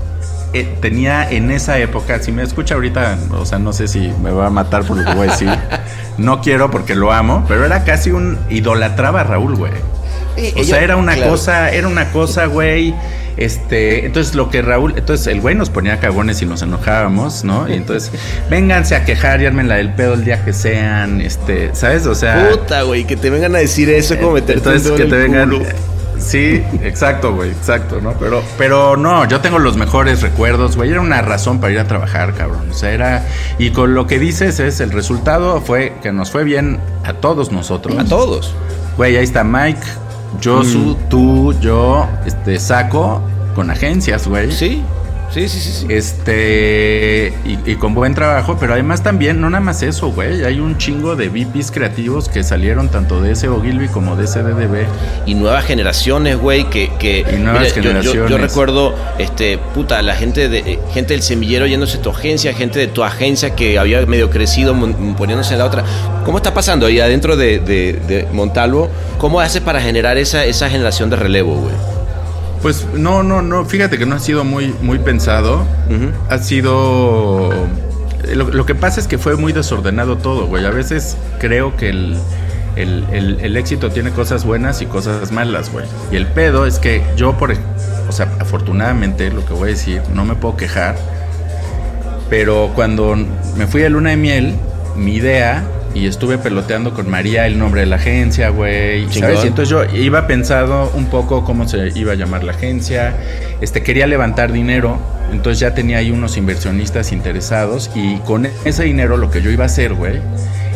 eh, 0.53 0.69
tenía 0.81 1.29
en 1.29 1.51
esa 1.51 1.79
época, 1.79 2.21
si 2.21 2.31
me 2.31 2.43
escucha 2.45 2.75
ahorita, 2.77 3.19
o 3.33 3.45
sea, 3.45 3.59
no 3.59 3.73
sé 3.73 3.89
si 3.89 4.12
me 4.23 4.31
va 4.31 4.47
a 4.47 4.51
matar 4.51 4.85
por 4.85 4.97
lo 4.99 5.05
que 5.05 5.12
voy 5.15 5.29
a 5.29 5.31
decir. 5.33 5.49
No 6.17 6.41
quiero 6.43 6.71
porque 6.71 6.95
lo 6.95 7.12
amo, 7.12 7.45
pero 7.49 7.65
era 7.67 7.83
casi 7.83 8.12
un 8.12 8.39
idolatraba 8.49 9.23
a 9.23 9.25
Raúl, 9.25 9.57
güey. 9.57 9.73
O 10.57 10.64
sea, 10.64 10.82
era 10.82 10.97
una 10.97 11.14
Claro. 11.14 11.30
cosa, 11.32 11.70
era 11.70 11.89
una 11.89 12.11
cosa, 12.11 12.47
güey. 12.47 12.95
Este, 13.37 14.07
entonces 14.07 14.37
lo 14.37 14.49
que 14.49 14.62
Raúl, 14.62 14.95
entonces 14.97 15.26
el 15.26 15.41
güey 15.41 15.57
nos 15.57 15.68
ponía 15.68 15.99
cagones 15.99 16.41
y 16.41 16.47
nos 16.47 16.62
enojábamos, 16.62 17.43
¿no? 17.43 17.68
Y 17.68 17.72
entonces, 17.74 18.12
vénganse 18.51 18.95
a 18.95 19.05
quejar 19.05 19.41
y 19.41 19.51
la 19.51 19.74
del 19.76 19.93
pedo 19.95 20.14
el 20.14 20.24
día 20.24 20.45
que 20.45 20.53
sean, 20.53 21.20
este, 21.20 21.70
¿sabes? 21.74 22.07
O 22.07 22.14
sea, 22.14 22.49
Puta, 22.51 22.82
güey, 22.82 23.05
que 23.05 23.16
te 23.16 23.30
vengan 23.30 23.55
a 23.57 23.59
decir 23.59 23.91
eso 23.91 24.14
es 24.14 24.20
como 24.20 24.35
meterte 24.35 24.55
entonces 24.59 24.89
un 24.91 24.97
que 24.97 25.05
te 25.07 25.16
en 25.16 25.32
vengan. 25.32 25.51
culo. 25.51 25.64
Sí, 26.16 26.62
exacto, 26.85 27.35
güey, 27.35 27.51
exacto, 27.51 28.01
¿no? 28.01 28.12
Pero, 28.12 28.41
pero 28.57 28.97
no, 28.97 29.26
yo 29.28 29.41
tengo 29.41 29.59
los 29.59 29.76
mejores 29.76 30.22
recuerdos, 30.22 30.76
güey. 30.76 30.91
Era 30.91 31.01
una 31.01 31.20
razón 31.20 31.61
para 31.61 31.72
ir 31.72 31.78
a 31.80 31.89
trabajar, 31.89 32.35
cabrón. 32.35 32.68
O 32.70 32.72
sea, 32.72 32.93
era. 32.93 33.26
Y 33.59 33.70
con 33.70 33.95
lo 33.95 34.07
que 34.07 34.20
dices 34.20 34.61
es 34.61 34.78
el 34.78 34.93
resultado 34.93 35.61
fue 35.61 35.95
que 36.05 36.12
nos 36.12 36.30
fue 36.30 36.45
bien 36.45 36.78
a 37.05 37.14
todos 37.14 37.51
nosotros. 37.51 37.99
A 37.99 38.05
todos. 38.05 38.55
Güey, 38.97 39.16
ahí 39.16 39.24
está 39.24 39.43
Mike, 39.43 39.80
Yo, 40.41 40.62
su, 40.62 40.97
tú, 41.09 41.55
yo, 41.61 42.07
este, 42.26 42.59
saco 42.59 43.20
con 43.55 43.70
agencias, 43.70 44.26
güey. 44.26 44.51
Sí, 44.53 44.82
sí, 45.31 45.49
sí, 45.49 45.59
sí. 45.61 45.72
sí. 45.72 45.87
Este, 45.89 47.33
y, 47.45 47.59
y 47.72 47.77
con 47.77 47.95
buen 47.95 48.14
trabajo, 48.14 48.57
pero 48.59 48.72
además 48.75 49.03
también, 49.03 49.41
no 49.41 49.51
nada 49.51 49.61
más 49.62 49.83
eso, 49.83 50.09
güey. 50.12 50.45
Hay 50.45 50.61
un 50.61 50.79
chingo 50.79 51.16
de 51.16 51.29
VPs 51.29 51.70
creativos 51.70 52.29
que 52.29 52.43
salieron 52.43 52.89
tanto 52.89 53.20
de 53.20 53.33
ese 53.33 53.49
Ogilvy 53.49 53.89
como 53.89 54.16
de 54.16 54.25
ese 54.25 54.43
DDB. 54.43 54.87
y 55.27 55.35
nuevas 55.35 55.64
generaciones, 55.64 56.37
güey, 56.39 56.68
que, 56.70 56.91
que 56.99 57.25
Y 57.33 57.37
nuevas 57.37 57.75
yo- 57.75 57.83
yo- 57.83 57.91
Yo, 58.03 58.12
generaciones. 58.12 58.41
recuerdo, 58.51 58.95
este, 59.18 59.59
puta, 59.59 60.01
la 60.03 60.14
gente 60.14 60.49
de 60.49 60.79
gente 60.93 61.14
del 61.14 61.22
semillero 61.22 61.66
yéndose 61.66 61.99
a 61.99 62.03
tu 62.03 62.11
agencia, 62.11 62.53
gente 62.55 62.79
de 62.79 62.87
tu 62.87 63.03
agencia 63.05 63.55
que 63.55 63.79
había 63.79 64.05
medio 64.07 64.31
crecido 64.31 64.75
poniéndose 65.16 65.55
en 65.55 65.59
la 65.59 65.64
otra. 65.66 65.85
¿Cómo 66.25 66.39
está 66.39 66.55
pasando 66.55 66.87
ahí 66.87 67.01
adentro 67.01 67.37
de, 67.37 67.59
de- 67.59 68.01
de 68.07 68.29
Montalvo? 68.33 68.89
¿Cómo 69.18 69.41
haces 69.41 69.62
para 69.62 69.81
generar 69.81 70.16
esa, 70.18 70.45
esa 70.45 70.68
generación 70.70 71.11
de 71.11 71.16
relevo, 71.16 71.55
güey? 71.57 71.75
Pues 72.65 72.87
no, 72.95 73.23
no, 73.23 73.43
no, 73.43 73.65
fíjate 73.67 73.99
que 73.99 74.07
no 74.07 74.17
ha 74.17 74.19
sido 74.19 74.43
muy, 74.43 74.75
muy 74.81 74.99
pensado. 74.99 75.67
Ha 76.31 76.39
sido... 76.39 77.53
Lo, 78.35 78.49
lo 78.49 78.65
que 78.65 78.75
pasa 78.75 79.01
es 79.01 79.07
que 79.07 79.19
fue 79.19 79.37
muy 79.37 79.53
desordenado 79.53 80.17
todo, 80.17 80.47
güey. 80.47 80.65
A 80.65 80.71
veces 80.71 81.19
creo 81.41 81.77
que 81.77 81.91
el, 81.91 82.17
el, 82.75 83.05
el- 83.12 83.41
el 83.41 83.57
éxito 83.59 83.91
tiene 83.91 84.12
cosas 84.12 84.47
buenas 84.47 84.81
y 84.81 84.87
cosas 84.87 85.31
malas, 85.31 85.71
güey. 85.71 85.85
Y 86.11 86.17
el 86.17 86.27
pedo 86.27 86.65
es 86.65 86.79
que 86.79 87.03
yo, 87.17 87.35
por... 87.37 87.53
O 88.09 88.12
sea, 88.12 88.29
afortunadamente, 88.41 89.31
lo 89.31 89.45
que 89.45 89.53
voy 89.53 89.69
a 89.69 89.73
decir, 89.73 90.01
no 90.15 90.25
me 90.25 90.35
puedo 90.35 90.57
quejar. 90.57 90.97
Pero 92.31 92.71
cuando 92.75 93.15
me 93.57 93.67
fui 93.67 93.85
a 93.85 93.91
Luna 93.91 94.11
de 94.11 94.17
Miel, 94.17 94.55
mi 94.97 95.15
idea, 95.17 95.62
y 95.95 96.07
estuve 96.07 96.39
peloteando 96.39 96.93
con 96.93 97.09
María 97.09 97.47
el 97.47 97.59
nombre 97.59 97.83
de 97.83 97.87
la 97.87 97.97
agencia, 97.97 98.49
güey. 98.49 99.11
¿Sabes? 99.13 99.45
Y 99.45 99.47
entonces 99.47 99.69
yo 99.69 99.85
iba 99.97 100.27
pensado 100.27 100.91
un 100.95 101.07
poco 101.07 101.45
cómo 101.45 101.69
se 101.69 101.93
iba 101.95 102.13
a 102.13 102.15
llamar 102.17 102.43
la 102.43 102.53
agencia. 102.53 103.15
Este, 103.61 103.83
quería 103.83 104.09
levantar 104.09 104.53
dinero. 104.53 104.99
Entonces 105.31 105.61
ya 105.61 105.73
tenía 105.75 105.99
ahí 105.99 106.11
unos 106.11 106.37
inversionistas 106.37 107.13
interesados. 107.13 107.93
Y 107.95 108.17
con 108.19 108.47
ese 108.65 108.85
dinero 108.85 109.17
lo 109.17 109.31
que 109.31 109.41
yo 109.41 109.51
iba 109.51 109.63
a 109.63 109.67
hacer, 109.67 109.95
güey, 109.95 110.21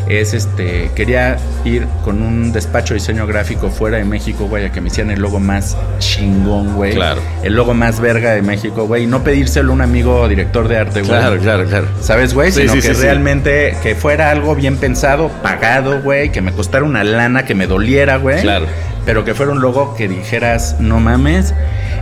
es 0.08 0.34
este. 0.34 0.90
Quería 0.94 1.36
ir 1.64 1.86
con 2.04 2.22
un 2.22 2.52
despacho 2.52 2.94
de 2.94 3.00
diseño 3.00 3.26
gráfico 3.26 3.70
fuera 3.70 3.98
de 3.98 4.04
México, 4.04 4.46
güey, 4.46 4.64
a 4.66 4.72
que 4.72 4.80
me 4.80 4.88
hicieran 4.88 5.12
el 5.12 5.20
logo 5.20 5.40
más 5.40 5.76
chingón, 5.98 6.74
güey. 6.74 6.94
Claro. 6.94 7.20
El 7.42 7.54
logo 7.54 7.74
más 7.74 8.00
verga 8.00 8.32
de 8.32 8.42
México, 8.42 8.86
güey. 8.86 9.04
Y 9.04 9.06
no 9.06 9.22
pedírselo 9.22 9.70
a 9.70 9.74
un 9.74 9.80
amigo 9.80 10.26
director 10.28 10.68
de 10.68 10.78
arte, 10.78 11.00
güey. 11.02 11.12
Claro, 11.12 11.38
claro, 11.38 11.64
claro. 11.66 11.88
¿Sabes, 12.00 12.34
güey? 12.34 12.52
Sí, 12.52 12.62
Sino 12.62 12.74
sí, 12.74 12.80
que 12.80 12.94
sí, 12.94 13.02
realmente 13.02 13.76
que 13.82 13.94
fuera 13.94 14.30
algo 14.30 14.54
bien 14.54 14.76
pensado, 14.76 15.28
pagado, 15.42 16.00
güey, 16.02 16.30
que 16.30 16.40
me 16.40 16.52
costara 16.52 16.84
una 16.84 17.04
lana, 17.04 17.44
que 17.44 17.54
me 17.54 17.66
doliera, 17.66 18.16
güey. 18.16 18.40
Claro. 18.40 18.66
Pero 19.08 19.24
que 19.24 19.32
fuera 19.32 19.52
un 19.52 19.62
logo 19.62 19.94
que 19.94 20.06
dijeras, 20.06 20.76
no 20.80 21.00
mames, 21.00 21.54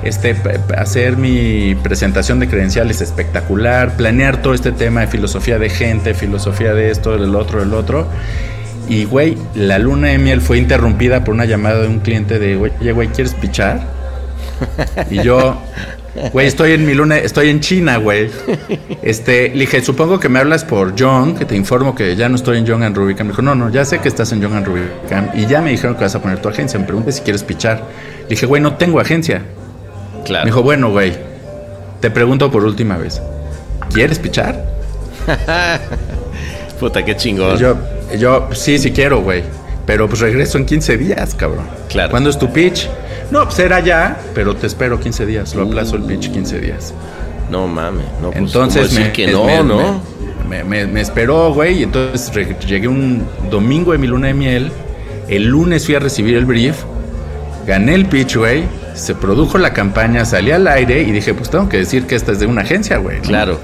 este, 0.02 0.34
hacer 0.76 1.16
mi 1.16 1.76
presentación 1.76 2.40
de 2.40 2.48
credenciales 2.48 3.00
espectacular, 3.00 3.96
planear 3.96 4.42
todo 4.42 4.54
este 4.54 4.72
tema 4.72 5.02
de 5.02 5.06
filosofía 5.06 5.60
de 5.60 5.70
gente, 5.70 6.14
filosofía 6.14 6.74
de 6.74 6.90
esto, 6.90 7.16
del 7.16 7.36
otro, 7.36 7.60
del 7.60 7.74
otro. 7.74 8.08
Y, 8.88 9.04
güey, 9.04 9.38
la 9.54 9.78
luna 9.78 10.08
de 10.08 10.18
miel 10.18 10.40
fue 10.40 10.58
interrumpida 10.58 11.22
por 11.22 11.34
una 11.34 11.44
llamada 11.44 11.82
de 11.82 11.86
un 11.86 12.00
cliente 12.00 12.40
de, 12.40 12.56
oye, 12.56 12.90
güey, 12.90 13.06
¿quieres 13.10 13.34
pichar? 13.34 13.82
Y 15.08 15.22
yo, 15.22 15.62
güey, 16.32 16.46
estoy 16.46 16.72
en 16.72 16.86
mi 16.86 16.94
luna, 16.94 17.18
estoy 17.18 17.48
en 17.48 17.60
China, 17.60 17.96
güey. 17.98 18.30
Este, 19.02 19.48
le 19.50 19.60
dije, 19.60 19.82
supongo 19.82 20.18
que 20.18 20.28
me 20.28 20.38
hablas 20.38 20.64
por 20.64 20.94
John, 20.98 21.36
que 21.36 21.44
te 21.44 21.56
informo 21.56 21.94
que 21.94 22.16
ya 22.16 22.28
no 22.28 22.36
estoy 22.36 22.58
en 22.58 22.66
John 22.66 22.82
and 22.82 22.96
Rubicam. 22.96 23.26
Me 23.26 23.32
dijo, 23.32 23.42
no, 23.42 23.54
no, 23.54 23.70
ya 23.70 23.84
sé 23.84 24.00
que 24.00 24.08
estás 24.08 24.32
en 24.32 24.42
John 24.42 24.54
and 24.54 24.66
Rubicam. 24.66 25.30
Y 25.34 25.46
ya 25.46 25.60
me 25.60 25.70
dijeron 25.70 25.96
que 25.96 26.02
vas 26.02 26.14
a 26.14 26.22
poner 26.22 26.40
tu 26.40 26.48
agencia. 26.48 26.78
Me 26.78 26.86
pregunté 26.86 27.12
si 27.12 27.22
quieres 27.22 27.42
pichar. 27.42 27.82
Le 28.22 28.28
dije, 28.30 28.46
güey, 28.46 28.60
no 28.62 28.74
tengo 28.74 29.00
agencia. 29.00 29.42
Claro. 30.24 30.44
Me 30.44 30.50
dijo, 30.50 30.62
bueno, 30.62 30.90
güey, 30.90 31.12
te 32.00 32.10
pregunto 32.10 32.50
por 32.50 32.64
última 32.64 32.96
vez. 32.96 33.20
¿Quieres 33.92 34.18
pichar? 34.18 34.64
Puta, 36.80 37.04
qué 37.04 37.16
chingón. 37.16 37.56
Yo, 37.58 37.76
yo, 38.18 38.48
sí, 38.52 38.78
sí 38.78 38.92
quiero, 38.92 39.22
güey. 39.22 39.42
Pero 39.86 40.08
pues 40.08 40.20
regreso 40.20 40.58
en 40.58 40.66
15 40.66 40.96
días, 40.96 41.34
cabrón. 41.34 41.66
Claro. 41.88 42.10
¿Cuándo 42.10 42.28
es 42.28 42.38
tu 42.38 42.52
pitch? 42.52 42.88
No, 43.30 43.44
pues 43.44 43.58
era 43.58 43.80
ya, 43.80 44.18
pero 44.34 44.54
te 44.54 44.66
espero 44.66 45.00
15 45.00 45.26
días. 45.26 45.54
Lo 45.54 45.64
aplazo 45.64 45.96
el 45.96 46.02
pitch 46.02 46.30
15 46.30 46.60
días. 46.60 46.94
No 47.50 47.66
mames, 47.66 48.04
no 48.20 48.28
pues, 48.30 48.38
Entonces 48.38 48.82
¿cómo 48.88 48.88
decir 48.94 49.06
me, 49.06 49.12
que 49.12 49.26
no, 49.32 49.44
me- 49.44 49.62
¿no? 49.62 50.00
Me, 50.48 50.62
me- 50.64 50.86
me 50.86 51.00
esperó, 51.00 51.52
güey, 51.52 51.80
y 51.80 51.82
entonces 51.82 52.30
llegué 52.66 52.86
un 52.88 53.26
domingo 53.50 53.92
de 53.92 53.98
mi 53.98 54.06
luna 54.06 54.28
de 54.28 54.34
miel. 54.34 54.72
El 55.28 55.44
lunes 55.46 55.86
fui 55.86 55.94
a 55.96 55.98
recibir 55.98 56.36
el 56.36 56.44
brief. 56.44 56.76
Gané 57.66 57.94
el 57.94 58.06
pitch, 58.06 58.36
güey. 58.36 58.64
Se 58.94 59.14
produjo 59.14 59.58
la 59.58 59.72
campaña, 59.72 60.24
salí 60.24 60.52
al 60.52 60.66
aire 60.68 61.02
y 61.02 61.10
dije, 61.10 61.34
pues 61.34 61.50
tengo 61.50 61.68
que 61.68 61.78
decir 61.78 62.06
que 62.06 62.14
esta 62.14 62.30
es 62.32 62.38
de 62.38 62.46
una 62.46 62.62
agencia, 62.62 62.96
güey. 62.98 63.16
¿no? 63.18 63.22
Claro. 63.24 63.58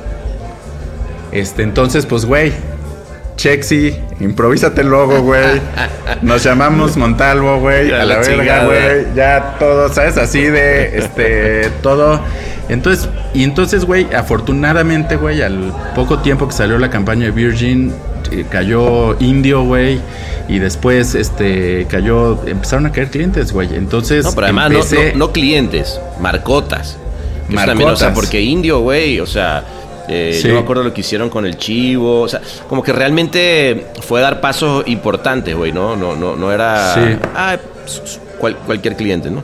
Este, 1.30 1.62
entonces, 1.62 2.04
pues, 2.04 2.24
güey, 2.26 2.52
Chexi, 3.36 3.96
improvísate 4.20 4.82
el 4.82 4.88
logo, 4.88 5.20
güey. 5.22 5.60
Nos 6.22 6.44
llamamos 6.44 6.96
Montalvo, 6.96 7.58
güey, 7.58 7.90
a 7.90 7.98
la 7.98 8.04
la 8.04 8.18
verga, 8.18 8.64
güey. 8.66 9.14
Ya 9.16 9.56
todo, 9.58 9.88
¿sabes? 9.92 10.16
Así 10.18 10.42
de, 10.42 10.98
este, 10.98 11.70
todo. 11.82 12.20
Entonces, 12.68 13.08
y 13.34 13.42
entonces, 13.42 13.84
güey, 13.84 14.06
afortunadamente, 14.14 15.16
güey, 15.16 15.42
al 15.42 15.72
poco 15.94 16.20
tiempo 16.20 16.46
que 16.46 16.54
salió 16.54 16.78
la 16.78 16.90
campaña 16.90 17.24
de 17.26 17.30
Virgin, 17.32 17.92
eh, 18.30 18.44
cayó 18.48 19.16
Indio, 19.20 19.62
güey. 19.64 20.00
Y 20.48 20.58
después, 20.58 21.14
este, 21.14 21.86
cayó, 21.90 22.38
empezaron 22.46 22.86
a 22.86 22.92
caer 22.92 23.10
clientes, 23.10 23.52
güey. 23.52 23.74
Entonces, 23.74 24.24
No, 24.24 24.32
pero 24.32 24.46
además 24.46 24.70
no, 24.70 24.78
empecé- 24.78 25.12
no- 25.14 25.26
no 25.26 25.32
clientes, 25.32 26.00
marcotas. 26.20 26.98
Eso 27.48 27.56
también, 27.66 27.90
o 27.90 27.96
sea, 27.96 28.08
Marcotas. 28.08 28.12
porque 28.14 28.40
indio, 28.40 28.80
güey, 28.80 29.18
o 29.20 29.26
sea, 29.26 29.64
eh, 30.08 30.38
Sí. 30.40 30.48
yo 30.48 30.54
me 30.54 30.60
acuerdo 30.60 30.82
lo 30.82 30.92
que 30.92 31.00
hicieron 31.02 31.30
con 31.30 31.46
el 31.46 31.56
chivo, 31.56 32.22
o 32.22 32.28
sea, 32.28 32.40
como 32.68 32.82
que 32.82 32.92
realmente 32.92 33.86
fue 34.00 34.20
dar 34.20 34.40
pasos 34.40 34.84
importantes, 34.86 35.54
güey, 35.54 35.72
¿no? 35.72 35.96
No, 35.96 36.16
no, 36.16 36.36
no 36.36 36.52
era 36.52 36.94
Sí. 36.94 37.00
ah, 37.34 37.56
cual- 38.38 38.56
cualquier 38.66 38.96
cliente, 38.96 39.30
¿no? 39.30 39.42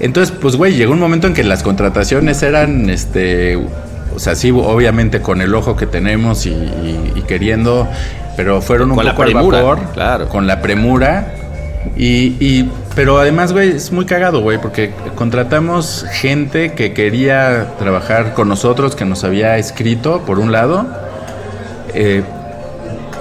Entonces, 0.00 0.34
pues, 0.40 0.56
güey, 0.56 0.74
llegó 0.74 0.92
un 0.92 1.00
momento 1.00 1.26
en 1.26 1.34
que 1.34 1.42
las 1.44 1.62
contrataciones 1.62 2.42
eran, 2.42 2.90
este, 2.90 3.56
o 3.56 4.18
sea, 4.18 4.34
sí, 4.34 4.50
obviamente 4.50 5.20
con 5.22 5.40
el 5.40 5.54
ojo 5.54 5.74
que 5.76 5.86
tenemos 5.86 6.44
y, 6.46 6.50
y- 6.50 7.12
y 7.16 7.22
queriendo, 7.22 7.88
pero 8.36 8.60
fueron 8.60 8.90
un 8.90 8.96
Con 8.96 9.06
la 9.06 9.12
poco 9.12 9.22
al 9.22 9.32
premura, 9.32 9.62
vapor, 9.62 9.78
claro. 9.94 10.28
con 10.28 10.46
la 10.46 10.60
premura. 10.60 11.32
Y, 11.96 12.34
y- 12.44 12.68
pero 12.96 13.18
además, 13.18 13.52
güey, 13.52 13.76
es 13.76 13.92
muy 13.92 14.06
cagado, 14.06 14.40
güey, 14.40 14.56
porque 14.56 14.90
contratamos 15.16 16.06
gente 16.12 16.72
que 16.72 16.94
quería 16.94 17.74
trabajar 17.78 18.32
con 18.32 18.48
nosotros, 18.48 18.96
que 18.96 19.04
nos 19.04 19.22
había 19.22 19.58
escrito, 19.58 20.22
por 20.22 20.38
un 20.38 20.50
lado, 20.50 20.86
eh, 21.92 22.22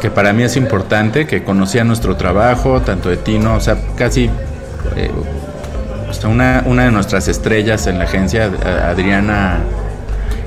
que 0.02 0.10
para 0.10 0.32
mí 0.32 0.44
es 0.44 0.56
importante, 0.56 1.28
que 1.28 1.44
conocía 1.44 1.84
nuestro 1.84 2.16
trabajo, 2.16 2.82
tanto 2.82 3.10
de 3.10 3.18
Tino, 3.18 3.56
o 3.56 3.60
sea, 3.60 3.78
casi 3.98 4.30
eh, 4.96 5.12
sea, 6.14 6.30
una, 6.30 6.64
una 6.66 6.86
de 6.86 6.92
nuestras 6.92 7.28
estrellas 7.28 7.86
en 7.88 7.98
la 7.98 8.06
agencia, 8.06 8.50
Adriana, 8.90 9.60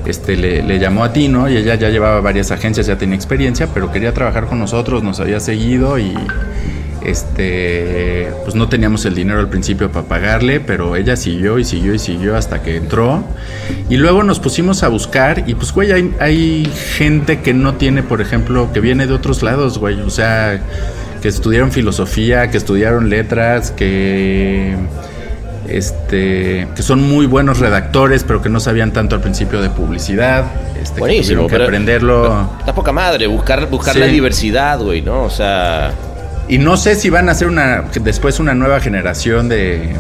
este, 0.07 0.37
le, 0.37 0.63
le 0.63 0.79
llamó 0.79 1.05
a 1.05 1.13
Tino 1.13 1.51
y 1.51 1.59
ella 1.59 1.75
ya 1.75 1.91
llevaba 1.91 2.23
varias 2.23 2.51
agencias, 2.51 2.87
ya 2.87 2.97
tenía 2.97 3.17
experiencia, 3.17 3.69
pero 3.75 3.93
quería 3.93 4.15
trabajar 4.15 4.47
con 4.47 4.59
nosotros, 4.59 5.03
nos 5.03 5.21
había 5.21 5.39
seguido 5.39 5.99
y 5.99 6.17
este, 7.05 8.29
pues 8.45 8.55
no 8.55 8.69
teníamos 8.69 9.05
el 9.05 9.15
dinero 9.15 9.41
al 9.41 9.49
principio 9.49 9.91
para 9.91 10.07
pagarle, 10.07 10.61
pero 10.61 10.97
ella 10.97 11.17
siguió 11.17 11.59
y 11.59 11.65
siguió 11.65 11.95
y 11.95 11.99
siguió 11.99 12.37
hasta 12.37 12.63
que 12.63 12.77
entró. 12.77 13.25
Y 13.89 13.97
luego 13.97 14.23
nos 14.23 14.41
pusimos 14.41 14.83
a 14.83 14.89
buscar 14.89 15.45
y 15.47 15.55
pues, 15.55 15.73
güey, 15.73 15.93
hay, 15.93 16.15
hay 16.21 16.71
gente 16.97 17.41
que 17.41 17.55
no 17.55 17.75
tiene, 17.75 18.03
por 18.03 18.21
ejemplo, 18.21 18.71
que 18.73 18.81
viene 18.81 19.07
de 19.07 19.15
otros 19.15 19.43
lados, 19.43 19.79
güey, 19.79 20.01
o 20.01 20.11
sea, 20.11 20.61
que 21.23 21.29
estudiaron 21.29 21.73
filosofía, 21.73 22.51
que 22.51 22.57
estudiaron 22.59 23.09
letras, 23.11 23.71
que 23.73 24.77
este, 25.69 26.67
que 26.75 26.83
son 26.83 27.03
muy 27.03 27.27
buenos 27.27 27.59
redactores, 27.59 28.25
pero 28.25 28.41
que 28.41 28.49
no 28.49 28.59
sabían 28.61 28.93
tanto 28.93 29.15
al 29.17 29.21
principio 29.21 29.61
de 29.61 29.69
publicidad. 29.71 30.45
Este, 30.81 30.95
que 30.95 31.01
Buenísimo, 31.01 31.43
tuvieron 31.43 31.47
que 31.49 31.53
pero- 31.53 31.65
aprenderlo. 31.65 32.51
Está 32.61 32.75
poca 32.75 32.93
madre, 32.93 33.27
buscar, 33.27 33.69
buscar 33.69 33.95
Sí. 33.95 34.01
la 34.01 34.07
diversidad, 34.07 34.81
güey, 34.81 35.03
¿no? 35.03 35.25
O 35.25 35.31
sea, 35.31 35.93
Y 36.49 36.59
no 36.59 36.77
sé 36.77 36.95
si 36.95 37.11
van 37.11 37.29
a 37.29 37.33
hacer 37.33 37.49
una 37.49 37.85
después 38.01 38.41
una 38.41 38.55
nueva 38.55 38.81
generación 38.81 39.49
de, 39.49 39.91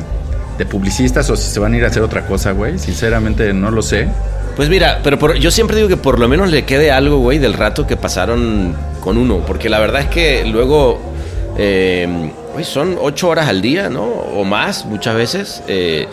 de 0.56 0.66
publicistas 0.66 1.28
o 1.30 1.36
si 1.36 1.50
se 1.50 1.60
van 1.60 1.74
a 1.74 1.76
ir 1.76 1.84
a 1.84 1.88
hacer 1.88 2.02
otra 2.02 2.26
cosa, 2.26 2.52
güey. 2.52 2.78
Sinceramente 2.78 3.52
no 3.52 3.70
lo 3.70 3.82
sé. 3.82 4.08
Pues 4.56 4.68
mira, 4.68 5.00
pero 5.04 5.18
por- 5.18 5.34
yo 5.36 5.50
siempre 5.50 5.76
digo 5.76 5.88
que 5.88 5.96
por 5.96 6.18
lo 6.18 6.26
menos 6.28 6.50
le 6.50 6.64
quede 6.64 6.90
algo, 6.90 7.18
güey, 7.18 7.38
del 7.38 7.52
rato 7.54 7.86
que 7.86 7.96
pasaron 7.96 8.74
con 9.00 9.18
uno. 9.18 9.44
Porque 9.46 9.68
la 9.68 9.78
verdad 9.78 10.00
es 10.02 10.08
que 10.08 10.44
luego, 10.46 11.00
eh, 11.58 12.32
son 12.62 12.96
ocho 13.00 13.28
horas 13.28 13.48
al 13.48 13.60
día, 13.62 13.88
¿no? 13.88 14.04
O 14.04 14.44
más, 14.44 14.84
muchas 14.86 15.14
veces, 15.14 15.62
eh, 15.68 16.08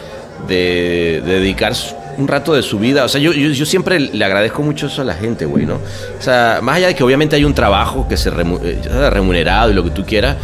de, 0.47 1.23
de 1.25 1.39
dedicar 1.39 1.73
un 2.17 2.27
rato 2.27 2.53
de 2.53 2.61
su 2.61 2.79
vida. 2.79 3.03
O 3.03 3.07
sea, 3.07 3.19
yo, 3.21 3.31
siempre 3.65 3.99
le 3.99 4.23
agradezco 4.25 4.61
mucho 4.63 4.87
eso 4.87 5.01
a 5.01 5.05
la 5.05 5.13
gente, 5.15 5.45
güey, 5.45 5.65
¿no? 5.65 5.75
O 5.75 6.21
sea, 6.21 6.59
más 6.61 6.77
allá 6.77 6.87
de 6.87 6.95
que 6.95 7.03
obviamente 7.03 7.35
hay 7.35 7.43
un 7.45 7.53
trabajo 7.53 8.07
que 8.07 8.17
se 8.17 8.29
eh, 8.29 9.09
remunerado 9.09 9.71
y 9.71 9.73
lo 9.73 9.83
que 9.83 9.91
tú 9.91 10.05
quieras, 10.05 10.35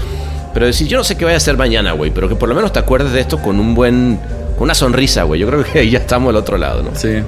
Pero 0.53 0.65
decir, 0.65 0.87
yo 0.87 0.97
no 0.97 1.03
sé 1.03 1.15
qué 1.15 1.23
voy 1.25 1.33
a 1.33 1.37
hacer 1.37 1.55
mañana, 1.57 1.93
güey, 1.93 2.11
pero 2.11 2.27
que 2.27 2.35
por 2.35 2.49
lo 2.49 2.55
menos 2.55 2.73
te 2.73 2.79
acuerdes 2.79 3.13
de 3.13 3.21
esto 3.21 3.37
con 3.41 3.59
un 3.59 3.73
buen. 3.73 4.19
con 4.55 4.63
una 4.63 4.75
sonrisa, 4.75 5.23
güey. 5.23 5.39
Yo 5.39 5.47
creo 5.47 5.63
que 5.63 5.79
ahí 5.79 5.89
ya 5.91 5.99
estamos 5.99 6.29
al 6.29 6.35
otro 6.35 6.57
lado, 6.57 6.83
¿no? 6.83 6.91
Sí. 6.93 7.21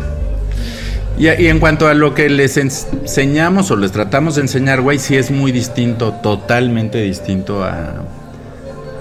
Y, 1.18 1.28
y 1.30 1.48
en 1.48 1.60
cuanto 1.60 1.88
a 1.88 1.94
lo 1.94 2.14
que 2.16 2.28
les 2.30 2.58
ens- 2.58 2.88
enseñamos 3.02 3.70
o 3.72 3.76
les 3.78 3.92
tratamos 3.92 4.36
de 4.36 4.42
enseñar, 4.42 4.82
güey, 4.82 4.98
sí 5.00 5.16
es 5.16 5.30
muy 5.32 5.52
distinto, 5.52 6.12
totalmente 6.24 6.98
distinto 7.02 7.64
a, 7.64 8.04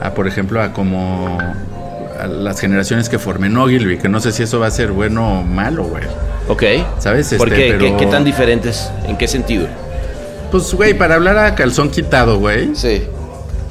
a 0.01 0.11
por 0.15 0.29
ejemplo, 0.29 0.61
a 0.63 0.73
como 0.73 1.39
a 2.23 2.27
las 2.27 2.61
generaciones 2.61 3.09
que 3.09 3.19
formen 3.19 3.57
Ogilvy, 3.57 3.99
que 3.99 4.09
no 4.09 4.21
sé 4.21 4.33
si 4.33 4.43
eso 4.43 4.59
va 4.61 4.67
a 4.69 4.71
ser 4.71 4.93
bueno 4.93 5.41
o 5.41 5.43
malo, 5.43 5.85
güey. 5.85 6.05
Ok. 6.49 6.63
¿Sabes? 6.99 7.33
¿Por 7.35 7.49
Este, 7.49 7.61
qué? 7.61 7.73
¿Qué, 7.73 7.79
pero- 7.85 7.97
qué 7.99 8.07
tan 8.07 8.25
diferentes? 8.25 8.91
¿En 9.07 9.17
qué 9.17 9.27
sentido? 9.29 9.67
Pues, 10.51 10.73
güey, 10.75 10.95
para 10.95 11.15
hablar 11.15 11.39
a 11.39 11.55
calzón 11.55 11.91
quitado, 11.91 12.39
güey. 12.39 12.71
Sí. 12.75 13.05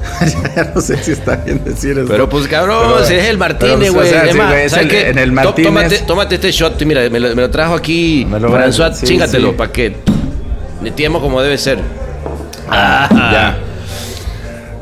ya 0.55 0.71
no 0.73 0.81
sé 0.81 0.97
si 0.97 1.11
está 1.11 1.35
bien 1.35 1.63
decir 1.63 1.97
eso. 1.97 2.07
Pero 2.09 2.27
pues 2.27 2.47
cabrón, 2.47 2.93
Pero- 2.93 3.05
si 3.05 3.13
es 3.13 3.25
el 3.27 3.37
Martínez, 3.37 3.77
pues, 3.77 3.89
o 3.91 3.93
güey. 3.93 4.09
sea, 4.09 4.31
sí, 4.31 4.37
güey, 4.37 4.65
es 4.65 4.71
¿sabes 4.71 4.85
el- 4.87 4.91
qué? 4.91 5.09
en 5.09 5.17
el 5.19 5.31
Martínez- 5.31 5.63
Tómate, 5.65 5.99
tómate 5.99 6.35
este 6.35 6.51
shot 6.51 6.81
mira, 6.83 7.07
me 7.09 7.19
lo, 7.19 7.29
me 7.35 7.41
lo 7.43 7.49
trajo 7.51 7.75
aquí 7.75 8.25
Me 8.29 8.39
lo 8.39 8.47
a- 8.55 8.65
François, 8.67 8.93
sí, 8.93 9.05
chíngatelo 9.05 9.49
sí. 9.51 9.55
para 9.57 9.71
que 9.71 9.95
netiemos 10.81 11.21
como 11.21 11.39
debe 11.41 11.57
ser. 11.59 11.77
Ah, 12.69 13.07
ya. 13.11 13.57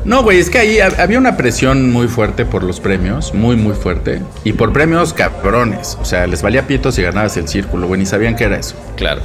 No, 0.04 0.22
güey, 0.22 0.38
es 0.38 0.48
que 0.48 0.58
ahí 0.58 0.76
hab- 0.78 0.98
había 0.98 1.18
una 1.18 1.36
presión 1.36 1.90
muy 1.92 2.08
fuerte 2.08 2.44
por 2.46 2.62
los 2.62 2.80
premios, 2.80 3.34
muy, 3.34 3.56
muy 3.56 3.74
fuerte. 3.74 4.20
Y 4.44 4.54
por 4.54 4.72
premios 4.72 5.12
cabrones. 5.12 5.98
O 6.00 6.04
sea, 6.04 6.26
les 6.26 6.40
valía 6.42 6.66
pito 6.66 6.90
si 6.90 7.02
ganabas 7.02 7.36
el 7.36 7.48
círculo, 7.48 7.86
güey, 7.86 8.00
ni 8.00 8.06
sabían 8.06 8.34
qué 8.34 8.44
era 8.44 8.56
eso. 8.58 8.76
Claro. 8.96 9.20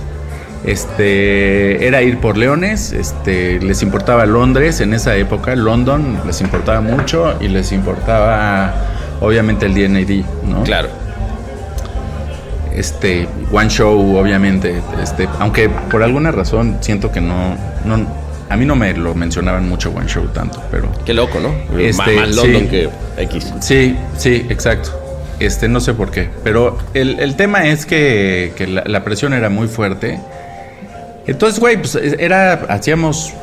Este, 0.66 1.88
era 1.88 2.02
ir 2.02 2.18
por 2.20 2.38
leones, 2.38 2.92
este, 2.92 3.60
les 3.62 3.84
importaba 3.84 4.26
Londres 4.26 4.82
en 4.82 4.94
esa 4.94 5.16
época, 5.16 5.56
London 5.56 6.20
les 6.26 6.42
importaba 6.42 6.82
mucho 6.82 7.36
y 7.40 7.48
les 7.48 7.72
importaba, 7.72 8.74
obviamente, 9.22 9.68
el 9.68 9.76
DNAD, 9.76 10.26
¿no? 10.50 10.64
Claro. 10.64 10.90
este 12.76 13.28
one 13.54 13.70
show 13.70 14.18
obviamente 14.18 14.82
este 15.02 15.30
aunque 15.40 15.70
por 15.70 16.04
alguna 16.04 16.32
razón 16.32 16.78
siento 16.82 17.10
que 17.10 17.22
no 17.22 17.56
no 17.86 18.06
a 18.50 18.58
mí 18.58 18.66
no 18.66 18.76
me 18.76 18.94
lo 18.94 19.16
mencionaban 19.16 19.68
mucho 19.68 19.92
one 19.92 20.08
show 20.08 20.28
tanto 20.28 20.62
pero 20.72 20.92
Qué 21.06 21.14
loco, 21.14 21.40
¿no? 21.40 21.54
Este, 21.80 22.16
más 22.16 22.36
London 22.36 22.62
sí. 22.64 22.68
que 22.68 22.90
X. 23.18 23.54
sí 23.62 23.96
sí 24.18 24.46
exacto 24.50 24.92
este 25.40 25.68
no 25.68 25.80
sé 25.80 25.94
por 25.94 26.12
qué 26.12 26.30
pero 26.44 26.78
el, 26.94 27.20
el 27.20 27.36
tema 27.36 27.68
es 27.68 27.86
que, 27.86 28.54
que 28.56 28.68
la, 28.68 28.84
la 28.86 29.04
presión 29.04 29.34
era 29.34 29.50
muy 29.50 29.68
fuerte 29.68 30.20
entonces 31.28 31.60
güey 31.60 31.78
pues 31.78 31.96
era 31.96 32.54
hacíamos 32.70 33.34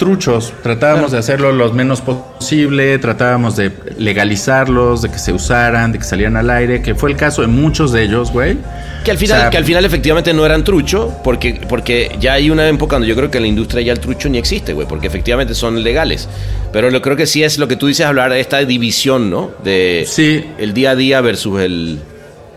truchos 0.00 0.52
tratábamos 0.62 1.12
de 1.12 1.18
hacerlo 1.18 1.52
lo 1.52 1.70
menos 1.72 2.00
posible 2.00 2.98
tratábamos 2.98 3.54
de 3.54 3.70
legalizarlos 3.98 5.02
de 5.02 5.10
que 5.10 5.18
se 5.18 5.32
usaran 5.32 5.92
de 5.92 5.98
que 5.98 6.04
salieran 6.04 6.36
al 6.38 6.48
aire 6.50 6.80
que 6.82 6.94
fue 6.94 7.10
el 7.10 7.16
caso 7.16 7.42
de 7.42 7.48
muchos 7.48 7.92
de 7.92 8.02
ellos 8.02 8.32
güey 8.32 8.56
Que 9.04 9.10
al 9.10 9.18
final, 9.18 9.38
O 9.38 9.40
sea, 9.42 9.50
que 9.50 9.56
al 9.58 9.64
final 9.64 9.84
efectivamente 9.84 10.32
no 10.34 10.44
eran 10.44 10.62
trucho, 10.64 11.14
porque, 11.24 11.60
porque 11.68 12.16
ya 12.20 12.32
hay 12.34 12.50
una 12.50 12.68
época 12.68 12.96
donde 12.96 13.08
yo 13.08 13.14
creo 13.16 13.30
que 13.30 13.38
en 13.38 13.42
la 13.44 13.48
industria 13.48 13.82
ya 13.82 13.92
el 13.92 14.00
trucho 14.00 14.28
ni 14.28 14.36
existe, 14.38 14.72
güey, 14.74 14.86
porque 14.86 15.06
efectivamente 15.06 15.54
son 15.54 15.82
legales. 15.82 16.28
Pero 16.72 16.90
lo 16.90 17.00
creo 17.00 17.16
que 17.16 17.26
sí 17.26 17.42
es 17.42 17.56
lo 17.58 17.66
que 17.66 17.76
tú 17.76 17.86
dices 17.86 18.04
hablar 18.04 18.30
de 18.30 18.40
esta 18.40 18.58
división, 18.58 19.30
¿no? 19.30 19.52
De 19.64 20.04
Sí. 20.06 20.44
el 20.58 20.74
día 20.74 20.90
a 20.90 20.96
día 20.96 21.20
versus 21.22 21.60
el, 21.62 21.98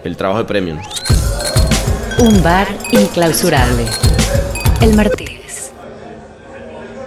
el 0.03 0.17
trabajo 0.17 0.39
de 0.39 0.45
premio. 0.45 0.77
Un 2.19 2.43
bar 2.43 2.67
inclausurable. 2.91 3.85
El 4.81 4.93
Martínez. 4.95 5.32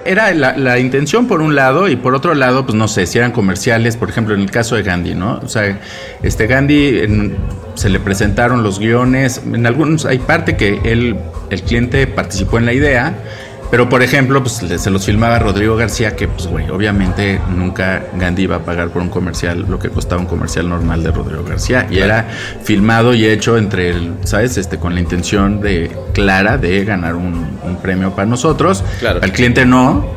Era 0.06 0.32
la, 0.34 0.56
la 0.56 0.78
intención 0.78 1.26
por 1.26 1.42
un 1.42 1.54
lado 1.54 1.88
y 1.88 1.96
por 1.96 2.14
otro 2.14 2.34
lado, 2.34 2.64
pues 2.64 2.76
no 2.76 2.88
sé, 2.88 3.06
si 3.06 3.18
eran 3.18 3.32
comerciales, 3.32 3.96
por 3.96 4.08
ejemplo, 4.08 4.34
en 4.34 4.40
el 4.40 4.50
caso 4.50 4.76
de 4.76 4.82
Gandhi, 4.82 5.14
¿no? 5.14 5.40
O 5.44 5.48
sea, 5.48 5.78
este 6.22 6.46
Gandhi 6.46 6.98
en- 7.00 7.36
se 7.74 7.88
le 7.90 8.00
presentaron 8.00 8.62
los 8.62 8.78
guiones, 8.78 9.42
en 9.52 9.66
algunos 9.66 10.06
hay 10.06 10.18
parte 10.18 10.56
que 10.56 10.80
él, 10.84 11.16
el 11.50 11.62
cliente 11.62 12.06
participó 12.06 12.56
en 12.58 12.64
la 12.66 12.72
idea, 12.72 13.14
pero 13.70 13.88
por 13.88 14.02
ejemplo, 14.02 14.42
pues 14.42 14.54
se 14.80 14.90
los 14.90 15.04
filmaba 15.06 15.38
Rodrigo 15.38 15.76
García, 15.76 16.14
que 16.16 16.28
pues 16.28 16.46
güey, 16.46 16.68
obviamente 16.70 17.40
nunca 17.54 18.04
Gandhi 18.18 18.42
iba 18.44 18.56
a 18.56 18.58
pagar 18.60 18.88
por 18.90 19.02
un 19.02 19.08
comercial 19.08 19.66
lo 19.68 19.78
que 19.78 19.88
costaba 19.90 20.20
un 20.20 20.26
comercial 20.26 20.68
normal 20.68 21.02
de 21.02 21.10
Rodrigo 21.10 21.44
García 21.44 21.86
y 21.90 21.98
era 21.98 22.28
filmado 22.62 23.14
y 23.14 23.26
hecho 23.26 23.56
entre 23.58 23.90
el, 23.90 24.14
¿sabes? 24.24 24.56
Este 24.56 24.78
con 24.78 24.94
la 24.94 25.00
intención 25.00 25.60
de 25.60 25.90
clara 26.14 26.58
de 26.58 26.84
ganar 26.84 27.14
un, 27.16 27.58
un 27.62 27.76
premio 27.82 28.12
para 28.14 28.26
nosotros. 28.26 28.84
Claro. 29.00 29.20
Al 29.22 29.32
cliente 29.32 29.64
no. 29.66 30.14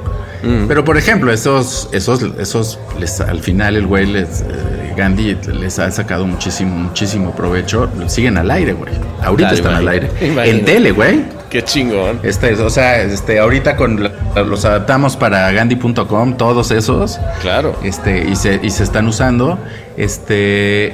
Pero 0.70 0.86
por 0.86 0.96
ejemplo, 0.98 1.34
esos, 1.34 1.90
esos, 1.92 2.22
esos, 2.40 2.80
les- 2.98 3.20
al 3.20 3.40
final 3.42 3.76
el 3.76 3.86
güey 3.86 4.06
les, 4.06 4.40
eh, 4.40 4.94
Gandhi 4.96 5.36
les 5.60 5.80
ha 5.80 5.92
sacado 5.92 6.26
muchísimo, 6.26 6.74
muchísimo 6.78 7.36
provecho. 7.36 7.90
Siguen 8.08 8.38
al 8.38 8.50
aire, 8.50 8.72
güey. 8.72 8.94
Ahorita 9.22 9.50
Claro, 9.50 9.56
están 9.56 9.74
al 9.76 9.88
aire. 9.90 10.10
Imagino. 10.22 10.58
En 10.60 10.64
tele, 10.64 10.92
güey. 10.92 11.24
Qué 11.50 11.64
chingón. 11.64 12.20
Este, 12.24 12.54
o 12.54 12.70
sea, 12.70 13.02
este, 13.02 13.40
ahorita 13.40 13.76
con 13.76 14.12
los 14.36 14.66
adaptamos 14.66 15.18
para 15.18 15.52
Gandhi.com, 15.52 16.38
todos 16.38 16.72
esos. 16.72 17.20
Claro. 17.42 17.76
Este, 17.84 18.28
y 18.30 18.36
se, 18.36 18.60
y 18.62 18.70
se 18.70 18.84
están 18.84 19.08
usando. 19.08 19.58
Este. 19.98 20.94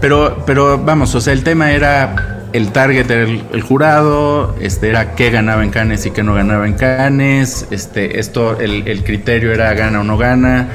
Pero, 0.00 0.42
pero 0.44 0.78
vamos, 0.78 1.14
o 1.14 1.20
sea, 1.20 1.32
el 1.32 1.44
tema 1.44 1.72
era. 1.72 2.32
El 2.52 2.72
target 2.72 3.10
era 3.10 3.22
el, 3.22 3.44
el 3.52 3.60
jurado, 3.60 4.54
este 4.60 4.88
era 4.88 5.14
qué 5.14 5.30
ganaba 5.30 5.62
en 5.62 5.70
Canes 5.70 6.06
y 6.06 6.12
qué 6.12 6.22
no 6.22 6.32
ganaba 6.32 6.66
en 6.66 6.72
Canes, 6.72 7.66
este, 7.70 8.18
esto, 8.18 8.58
el, 8.58 8.88
el 8.88 9.04
criterio 9.04 9.52
era 9.52 9.74
gana 9.74 10.00
o 10.00 10.04
no 10.04 10.16
gana, 10.16 10.68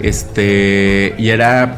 este, 0.00 1.14
y 1.16 1.30
era 1.30 1.76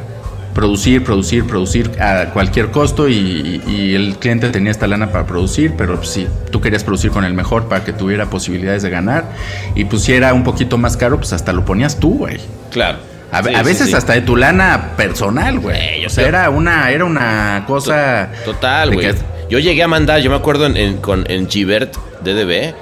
producir, 0.54 1.02
producir, 1.04 1.46
producir 1.46 1.90
a 2.00 2.30
cualquier 2.32 2.70
costo 2.70 3.08
y, 3.08 3.60
y 3.66 3.94
el 3.94 4.16
cliente 4.16 4.48
tenía 4.50 4.70
esta 4.70 4.86
lana 4.86 5.10
para 5.10 5.26
producir, 5.26 5.74
pero 5.76 5.96
pues, 5.96 6.08
sí, 6.10 6.28
tú 6.50 6.60
querías 6.60 6.84
producir 6.84 7.10
con 7.10 7.24
el 7.24 7.34
mejor 7.34 7.68
para 7.68 7.84
que 7.84 7.92
tuviera 7.92 8.26
posibilidades 8.30 8.82
de 8.82 8.90
ganar 8.90 9.24
y 9.74 9.84
pues 9.84 10.02
si 10.02 10.12
era 10.12 10.32
un 10.32 10.44
poquito 10.44 10.78
más 10.78 10.96
caro, 10.96 11.16
pues 11.18 11.32
hasta 11.32 11.52
lo 11.52 11.64
ponías 11.64 11.98
tú, 11.98 12.18
güey. 12.18 12.38
Claro. 12.70 12.98
A, 13.32 13.42
Sí, 13.42 13.52
a 13.52 13.58
sí, 13.58 13.64
veces 13.64 13.86
sí. 13.88 13.94
hasta 13.94 14.12
de 14.12 14.20
tu 14.20 14.36
lana 14.36 14.92
personal, 14.96 15.58
güey. 15.58 16.06
O 16.06 16.08
sea, 16.08 16.28
era 16.28 16.50
una, 16.50 16.90
era 16.92 17.04
una 17.04 17.64
cosa. 17.66 18.30
Total, 18.44 18.92
güey. 18.92 19.08
que- 19.08 19.14
Yo 19.50 19.58
llegué 19.58 19.82
a 19.82 19.88
mandar, 19.88 20.20
yo 20.20 20.30
me 20.30 20.36
acuerdo 20.36 20.66
en, 20.66 20.76
en, 20.76 20.96
con, 20.98 21.28
en 21.28 21.50
Givert 21.50 21.96
DDB, 22.22 22.74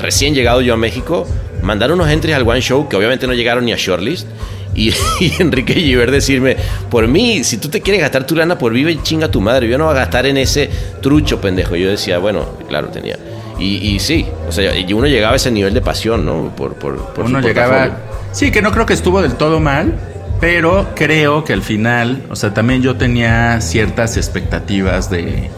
recién 0.00 0.34
llegado 0.34 0.62
yo 0.62 0.72
a 0.72 0.76
México, 0.78 1.28
mandar 1.62 1.92
unos 1.92 2.08
entries 2.08 2.34
al 2.36 2.48
One 2.48 2.62
Show 2.62 2.88
que 2.88 2.96
obviamente 2.96 3.26
no 3.26 3.34
llegaron 3.34 3.66
ni 3.66 3.72
a 3.72 3.76
Shortlist. 3.76 4.26
Y, 4.74 4.92
y 5.20 5.32
Enrique 5.38 5.74
Givert 5.74 6.12
decirme, 6.12 6.56
por 6.90 7.06
mí, 7.08 7.44
si 7.44 7.58
tú 7.58 7.68
te 7.68 7.80
quieres 7.80 8.02
gastar 8.02 8.26
tu 8.26 8.34
lana 8.34 8.58
por 8.58 8.72
vive, 8.72 9.02
chinga 9.02 9.30
tu 9.30 9.40
madre. 9.40 9.68
Yo 9.68 9.78
no 9.78 9.84
voy 9.84 9.94
a 9.94 9.98
gastar 9.98 10.26
en 10.26 10.36
ese 10.36 10.70
trucho, 11.00 11.40
pendejo. 11.40 11.76
Yo 11.76 11.90
decía, 11.90 12.18
bueno, 12.18 12.46
claro, 12.68 12.88
tenía. 12.88 13.18
Y, 13.58 13.94
y 13.94 13.98
sí, 13.98 14.26
o 14.48 14.52
sea, 14.52 14.76
y 14.76 14.92
uno 14.92 15.06
llegaba 15.06 15.32
a 15.32 15.36
ese 15.36 15.50
nivel 15.50 15.74
de 15.74 15.80
pasión, 15.80 16.24
¿no? 16.24 16.54
Por, 16.54 16.74
por, 16.74 16.96
por 17.12 17.24
su 17.24 17.30
uno 17.30 17.40
llegaba. 17.40 17.98
Sí, 18.32 18.50
que 18.52 18.62
no 18.62 18.70
creo 18.70 18.86
que 18.86 18.94
estuvo 18.94 19.20
del 19.20 19.34
todo 19.34 19.58
mal, 19.58 19.94
pero 20.40 20.88
creo 20.94 21.44
que 21.44 21.54
al 21.54 21.62
final, 21.62 22.22
o 22.30 22.36
sea, 22.36 22.54
también 22.54 22.82
yo 22.82 22.96
tenía 22.96 23.60
ciertas 23.60 24.16
expectativas 24.16 25.10
de, 25.10 25.50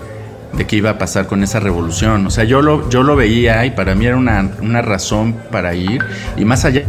qué 0.66 0.76
iba 0.76 0.90
a 0.90 0.98
pasar 0.98 1.26
con 1.26 1.42
esa 1.42 1.60
revolución. 1.60 2.26
O 2.26 2.30
sea, 2.30 2.44
yo 2.44 2.62
lo, 2.62 2.88
yo 2.90 3.02
lo 3.02 3.16
veía 3.16 3.64
y 3.66 3.70
para 3.70 3.94
mí 3.94 4.06
era 4.06 4.16
una, 4.16 4.50
una 4.60 4.82
razón 4.82 5.34
para 5.50 5.74
ir. 5.74 6.02
Y 6.36 6.44
más 6.44 6.64
allá, 6.64 6.82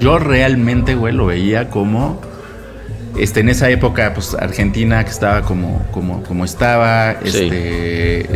yo 0.00 0.18
realmente, 0.18 0.94
güey, 0.94 1.14
lo 1.14 1.26
veía 1.26 1.68
como. 1.68 2.20
Este, 3.18 3.40
en 3.40 3.48
esa 3.50 3.68
época, 3.70 4.12
pues 4.14 4.34
Argentina 4.34 5.04
que 5.04 5.10
estaba 5.10 5.42
como, 5.42 5.84
como, 5.90 6.22
como 6.22 6.44
estaba, 6.44 7.16
Sí. 7.24 7.28
este, 7.50 8.26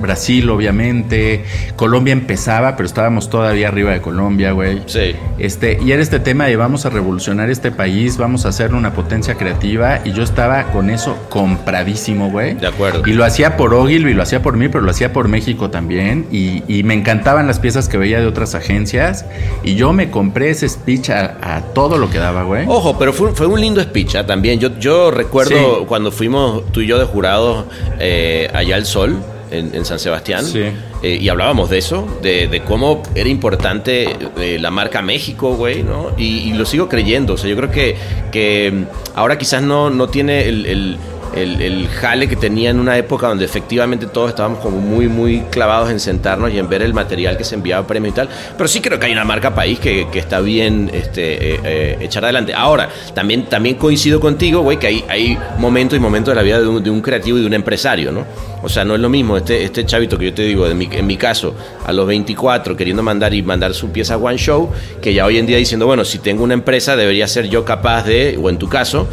Brasil 0.00 0.50
obviamente, 0.50 1.44
Colombia 1.76 2.12
empezaba, 2.12 2.76
pero 2.76 2.86
estábamos 2.86 3.30
todavía 3.30 3.68
arriba 3.68 3.92
de 3.92 4.00
Colombia, 4.00 4.52
güey. 4.52 4.82
Sí. 4.86 5.14
Este, 5.38 5.78
y 5.84 5.92
era 5.92 6.02
este 6.02 6.18
tema 6.20 6.46
de 6.46 6.56
vamos 6.56 6.84
a 6.86 6.90
revolucionar 6.90 7.48
este 7.50 7.70
país, 7.70 8.16
vamos 8.16 8.44
a 8.44 8.48
hacerle 8.48 8.76
una 8.76 8.92
potencia 8.92 9.34
creativa, 9.34 10.00
y 10.04 10.12
yo 10.12 10.22
estaba 10.22 10.64
con 10.72 10.90
eso 10.90 11.16
compradísimo, 11.28 12.30
güey. 12.30 12.54
De 12.54 12.66
acuerdo. 12.66 13.02
Y 13.06 13.12
lo 13.12 13.24
hacía 13.24 13.56
por 13.56 13.72
Ogilvy, 13.74 14.14
lo 14.14 14.22
hacía 14.22 14.42
por 14.42 14.56
mí, 14.56 14.68
pero 14.68 14.82
lo 14.82 14.90
hacía 14.90 15.12
por 15.12 15.28
México 15.28 15.70
también, 15.70 16.26
y, 16.30 16.62
y 16.68 16.82
me 16.82 16.94
encantaban 16.94 17.46
las 17.46 17.58
piezas 17.60 17.88
que 17.88 17.96
veía 17.98 18.20
de 18.20 18.26
otras 18.26 18.54
agencias, 18.54 19.24
y 19.62 19.74
yo 19.76 19.92
me 19.92 20.10
compré 20.10 20.50
ese 20.50 20.68
speech 20.68 21.10
a, 21.10 21.36
a 21.40 21.60
todo 21.72 21.98
lo 21.98 22.10
que 22.10 22.18
daba, 22.18 22.42
güey. 22.42 22.64
Ojo, 22.68 22.98
pero 22.98 23.12
fue, 23.12 23.32
fue 23.34 23.46
un 23.46 23.60
lindo 23.60 23.82
speech 23.82 24.16
también. 24.26 24.58
Yo, 24.60 24.78
yo 24.78 25.10
recuerdo 25.10 25.78
Sí. 25.80 25.84
cuando 25.86 26.10
fuimos 26.12 26.70
tú 26.72 26.80
y 26.80 26.86
yo 26.86 26.98
de 26.98 27.04
jurados 27.04 27.64
eh, 27.98 28.50
allá 28.52 28.76
al 28.76 28.86
Sol, 28.86 29.16
en, 29.50 29.72
en 29.74 29.84
San 29.84 29.98
Sebastián, 30.00 30.44
Sí. 30.44 30.62
eh, 31.02 31.18
y 31.20 31.28
hablábamos 31.28 31.70
de 31.70 31.78
eso, 31.78 32.08
de, 32.22 32.48
de 32.48 32.62
cómo 32.62 33.02
era 33.14 33.28
importante 33.28 34.08
eh, 34.38 34.58
la 34.60 34.70
marca 34.72 35.00
México, 35.02 35.54
güey, 35.54 35.82
¿no? 35.84 36.10
Y, 36.18 36.38
y 36.48 36.52
lo 36.54 36.64
sigo 36.66 36.88
creyendo. 36.88 37.34
O 37.34 37.36
sea, 37.36 37.48
yo 37.48 37.56
creo 37.56 37.70
que, 37.70 37.96
que 38.32 38.84
ahora 39.14 39.38
quizás 39.38 39.62
no, 39.62 39.90
no 39.90 40.08
tiene 40.08 40.48
el, 40.48 40.66
el- 40.66 40.98
el, 41.36 41.60
el 41.60 41.88
jale 41.88 42.28
que 42.28 42.36
tenía 42.36 42.70
en 42.70 42.80
una 42.80 42.96
época 42.96 43.28
donde 43.28 43.44
efectivamente 43.44 44.06
todos 44.06 44.30
estábamos 44.30 44.60
como 44.60 44.78
muy, 44.78 45.08
muy 45.08 45.40
clavados 45.50 45.90
en 45.90 46.00
sentarnos 46.00 46.52
y 46.52 46.58
en 46.58 46.68
ver 46.68 46.82
el 46.82 46.94
material 46.94 47.36
que 47.36 47.44
se 47.44 47.54
enviaba 47.54 47.86
premio 47.86 48.10
y 48.10 48.14
tal. 48.14 48.28
Pero 48.56 48.68
sí 48.68 48.80
creo 48.80 48.98
que 48.98 49.06
hay 49.06 49.12
una 49.12 49.24
marca 49.24 49.54
país 49.54 49.78
que, 49.78 50.08
que 50.10 50.18
está 50.18 50.40
bien 50.40 50.90
este, 50.92 51.54
eh, 51.54 51.60
eh, 51.64 51.98
echar 52.00 52.24
adelante. 52.24 52.54
Ahora, 52.54 52.88
también, 53.14 53.46
también 53.46 53.76
coincido 53.76 54.20
contigo, 54.20 54.62
güey, 54.62 54.78
que 54.78 54.86
hay, 54.86 55.04
hay 55.08 55.38
momentos 55.58 55.96
y 55.96 56.00
momentos 56.00 56.32
de 56.32 56.36
la 56.36 56.42
vida 56.42 56.60
de 56.60 56.68
un, 56.68 56.82
de 56.82 56.90
un 56.90 57.00
creativo 57.00 57.38
y 57.38 57.40
de 57.42 57.46
un 57.46 57.54
empresario, 57.54 58.12
¿no? 58.12 58.24
O 58.62 58.68
sea, 58.68 58.84
no 58.84 58.94
es 58.94 59.00
lo 59.00 59.08
mismo 59.08 59.36
este, 59.36 59.64
este 59.64 59.84
chavito 59.84 60.16
que 60.18 60.26
yo 60.26 60.34
te 60.34 60.42
digo, 60.42 60.66
en 60.66 60.78
mi, 60.78 60.88
en 60.90 61.06
mi 61.06 61.16
caso, 61.16 61.54
a 61.84 61.92
los 61.92 62.06
24 62.06 62.76
queriendo 62.76 63.02
mandar 63.02 63.34
y 63.34 63.42
mandar 63.42 63.74
su 63.74 63.90
pieza 63.90 64.16
One 64.16 64.38
Show, 64.38 64.70
que 65.02 65.12
ya 65.12 65.26
hoy 65.26 65.38
en 65.38 65.46
día 65.46 65.58
diciendo, 65.58 65.86
bueno, 65.86 66.04
si 66.04 66.18
tengo 66.18 66.42
una 66.44 66.54
empresa 66.54 66.96
debería 66.96 67.28
ser 67.28 67.48
yo 67.48 67.64
capaz 67.64 68.04
de, 68.04 68.38
o 68.42 68.48
en 68.48 68.58
tu 68.58 68.68
caso, 68.68 69.06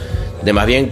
de 0.43 0.53
más 0.53 0.65
bien 0.65 0.91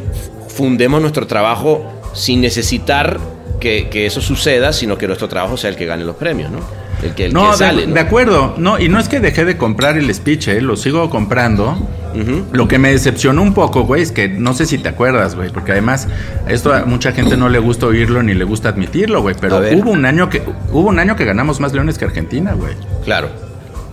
fundemos 0.50 1.02
nuestro 1.02 1.28
trabajo 1.28 1.86
sin 2.14 2.42
necesitar 2.42 3.20
que, 3.60 3.88
que 3.90 4.06
eso 4.06 4.22
suceda, 4.22 4.74
sino 4.74 4.98
que 4.98 5.08
nuestro 5.08 5.28
trabajo 5.28 5.58
sea 5.58 5.70
el 5.70 5.76
que 5.76 5.86
gane 5.86 6.04
los 6.04 6.16
premios, 6.16 6.52
¿no? 6.52 6.60
El 7.04 7.14
que, 7.14 7.26
el 7.26 7.34
No, 7.34 7.46
que 7.46 7.52
de, 7.52 7.58
sale, 7.58 7.88
¿no? 7.88 7.94
de 7.94 8.00
acuerdo. 8.00 8.56
No, 8.58 8.80
y 8.80 8.90
no 8.90 9.00
es 9.00 9.08
que 9.08 9.20
dejé 9.20 9.46
de 9.46 9.58
comprar 9.58 9.98
el 9.98 10.14
speech, 10.14 10.50
eh, 10.50 10.62
lo 10.62 10.76
sigo 10.76 11.10
comprando. 11.10 11.78
Lo 12.52 12.68
que 12.68 12.80
me 12.80 12.92
decepcionó 12.92 13.44
un 13.44 13.54
poco, 13.54 13.84
güey, 13.84 14.02
es 14.02 14.12
que 14.12 14.28
no 14.28 14.54
sé 14.54 14.66
si 14.66 14.80
te 14.80 14.90
acuerdas, 14.90 15.36
güey, 15.36 15.52
porque 15.52 15.74
además 15.74 16.08
esto 16.48 16.74
a 16.74 16.84
mucha 16.86 17.12
gente 17.12 17.38
no 17.38 17.50
le 17.50 17.60
gusta 17.60 17.86
oírlo 17.86 18.24
ni 18.24 18.34
le 18.34 18.44
gusta 18.46 18.70
admitirlo, 18.70 19.22
güey, 19.22 19.36
pero 19.40 19.60
hubo 19.60 19.92
un 19.92 20.06
año 20.06 20.28
que 20.28 20.42
hubo 20.72 20.90
un 20.90 21.00
año 21.00 21.16
que 21.16 21.24
ganamos 21.24 21.60
más 21.60 21.72
leones 21.72 21.98
que 21.98 22.06
Argentina, 22.06 22.54
güey. 22.54 22.74
Claro, 23.06 23.30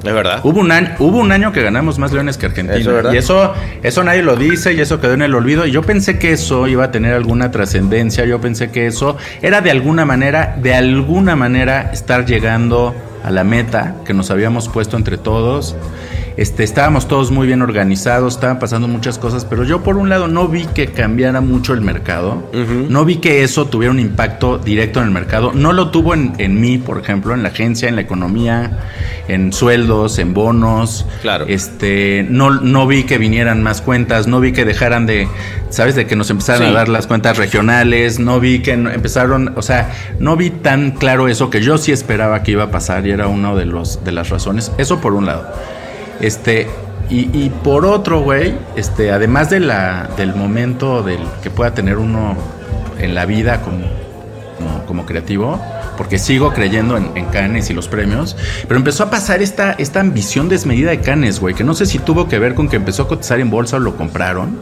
es 0.05 0.15
verdad. 0.15 0.41
Hubo 0.45 0.61
un 0.61 0.71
año, 0.71 0.95
hubo 0.99 1.19
un 1.19 1.33
año 1.33 1.53
que 1.53 1.63
ganamos 1.63 1.99
más 1.99 2.13
leones 2.13 2.37
que 2.37 2.47
Argentina. 2.47 2.79
Eso 2.79 2.91
es 2.91 2.97
verdad. 2.97 3.13
y 3.13 3.17
eso, 3.17 3.55
eso 3.83 4.05
nadie 4.05 4.23
lo 4.23 4.37
dice 4.37 4.73
y 4.73 4.81
eso 4.81 5.01
quedó 5.01 5.15
en 5.15 5.23
el 5.23 5.35
olvido. 5.35 5.67
Y 5.67 5.73
yo 5.73 5.83
pensé 5.83 6.19
que 6.19 6.33
eso 6.33 6.67
iba 6.67 6.85
a 6.85 6.91
tener 6.91 7.15
alguna 7.15 7.51
trascendencia. 7.51 8.25
Yo 8.25 8.41
pensé 8.41 8.71
que 8.71 8.87
eso 8.87 9.17
era 9.43 9.61
de 9.61 9.71
alguna 9.71 10.05
manera, 10.05 10.57
de 10.61 10.75
alguna 10.75 11.37
manera, 11.37 11.91
estar 11.93 12.27
llegando 12.27 12.95
a 13.25 13.31
la 13.31 13.43
meta 13.43 13.97
que 14.05 14.15
nos 14.15 14.31
habíamos 14.31 14.69
puesto 14.69 14.97
entre 14.97 15.19
todos. 15.19 15.77
Este, 16.37 16.65
estábamos 16.65 17.09
todos 17.09 17.31
muy 17.31 17.47
bien 17.47 17.63
organizados, 17.63 18.35
estaban 18.35 18.59
pasando 18.59 18.89
muchas 18.89 19.19
cosas, 19.19 19.47
pero 19.47 19.65
yo 19.65 19.83
por 19.83 19.97
un 19.97 20.11
lado 20.11 20.29
no 20.29 20.49
vi 20.49 20.67
que 20.67 20.89
cambiara 20.89 21.41
mucho 21.41 21.73
el 21.73 21.81
mercado, 21.81 22.51
no 22.91 23.07
vi 23.07 23.17
que 23.17 23.43
eso 23.43 23.67
tuviera 23.69 23.91
un 23.91 23.99
impacto 24.01 24.59
directo 24.59 25.01
en 25.01 25.07
el 25.07 25.13
mercado, 25.13 25.53
no 25.55 25.73
lo 25.73 25.91
tuvo 25.91 26.13
en, 26.13 26.35
en 26.37 26.61
mí, 26.61 26.77
por 26.77 26.99
ejemplo, 26.99 27.33
en 27.33 27.43
la 27.43 27.49
agencia, 27.49 27.89
en 27.89 27.95
la 27.95 28.03
economía, 28.03 28.81
en 29.29 29.51
sueldos, 29.55 30.19
en 30.19 30.35
bonos, 30.35 31.07
Claro. 31.23 31.47
este, 31.49 32.27
no, 32.29 32.51
no 32.51 32.87
vi 32.87 33.05
que 33.05 33.17
vinieran 33.17 33.63
más 33.63 33.81
cuentas, 33.81 34.27
no 34.27 34.39
vi 34.41 34.53
que 34.53 34.67
dejaran 34.67 35.07
de, 35.07 35.29
¿sabes? 35.71 35.95
De 35.95 36.07
que 36.07 36.17
nos 36.17 36.29
empezaran 36.29 36.65
Sí. 36.65 36.69
a 36.69 36.73
dar 36.73 36.89
las 36.91 37.07
cuentas 37.07 37.39
regionales, 37.39 38.19
no 38.19 38.41
vi 38.41 38.59
que 38.61 38.73
empezaron, 38.73 39.55
o 39.57 39.63
sea, 39.63 39.91
no 40.21 40.37
vi 40.37 40.51
tan 40.51 40.91
claro 40.91 41.29
eso 41.29 41.49
que 41.49 41.63
yo 41.63 41.79
sí 41.79 41.93
esperaba 41.93 42.43
que 42.43 42.51
iba 42.53 42.65
a 42.65 42.71
pasar 42.71 43.07
y 43.07 43.11
era 43.11 43.27
una 43.27 43.55
de, 43.55 43.65
los, 43.65 44.05
de 44.05 44.13
las 44.13 44.29
razones. 44.29 44.71
Eso 44.77 45.01
por 45.01 45.15
un 45.15 45.25
lado. 45.25 45.51
Este, 46.21 46.69
y, 47.09 47.31
y 47.33 47.51
por 47.51 47.87
otro, 47.87 48.21
güey, 48.21 48.55
este, 48.75 49.13
además 49.13 49.51
de 49.51 49.61
la, 49.61 50.09
del 50.17 50.35
momento 50.35 51.03
del 51.03 51.21
que 51.43 51.51
pueda 51.51 51.73
tener 51.73 51.99
uno 51.99 52.37
en 52.99 53.15
la 53.15 53.27
vida 53.27 53.61
como, 53.63 53.87
como, 54.87 55.07
creativo, 55.07 55.61
porque 55.97 56.19
sigo 56.19 56.53
creyendo 56.53 56.97
en, 56.97 57.17
en 57.17 57.27
Cannes 57.27 57.71
y 57.71 57.75
los 57.75 57.89
premios, 57.89 58.37
pero 58.67 58.79
empezó 58.79 59.05
a 59.05 59.11
pasar 59.11 59.43
esta, 59.43 59.73
esta 59.73 60.01
ambición 60.01 60.49
desmedida 60.49 60.91
de 60.91 61.01
Cannes, 61.01 61.39
güey, 61.39 61.55
que 61.55 61.65
no 61.65 61.75
sé 61.75 61.87
si 61.87 61.99
tuvo 61.99 62.29
que 62.29 62.39
ver 62.39 62.55
con 62.55 62.69
que 62.69 62.77
empezó 62.77 63.05
a 63.05 63.09
cotizar 63.09 63.39
en 63.39 63.51
bolsa 63.51 63.77
o 63.77 63.81
lo 63.81 63.97
compraron. 63.97 64.59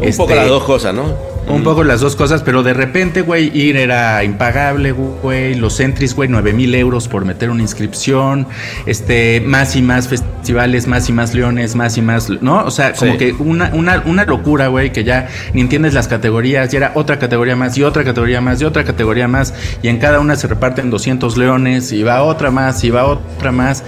Un 0.00 0.16
poco 0.16 0.30
Este, 0.30 0.36
las 0.36 0.48
dos 0.48 0.64
cosas, 0.64 0.94
¿no? 0.94 1.30
un 1.48 1.64
poco 1.64 1.82
las 1.82 2.00
dos 2.00 2.14
cosas, 2.14 2.42
pero 2.44 2.62
de 2.62 2.74
repente, 2.74 3.22
güey, 3.22 3.50
ir 3.58 3.76
era 3.76 4.22
impagable, 4.22 4.92
güey. 4.92 5.56
Los 5.56 5.80
entries, 5.80 6.14
güey, 6.14 6.28
9 6.28 6.52
mil 6.52 6.72
euros 6.76 7.08
por 7.08 7.24
meter 7.24 7.50
una 7.50 7.62
inscripción. 7.62 8.46
Este, 8.86 9.42
más 9.44 9.74
y 9.74 9.82
más 9.82 10.06
festivales, 10.06 10.86
más 10.86 11.08
y 11.08 11.12
más 11.12 11.34
leones, 11.34 11.74
más 11.74 11.96
y 11.98 12.02
más, 12.02 12.30
¿no? 12.40 12.64
O 12.64 12.70
sea, 12.70 12.92
como 12.92 13.12
Sí. 13.12 13.18
que 13.18 13.32
una, 13.32 13.70
una, 13.74 14.00
una 14.06 14.24
locura, 14.26 14.68
güey, 14.68 14.92
que 14.92 15.02
ya 15.02 15.28
ni 15.52 15.62
entiendes 15.62 15.92
las 15.92 16.06
categorías. 16.06 16.72
Y 16.72 16.76
era 16.76 16.92
otra 16.94 17.18
categoría 17.18 17.56
más, 17.56 17.76
y 17.76 17.82
otra 17.82 18.04
categoría 18.04 18.40
más, 18.40 18.60
y 18.60 18.64
otra 18.64 18.84
categoría 18.84 19.26
más. 19.26 19.52
Y 19.82 19.88
en 19.88 19.98
cada 19.98 20.20
una 20.20 20.36
se 20.36 20.46
reparten 20.46 20.88
200 20.90 21.36
leones, 21.36 21.90
y 21.90 22.04
va 22.04 22.22
otra 22.22 22.52
más, 22.52 22.84
y 22.84 22.90
va 22.90 23.06
otra 23.06 23.50
más. 23.50 23.82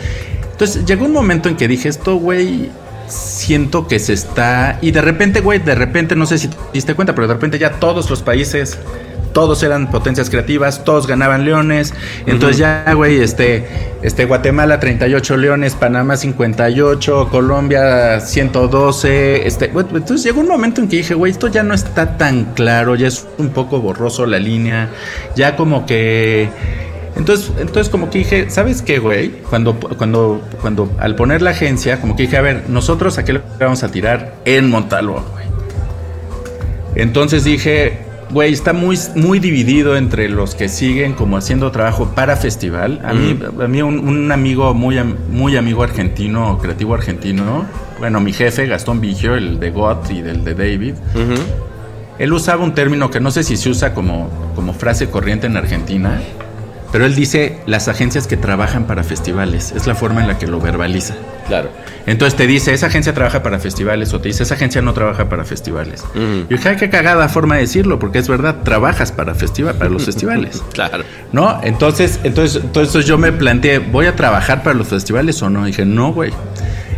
Entonces 0.50 0.84
llegó 0.84 1.04
un 1.04 1.12
momento 1.12 1.48
en 1.48 1.56
que 1.56 1.68
dije, 1.68 1.88
esto, 1.88 2.16
güey, 2.16 2.70
siento 3.12 3.86
que 3.86 3.98
se 3.98 4.12
está... 4.12 4.78
Y 4.80 4.90
de 4.90 5.00
repente, 5.00 5.40
güey, 5.40 5.58
de 5.58 5.74
repente, 5.74 6.16
no 6.16 6.26
sé 6.26 6.38
si 6.38 6.48
te 6.48 6.56
diste 6.72 6.94
cuenta, 6.94 7.14
pero 7.14 7.28
de 7.28 7.34
repente 7.34 7.58
ya 7.58 7.72
todos 7.72 8.08
los 8.10 8.22
países, 8.22 8.78
todos 9.32 9.62
eran 9.62 9.90
potencias 9.90 10.30
creativas, 10.30 10.84
todos 10.84 11.06
ganaban 11.06 11.44
leones. 11.44 11.94
Entonces 12.26 12.58
ya, 12.58 12.92
güey, 12.94 13.20
este, 13.20 13.66
este, 14.02 14.24
Guatemala 14.24 14.80
38 14.80 15.36
leones, 15.36 15.74
Panamá 15.74 16.16
58, 16.16 17.28
Colombia 17.30 18.20
112. 18.20 19.46
Este, 19.46 19.66
entonces 19.66 20.22
llegó 20.22 20.40
un 20.40 20.48
momento 20.48 20.80
en 20.80 20.88
que 20.88 20.96
dije, 20.96 21.14
güey, 21.14 21.32
esto 21.32 21.48
ya 21.48 21.62
no 21.62 21.74
está 21.74 22.16
tan 22.16 22.46
claro, 22.54 22.94
ya 22.94 23.08
es 23.08 23.26
un 23.38 23.50
poco 23.50 23.80
borroso 23.80 24.26
la 24.26 24.38
línea, 24.38 24.90
ya 25.36 25.56
como 25.56 25.86
que... 25.86 26.48
Entonces, 27.16 27.52
entonces 27.58 27.88
como 27.88 28.10
que 28.10 28.18
dije, 28.18 28.50
¿sabes 28.50 28.82
qué, 28.82 28.98
güey? 28.98 29.30
Cuando, 29.50 29.74
cuando, 29.74 30.42
cuando 30.60 30.90
al 30.98 31.14
poner 31.14 31.42
la 31.42 31.50
agencia, 31.50 32.00
como 32.00 32.16
que 32.16 32.24
dije, 32.24 32.36
a 32.36 32.42
ver, 32.42 32.64
nosotros 32.68 33.18
a 33.18 33.24
qué 33.24 33.34
le 33.34 33.42
vamos 33.60 33.82
a 33.82 33.90
tirar 33.90 34.36
en 34.44 34.70
Montalvo, 34.70 35.22
güey. 35.32 35.44
Entonces 36.94 37.44
dije, 37.44 37.98
güey, 38.30 38.52
está 38.52 38.72
muy, 38.72 38.98
muy 39.14 39.40
dividido 39.40 39.96
entre 39.96 40.28
los 40.28 40.54
que 40.54 40.68
siguen 40.68 41.12
como 41.12 41.36
haciendo 41.36 41.70
trabajo 41.70 42.12
para 42.14 42.36
festival. 42.36 43.00
A 43.04 43.12
mí, 43.12 43.38
a 43.62 43.68
mí 43.68 43.82
un, 43.82 43.98
un 43.98 44.32
amigo 44.32 44.72
muy, 44.74 44.96
muy 45.30 45.56
amigo 45.56 45.82
argentino, 45.82 46.58
creativo 46.58 46.94
argentino, 46.94 47.66
bueno, 47.98 48.20
mi 48.20 48.32
jefe, 48.32 48.66
Gastón 48.66 49.00
Vigio, 49.00 49.36
el 49.36 49.60
de 49.60 49.70
GOT 49.70 50.10
y 50.10 50.22
del 50.22 50.42
de 50.42 50.54
David, 50.54 50.94
él 52.18 52.32
usaba 52.32 52.64
un 52.64 52.74
término 52.74 53.10
que 53.10 53.20
no 53.20 53.30
sé 53.30 53.44
si 53.44 53.56
se 53.56 53.70
usa 53.70 53.94
como, 53.94 54.28
como 54.56 54.74
frase 54.74 55.08
corriente 55.08 55.46
en 55.46 55.56
Argentina, 55.56 56.20
pero 56.92 57.06
él 57.06 57.14
dice 57.14 57.56
las 57.66 57.88
agencias 57.88 58.26
que 58.26 58.36
trabajan 58.36 58.86
para 58.86 59.02
festivales. 59.02 59.72
Es 59.72 59.86
la 59.86 59.94
forma 59.94 60.20
en 60.20 60.28
la 60.28 60.38
que 60.38 60.46
lo 60.46 60.60
verbaliza. 60.60 61.14
Claro. 61.48 61.70
Entonces 62.06 62.36
te 62.36 62.46
dice, 62.46 62.74
esa 62.74 62.86
agencia 62.86 63.14
trabaja 63.14 63.42
para 63.42 63.58
festivales 63.58 64.12
o 64.12 64.20
te 64.20 64.28
dice, 64.28 64.42
esa 64.42 64.54
agencia 64.54 64.82
no 64.82 64.92
trabaja 64.92 65.28
para 65.28 65.44
festivales. 65.44 66.04
Ujú. 66.14 66.46
Y 66.50 66.54
dije, 66.54 66.68
ay, 66.68 66.76
qué 66.76 66.90
cagada 66.90 67.28
forma 67.30 67.54
de 67.56 67.62
decirlo, 67.62 67.98
porque 67.98 68.18
es 68.18 68.28
verdad, 68.28 68.56
trabajas 68.62 69.10
para, 69.10 69.34
festival, 69.34 69.74
para 69.76 69.88
los 69.88 70.04
festivales. 70.06 70.62
Claro. 70.74 71.04
¿No? 71.32 71.60
Entonces, 71.62 72.20
entonces, 72.24 72.62
entonces 72.62 73.06
yo 73.06 73.16
me 73.16 73.32
planteé, 73.32 73.78
¿voy 73.78 74.06
a 74.06 74.14
trabajar 74.14 74.62
para 74.62 74.74
los 74.74 74.88
festivales 74.88 75.42
o 75.42 75.48
no? 75.48 75.64
dije, 75.64 75.86
no, 75.86 76.12
güey. 76.12 76.32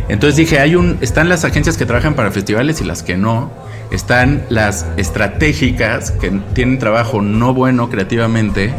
Entonces 0.09 0.35
dije, 0.35 0.59
hay 0.59 0.75
un, 0.75 0.97
están 1.01 1.29
las 1.29 1.45
agencias 1.45 1.77
que 1.77 1.85
trabajan 1.85 2.13
para 2.15 2.31
festivales 2.31 2.81
y 2.81 2.83
las 2.83 3.01
que 3.01 3.17
no. 3.17 3.51
Están 3.91 4.43
las 4.49 4.85
estratégicas 4.97 6.11
que 6.11 6.31
tienen 6.53 6.79
trabajo 6.79 7.21
no 7.21 7.53
bueno 7.53 7.89
creativamente, 7.89 8.73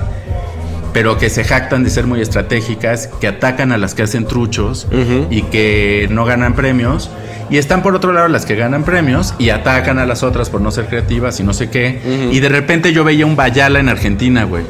pero 0.96 1.18
que 1.18 1.28
se 1.28 1.44
jactan 1.44 1.84
de 1.84 1.90
ser 1.90 2.06
muy 2.06 2.22
estratégicas, 2.22 3.08
que 3.20 3.26
atacan 3.28 3.70
a 3.70 3.76
las 3.76 3.94
que 3.94 4.02
hacen 4.02 4.26
truchos 4.26 4.86
y 5.30 5.42
que 5.42 6.08
no 6.10 6.24
ganan 6.24 6.54
premios. 6.54 7.10
Y 7.50 7.58
están 7.58 7.82
por 7.82 7.94
otro 7.94 8.14
lado 8.14 8.28
las 8.28 8.46
que 8.46 8.54
ganan 8.56 8.82
premios 8.82 9.34
y 9.38 9.50
atacan 9.50 9.98
a 9.98 10.06
las 10.06 10.22
otras 10.22 10.48
por 10.48 10.62
no 10.62 10.70
ser 10.70 10.86
creativas 10.86 11.38
y 11.38 11.42
no 11.42 11.52
sé 11.52 11.68
qué. 11.68 12.00
Y 12.32 12.40
de 12.40 12.48
repente 12.48 12.94
yo 12.94 13.04
veía 13.04 13.26
un 13.26 13.36
Bayala 13.36 13.78
en 13.78 13.90
Argentina, 13.90 14.44
güey 14.44 14.64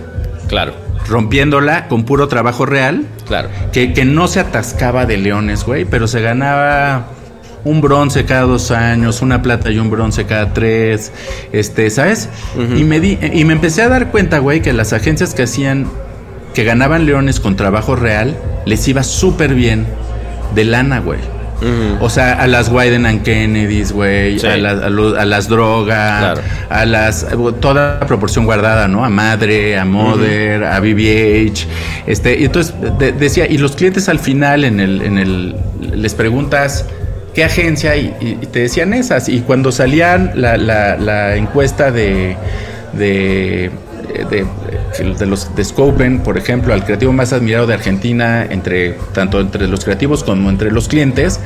Claro. 0.49 0.74
rompiéndola 1.09 1.87
con 1.87 2.03
puro 2.05 2.27
trabajo 2.27 2.66
real, 2.66 3.05
Claro. 3.29 3.49
que, 3.72 3.93
que 3.93 4.05
no 4.05 4.27
se 4.27 4.41
atascaba 4.41 5.07
de 5.07 5.18
leones, 5.18 5.62
güey, 5.62 5.85
pero 5.85 6.09
se 6.09 6.20
ganaba 6.22 7.07
un 7.62 7.81
bronce 7.81 8.24
cada 8.24 8.43
dos 8.43 8.72
años, 8.72 9.22
una 9.22 9.43
plata 9.43 9.70
y 9.70 9.79
un 9.79 9.91
bronce 9.91 10.24
cada 10.27 10.53
tres, 10.53 11.12
este, 11.53 11.89
¿sabes? 11.91 12.29
Y, 12.77 12.83
me 12.83 12.99
di, 12.99 13.16
y 13.33 13.45
me 13.45 13.53
empecé 13.53 13.83
a 13.83 13.89
dar 13.89 14.11
cuenta, 14.11 14.39
güey, 14.41 14.61
que 14.61 14.72
las 14.72 14.93
agencias 14.93 15.33
que 15.35 15.45
hacían, 15.45 15.87
que 16.57 16.64
ganaban 16.64 17.04
leones 17.04 17.38
con 17.38 17.54
trabajo 17.54 17.96
real, 17.96 18.34
les 18.64 18.88
iba 18.88 19.02
súper 19.02 19.54
bien 19.54 19.86
de 20.54 20.64
lana, 20.64 21.00
güey. 21.00 21.18
O 22.00 22.09
sea, 22.09 22.32
a 22.34 22.46
las 22.46 22.70
Wyden 22.70 23.04
and 23.04 23.22
Kennedys, 23.22 23.92
güey, 23.92 24.38
Sí. 24.38 24.46
a, 24.46 24.57
las- 24.57 24.82
a 24.82 24.86
a 25.20 25.24
las 25.26 25.48
drogas, 25.48 26.18
Claro. 26.34 26.40
a 26.70 26.84
las 26.86 27.26
toda 27.61 28.00
proporción 28.00 28.46
guardada, 28.46 28.88
¿no? 28.88 29.04
A 29.04 29.11
Madre, 29.11 29.78
a 29.78 29.84
Mother, 29.84 30.64
a 30.64 30.80
BBH, 30.80 31.66
este, 32.07 32.38
y 32.40 32.44
entonces 32.46 32.74
de- 32.98 33.12
decía, 33.12 33.46
y 33.46 33.59
los 33.59 33.72
clientes 33.76 34.09
al 34.09 34.18
final 34.18 34.64
en 34.64 34.80
el, 34.80 35.02
en 35.02 35.18
el 35.18 35.57
les 35.94 36.14
preguntas 36.14 36.86
qué 37.34 37.44
agencia 37.44 37.96
y, 37.96 38.14
y- 38.20 38.38
y 38.42 38.46
te 38.46 38.61
decían 38.61 38.94
esas 38.94 39.28
y 39.28 39.40
cuando 39.40 39.72
salían 39.72 40.32
la, 40.36 40.57
la- 40.57 40.96
la 40.96 41.36
encuesta 41.36 41.90
de 41.90 42.36
de, 42.94 43.70
de, 44.30 44.46
de 44.99 45.26
los 45.26 45.55
de 45.55 45.64
Scopen, 45.64 46.20
por 46.20 46.38
ejemplo, 46.38 46.72
al 46.74 46.84
creativo 46.84 47.12
más 47.12 47.32
admirado 47.32 47.66
de 47.66 47.74
Argentina, 47.74 48.44
entre 48.49 48.92
tanto 49.12 49.40
entre 49.40 49.66
los 49.68 49.84
creativos 49.84 50.22
como 50.24 50.51
entre 50.51 50.70
los 50.70 50.88
clientes, 50.88 51.40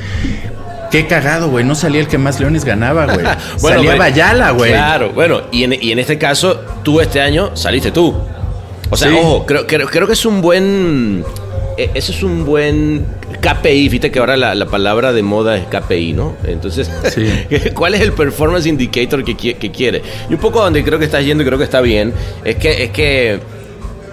Qué 0.91 1.07
cagado, 1.07 1.49
güey. 1.51 1.65
No 1.65 1.77
salía 1.77 2.01
el 2.01 2.09
que 2.09 2.19
más 2.19 2.41
leones 2.41 2.65
ganaba, 2.65 3.05
güey. 3.07 3.25
Bueno, 3.61 3.77
salía 3.79 3.95
Bayala, 3.95 4.51
güey. 4.51 4.73
Claro, 4.73 5.13
bueno, 5.13 5.43
y 5.53 5.63
en, 5.63 5.73
y 5.81 5.93
en 5.93 6.01
este 6.01 6.19
caso, 6.19 6.61
tú 6.83 7.01
este 7.01 7.21
año 7.21 7.55
saliste 7.57 7.93
tú. 7.93 8.13
O 8.91 8.97
sea, 8.97 9.09
Sí. 9.09 9.17
ojo, 9.17 9.47
creo, 9.47 9.69
creo, 9.69 9.87
creo 9.87 10.07
que 10.09 10.15
es 10.15 10.27
un 10.27 10.41
buen. 10.43 11.25
eh, 11.79 11.93
Eso 11.95 12.11
es 12.11 12.25
un 12.25 12.45
buen 12.45 13.07
KPI. 13.41 13.89
Fíjate 13.89 14.11
que 14.11 14.19
ahora 14.19 14.37
la, 14.37 14.55
la 14.55 14.67
palabra 14.67 15.13
de 15.13 15.23
moda 15.23 15.57
es 15.57 15.67
KPI, 15.67 16.13
¿no? 16.13 16.37
Entonces, 16.45 16.91
Sí. 17.15 17.29
¿cuál 17.75 17.95
es 17.95 18.01
el 18.01 18.13
performance 18.13 18.67
indicator 18.67 19.25
que, 19.25 19.35
que 19.37 19.71
quiere? 19.71 20.03
Y 20.29 20.35
un 20.35 20.41
poco 20.41 20.61
donde 20.63 20.85
creo 20.85 20.99
que 20.99 21.05
estás 21.07 21.25
yendo 21.25 21.43
y 21.43 21.47
creo 21.47 21.59
que 21.59 21.65
está 21.65 21.81
bien, 21.81 22.13
es 22.45 22.57
que, 22.57 22.85
es 22.85 22.91
que 22.91 23.41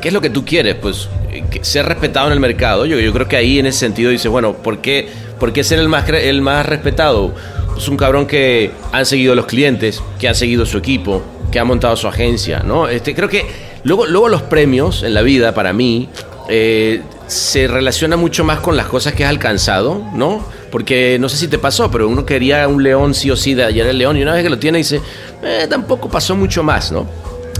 ¿qué 0.02 0.08
es 0.10 0.14
lo 0.14 0.22
que 0.22 0.30
tú 0.30 0.46
quieres? 0.46 0.76
Pues 0.76 1.10
eh, 1.32 1.44
ser 1.62 1.86
respetado 1.86 2.28
en 2.28 2.34
el 2.34 2.40
mercado. 2.40 2.86
Yo, 2.86 3.00
yo 3.00 3.12
creo 3.14 3.28
que 3.28 3.36
ahí 3.36 3.60
en 3.60 3.66
ese 3.66 3.80
sentido 3.80 4.12
dices, 4.12 4.30
bueno, 4.32 4.54
¿por 4.54 4.80
qué, 4.80 5.08
por 5.40 5.54
qué 5.54 5.64
ser 5.64 5.80
el 5.80 5.90
más, 5.90 6.08
el 6.10 6.42
más 6.42 6.66
respetado? 6.66 7.34
Pues 7.74 7.88
un 7.90 7.98
cabrón 7.98 8.26
que 8.26 8.72
han 8.92 9.06
seguido 9.06 9.36
los 9.36 9.46
clientes, 9.46 10.02
que 10.20 10.28
han 10.28 10.36
seguido 10.36 10.66
su 10.66 10.78
equipo, 10.78 11.22
que 11.52 11.60
ha 11.60 11.64
montado 11.64 11.96
su 11.96 12.08
agencia, 12.08 12.62
¿no? 12.66 12.88
Este, 12.90 13.14
creo 13.14 13.30
que 13.30 13.46
luego, 13.84 14.06
luego 14.06 14.30
los 14.30 14.42
premios 14.44 15.04
en 15.04 15.14
la 15.14 15.22
vida, 15.22 15.54
para 15.54 15.74
mí, 15.74 16.10
eh, 16.50 17.02
se 17.28 17.68
relaciona 17.68 18.16
mucho 18.18 18.44
más 18.44 18.60
con 18.60 18.78
las 18.78 18.88
cosas 18.88 19.14
que 19.14 19.24
has 19.26 19.30
alcanzado, 19.30 20.02
¿no? 20.14 20.44
Porque 20.72 21.18
no 21.20 21.30
sé 21.30 21.38
si 21.38 21.48
te 21.48 21.58
pasó, 21.58 21.90
pero 21.92 22.08
uno 22.08 22.26
quería 22.26 22.68
un 22.68 22.84
león 22.84 23.14
sí 23.14 23.30
o 23.32 23.36
sí 23.36 23.54
de 23.54 23.64
ayer 23.66 23.86
el 23.88 23.98
león 23.98 24.18
y 24.18 24.22
una 24.22 24.34
vez 24.34 24.44
que 24.44 24.50
lo 24.50 24.58
tiene 24.60 24.78
dice, 24.80 25.02
eh, 25.44 25.68
tampoco 25.70 26.10
pasó 26.10 26.36
mucho 26.36 26.64
más, 26.64 26.92
¿no? 26.92 27.06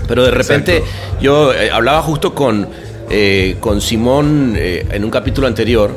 Pero 0.06 0.24
de 0.24 0.30
repente 0.30 0.82
yo 1.20 1.52
eh, 1.52 1.70
hablaba 1.70 2.00
justo 2.02 2.34
con, 2.34 2.66
con 3.60 3.80
Simón 3.80 4.54
en 4.58 5.04
un 5.04 5.10
capítulo 5.10 5.46
anterior 5.46 5.90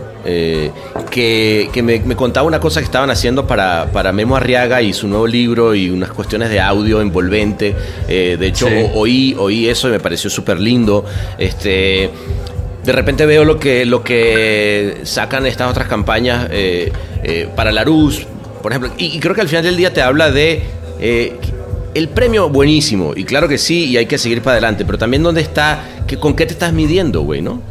que, 1.10 1.70
que 1.74 1.84
me, 1.84 2.00
me 2.00 2.16
contaba 2.16 2.48
una 2.48 2.60
cosa 2.60 2.80
que 2.80 2.86
estaban 2.86 3.10
haciendo 3.10 3.48
para, 3.48 3.90
para 3.92 4.12
Memo 4.14 4.36
Arriaga 4.38 4.82
y 4.82 4.94
su 4.94 5.08
nuevo 5.08 5.28
libro 5.28 5.74
y 5.76 5.90
unas 5.90 6.12
cuestiones 6.12 6.50
de 6.50 6.60
audio 6.62 7.02
envolvente. 7.02 7.76
De 8.08 8.48
hecho, 8.48 8.68
Sí. 8.68 8.86
oí, 8.96 9.36
oí 9.40 9.68
eso 9.68 9.88
y 9.90 9.92
me 9.92 10.00
pareció 10.00 10.30
súper 10.30 10.60
lindo. 10.60 11.04
Este, 11.38 12.10
de 12.84 12.92
repente 12.92 13.26
veo 13.26 13.46
lo 13.46 13.60
que, 13.60 13.86
lo 13.86 14.04
que 14.04 15.02
sacan 15.04 15.46
estas 15.46 15.70
otras 15.70 15.88
campañas 15.88 16.48
eh, 16.52 16.92
eh, 17.24 17.48
para 17.56 17.72
por 18.62 18.72
ejemplo. 18.72 18.92
Y, 18.98 19.18
y 19.18 19.20
creo 19.20 19.36
que 19.36 19.42
al 19.42 19.48
final 19.48 19.64
del 19.64 19.78
día 19.78 19.94
te 19.94 20.02
habla 20.02 20.32
de 20.32 20.64
eh, 21.00 21.36
el 21.94 22.10
premio 22.10 22.50
buenísimo. 22.50 23.14
Y 23.16 23.24
claro 23.24 23.48
que 23.48 23.58
sí, 23.58 23.86
y 23.86 23.98
hay 23.98 24.06
que 24.06 24.18
seguir 24.18 24.42
para 24.42 24.54
adelante. 24.54 24.86
Pero 24.86 24.98
también 24.98 25.24
dónde 25.24 25.42
está, 25.42 25.84
que, 26.08 26.18
con 26.18 26.36
qué 26.36 26.46
te 26.46 26.54
estás 26.54 26.74
midiendo, 26.74 27.22
güey, 27.22 27.42
¿no? 27.42 27.62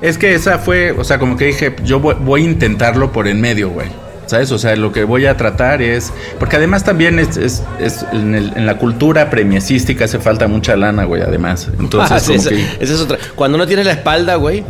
Es 0.00 0.18
que 0.18 0.34
esa 0.34 0.58
fue, 0.58 0.92
o 0.92 1.04
sea, 1.04 1.18
como 1.18 1.36
que 1.36 1.46
dije, 1.46 1.74
yo 1.84 2.00
voy, 2.00 2.16
voy 2.20 2.42
a 2.42 2.44
intentarlo 2.44 3.12
por 3.12 3.26
en 3.28 3.40
medio, 3.40 3.70
güey. 3.70 3.88
¿Sabes? 4.26 4.50
O 4.52 4.58
sea, 4.58 4.74
lo 4.76 4.90
que 4.92 5.04
voy 5.04 5.26
a 5.26 5.36
tratar 5.36 5.80
es. 5.82 6.12
Porque 6.38 6.56
además 6.56 6.82
también 6.84 7.18
es, 7.18 7.36
es, 7.36 7.62
es 7.78 8.04
en, 8.12 8.34
el- 8.34 8.52
en 8.56 8.66
la 8.66 8.76
cultura 8.78 9.30
premiesística 9.30 10.04
hace 10.06 10.18
falta 10.18 10.48
mucha 10.48 10.76
lana, 10.76 11.04
güey, 11.04 11.22
además. 11.22 11.68
Entonces, 11.78 12.10
Ah, 12.12 12.18
sí, 12.20 12.26
como 12.28 12.40
esa, 12.40 12.50
que. 12.50 12.60
esa 12.84 12.94
es 12.94 13.00
otra. 13.00 13.18
Cuando 13.36 13.56
no 13.56 13.66
tienes 13.66 13.86
la 13.86 13.92
espalda, 13.92 14.34
güey. 14.34 14.64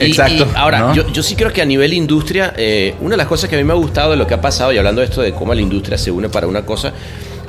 y- 0.00 0.04
Exacto, 0.06 0.46
y 0.52 0.56
ahora, 0.56 0.78
¿no? 0.80 0.94
yo, 0.94 1.08
yo 1.12 1.22
sí 1.22 1.34
creo 1.36 1.52
que 1.52 1.60
a 1.62 1.64
nivel 1.64 1.92
industria, 1.92 2.52
eh, 2.56 2.94
una 3.00 3.10
de 3.10 3.16
las 3.16 3.26
cosas 3.26 3.48
que 3.50 3.56
a 3.56 3.58
mí 3.58 3.64
me 3.64 3.72
ha 3.72 3.76
gustado 3.76 4.12
de 4.12 4.16
lo 4.16 4.26
que 4.26 4.34
ha 4.34 4.40
pasado, 4.40 4.72
y 4.72 4.78
hablando 4.78 5.00
de 5.00 5.06
esto 5.08 5.22
de 5.22 5.32
cómo 5.32 5.54
la 5.54 5.60
industria 5.60 5.98
se 5.98 6.10
une 6.10 6.28
para 6.28 6.46
una 6.46 6.64
cosa, 6.64 6.92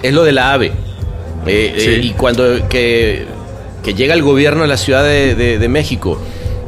es 0.04 0.14
lo 0.14 0.24
de 0.24 0.32
la 0.32 0.54
AVE. 0.54 0.72
Eh, 1.48 1.74
Sí. 1.78 1.86
eh, 1.90 2.00
y 2.04 2.10
cuando 2.12 2.68
que, 2.70 3.26
que 3.84 3.94
llega 3.94 4.14
el 4.16 4.22
gobierno 4.24 4.62
de 4.64 4.68
la 4.68 4.78
Ciudad 4.78 5.04
de, 5.04 5.36
de- 5.36 5.60
de 5.60 5.68
México, 5.70 6.20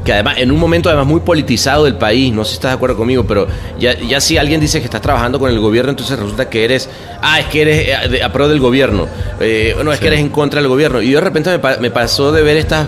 que 0.08 0.14
además, 0.14 0.38
en 0.38 0.54
un 0.54 0.58
momento 0.58 0.88
además 0.88 1.06
muy 1.06 1.20
politizado 1.20 1.84
del 1.84 1.96
país, 1.96 2.34
no 2.34 2.46
sé 2.46 2.52
si 2.52 2.54
estás 2.56 2.72
de 2.72 2.76
acuerdo 2.76 2.96
conmigo, 2.96 3.26
pero 3.28 3.46
ya, 3.78 3.94
ya 4.00 4.22
si 4.22 4.38
alguien 4.38 4.62
dice 4.62 4.80
que 4.80 4.86
estás 4.86 5.02
trabajando 5.02 5.38
con 5.38 5.52
el 5.52 5.60
gobierno, 5.60 5.90
entonces 5.90 6.18
resulta 6.18 6.50
que 6.50 6.64
eres, 6.64 6.88
ah, 7.22 7.42
es 7.42 7.48
que 7.48 7.62
eres 7.64 8.14
eh, 8.14 8.24
a 8.24 8.32
pro 8.32 8.48
del 8.48 8.62
gobierno, 8.62 9.06
eh, 9.42 9.76
no, 9.84 9.92
es 9.92 10.00
que 10.00 10.08
eres 10.08 10.22
en 10.22 10.30
contra 10.30 10.62
del 10.62 10.70
gobierno. 10.70 11.02
Y 11.02 11.10
yo 11.10 11.18
de 11.18 11.26
repente 11.26 11.50
me, 11.58 11.78
me 11.80 11.92
pasó 11.92 12.32
de 12.32 12.42
ver 12.42 12.56
estas, 12.56 12.88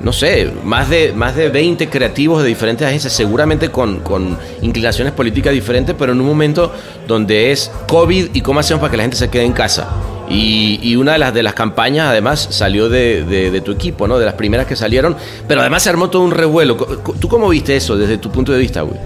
no 0.00 0.14
sé, 0.14 0.50
más 0.64 0.88
de, 0.88 1.12
más 1.12 1.36
de 1.36 1.50
20 1.50 1.90
creativos 1.90 2.42
de 2.42 2.48
diferentes 2.48 2.88
agencias, 2.88 3.12
seguramente 3.12 3.68
con, 3.68 4.00
con 4.00 4.38
inclinaciones 4.62 5.12
políticas 5.12 5.52
diferentes, 5.52 5.94
pero 5.98 6.12
en 6.12 6.20
un 6.22 6.26
momento 6.26 6.72
donde 7.06 7.52
es 7.52 7.70
COVID 7.88 8.28
y 8.32 8.40
cómo 8.40 8.60
hacemos 8.60 8.80
para 8.80 8.90
que 8.90 8.96
la 8.96 9.02
gente 9.02 9.18
se 9.18 9.28
quede 9.28 9.44
en 9.44 9.52
casa. 9.52 9.86
Y, 10.28 10.80
y 10.82 10.96
una 10.96 11.12
de 11.12 11.18
las, 11.18 11.34
de 11.34 11.42
las 11.42 11.52
campañas, 11.54 12.08
además, 12.08 12.48
salió 12.50 12.88
de, 12.88 13.24
de- 13.24 13.50
de 13.50 13.60
tu 13.60 13.72
equipo, 13.72 14.08
¿no? 14.08 14.18
De 14.18 14.24
las 14.24 14.34
primeras 14.34 14.66
que 14.66 14.74
salieron. 14.76 15.16
Pero 15.46 15.60
además 15.60 15.82
se 15.82 15.90
armó 15.90 16.08
todo 16.10 16.22
un 16.22 16.30
revuelo. 16.30 16.76
¿Tú 16.76 17.28
cómo 17.28 17.48
viste 17.48 17.76
eso 17.76 17.96
desde 17.96 18.16
tu 18.18 18.30
punto 18.30 18.50
de 18.52 18.58
vista, 18.58 18.82
güey? 18.82 18.98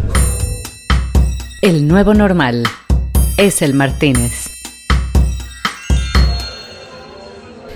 El 1.61 1.89
nuevo 1.89 2.15
normal 2.15 2.63
es 3.37 3.63
el 3.63 3.75
Martínez. 3.75 4.49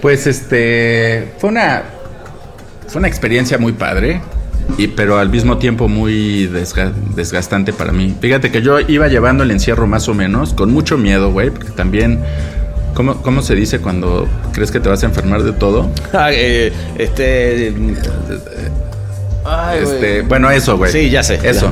Pues 0.01 0.26
este. 0.26 1.32
Fue 1.38 1.51
una. 1.51 1.82
Fue 2.88 2.99
una 2.99 3.09
experiencia 3.09 3.59
muy 3.59 3.72
padre. 3.72 4.20
Y, 4.78 4.86
pero 4.86 5.18
al 5.18 5.28
mismo 5.28 5.59
tiempo 5.59 5.88
muy 5.88 6.47
desga- 6.47 6.93
desgastante 7.16 7.72
para 7.72 7.90
mí. 7.93 8.14
Fíjate 8.20 8.53
que 8.53 8.62
yo 8.62 8.78
iba 8.80 9.09
llevando 9.09 9.43
el 9.43 9.51
encierro 9.51 9.86
más 9.88 10.09
o 10.09 10.14
menos, 10.14 10.55
con 10.55 10.72
mucho 10.72 10.97
miedo, 10.97 11.32
güey, 11.32 11.51
porque 11.51 11.70
también, 11.72 12.20
¿cómo, 12.95 13.16
¿cómo 13.22 13.43
se 13.43 13.55
dice 13.55 13.80
cuando 13.80 14.28
crees 14.53 14.70
que 14.70 14.80
te 14.80 14.88
vas 14.88 15.03
a 15.03 15.07
enfermar 15.07 15.43
de 15.43 15.53
todo? 15.53 15.88
Ah, 16.12 16.28
eh, 16.32 16.72
este. 16.99 17.72
Ay. 19.45 19.80
Este, 19.82 20.22
bueno, 20.22 20.51
eso, 20.51 20.76
güey. 20.76 20.93
Sí, 20.93 21.11
ya 21.11 21.22
sé, 21.22 21.40
Eso. 21.43 21.70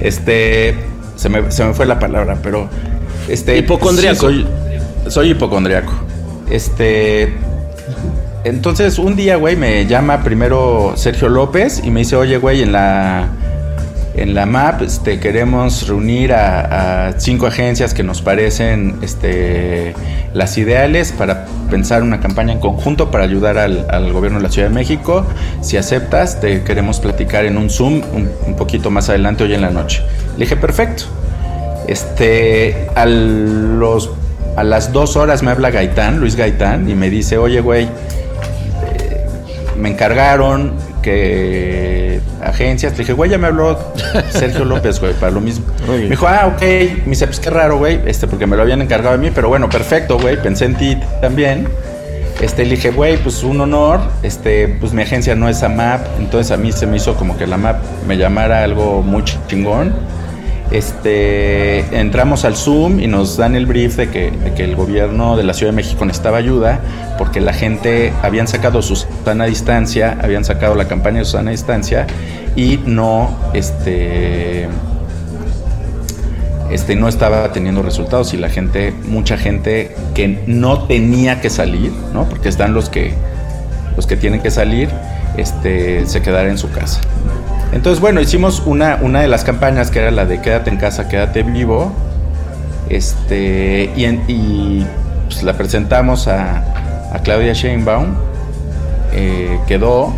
Este, 0.00 0.74
se 1.16 1.28
me, 1.28 1.50
se 1.52 1.64
me 1.64 1.74
fue 1.74 1.86
la 1.86 1.98
palabra, 1.98 2.38
pero 2.42 2.68
este 3.28 3.56
Hipocondriaco. 3.58 4.30
sí, 4.30 4.44
soy, 5.04 5.10
soy 5.10 5.30
hipocondriaco. 5.30 5.92
Este, 6.50 7.32
entonces 8.44 8.98
un 8.98 9.14
día, 9.14 9.36
güey, 9.36 9.54
me 9.54 9.86
llama 9.86 10.24
primero 10.24 10.94
Sergio 10.96 11.28
López 11.28 11.80
y 11.84 11.90
me 11.90 12.00
dice, 12.00 12.16
"Oye, 12.16 12.38
güey, 12.38 12.62
en 12.62 12.72
la 12.72 13.28
en 14.14 14.34
la 14.34 14.46
MAP 14.46 14.82
este, 14.82 15.18
queremos 15.20 15.88
reunir 15.88 16.32
a, 16.32 17.14
cinco 17.18 17.46
agencias 17.46 17.94
que 17.94 18.02
nos 18.02 18.22
parecen 18.22 18.98
este, 19.02 19.94
las 20.34 20.58
ideales 20.58 21.12
para 21.12 21.46
pensar 21.70 22.02
una 22.02 22.20
campaña 22.20 22.52
en 22.52 22.60
conjunto 22.60 23.10
para 23.10 23.24
ayudar 23.24 23.58
al, 23.58 23.86
al 23.90 24.12
gobierno 24.12 24.38
de 24.38 24.44
la 24.44 24.50
Ciudad 24.50 24.68
de 24.68 24.74
México. 24.74 25.26
Si 25.62 25.76
aceptas, 25.76 26.40
te 26.40 26.62
queremos 26.62 27.00
platicar 27.00 27.44
en 27.44 27.56
un 27.56 27.70
Zoom 27.70 28.02
un, 28.12 28.30
un 28.46 28.56
poquito 28.56 28.90
más 28.90 29.08
adelante 29.08 29.44
hoy 29.44 29.54
en 29.54 29.62
la 29.62 29.70
noche. 29.70 30.02
Le 30.36 30.44
dije, 30.44 30.56
perfecto. 30.56 31.04
Este, 31.88 32.88
a, 32.94 33.06
los, 33.06 34.10
a 34.56 34.64
las 34.64 34.92
dos 34.92 35.16
horas 35.16 35.42
me 35.42 35.50
habla 35.50 35.70
Gaitán, 35.70 36.20
Luis 36.20 36.36
Gaitán, 36.36 36.88
y 36.88 36.94
me 36.94 37.10
dice, 37.10 37.38
oye, 37.38 37.60
güey, 37.60 37.84
eh, 37.84 39.26
me 39.76 39.90
encargaron 39.90 40.74
que 41.02 42.20
agencias. 42.42 42.92
Le 42.92 42.98
dije, 42.98 43.12
güey, 43.12 43.30
ya 43.30 43.38
me 43.38 43.48
habló 43.48 43.78
Sergio 44.30 44.64
López, 44.64 45.00
güey, 45.00 45.12
para 45.14 45.32
lo 45.32 45.40
mismo. 45.40 45.66
Me 45.88 46.08
dijo, 46.08 46.26
ah, 46.26 46.52
ok. 46.54 46.62
Me 46.62 47.10
dice, 47.10 47.26
pues 47.26 47.40
qué 47.40 47.50
raro, 47.50 47.78
güey, 47.78 48.00
este, 48.06 48.26
porque 48.26 48.46
me 48.46 48.56
lo 48.56 48.62
habían 48.62 48.80
encargado 48.80 49.14
a 49.14 49.18
mí, 49.18 49.30
pero 49.34 49.48
bueno, 49.48 49.68
perfecto, 49.68 50.18
güey, 50.18 50.40
pensé 50.40 50.64
en 50.64 50.76
ti 50.76 50.98
también. 51.20 51.68
Este, 52.40 52.64
le 52.64 52.76
dije, 52.76 52.90
güey, 52.90 53.18
pues 53.18 53.42
un 53.42 53.60
honor, 53.60 54.00
este, 54.22 54.68
pues 54.68 54.92
mi 54.92 55.02
agencia 55.02 55.34
no 55.34 55.48
es 55.48 55.62
AMAP, 55.62 56.06
entonces 56.18 56.50
a 56.50 56.56
mí 56.56 56.72
se 56.72 56.86
me 56.86 56.96
hizo 56.96 57.14
como 57.14 57.36
que 57.36 57.46
la 57.46 57.56
MAP 57.56 57.76
me 58.06 58.16
llamara 58.16 58.64
algo 58.64 59.02
muy 59.02 59.22
chingón. 59.46 59.92
Este, 60.72 61.80
entramos 61.98 62.46
al 62.46 62.56
Zoom 62.56 62.98
y 63.00 63.06
nos 63.06 63.36
dan 63.36 63.54
el 63.56 63.66
brief 63.66 63.96
de 63.96 64.08
que, 64.08 64.32
el 64.56 64.74
gobierno 64.74 65.36
de 65.36 65.44
la 65.44 65.52
Ciudad 65.52 65.72
de 65.72 65.76
México 65.76 66.04
necesitaba 66.04 66.38
ayuda 66.38 66.80
porque 67.18 67.40
la 67.40 67.52
gente 67.52 68.12
habían 68.22 68.48
sacado 68.48 68.80
su 68.80 68.96
sana 68.96 69.44
distancia, 69.44 70.18
habían 70.22 70.44
sacado 70.44 70.74
la 70.74 70.88
campaña 70.88 71.18
de 71.18 71.24
su 71.24 71.32
sana 71.32 71.50
distancia 71.50 72.06
y 72.56 72.78
no, 72.86 73.36
este, 73.52 74.68
este 76.70 76.96
no 76.96 77.08
estaba 77.08 77.52
teniendo 77.52 77.82
resultados 77.82 78.32
y 78.32 78.38
la 78.38 78.48
gente, 78.48 78.94
mucha 79.08 79.36
gente 79.36 79.94
que 80.14 80.42
no 80.46 80.84
tenía 80.84 81.40
que 81.40 81.50
salir, 81.50 81.92
¿no? 82.14 82.24
Porque 82.28 82.48
están 82.48 82.72
los 82.72 82.88
que 82.88 83.12
los 83.96 84.06
que 84.06 84.16
tienen 84.16 84.40
que 84.40 84.50
salir, 84.50 84.88
este, 85.36 86.06
se 86.06 86.22
quedara 86.22 86.48
en 86.48 86.56
su 86.56 86.70
casa. 86.70 87.00
Entonces, 87.72 88.00
bueno, 88.00 88.20
hicimos 88.20 88.62
una, 88.66 88.98
una 89.00 89.20
de 89.22 89.28
las 89.28 89.44
campañas 89.44 89.90
que 89.90 89.98
era 90.00 90.10
la 90.10 90.26
de 90.26 90.40
quédate 90.40 90.70
en 90.70 90.76
casa, 90.76 91.08
quédate 91.08 91.42
vivo. 91.42 91.92
Este, 92.88 93.90
y, 93.96 94.04
en- 94.04 94.22
y, 94.28 94.84
pues, 95.26 95.42
la 95.42 95.54
presentamos 95.54 96.28
a, 96.28 96.62
a 97.12 97.18
Claudia 97.22 97.52
Sheinbaum. 97.54 98.14
Eh, 99.14 99.58
quedó, 99.66 100.12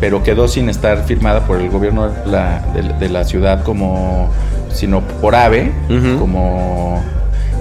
pero 0.00 0.22
quedó 0.22 0.46
sin 0.48 0.68
estar 0.68 1.04
firmada 1.04 1.40
por 1.46 1.60
el 1.60 1.70
gobierno 1.70 2.08
de 2.10 2.30
la, 2.30 2.62
de- 2.74 2.92
de 2.98 3.08
la 3.08 3.24
ciudad 3.24 3.62
como, 3.62 4.30
sino 4.72 5.00
por 5.00 5.34
AVE, 5.34 5.72
como 6.18 7.02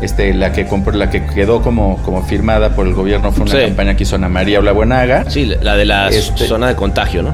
este, 0.01 0.33
la 0.33 0.51
que 0.51 0.65
compró, 0.65 0.91
la 0.93 1.09
que 1.09 1.25
quedó 1.25 1.61
como, 1.61 1.97
como 2.03 2.23
firmada 2.23 2.71
por 2.75 2.87
el 2.87 2.93
gobierno 2.93 3.31
fue 3.31 3.43
una 3.43 3.51
Sí. 3.53 3.65
campaña 3.67 3.95
que 3.95 4.03
hizo 4.03 4.15
Ana 4.17 4.27
María 4.27 4.59
Buenaga. 4.59 5.23
Sí, 5.29 5.45
la 5.61 5.75
de 5.75 5.85
la 5.85 6.09
Este- 6.09 6.45
zona 6.47 6.67
de 6.67 6.75
contagio, 6.75 7.23
¿no? 7.23 7.33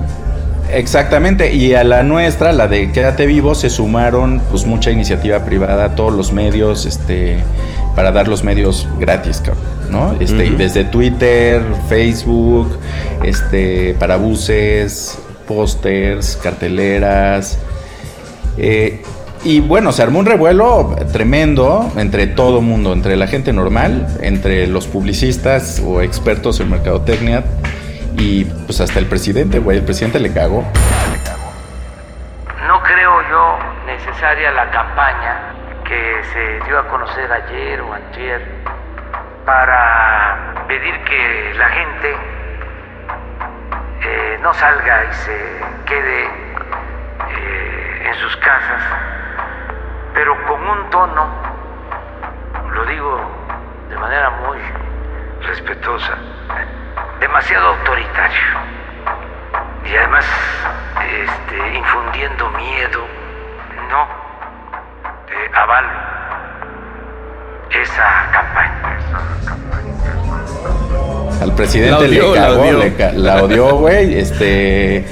Exactamente, 0.73 1.53
y 1.53 1.73
a 1.73 1.83
la 1.83 2.03
nuestra, 2.03 2.53
la 2.53 2.67
de 2.67 2.91
Quédate 2.91 3.25
Vivo, 3.25 3.55
se 3.55 3.69
sumaron 3.69 4.41
pues 4.49 4.65
mucha 4.65 4.91
iniciativa 4.91 5.43
privada, 5.43 5.95
todos 5.95 6.13
los 6.13 6.31
medios, 6.31 6.85
este, 6.85 7.37
para 7.95 8.11
dar 8.11 8.27
los 8.27 8.43
medios 8.43 8.87
gratis, 8.99 9.41
cabrón, 9.43 9.63
¿no? 9.89 10.15
Este, 10.19 10.45
y 10.45 10.49
desde 10.51 10.85
Twitter, 10.85 11.61
Facebook, 11.89 12.77
este, 13.23 13.95
para 13.99 14.15
buses, 14.15 15.17
pósters, 15.47 16.37
carteleras. 16.41 17.57
eh, 18.57 19.01
y 19.43 19.59
bueno, 19.59 19.91
se 19.91 20.03
armó 20.03 20.19
un 20.19 20.27
revuelo 20.27 20.95
tremendo 21.11 21.91
entre 21.97 22.27
todo 22.27 22.61
mundo, 22.61 22.93
entre 22.93 23.17
la 23.17 23.25
gente 23.25 23.51
normal, 23.51 24.07
entre 24.21 24.67
los 24.67 24.85
publicistas 24.85 25.81
o 25.83 26.01
expertos 26.01 26.59
en 26.59 26.69
mercadotecnia 26.69 27.43
y 28.17 28.45
pues 28.45 28.81
hasta 28.81 28.99
el 28.99 29.05
presidente, 29.07 29.59
güey, 29.59 29.77
el 29.77 29.83
presidente 29.83 30.19
le 30.19 30.33
cagó. 30.33 30.63
No 32.67 32.81
creo 32.83 33.29
yo 33.29 33.59
necesaria 33.85 34.51
la 34.51 34.69
campaña 34.71 35.53
que 35.83 36.21
se 36.33 36.59
dio 36.65 36.79
a 36.79 36.87
conocer 36.87 37.31
ayer 37.31 37.81
o 37.81 37.93
antier 37.93 38.41
para 39.45 40.65
pedir 40.67 41.03
que 41.03 41.53
la 41.57 41.69
gente 41.69 42.15
eh, 44.03 44.39
no 44.41 44.53
salga 44.53 45.05
y 45.05 45.13
se 45.13 45.61
quede 45.85 46.23
eh, 46.25 48.07
en 48.07 48.15
sus 48.15 48.35
casas, 48.37 48.81
pero 50.13 50.35
con 50.47 50.61
un 50.61 50.89
tono, 50.89 51.27
lo 52.71 52.85
digo 52.85 53.19
de 53.89 53.97
manera 53.97 54.29
muy 54.29 54.57
respetuosa, 55.45 56.17
demasiado 57.21 57.67
autoritario 57.75 58.41
y 59.85 59.95
además 59.95 60.25
este, 61.05 61.77
infundiendo 61.77 62.49
miedo. 62.51 62.99
No 63.89 64.03
eh, 65.29 65.51
avalo 65.53 65.89
esa 67.69 68.29
campaña. 68.31 68.99
Al 71.41 71.55
presidente 71.55 71.91
La 71.91 71.97
odió, 72.07 72.33
le 72.33 72.39
la 72.39 72.47
cagó, 72.47 72.61
odió. 72.61 72.77
le 72.79 72.93
ca- 72.95 73.11
la 73.13 73.43
odió, 73.43 73.75
güey. 73.77 74.17
Este, 74.19 75.05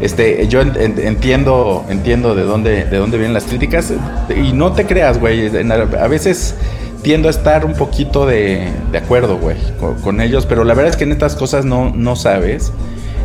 este, 0.00 0.46
yo 0.48 0.60
en- 0.60 0.76
en- 0.80 0.98
entiendo, 1.06 1.84
entiendo 1.88 2.34
de 2.34 2.42
dónde, 2.44 2.84
de 2.84 2.96
dónde 2.98 3.16
vienen 3.18 3.34
las 3.34 3.44
críticas 3.44 3.92
y 4.34 4.52
no 4.52 4.72
te 4.72 4.86
creas, 4.86 5.18
güey. 5.18 5.50
A 5.98 6.06
veces 6.08 6.56
tiendo 7.02 7.28
a 7.28 7.30
estar 7.30 7.64
un 7.64 7.74
poquito 7.74 8.26
de, 8.26 8.68
de 8.92 8.98
acuerdo, 8.98 9.36
güey, 9.38 9.56
con, 9.80 10.00
con 10.00 10.20
ellos, 10.20 10.46
pero 10.46 10.64
la 10.64 10.74
verdad 10.74 10.90
es 10.90 10.96
que 10.96 11.04
en 11.04 11.12
estas 11.12 11.34
cosas 11.36 11.64
no, 11.64 11.90
no 11.94 12.16
sabes. 12.16 12.72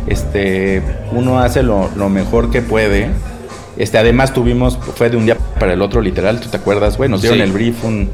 Este, 0.06 0.82
uno 1.12 1.38
hace 1.38 1.62
lo, 1.62 1.90
lo 1.96 2.08
mejor 2.08 2.50
que 2.50 2.62
puede. 2.62 3.10
Este, 3.76 3.98
además 3.98 4.32
tuvimos, 4.32 4.78
fue 4.96 5.10
de 5.10 5.16
un 5.16 5.24
día 5.26 5.36
para 5.60 5.72
el 5.74 5.82
otro, 5.82 6.00
literal, 6.00 6.40
¿tú 6.40 6.48
te 6.48 6.56
acuerdas, 6.56 6.96
güey? 6.96 7.08
Nos 7.08 7.20
dieron 7.20 7.38
Sí. 7.38 7.44
el 7.44 7.52
brief 7.52 7.84
un, 7.84 8.08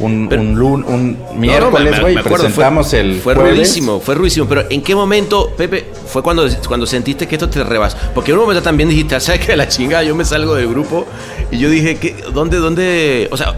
un, 0.00 0.26
Pero- 0.28 0.42
un, 0.42 0.54
lun- 0.58 0.84
un 0.86 1.12
No, 1.12 1.32
no, 1.32 1.34
miércoles, 1.40 2.00
güey, 2.00 2.16
acuerdo, 2.18 2.36
presentamos 2.44 2.88
fue, 2.90 3.00
el 3.00 3.20
Fue 3.20 3.34
jueves. 3.34 3.54
rudísimo, 3.54 4.00
fue 4.00 4.14
rudísimo. 4.16 4.46
Pero 4.46 4.64
¿en 4.68 4.82
qué 4.82 4.94
momento, 4.94 5.52
Pepe, 5.56 5.86
fue 6.06 6.22
cuando, 6.22 6.46
cuando 6.68 6.84
sentiste 6.84 7.26
que 7.26 7.36
esto 7.36 7.48
te 7.48 7.64
rebasó? 7.64 7.96
Porque 8.14 8.32
en 8.32 8.36
un 8.38 8.42
momento 8.42 8.62
también 8.62 8.90
dijiste, 8.90 9.18
¿sabes 9.20 9.46
qué? 9.46 9.56
La 9.56 9.68
chingada, 9.68 10.02
yo 10.02 10.14
me 10.14 10.24
salgo 10.24 10.54
del 10.54 10.68
grupo. 10.68 11.06
Y 11.50 11.58
yo 11.58 11.70
dije, 11.70 11.96
¿qué, 11.96 12.14
¿dónde, 12.34 12.58
dónde? 12.58 13.28
O 13.30 13.36
sea, 13.38 13.54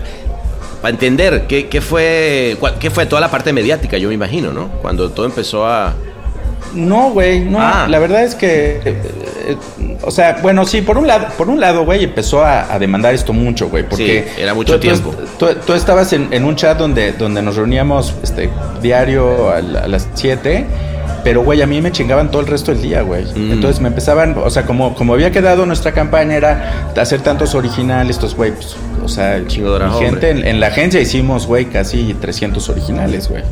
para 0.80 0.90
entender, 0.90 1.46
¿qué, 1.48 1.68
qué 1.68 1.80
fue, 1.80 2.56
¿qué 2.80 2.90
fue 2.90 3.06
toda 3.06 3.20
la 3.20 3.30
parte 3.30 3.52
mediática, 3.52 3.98
yo 3.98 4.08
me 4.08 4.14
imagino, 4.14 4.52
¿no? 4.52 4.68
Cuando 4.82 5.10
todo 5.10 5.26
empezó 5.26 5.66
a... 5.66 5.94
No, 6.74 7.10
güey, 7.10 7.40
no. 7.40 7.58
Ah. 7.60 7.86
La 7.88 7.98
verdad 7.98 8.22
es 8.24 8.34
que, 8.34 8.80
eh, 8.84 9.02
eh, 9.46 9.56
o 10.02 10.10
sea, 10.10 10.38
bueno, 10.42 10.66
sí, 10.66 10.82
por 10.82 10.98
un 10.98 11.06
lado, 11.06 11.26
por 11.38 11.48
un 11.48 11.58
lado, 11.60 11.84
güey, 11.86 12.04
empezó 12.04 12.44
a, 12.44 12.72
a 12.72 12.78
demandar 12.78 13.14
esto 13.14 13.32
mucho, 13.32 13.70
güey, 13.70 13.88
porque 13.88 14.26
Sí, 14.36 14.42
era 14.42 14.52
mucho 14.52 14.74
tú- 14.74 14.80
tiempo. 14.80 15.14
Tú, 15.38 15.46
tú 15.66 15.72
estabas 15.72 16.12
en, 16.12 16.28
en 16.30 16.44
un 16.44 16.56
chat 16.56 16.76
donde, 16.78 17.12
donde 17.12 17.40
nos 17.40 17.56
reuníamos, 17.56 18.14
este, 18.22 18.50
diario 18.82 19.50
a, 19.50 19.60
la- 19.62 19.80
a 19.80 19.88
las 19.88 20.08
7. 20.14 20.66
Pero, 21.24 21.42
güey, 21.42 21.62
a 21.62 21.66
mí 21.66 21.80
me 21.80 21.90
chingaban 21.90 22.30
todo 22.30 22.42
el 22.42 22.46
resto 22.46 22.70
del 22.72 22.82
día, 22.82 23.00
güey. 23.02 23.24
Mm. 23.24 23.52
Entonces 23.52 23.80
me 23.80 23.88
empezaban, 23.88 24.36
o 24.38 24.50
sea, 24.50 24.64
como, 24.66 24.94
como 24.94 25.14
había 25.14 25.30
quedado 25.30 25.64
nuestra 25.66 25.92
campaña 25.92 26.36
era 26.36 26.90
hacer 26.96 27.22
tantos 27.22 27.54
originales, 27.54 28.16
estos, 28.16 28.34
güey, 28.36 28.52
pues, 28.52 28.76
o 29.10 29.14
sea, 29.14 29.46
Chingo 29.46 29.78
de 29.78 29.86
mi 29.86 29.92
gente 29.98 30.30
en, 30.30 30.46
en 30.46 30.60
la 30.60 30.68
agencia 30.68 31.00
hicimos, 31.00 31.46
güey, 31.46 31.66
casi 31.66 32.14
300 32.14 32.68
originales, 32.68 33.28
güey. 33.28 33.42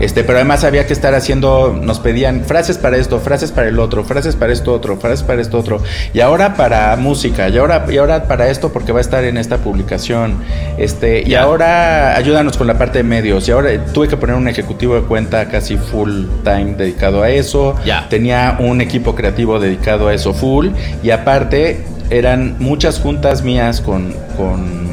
Este, 0.00 0.22
pero 0.22 0.38
además 0.38 0.62
había 0.62 0.86
que 0.86 0.92
estar 0.92 1.12
haciendo, 1.16 1.76
nos 1.82 1.98
pedían 1.98 2.44
frases 2.44 2.78
para 2.78 2.96
esto, 2.96 3.18
frases 3.18 3.50
para 3.50 3.66
el 3.66 3.80
otro, 3.80 4.04
frases 4.04 4.36
para 4.36 4.52
esto 4.52 4.72
otro, 4.72 4.96
frases 4.96 5.24
para 5.24 5.42
esto 5.42 5.58
otro, 5.58 5.82
y 6.14 6.20
ahora 6.20 6.54
para 6.54 6.94
música, 6.94 7.48
y 7.48 7.58
ahora, 7.58 7.84
y 7.90 7.96
ahora 7.96 8.22
para 8.28 8.48
esto 8.48 8.72
porque 8.72 8.92
va 8.92 8.98
a 8.98 9.00
estar 9.00 9.24
en 9.24 9.36
esta 9.36 9.56
publicación, 9.56 10.36
este, 10.78 11.28
y 11.28 11.34
ahora 11.34 12.16
ayúdanos 12.16 12.56
con 12.56 12.68
la 12.68 12.78
parte 12.78 12.98
de 12.98 13.02
medios, 13.02 13.48
y 13.48 13.50
ahora 13.50 13.70
tuve 13.92 14.06
que 14.06 14.16
poner 14.16 14.36
un 14.36 14.46
ejecutivo 14.46 14.94
de 14.94 15.00
cuenta 15.02 15.48
casi 15.48 15.76
full 15.76 16.26
time 16.44 16.74
dedicado 16.76 17.24
a 17.24 17.30
eso, 17.30 17.74
Ya. 17.84 18.06
tenía 18.08 18.56
un 18.60 18.80
equipo 18.80 19.16
creativo 19.16 19.58
dedicado 19.58 20.06
a 20.06 20.14
eso 20.14 20.32
full, 20.32 20.68
y 21.02 21.10
aparte 21.10 21.84
eran 22.10 22.56
muchas 22.58 22.98
juntas 23.00 23.42
mías 23.42 23.80
con, 23.80 24.12
con 24.36 24.88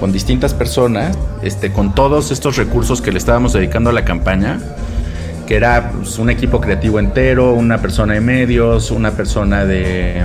con 0.00 0.12
distintas 0.12 0.52
personas, 0.52 1.16
este, 1.42 1.72
con 1.72 1.94
todos 1.94 2.30
estos 2.30 2.58
recursos 2.58 3.00
que 3.00 3.10
le 3.12 3.16
estábamos 3.18 3.54
dedicando 3.54 3.88
a 3.88 3.92
la 3.94 4.04
campaña, 4.04 4.60
que 5.46 5.56
era 5.56 5.90
pues, 5.96 6.18
un 6.18 6.28
equipo 6.28 6.60
creativo 6.60 6.98
entero, 7.00 7.54
una 7.54 7.78
persona 7.78 8.12
de 8.12 8.20
medios, 8.20 8.90
una 8.90 9.12
persona 9.12 9.64
de, 9.64 10.22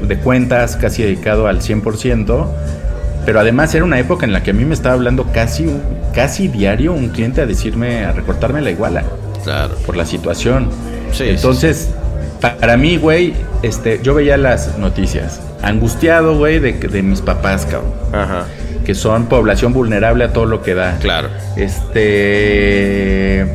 de 0.00 0.16
cuentas, 0.20 0.76
casi 0.76 1.02
dedicado 1.02 1.48
al 1.48 1.60
100%, 1.60 2.46
pero 3.26 3.40
además 3.40 3.74
era 3.74 3.84
una 3.84 3.98
época 3.98 4.24
en 4.24 4.32
la 4.32 4.42
que 4.42 4.52
a 4.52 4.54
mí 4.54 4.64
me 4.64 4.72
estaba 4.72 4.94
hablando 4.94 5.24
casi, 5.34 5.66
casi 6.14 6.48
diario 6.48 6.94
un 6.94 7.10
cliente 7.10 7.42
a 7.42 7.46
decirme, 7.46 8.06
a 8.06 8.12
recortarme 8.12 8.62
la 8.62 8.70
iguala 8.70 9.04
Claro. 9.44 9.74
por 9.84 9.98
la 9.98 10.06
situación. 10.06 10.70
Sí, 11.12 11.24
Entonces, 11.28 11.90
pa- 11.92 12.03
para 12.52 12.76
mí, 12.76 12.96
güey, 12.96 13.34
este, 13.62 14.00
yo 14.02 14.14
veía 14.14 14.36
las 14.36 14.78
noticias, 14.78 15.40
angustiado, 15.62 16.36
güey, 16.36 16.58
de, 16.58 16.72
de 16.74 17.02
mis 17.02 17.20
papás, 17.20 17.66
cabrón 17.66 17.92
Ajá. 18.12 18.44
que 18.84 18.94
son 18.94 19.26
población 19.26 19.72
vulnerable 19.72 20.24
a 20.24 20.32
todo 20.32 20.46
lo 20.46 20.62
que 20.62 20.74
da. 20.74 20.98
Claro. 21.00 21.28
Este 21.56 23.46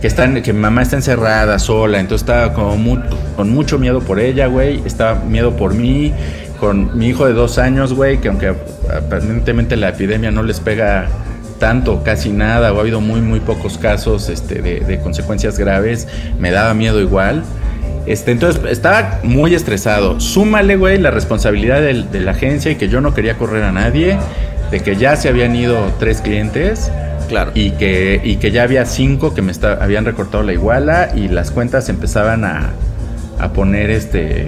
que 0.00 0.06
están 0.06 0.40
que 0.42 0.52
mi 0.52 0.60
mamá 0.60 0.82
está 0.82 0.94
encerrada 0.96 1.58
sola, 1.58 1.98
entonces 1.98 2.22
estaba 2.22 2.52
como 2.54 2.76
mu- 2.76 3.02
con 3.36 3.50
mucho 3.50 3.78
miedo 3.78 4.00
por 4.00 4.20
ella, 4.20 4.46
güey, 4.46 4.80
estaba 4.86 5.16
miedo 5.16 5.56
por 5.56 5.74
mí, 5.74 6.12
con 6.60 6.96
mi 6.96 7.08
hijo 7.08 7.26
de 7.26 7.32
dos 7.32 7.58
años, 7.58 7.92
güey, 7.94 8.18
que 8.18 8.28
aunque 8.28 8.54
aparentemente 8.96 9.76
la 9.76 9.88
epidemia 9.88 10.30
no 10.30 10.44
les 10.44 10.60
pega 10.60 11.08
tanto, 11.58 12.04
casi 12.04 12.30
nada, 12.30 12.72
o 12.72 12.78
ha 12.78 12.80
habido 12.82 13.00
muy, 13.00 13.20
muy 13.20 13.40
pocos 13.40 13.76
casos 13.78 14.28
este, 14.28 14.62
de, 14.62 14.78
de 14.80 15.00
consecuencias 15.00 15.58
graves, 15.58 16.06
me 16.38 16.52
daba 16.52 16.74
miedo 16.74 17.00
igual. 17.00 17.42
Este, 18.08 18.32
entonces 18.32 18.60
estaba 18.70 19.20
muy 19.22 19.54
estresado. 19.54 20.18
Súmale, 20.20 20.76
güey, 20.76 20.98
la 20.98 21.10
responsabilidad 21.10 21.80
de 21.80 22.20
la 22.20 22.30
agencia 22.32 22.70
y 22.72 22.76
que 22.76 22.88
yo 22.88 23.00
no 23.00 23.14
quería 23.14 23.34
correr 23.36 23.62
a 23.64 23.72
nadie, 23.72 24.16
de 24.70 24.80
que 24.80 24.96
ya 24.96 25.14
se 25.16 25.28
habían 25.28 25.54
ido 25.54 25.92
tres 25.98 26.20
clientes 26.22 26.90
Claro. 27.28 27.50
y 27.54 27.72
que, 27.72 28.20
y 28.24 28.36
que 28.36 28.50
ya 28.50 28.62
había 28.62 28.86
cinco 28.86 29.34
que 29.34 29.42
me 29.42 29.52
esta- 29.52 29.74
habían 29.82 30.04
recortado 30.06 30.42
la 30.42 30.52
iguala 30.54 31.10
y 31.14 31.28
las 31.28 31.50
cuentas 31.50 31.88
empezaban 31.90 32.44
a, 32.44 32.70
a 33.38 33.52
poner 33.52 33.90
este. 33.90 34.46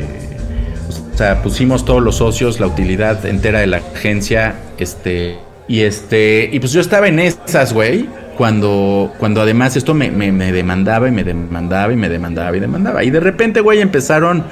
O 1.14 1.16
sea, 1.18 1.42
pusimos 1.42 1.84
todos 1.84 2.02
los 2.02 2.16
socios, 2.16 2.61
la 2.61 2.66
utilidad 2.66 3.26
entera 3.26 3.61
de 3.61 3.66
la 3.66 3.76
agencia, 3.78 4.54
este. 4.78 5.36
Y 5.68 5.82
este. 5.82 6.48
Y 6.50 6.58
pues 6.61 6.72
yo 6.72 6.80
estaba 6.80 7.08
en 7.08 7.18
esas, 7.18 7.74
güey. 7.74 8.08
Cuando, 8.41 9.12
cuando 9.18 9.43
además 9.43 9.76
esto 9.76 9.93
me, 9.93 10.11
me- 10.11 10.32
me 10.32 10.51
demandaba 10.51 11.07
y 11.09 11.11
me 11.11 11.24
demandaba 11.24 11.93
y 11.93 11.97
me 11.97 12.09
demandaba 12.09 12.57
y 12.57 12.61
demandaba. 12.61 13.05
Y 13.05 13.11
de 13.11 13.20
repente, 13.20 13.61
güey, 13.61 13.82
empezaron, 13.82 14.45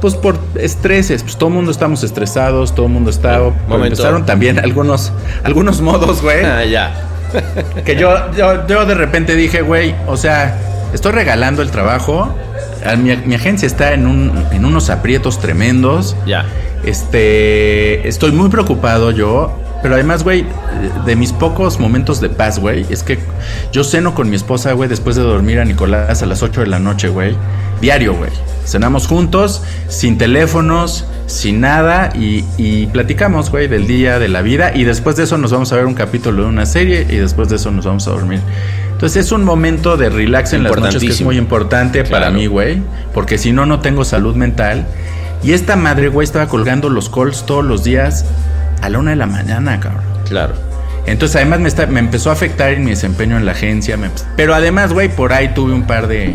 pues 0.00 0.14
por 0.14 0.38
estreses. 0.54 1.24
Pues 1.24 1.36
todo 1.36 1.48
el 1.48 1.56
mundo 1.56 1.72
estamos 1.72 2.04
estresados, 2.04 2.72
todo 2.72 2.86
el 2.86 2.92
mundo 2.92 3.10
está. 3.10 3.30
pero. 3.38 3.54
Empezaron 3.86 4.26
también 4.26 4.60
algunos, 4.60 5.12
algunos 5.42 5.80
modos, 5.80 6.22
güey. 6.22 6.44
Ah, 6.44 6.64
ya. 6.64 6.92
Que 7.84 7.96
yo, 7.96 8.14
yo, 8.36 8.64
yo 8.68 8.86
de 8.86 8.94
repente 8.94 9.34
dije, 9.34 9.62
güey, 9.62 9.92
o 10.06 10.16
sea, 10.16 10.56
estoy 10.94 11.10
regalando 11.10 11.62
el 11.62 11.72
trabajo. 11.72 12.32
Mi, 12.96 13.16
mi 13.16 13.34
agencia 13.34 13.66
está 13.66 13.92
en, 13.92 14.06
un, 14.06 14.44
en 14.52 14.64
unos 14.64 14.88
aprietos 14.88 15.40
tremendos. 15.40 16.14
Ya. 16.26 16.44
Este, 16.84 18.06
estoy 18.06 18.30
muy 18.30 18.50
preocupado 18.50 19.10
yo. 19.10 19.58
Pero 19.82 19.94
además, 19.94 20.22
güey, 20.22 20.46
de 21.04 21.16
mis 21.16 21.32
pocos 21.32 21.80
momentos 21.80 22.20
de 22.20 22.28
paz, 22.28 22.60
güey, 22.60 22.86
es 22.88 23.02
que 23.02 23.18
yo 23.72 23.82
ceno 23.82 24.14
con 24.14 24.30
mi 24.30 24.36
esposa, 24.36 24.72
güey, 24.72 24.88
después 24.88 25.16
de 25.16 25.22
dormir 25.22 25.58
a 25.58 25.64
Nicolás 25.64 26.22
a 26.22 26.26
las 26.26 26.42
8 26.42 26.60
de 26.60 26.66
la 26.68 26.78
noche, 26.78 27.08
güey. 27.08 27.34
Diario, 27.80 28.14
güey. 28.14 28.30
Cenamos 28.64 29.08
juntos, 29.08 29.62
sin 29.88 30.18
teléfonos, 30.18 31.04
sin 31.26 31.60
nada, 31.60 32.12
y, 32.14 32.44
y 32.56 32.86
platicamos, 32.86 33.50
güey, 33.50 33.66
del 33.66 33.88
día, 33.88 34.20
de 34.20 34.28
la 34.28 34.40
vida, 34.42 34.70
y 34.72 34.84
después 34.84 35.16
de 35.16 35.24
eso 35.24 35.36
nos 35.36 35.50
vamos 35.50 35.72
a 35.72 35.76
ver 35.76 35.86
un 35.86 35.94
capítulo 35.94 36.44
de 36.44 36.48
una 36.48 36.64
serie, 36.64 37.04
y 37.10 37.16
después 37.16 37.48
de 37.48 37.56
eso 37.56 37.72
nos 37.72 37.84
vamos 37.84 38.06
a 38.06 38.12
dormir. 38.12 38.40
Entonces 38.92 39.26
es 39.26 39.32
un 39.32 39.42
momento 39.42 39.96
de 39.96 40.10
relax 40.10 40.52
en 40.52 40.62
las 40.62 40.76
noches 40.76 41.02
que 41.02 41.08
es 41.08 41.22
muy 41.22 41.36
importante 41.36 42.04
para 42.04 42.30
mí, 42.30 42.46
güey, 42.46 42.80
porque 43.12 43.36
si 43.36 43.50
no, 43.50 43.66
no 43.66 43.80
tengo 43.80 44.04
salud 44.04 44.36
mental. 44.36 44.86
Y 45.42 45.54
esta 45.54 45.74
madre, 45.74 46.06
güey, 46.06 46.24
estaba 46.24 46.46
colgando 46.46 46.88
los 46.88 47.10
calls 47.10 47.44
todos 47.44 47.64
los 47.64 47.82
días 47.82 48.24
a 48.82 48.88
la 48.90 48.98
una 48.98 49.10
de 49.12 49.16
la 49.16 49.26
mañana, 49.26 49.80
cabrón. 49.80 50.02
Claro. 50.28 50.54
Entonces, 51.06 51.36
además 51.36 51.60
me, 51.60 51.68
está- 51.68 51.86
me 51.86 51.98
empezó 52.00 52.30
a 52.30 52.34
afectar 52.34 52.70
en 52.72 52.84
mi 52.84 52.90
desempeño 52.90 53.36
en 53.36 53.44
la 53.46 53.52
agencia. 53.52 53.96
me- 53.96 54.10
pero 54.36 54.54
además, 54.54 54.92
güey, 54.92 55.08
por 55.08 55.32
ahí 55.32 55.48
tuve 55.54 55.72
un 55.72 55.82
par 55.84 56.06
de, 56.06 56.34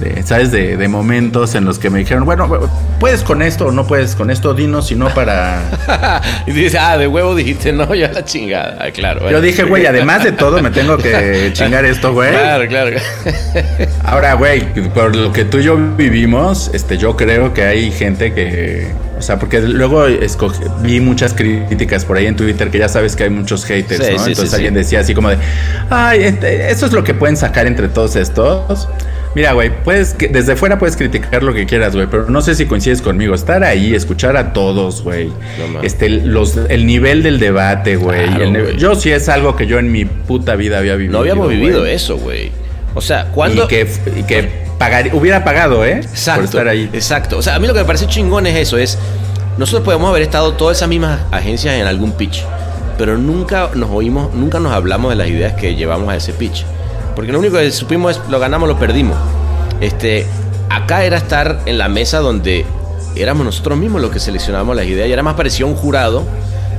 de, 0.00 0.22
¿sabes? 0.24 0.50
De, 0.50 0.76
de 0.76 0.88
momentos 0.88 1.54
en 1.54 1.64
los 1.64 1.78
que 1.78 1.90
me 1.90 2.00
dijeron, 2.00 2.24
bueno, 2.24 2.48
puedes 2.98 3.22
con 3.22 3.40
esto 3.42 3.66
o 3.66 3.70
no 3.70 3.86
puedes 3.86 4.16
con 4.16 4.30
esto, 4.30 4.52
dinos, 4.54 4.88
si 4.88 4.96
no 4.96 5.10
para... 5.10 5.60
y 6.46 6.50
dices, 6.52 6.76
ah, 6.80 6.98
de 6.98 7.06
huevo 7.06 7.34
dijiste, 7.36 7.72
no, 7.72 7.94
ya 7.94 8.10
la 8.10 8.24
chingada. 8.24 8.78
Ah, 8.80 8.90
claro. 8.92 9.30
Yo 9.30 9.40
dije, 9.40 9.62
güey, 9.62 9.86
además 9.86 10.24
de 10.24 10.32
todo, 10.32 10.60
me 10.62 10.70
tengo 10.70 10.96
que 10.96 11.50
chingar 11.52 11.84
esto, 11.84 12.12
güey. 12.12 12.30
Claro, 12.32 12.66
claro. 12.66 12.96
Ahora, 14.04 14.34
güey, 14.34 14.62
por 14.92 15.14
lo 15.14 15.32
que 15.32 15.44
tú 15.44 15.58
y 15.58 15.62
yo 15.64 15.76
vivimos, 15.96 16.70
este, 16.74 16.98
yo 16.98 17.16
creo 17.16 17.52
que 17.54 17.62
hay 17.64 17.92
gente 17.92 18.32
que, 18.34 18.90
o 19.20 19.22
sea, 19.22 19.38
porque 19.38 19.60
luego 19.60 20.06
escogí- 20.08 20.64
vi 20.82 21.00
muchas 21.00 21.32
críticas 21.34 22.04
por 22.04 22.16
ahí 22.16 22.26
en 22.26 22.34
Twitter 22.36 22.70
que 22.70 22.78
ya 22.78 22.88
sabes 22.88 23.14
que 23.14 23.24
hay 23.24 23.30
muchos 23.30 23.64
haters, 23.64 24.04
Sí, 24.04 24.12
¿no? 24.14 24.18
sí, 24.18 24.30
Entonces 24.30 24.48
sí, 24.50 24.54
alguien 24.56 24.74
decía 24.74 25.00
así 25.00 25.14
como 25.14 25.28
de, 25.28 25.36
ay, 25.90 26.22
este, 26.24 26.70
eso 26.70 26.86
es 26.86 26.92
lo 26.92 27.04
que 27.04 27.14
pueden 27.14 27.36
sacar 27.36 27.66
entre 27.66 27.88
todos 27.88 28.16
estos. 28.16 28.88
Mira, 29.36 29.52
güey, 29.52 29.70
puedes 29.84 30.14
que- 30.14 30.26
desde 30.26 30.56
fuera 30.56 30.78
puedes 30.80 30.96
criticar 30.96 31.44
lo 31.44 31.54
que 31.54 31.64
quieras, 31.64 31.94
güey, 31.94 32.08
pero 32.10 32.28
no 32.28 32.40
sé 32.40 32.56
si 32.56 32.66
coincides 32.66 33.00
conmigo. 33.00 33.32
Estar 33.34 33.62
ahí, 33.62 33.94
escuchar 33.94 34.36
a 34.36 34.52
todos, 34.52 35.04
güey. 35.04 35.28
No 35.72 35.82
este, 35.82 36.08
los, 36.08 36.56
el 36.68 36.84
nivel 36.84 37.22
del 37.22 37.38
debate, 37.38 37.94
güey. 37.94 38.26
Claro, 38.26 38.70
yo 38.72 38.96
sí 38.96 39.12
es 39.12 39.28
algo 39.28 39.54
que 39.54 39.68
yo 39.68 39.78
en 39.78 39.92
mi 39.92 40.04
puta 40.04 40.56
vida 40.56 40.78
había 40.78 40.96
vivido. 40.96 41.12
No 41.12 41.18
habíamos 41.20 41.48
vivido 41.48 41.86
eso, 41.86 42.16
güey. 42.18 42.50
O 42.94 43.00
sea, 43.00 43.26
cuando. 43.32 43.66
Y 43.66 43.68
que, 43.68 43.86
y 44.18 44.22
que 44.24 44.48
pagar, 44.80 45.10
hubiera 45.12 45.44
pagado, 45.44 45.84
¿eh? 45.84 45.98
Exacto. 45.98 46.40
Por 46.40 46.44
estar 46.46 46.68
ahí. 46.68 46.88
Exacto. 46.94 47.36
O 47.36 47.42
sea, 47.42 47.54
a 47.54 47.58
mí 47.58 47.66
lo 47.66 47.74
que 47.74 47.80
me 47.80 47.84
parece 47.84 48.06
chingón 48.06 48.46
es 48.46 48.56
eso, 48.56 48.78
es 48.78 48.98
nosotros 49.58 49.84
podemos 49.84 50.08
haber 50.08 50.22
estado 50.22 50.54
todas 50.54 50.78
esas 50.78 50.88
mismas 50.88 51.20
agencias 51.30 51.74
en 51.74 51.86
algún 51.86 52.12
pitch, 52.12 52.42
pero 52.96 53.18
nunca 53.18 53.68
nos 53.74 53.90
oímos, 53.90 54.32
nunca 54.32 54.58
nos 54.58 54.72
hablamos 54.72 55.10
de 55.10 55.16
las 55.16 55.28
ideas 55.28 55.52
que 55.52 55.74
llevamos 55.74 56.08
a 56.08 56.16
ese 56.16 56.32
pitch. 56.32 56.64
Porque 57.14 57.30
lo 57.30 57.40
único 57.40 57.58
que 57.58 57.70
supimos 57.70 58.16
es 58.16 58.30
lo 58.30 58.40
ganamos, 58.40 58.70
lo 58.70 58.78
perdimos. 58.78 59.18
Este, 59.82 60.26
acá 60.70 61.04
era 61.04 61.18
estar 61.18 61.60
en 61.66 61.76
la 61.76 61.90
mesa 61.90 62.20
donde 62.20 62.64
éramos 63.16 63.44
nosotros 63.44 63.76
mismos 63.76 64.00
los 64.00 64.10
que 64.10 64.18
seleccionábamos 64.18 64.76
las 64.76 64.86
ideas 64.86 65.08
y 65.08 65.12
era 65.12 65.22
más 65.22 65.34
parecía 65.34 65.66
un 65.66 65.74
jurado 65.74 66.24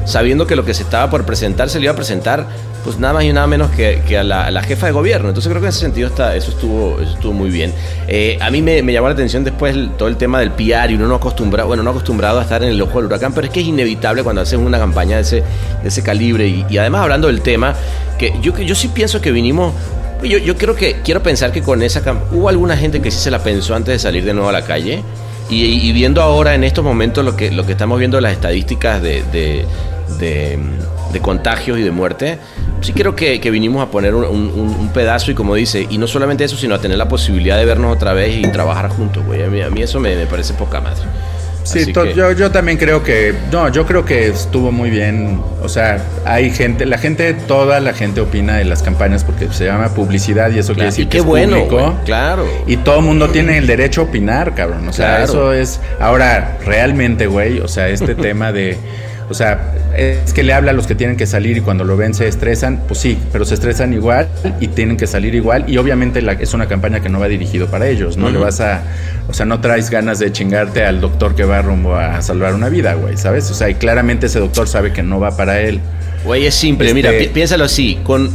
sabiendo 0.05 0.47
que 0.47 0.55
lo 0.55 0.65
que 0.65 0.73
se 0.73 0.83
estaba 0.83 1.09
por 1.09 1.25
presentar 1.25 1.69
se 1.69 1.79
le 1.79 1.85
iba 1.85 1.93
a 1.93 1.95
presentar 1.95 2.47
pues 2.83 2.97
nada 2.97 3.13
más 3.13 3.23
y 3.23 3.33
nada 3.33 3.47
menos 3.47 3.69
que, 3.71 4.01
que 4.07 4.17
a, 4.17 4.23
la, 4.23 4.63
jefa 4.63 4.87
de 4.87 4.91
gobierno. 4.91 5.29
Entonces 5.29 5.49
creo 5.49 5.61
que 5.61 5.67
en 5.67 5.69
ese 5.69 5.79
sentido 5.79 6.07
está, 6.07 6.35
eso, 6.35 6.51
estuvo, 6.51 6.99
eso 6.99 7.13
estuvo 7.13 7.33
muy 7.33 7.49
bien. 7.49 7.73
Eh, 8.07 8.37
a 8.41 8.49
mí 8.49 8.61
me, 8.61 8.81
llamó 8.91 9.07
la 9.07 9.13
atención 9.13 9.43
después 9.43 9.75
todo 9.97 10.09
el 10.09 10.17
tema 10.17 10.39
del 10.39 10.51
PR 10.51 10.89
y 10.89 10.95
uno 10.95 11.07
no 11.07 11.15
acostumbrado, 11.15 11.67
bueno, 11.67 11.83
no 11.83 11.91
acostumbrado 11.91 12.39
a 12.39 12.43
estar 12.43 12.63
en 12.63 12.69
el 12.69 12.81
ojo 12.81 12.97
del 12.97 13.05
huracán, 13.05 13.33
pero 13.33 13.47
es 13.47 13.53
que 13.53 13.61
es 13.61 13.67
inevitable 13.67 14.23
cuando 14.23 14.41
haces 14.41 14.57
una 14.57 14.79
campaña 14.79 15.17
de 15.17 15.21
ese, 15.21 15.43
de 15.81 15.87
ese 15.87 16.03
calibre. 16.03 16.47
Y, 16.47 16.77
además 16.77 17.03
hablando 17.03 17.27
del 17.27 17.41
tema, 17.41 17.75
que 18.17 18.33
yo, 18.41 18.57
yo 18.57 18.75
sí 18.75 18.87
pienso 18.89 19.21
que 19.21 19.31
vinimos... 19.31 19.73
Yo, 20.23 20.37
yo 20.37 20.55
creo 20.55 20.75
que 20.75 21.01
quiero 21.03 21.23
pensar 21.23 21.51
que 21.51 21.63
con 21.63 21.81
esa 21.81 22.03
hubo 22.31 22.47
alguna 22.47 22.77
gente 22.77 23.01
que 23.01 23.09
sí 23.09 23.17
se 23.17 23.31
la 23.31 23.39
pensó 23.39 23.73
antes 23.73 23.93
de 23.93 23.99
salir 23.99 24.23
de 24.23 24.33
nuevo 24.35 24.49
a 24.49 24.51
la 24.51 24.61
calle 24.61 25.03
y, 25.49 25.63
y 25.63 25.91
viendo 25.91 26.21
ahora 26.21 26.55
en 26.55 26.63
estos 26.63 26.83
momentos 26.83 27.25
lo 27.25 27.35
que, 27.35 27.51
lo 27.51 27.65
que 27.65 27.73
estamos 27.73 27.99
viendo 27.99 28.19
las 28.21 28.33
estadísticas 28.33 29.01
de, 29.01 29.23
de, 29.23 29.65
de, 30.19 30.59
de 31.11 31.19
contagios 31.19 31.77
y 31.77 31.81
de 31.81 31.91
muerte, 31.91 32.39
sí 32.81 32.93
creo 32.93 33.15
que, 33.15 33.39
vinimos 33.51 33.81
a 33.81 33.91
poner 33.91 34.15
un, 34.15 34.89
pedazo 34.93 35.31
y 35.31 35.35
como 35.35 35.55
dice, 35.55 35.87
y 35.89 35.97
no 35.97 36.07
solamente 36.07 36.43
eso, 36.43 36.57
sino 36.57 36.75
a 36.75 36.79
tener 36.79 36.97
la 36.97 37.07
posibilidad 37.07 37.57
de 37.57 37.65
vernos 37.65 37.95
otra 37.95 38.13
vez 38.13 38.35
y 38.35 38.41
trabajar 38.51 38.89
juntos, 38.89 39.25
güey. 39.25 39.43
A 39.43 39.47
mí, 39.47 39.61
a 39.61 39.69
mí 39.69 39.81
eso 39.81 39.99
me 39.99 40.25
parece 40.25 40.53
poca 40.53 40.81
madre. 40.81 41.03
Sí, 41.63 41.93
que- 41.93 42.13
yo, 42.15 42.31
yo 42.31 42.49
también 42.51 42.77
creo 42.77 43.03
que, 43.03 43.33
no, 43.51 43.69
yo 43.69 43.85
creo 43.85 44.03
que 44.03 44.27
estuvo 44.27 44.71
muy 44.71 44.89
bien. 44.89 45.39
O 45.61 45.69
sea, 45.69 46.03
hay 46.25 46.49
gente, 46.51 46.85
la 46.85 46.97
gente, 46.97 47.33
toda 47.33 47.79
la 47.79 47.93
gente 47.93 48.19
opina 48.21 48.57
de 48.57 48.65
las 48.65 48.81
campañas 48.81 49.23
porque 49.23 49.47
se 49.51 49.65
llama 49.65 49.89
publicidad 49.89 50.49
y 50.51 50.59
eso 50.59 50.73
quiere 50.73 50.87
decir 50.87 51.05
y 51.05 51.07
que 51.09 51.17
es 51.19 51.23
bueno, 51.23 51.57
público. 51.65 51.95
claro. 52.05 52.45
Y 52.65 52.77
todo 52.77 52.97
el 52.99 53.05
mundo 53.05 53.29
tiene 53.29 53.57
el 53.59 53.67
derecho 53.67 54.01
a 54.01 54.03
opinar, 54.05 54.55
cabrón. 54.55 54.87
O 54.87 54.93
sea, 54.93 55.17
Claro. 55.17 55.23
eso 55.23 55.53
es. 55.53 55.79
Ahora, 55.99 56.57
realmente, 56.65 57.27
güey, 57.27 57.59
o 57.59 57.67
sea, 57.67 57.89
este 57.89 58.15
tema 58.15 58.51
de. 58.51 58.77
O 59.31 59.33
sea, 59.33 59.73
es 59.97 60.33
que 60.33 60.43
le 60.43 60.53
habla 60.53 60.71
a 60.71 60.73
los 60.73 60.85
que 60.87 60.93
tienen 60.95 61.17
que 61.17 61.25
salir 61.25 61.57
y 61.57 61.61
cuando 61.61 61.83
lo 61.83 61.97
ven 61.97 62.13
se 62.13 62.27
estresan, 62.27 62.81
pues 62.87 62.99
sí, 62.99 63.17
pero 63.31 63.45
se 63.45 63.53
estresan 63.55 63.93
igual 63.93 64.27
y 64.59 64.67
tienen 64.67 64.97
que 64.97 65.07
salir 65.07 65.33
igual 65.33 65.63
y 65.67 65.77
obviamente 65.77 66.21
la- 66.21 66.33
es 66.33 66.53
una 66.53 66.67
campaña 66.67 66.99
que 66.99 67.09
no 67.09 67.19
va 67.19 67.27
dirigido 67.27 67.67
para 67.67 67.87
ellos, 67.87 68.17
no 68.17 68.29
le 68.29 68.37
vas 68.37 68.59
a, 68.61 68.83
o 69.29 69.33
sea, 69.33 69.45
no 69.45 69.59
traes 69.61 69.89
ganas 69.89 70.19
de 70.19 70.31
chingarte 70.31 70.83
al 70.85 71.01
doctor 71.01 71.33
que 71.33 71.43
va 71.45 71.61
rumbo 71.61 71.95
a 71.95 72.21
salvar 72.21 72.53
una 72.53 72.69
vida, 72.69 72.93
güey, 72.93 73.17
¿sabes? 73.17 73.49
O 73.49 73.53
sea, 73.53 73.69
y 73.69 73.75
claramente 73.75 74.25
ese 74.27 74.39
doctor 74.39 74.67
sabe 74.67 74.91
que 74.93 75.01
no 75.03 75.19
va 75.19 75.35
para 75.35 75.59
él. 75.61 75.79
Güey, 76.25 76.45
es 76.45 76.53
simple. 76.55 76.87
Este- 76.87 76.95
Mira, 76.95 77.11
pi- 77.17 77.27
piénsalo 77.29 77.63
así. 77.65 77.99
Con 78.03 78.29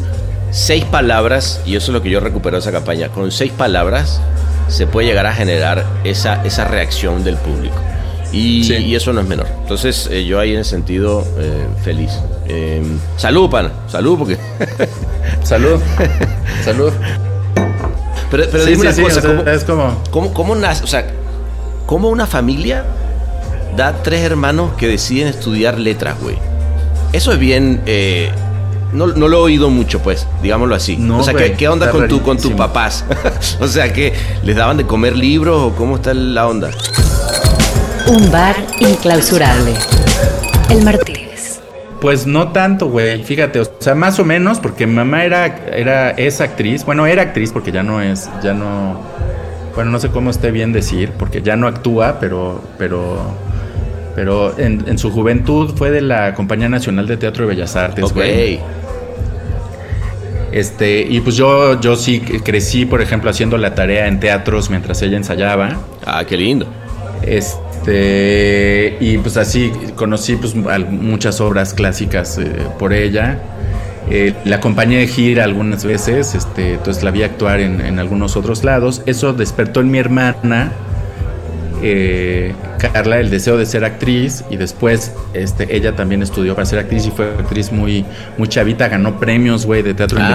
seis 0.51 0.85
palabras, 0.85 1.61
y 1.67 1.77
eso 1.77 1.91
es 1.91 1.95
lo 1.95 2.03
que 2.03 2.11
yo 2.11 2.21
recupero 2.21 2.57
de 2.57 2.61
esa 2.61 2.73
campaña, 2.73 3.09
con 3.11 3.31
seis 3.31 3.53
palabras 3.53 4.21
se 4.69 4.87
puede 4.87 5.07
llegar 5.07 5.27
a 5.27 5.33
generar 5.33 5.85
esa, 6.05 6.45
esa 6.45 6.65
reacción 6.67 7.23
del 7.23 7.37
público. 7.37 7.77
Y, 8.37 8.65
Sí. 8.65 8.75
y 8.75 8.95
eso 8.95 9.13
no 9.13 9.21
es 9.21 9.27
menor. 9.27 9.47
Entonces, 9.63 10.09
eh, 10.11 10.25
yo 10.25 10.39
ahí 10.39 10.53
en 10.55 10.61
ese 10.61 10.71
sentido, 10.71 11.25
eh, 11.39 11.67
feliz. 11.83 12.11
Eh, 12.49 12.83
salud, 13.17 13.49
pana. 13.51 13.71
Salud, 13.89 14.19
porque... 14.19 14.37
Salud, 15.43 15.81
salud. 16.65 16.93
pero 18.31 18.45
pero 18.51 18.65
Sí, 18.65 18.71
dime 18.73 18.93
sí, 18.93 19.01
una 19.03 19.09
cosa. 19.15 19.19
o 19.19 19.23
sea, 19.23 19.37
¿cómo, 19.37 19.51
es 19.51 19.65
como... 19.65 20.03
cómo, 20.11 20.35
cómo 20.35 20.55
nace? 20.57 20.85
O 20.85 20.87
sea, 20.87 21.07
¿cómo 21.87 22.09
una 22.09 22.27
familia 22.27 22.85
da 23.77 24.03
tres 24.03 24.23
hermanos 24.23 24.73
que 24.77 24.87
deciden 24.89 25.29
estudiar 25.29 25.79
letras, 25.79 26.17
güey? 26.21 26.37
Eso 27.13 27.33
es 27.33 27.39
bien... 27.39 27.81
eh, 27.87 28.31
no, 28.93 29.09
no 29.09 29.29
lo 29.29 29.39
he 29.39 29.41
oído 29.41 29.69
mucho, 29.69 30.01
pues, 30.01 30.27
digámoslo 30.43 30.75
así. 30.75 30.97
No, 30.97 31.19
o 31.19 31.23
sea, 31.23 31.35
¿qué, 31.35 31.53
qué 31.53 31.69
onda 31.69 31.91
con, 31.91 32.07
tu, 32.09 32.23
con 32.23 32.39
tus 32.39 32.53
papás? 32.53 33.05
o 33.61 33.67
sea, 33.67 33.93
que 33.93 34.13
les 34.45 34.57
daban 34.57 34.77
de 34.77 34.87
comer 34.87 35.17
libros 35.17 35.61
o 35.61 35.77
cómo 35.77 35.97
está 35.97 36.15
la 36.15 36.47
onda? 36.47 36.71
Un 38.09 38.31
bar 38.31 38.55
inclausurable. 38.79 39.75
El 40.71 40.85
Martínez. 40.85 41.61
Pues 42.01 42.25
no 42.27 42.53
tanto, 42.53 42.89
güey. 42.89 43.25
Fíjate, 43.25 43.61
o 43.61 43.65
sea, 43.81 43.97
más 43.97 44.21
o 44.21 44.25
menos, 44.25 44.61
porque 44.61 44.87
mi 44.87 44.95
mamá 44.95 45.25
era, 45.25 45.47
era, 45.73 46.11
es 46.11 46.41
actriz. 46.41 46.85
Bueno, 46.85 47.07
era 47.07 47.23
actriz 47.23 47.51
porque 47.51 47.73
ya 47.73 47.83
no 47.83 48.01
es, 48.01 48.31
ya 48.45 48.55
no. 48.55 49.01
Bueno, 49.75 49.91
no 49.91 49.99
sé 49.99 50.11
cómo 50.11 50.31
esté 50.31 50.53
bien 50.53 50.73
decir, 50.73 51.13
porque 51.19 51.43
ya 51.43 51.57
no 51.57 51.67
actúa, 51.67 52.19
pero, 52.21 52.63
pero, 52.79 53.19
pero 54.15 54.57
en, 54.57 54.85
en 54.87 54.99
su 54.99 55.11
juventud 55.11 55.75
fue 55.77 55.91
de 55.91 56.01
la 56.01 56.33
Compañía 56.35 56.69
Nacional 56.69 57.09
de 57.09 57.17
Teatro 57.17 57.45
y 57.45 57.49
Bellas 57.49 57.75
Artes, 57.75 58.13
güey. 58.13 58.61
Este, 60.53 61.01
y 61.03 61.21
pues 61.21 61.35
yo, 61.37 61.81
yo 61.81 61.97
sí 61.97 62.21
crecí, 62.21 62.87
por 62.87 63.03
ejemplo, 63.03 63.29
haciendo 63.31 63.59
la 63.59 63.75
tarea 63.75 64.07
en 64.07 64.21
teatros 64.21 64.71
mientras 64.71 65.03
ella 65.03 65.17
ensayaba. 65.17 65.77
Ah, 66.07 66.25
qué 66.25 66.37
lindo. 66.37 66.67
Este, 67.23 67.66
y 67.93 69.19
pues 69.19 69.37
así 69.37 69.71
conocí 69.95 70.37
pues, 70.37 70.55
muchas 70.55 71.41
obras 71.41 71.75
clásicas 71.75 72.39
eh, 72.39 72.51
por 72.79 72.93
ella. 72.93 73.39
Eh, 74.11 74.35
la 74.45 74.57
acompañé 74.57 74.99
de 74.99 75.09
gira 75.09 75.43
algunas 75.45 75.85
veces, 75.85 76.35
este, 76.37 76.75
entonces 76.75 77.03
la 77.03 77.11
vi 77.11 77.25
actuar 77.25 77.59
en, 77.61 77.81
en 77.81 77.99
algunos 77.99 78.37
otros 78.37 78.63
lados. 78.63 79.03
Eso 79.07 79.33
despertó 79.33 79.81
en 79.81 79.91
mi 79.91 79.99
hermana, 79.99 80.71
eh, 81.83 82.55
Carla, 82.79 83.19
el 83.21 83.31
deseo 83.31 83.57
de 83.59 83.67
ser 83.67 83.85
actriz 83.85 84.45
y 84.51 84.57
después 84.57 85.13
este, 85.35 85.75
ella 85.77 85.97
también 85.97 86.23
estudió 86.23 86.55
para 86.55 86.67
ser 86.67 86.79
actriz 86.79 87.07
y 87.07 87.11
fue 87.11 87.27
actriz 87.39 87.73
muy, 87.73 88.05
muy 88.39 88.49
chavita, 88.49 88.89
ganó 88.89 89.19
premios, 89.19 89.67
güey, 89.67 89.83
de 89.83 89.93
teatro 89.95 90.19
Ah, 90.21 90.27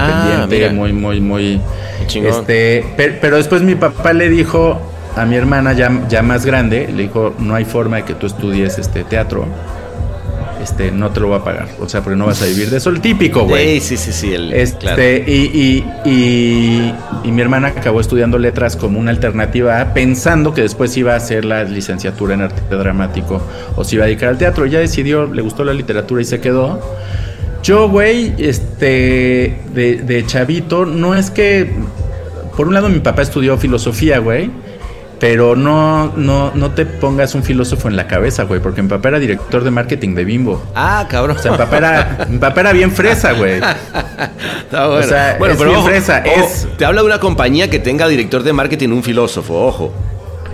independiente, 0.42 0.56
mira. 0.70 0.74
muy, 0.74 0.92
muy, 0.94 1.22
muy... 1.22 1.62
Chingón. 2.08 2.32
Este, 2.32 2.86
per- 2.98 3.20
pero 3.22 3.38
después 3.38 3.62
mi 3.62 3.76
papá 3.76 4.12
le 4.14 4.30
dijo 4.30 4.82
a 5.16 5.26
mi 5.26 5.36
hermana 5.36 5.74
ya, 5.74 5.92
ya 6.10 6.22
más 6.22 6.46
grande, 6.46 6.90
le 6.94 7.04
dijo, 7.04 7.34
no 7.40 7.56
hay 7.56 7.66
forma 7.66 7.98
de 7.98 8.04
que 8.04 8.14
tú 8.14 8.28
estudies 8.28 8.78
este 8.80 9.04
teatro. 9.04 9.46
Este, 10.62 10.92
no 10.92 11.10
te 11.10 11.20
lo 11.20 11.30
voy 11.30 11.40
a 11.40 11.44
pagar. 11.44 11.70
O 11.80 11.90
sea, 11.90 12.02
porque 12.04 12.16
no 12.16 12.28
vas 12.28 12.40
a 12.44 12.46
vivir 12.46 12.70
de 12.70 12.78
eso. 12.78 12.92
El 12.92 13.02
típico, 13.02 13.46
güey. 13.46 13.80
Sí, 13.80 13.98
sí, 13.98 14.12
sí, 14.12 14.14
sí. 14.14 14.34
El, 14.36 14.54
Este, 14.54 14.78
claro. 14.86 15.02
y, 15.02 15.84
y, 16.06 16.10
y, 16.10 16.94
y 17.24 17.32
mi 17.32 17.42
hermana 17.42 17.70
acabó 17.70 18.00
estudiando 18.00 18.38
letras 18.38 18.76
como 18.76 19.00
una 19.00 19.10
alternativa 19.10 19.92
pensando 19.96 20.54
que 20.54 20.62
después 20.62 20.96
iba 20.98 21.14
a 21.14 21.16
hacer 21.16 21.46
la 21.46 21.64
licenciatura 21.64 22.36
en 22.36 22.42
arte 22.44 22.62
dramático 22.76 23.42
o 23.76 23.84
se 23.84 23.96
iba 23.96 24.04
a 24.04 24.08
dedicar 24.08 24.30
al 24.30 24.38
teatro. 24.38 24.68
Ya 24.68 24.78
decidió, 24.78 25.26
le 25.26 25.42
gustó 25.42 25.64
la 25.64 25.74
literatura 25.74 26.22
y 26.22 26.26
se 26.26 26.40
quedó. 26.40 26.80
Yo, 27.64 27.90
güey, 27.90 28.36
este, 28.38 29.62
de, 29.74 30.02
de 30.06 30.26
chavito, 30.28 30.86
no 30.86 31.16
es 31.16 31.32
que, 31.32 31.72
por 32.56 32.68
un 32.68 32.76
lado 32.76 32.88
mi 32.90 33.00
papá 33.00 33.24
estudió 33.24 33.58
filosofía, 33.58 34.20
güey, 34.20 34.52
pero 35.22 35.56
no, 35.56 36.12
no, 36.18 36.52
no 36.56 36.72
te 36.72 36.84
pongas 36.88 37.36
un 37.36 37.44
filósofo 37.44 37.88
en 37.88 37.96
la 37.96 38.08
cabeza, 38.08 38.42
güey, 38.44 38.60
porque 38.60 38.82
mi 38.82 38.90
papá 38.90 39.10
era 39.10 39.20
director 39.20 39.64
de 39.64 39.70
marketing 39.70 40.16
de 40.16 40.26
Bimbo. 40.26 40.64
Ah, 40.74 41.06
cabrón. 41.08 41.38
O 41.38 41.40
sea, 41.40 41.52
mi 41.52 41.58
papá 41.60 41.78
era, 41.78 42.26
mi 42.28 42.40
papá 42.40 42.62
era 42.62 42.74
bien 42.74 42.92
fresa, 42.92 43.34
güey. 43.34 43.58
Está 43.58 44.88
bueno. 44.88 45.06
O 45.06 45.08
sea, 45.08 45.36
bueno, 45.38 45.54
es 45.54 45.60
pero 45.60 45.70
bien 45.70 45.80
ojo, 45.80 45.90
fresa, 45.90 46.24
ojo, 46.26 46.46
es- 46.46 46.68
Te 46.76 46.86
habla 46.86 47.02
de 47.02 47.08
una 47.08 47.20
compañía 47.20 47.70
que 47.70 47.78
tenga 47.78 48.08
director 48.08 48.42
de 48.42 48.52
marketing 48.52 48.90
un 48.90 49.04
filósofo, 49.04 49.54
ojo. 49.64 49.94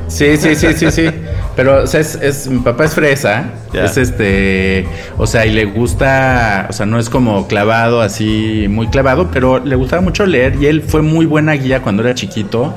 Sí, 0.10 0.36
sí, 0.38 0.54
sí, 0.56 0.68
sí, 0.74 0.92
sí. 0.92 1.10
Pero, 1.56 1.84
o 1.84 1.88
sea, 1.88 2.02
es, 2.02 2.16
es- 2.16 2.48
mi 2.48 2.60
papá 2.60 2.84
es 2.86 2.94
fresa. 2.94 3.46
Es 3.74 3.96
este. 3.96 4.86
O 5.18 5.28
sea, 5.28 5.46
y 5.46 5.52
le 5.52 5.64
gusta. 5.64 6.68
O 6.70 6.74
sea, 6.74 6.86
no 6.86 7.00
es 7.00 7.10
como 7.10 7.48
clavado, 7.48 8.02
así, 8.02 8.68
muy 8.70 8.88
clavado, 8.88 9.30
pero 9.32 9.60
le 9.64 9.76
gustaba 9.78 10.02
mucho 10.02 10.26
leer. 10.26 10.56
Y 10.62 10.66
él 10.66 10.82
fue 10.82 11.02
muy 11.02 11.26
buena 11.26 11.54
guía 11.54 11.82
cuando 11.82 12.04
era 12.04 12.14
chiquito. 12.16 12.74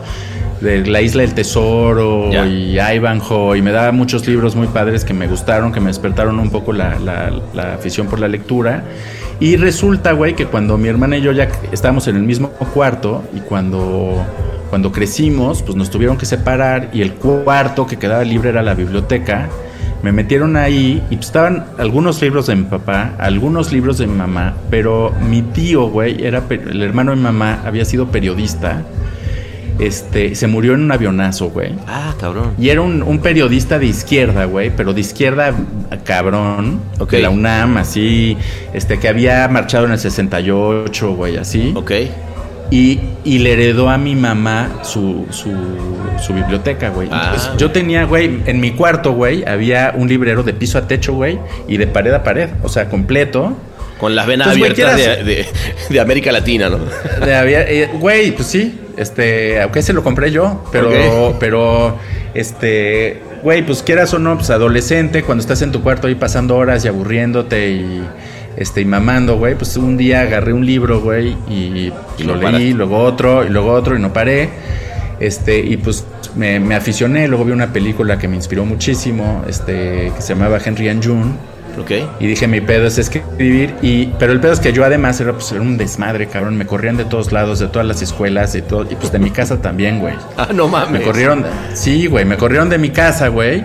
De 0.60 0.84
la 0.86 1.00
isla 1.00 1.22
del 1.22 1.32
tesoro 1.34 2.28
y 2.46 2.78
Ivanhoe. 2.78 3.56
Y 3.58 3.62
me 3.62 3.72
daba 3.72 3.92
muchos 3.92 4.26
libros 4.26 4.54
muy 4.56 4.66
padres 4.66 5.04
que 5.04 5.14
me 5.14 5.26
gustaron, 5.26 5.72
que 5.72 5.80
me 5.80 5.86
despertaron 5.86 6.38
un 6.38 6.50
poco 6.50 6.72
la, 6.72 6.98
la- 6.98 7.32
la 7.54 7.74
afición 7.74 8.08
por 8.08 8.18
la 8.20 8.28
lectura. 8.28 8.84
Y 9.40 9.56
resulta, 9.56 10.12
güey, 10.12 10.34
que 10.34 10.44
cuando 10.46 10.76
mi 10.76 10.88
hermana 10.88 11.16
y 11.16 11.22
yo 11.22 11.32
ya 11.32 11.48
estábamos 11.72 12.06
en 12.08 12.16
el 12.16 12.22
mismo 12.24 12.50
cuarto 12.50 13.22
y 13.34 13.40
cuando, 13.40 14.22
cuando 14.68 14.92
crecimos, 14.92 15.62
pues 15.62 15.76
nos 15.76 15.88
tuvieron 15.88 16.18
que 16.18 16.26
separar 16.26 16.90
y 16.92 17.00
el 17.00 17.14
cuarto 17.14 17.86
que 17.86 17.96
quedaba 17.96 18.22
libre 18.22 18.50
era 18.50 18.62
la 18.62 18.74
biblioteca. 18.74 19.48
Me 20.02 20.12
metieron 20.12 20.56
ahí 20.56 21.02
y 21.08 21.16
pues 21.16 21.28
estaban 21.28 21.66
algunos 21.78 22.20
libros 22.20 22.46
de 22.48 22.56
mi 22.56 22.64
papá, 22.64 23.12
algunos 23.18 23.72
libros 23.72 23.96
de 23.96 24.06
mi 24.06 24.14
mamá, 24.14 24.54
pero 24.70 25.14
mi 25.26 25.40
tío, 25.40 25.88
güey, 25.88 26.22
era 26.22 26.42
el 26.50 26.82
hermano 26.82 27.10
de 27.12 27.16
mi 27.16 27.22
mamá, 27.22 27.62
había 27.64 27.84
sido 27.86 28.08
periodista. 28.08 28.82
Este, 29.80 30.34
se 30.34 30.46
murió 30.46 30.74
en 30.74 30.82
un 30.82 30.92
avionazo, 30.92 31.50
güey. 31.50 31.72
Ah, 31.88 32.14
cabrón. 32.20 32.52
Y 32.58 32.68
era 32.68 32.80
un, 32.82 33.02
un 33.02 33.18
periodista 33.20 33.78
de 33.78 33.86
izquierda, 33.86 34.44
güey, 34.44 34.70
pero 34.76 34.92
de 34.92 35.00
izquierda 35.00 35.54
cabrón. 36.04 36.80
Ok. 36.98 37.12
De 37.12 37.22
la 37.22 37.30
UNAM, 37.30 37.76
así. 37.78 38.36
Este, 38.74 38.98
que 38.98 39.08
había 39.08 39.46
marchado 39.48 39.86
en 39.86 39.92
el 39.92 39.98
68, 39.98 41.14
güey, 41.14 41.36
así. 41.36 41.72
Ok. 41.74 41.92
Y, 42.72 43.00
y 43.24 43.38
le 43.38 43.54
heredó 43.54 43.88
a 43.90 43.98
mi 43.98 44.14
mamá 44.14 44.78
su, 44.82 45.26
su, 45.30 45.50
su 46.24 46.34
biblioteca, 46.34 46.90
güey. 46.90 47.08
Ah. 47.10 47.32
Entonces, 47.34 47.50
yo 47.58 47.70
tenía, 47.72 48.04
güey, 48.04 48.42
en 48.46 48.60
mi 48.60 48.72
cuarto, 48.72 49.12
güey, 49.12 49.44
había 49.44 49.92
un 49.96 50.08
librero 50.08 50.42
de 50.44 50.52
piso 50.54 50.78
a 50.78 50.86
techo, 50.86 51.14
güey, 51.14 51.38
y 51.66 51.78
de 51.78 51.86
pared 51.88 52.12
a 52.12 52.22
pared, 52.22 52.50
o 52.62 52.68
sea, 52.68 52.88
completo. 52.88 53.56
Con 53.98 54.14
las 54.14 54.26
venas 54.26 54.48
abiertas 54.48 54.96
de, 54.96 55.24
de- 55.24 55.46
de 55.90 56.00
América 56.00 56.32
Latina, 56.32 56.70
¿no? 56.70 56.78
De 57.26 57.34
había- 57.34 57.68
eh, 57.68 57.90
Güey, 57.98 58.30
pues 58.34 58.48
sí, 58.48 58.78
este, 58.96 59.60
aunque 59.60 59.82
se 59.82 59.92
lo 59.92 60.02
compré 60.02 60.30
yo, 60.30 60.64
pero, 60.72 61.36
pero, 61.40 61.96
este, 62.34 63.20
güey, 63.42 63.64
pues 63.64 63.82
quieras 63.82 64.12
o 64.14 64.18
no, 64.18 64.36
pues 64.36 64.50
adolescente, 64.50 65.22
cuando 65.22 65.42
estás 65.42 65.62
en 65.62 65.72
tu 65.72 65.82
cuarto 65.82 66.06
ahí 66.06 66.14
pasando 66.14 66.56
horas 66.56 66.84
y 66.84 66.88
aburriéndote 66.88 67.70
y, 67.70 68.02
este, 68.56 68.80
y 68.80 68.84
mamando, 68.84 69.38
güey, 69.38 69.54
pues 69.54 69.76
un 69.76 69.96
día 69.96 70.22
agarré 70.22 70.52
un 70.52 70.66
libro, 70.66 71.00
güey, 71.00 71.36
y, 71.48 71.92
Y 72.18 72.22
lo 72.24 72.34
leí, 72.34 72.42
paraste. 72.44 72.70
luego 72.74 72.98
otro, 72.98 73.44
y 73.44 73.48
luego 73.48 73.72
otro, 73.72 73.96
y 73.96 74.00
no 74.00 74.12
paré. 74.12 74.50
Este, 75.20 75.58
y 75.58 75.76
pues 75.76 76.04
me, 76.34 76.60
me 76.60 76.74
aficioné, 76.74 77.28
luego 77.28 77.44
vi 77.44 77.52
una 77.52 77.72
película 77.72 78.18
que 78.18 78.26
me 78.26 78.36
inspiró 78.36 78.64
muchísimo, 78.64 79.44
este, 79.46 80.12
que 80.14 80.22
se 80.22 80.34
llamaba 80.34 80.58
Henry 80.64 80.88
and 80.88 81.04
June. 81.04 81.32
Y 82.20 82.26
dije, 82.26 82.46
mi 82.48 82.60
pedo 82.60 82.86
es 82.86 82.98
escribir. 82.98 83.74
Y, 83.82 84.06
pero 84.18 84.32
el 84.32 84.40
pedo 84.40 84.52
es 84.52 84.60
que 84.60 84.72
yo 84.72 84.84
además 84.84 85.20
era, 85.20 85.32
pues, 85.32 85.50
era 85.52 85.60
un 85.60 85.76
desmadre, 85.76 86.26
cabrón. 86.28 86.56
Me 86.56 86.66
corrían 86.66 86.96
de 86.96 87.04
todos 87.04 87.32
lados, 87.32 87.58
de 87.58 87.68
todas 87.68 87.86
las 87.86 88.02
escuelas 88.02 88.54
y 88.54 88.62
todo. 88.62 88.86
Y 88.90 88.94
pues 88.96 89.12
de 89.12 89.18
mi 89.18 89.30
casa 89.30 89.60
también, 89.60 89.98
güey. 90.00 90.14
Ah, 90.36 90.48
no 90.54 90.68
mames. 90.68 90.90
Me 91.00 91.02
corrieron. 91.02 91.44
Sí, 91.74 92.06
güey, 92.06 92.24
me 92.24 92.36
corrieron 92.36 92.68
de 92.68 92.78
mi 92.78 92.90
casa, 92.90 93.28
güey. 93.28 93.62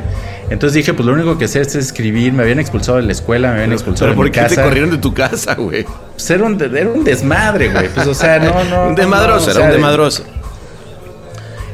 Entonces 0.49 0.75
dije, 0.75 0.93
pues 0.93 1.07
lo 1.07 1.13
único 1.13 1.37
que 1.39 1.47
sé 1.47 1.61
es 1.61 1.73
escribir. 1.75 2.31
Me 2.33 2.43
habían 2.43 2.59
expulsado 2.59 2.97
de 2.97 3.03
la 3.03 3.11
escuela, 3.13 3.47
me 3.49 3.55
habían 3.55 3.71
expulsado 3.73 4.05
¿Pero 4.05 4.11
de 4.11 4.15
por 4.17 4.25
mi 4.25 4.31
qué 4.31 4.41
casa. 4.41 4.55
te 4.55 4.61
corrieron 4.61 4.91
de 4.91 4.97
tu 4.99 5.11
casa, 5.13 5.55
güey? 5.55 5.85
Pues 6.13 6.29
era 6.29 6.43
un, 6.43 6.61
era 6.61 6.89
un 6.89 7.03
desmadre, 7.03 7.69
güey. 7.69 7.89
Pues, 7.89 8.05
o 8.07 8.13
sea, 8.13 8.37
no, 8.39 8.63
no. 8.69 8.89
Un 8.89 8.95
desmadroso, 8.95 9.39
no, 9.39 9.45
o 9.47 9.49
era 9.49 9.53
sea, 9.53 9.61
un 9.63 9.67
de- 9.69 9.73
desmadroso. 9.75 10.23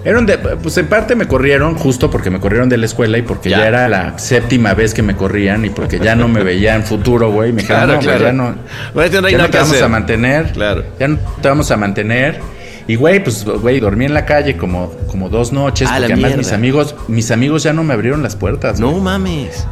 Era 0.04 0.18
un 0.20 0.26
de- 0.26 0.38
pues 0.38 0.78
en 0.78 0.88
parte 0.88 1.16
me 1.16 1.28
corrieron 1.28 1.76
justo 1.76 2.10
porque 2.10 2.30
me 2.30 2.40
corrieron 2.40 2.70
de 2.70 2.78
la 2.78 2.86
escuela 2.86 3.18
y 3.18 3.22
porque 3.22 3.50
Ya. 3.50 3.60
ya, 3.60 3.68
era 3.68 3.88
la 3.90 4.18
séptima 4.20 4.74
vez 4.74 4.94
que 4.94 5.02
me 5.04 5.16
corrían 5.16 5.64
y 5.66 5.70
porque 5.70 6.00
ya 6.00 6.16
no 6.16 6.28
me 6.28 6.44
veían 6.44 6.84
futuro, 6.84 7.32
güey. 7.32 7.52
Me 7.54 7.62
dijeron, 7.62 7.84
Claro, 7.84 7.94
no, 7.94 8.00
claro. 8.00 8.24
ya 8.26 8.32
no, 8.34 9.04
este 9.04 9.22
no 9.22 9.30
ya 9.30 9.38
no 9.38 9.50
te 9.50 9.58
vamos 9.58 9.72
hacer. 9.74 9.84
a 9.84 9.88
mantener. 9.90 10.52
Claro. 10.54 10.84
Ya 11.00 11.08
no 11.08 11.18
te 11.42 11.48
vamos 11.50 11.70
a 11.72 11.78
mantener. 11.78 12.40
Y 12.88 12.96
güey, 12.96 13.24
pues 13.24 13.46
güey, 13.46 13.80
dormí 13.80 14.06
en 14.06 14.14
la 14.14 14.26
calle 14.26 14.58
como, 14.58 14.92
como 15.08 15.30
dos 15.30 15.52
noches 15.54 15.88
Ah, 15.90 15.98
porque 15.98 16.14
además 16.14 16.30
mierda. 16.32 16.38
mis 16.38 16.52
amigos, 16.52 16.96
mis 17.08 17.30
amigos 17.32 17.64
ya 17.64 17.74
no 17.74 17.84
me 17.84 17.94
abrieron 17.94 18.24
las 18.24 18.36
puertas. 18.36 18.80
No 18.80 18.90
güey. 18.92 19.02
mames. 19.04 19.68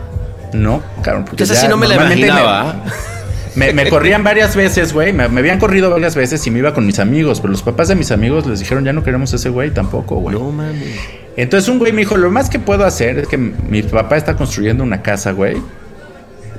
No, 0.53 0.81
cabrón, 1.03 1.25
porque 1.25 1.43
Esa 1.43 1.53
ya 1.55 1.61
sí 1.61 1.67
no 1.67 1.77
me 1.77 1.87
la 1.87 1.95
imaginaba. 1.95 2.75
Me, 2.85 2.91
me 3.55 3.73
corrían 3.89 4.23
varias 4.23 4.55
veces, 4.55 4.93
güey. 4.93 5.13
Me, 5.13 5.27
me 5.29 5.39
habían 5.39 5.59
corrido 5.59 5.89
varias 5.89 6.15
veces 6.15 6.45
y 6.47 6.51
me 6.51 6.59
iba 6.59 6.73
con 6.73 6.85
mis 6.85 6.99
amigos. 6.99 7.39
Pero 7.41 7.51
los 7.51 7.63
papás 7.63 7.87
de 7.87 7.95
mis 7.95 8.11
amigos 8.11 8.45
les 8.45 8.59
dijeron, 8.59 8.85
ya 8.85 8.93
no 8.93 9.03
queremos 9.03 9.33
ese 9.33 9.49
güey 9.49 9.71
tampoco, 9.71 10.15
güey. 10.17 10.35
No 10.37 10.51
mames. 10.51 10.99
Entonces 11.37 11.69
un 11.69 11.79
güey 11.79 11.91
me 11.93 11.99
dijo, 11.99 12.17
lo 12.17 12.29
más 12.31 12.49
que 12.49 12.59
puedo 12.59 12.85
hacer 12.85 13.19
es 13.19 13.27
que 13.27 13.37
mi 13.37 13.81
papá 13.83 14.17
está 14.17 14.35
construyendo 14.35 14.83
una 14.83 15.01
casa, 15.01 15.31
güey. 15.31 15.57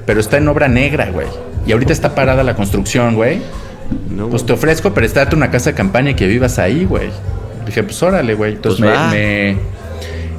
Pero 0.07 0.21
está 0.21 0.39
en 0.39 0.49
obra 0.49 0.69
negra, 0.69 1.11
güey. 1.11 1.27
Y 1.67 1.73
ahorita 1.73 1.93
está 1.93 2.15
parada 2.15 2.43
la 2.43 2.55
construcción, 2.57 3.15
güey. 3.15 3.41
No. 4.11 4.29
Pues 4.29 4.47
te 4.47 4.53
ofrezco 4.53 4.95
prestarte 4.95 5.37
una 5.37 5.51
casa 5.51 5.71
de 5.71 5.77
campaña 5.77 6.11
y 6.11 6.15
que 6.15 6.27
vivas 6.27 6.59
ahí, 6.59 6.85
güey. 6.85 7.11
Dije, 7.67 7.83
pues 7.83 8.03
órale, 8.03 8.35
güey. 8.35 8.55
Entonces 8.55 8.81
Pues 8.85 9.11
me- 9.13 9.57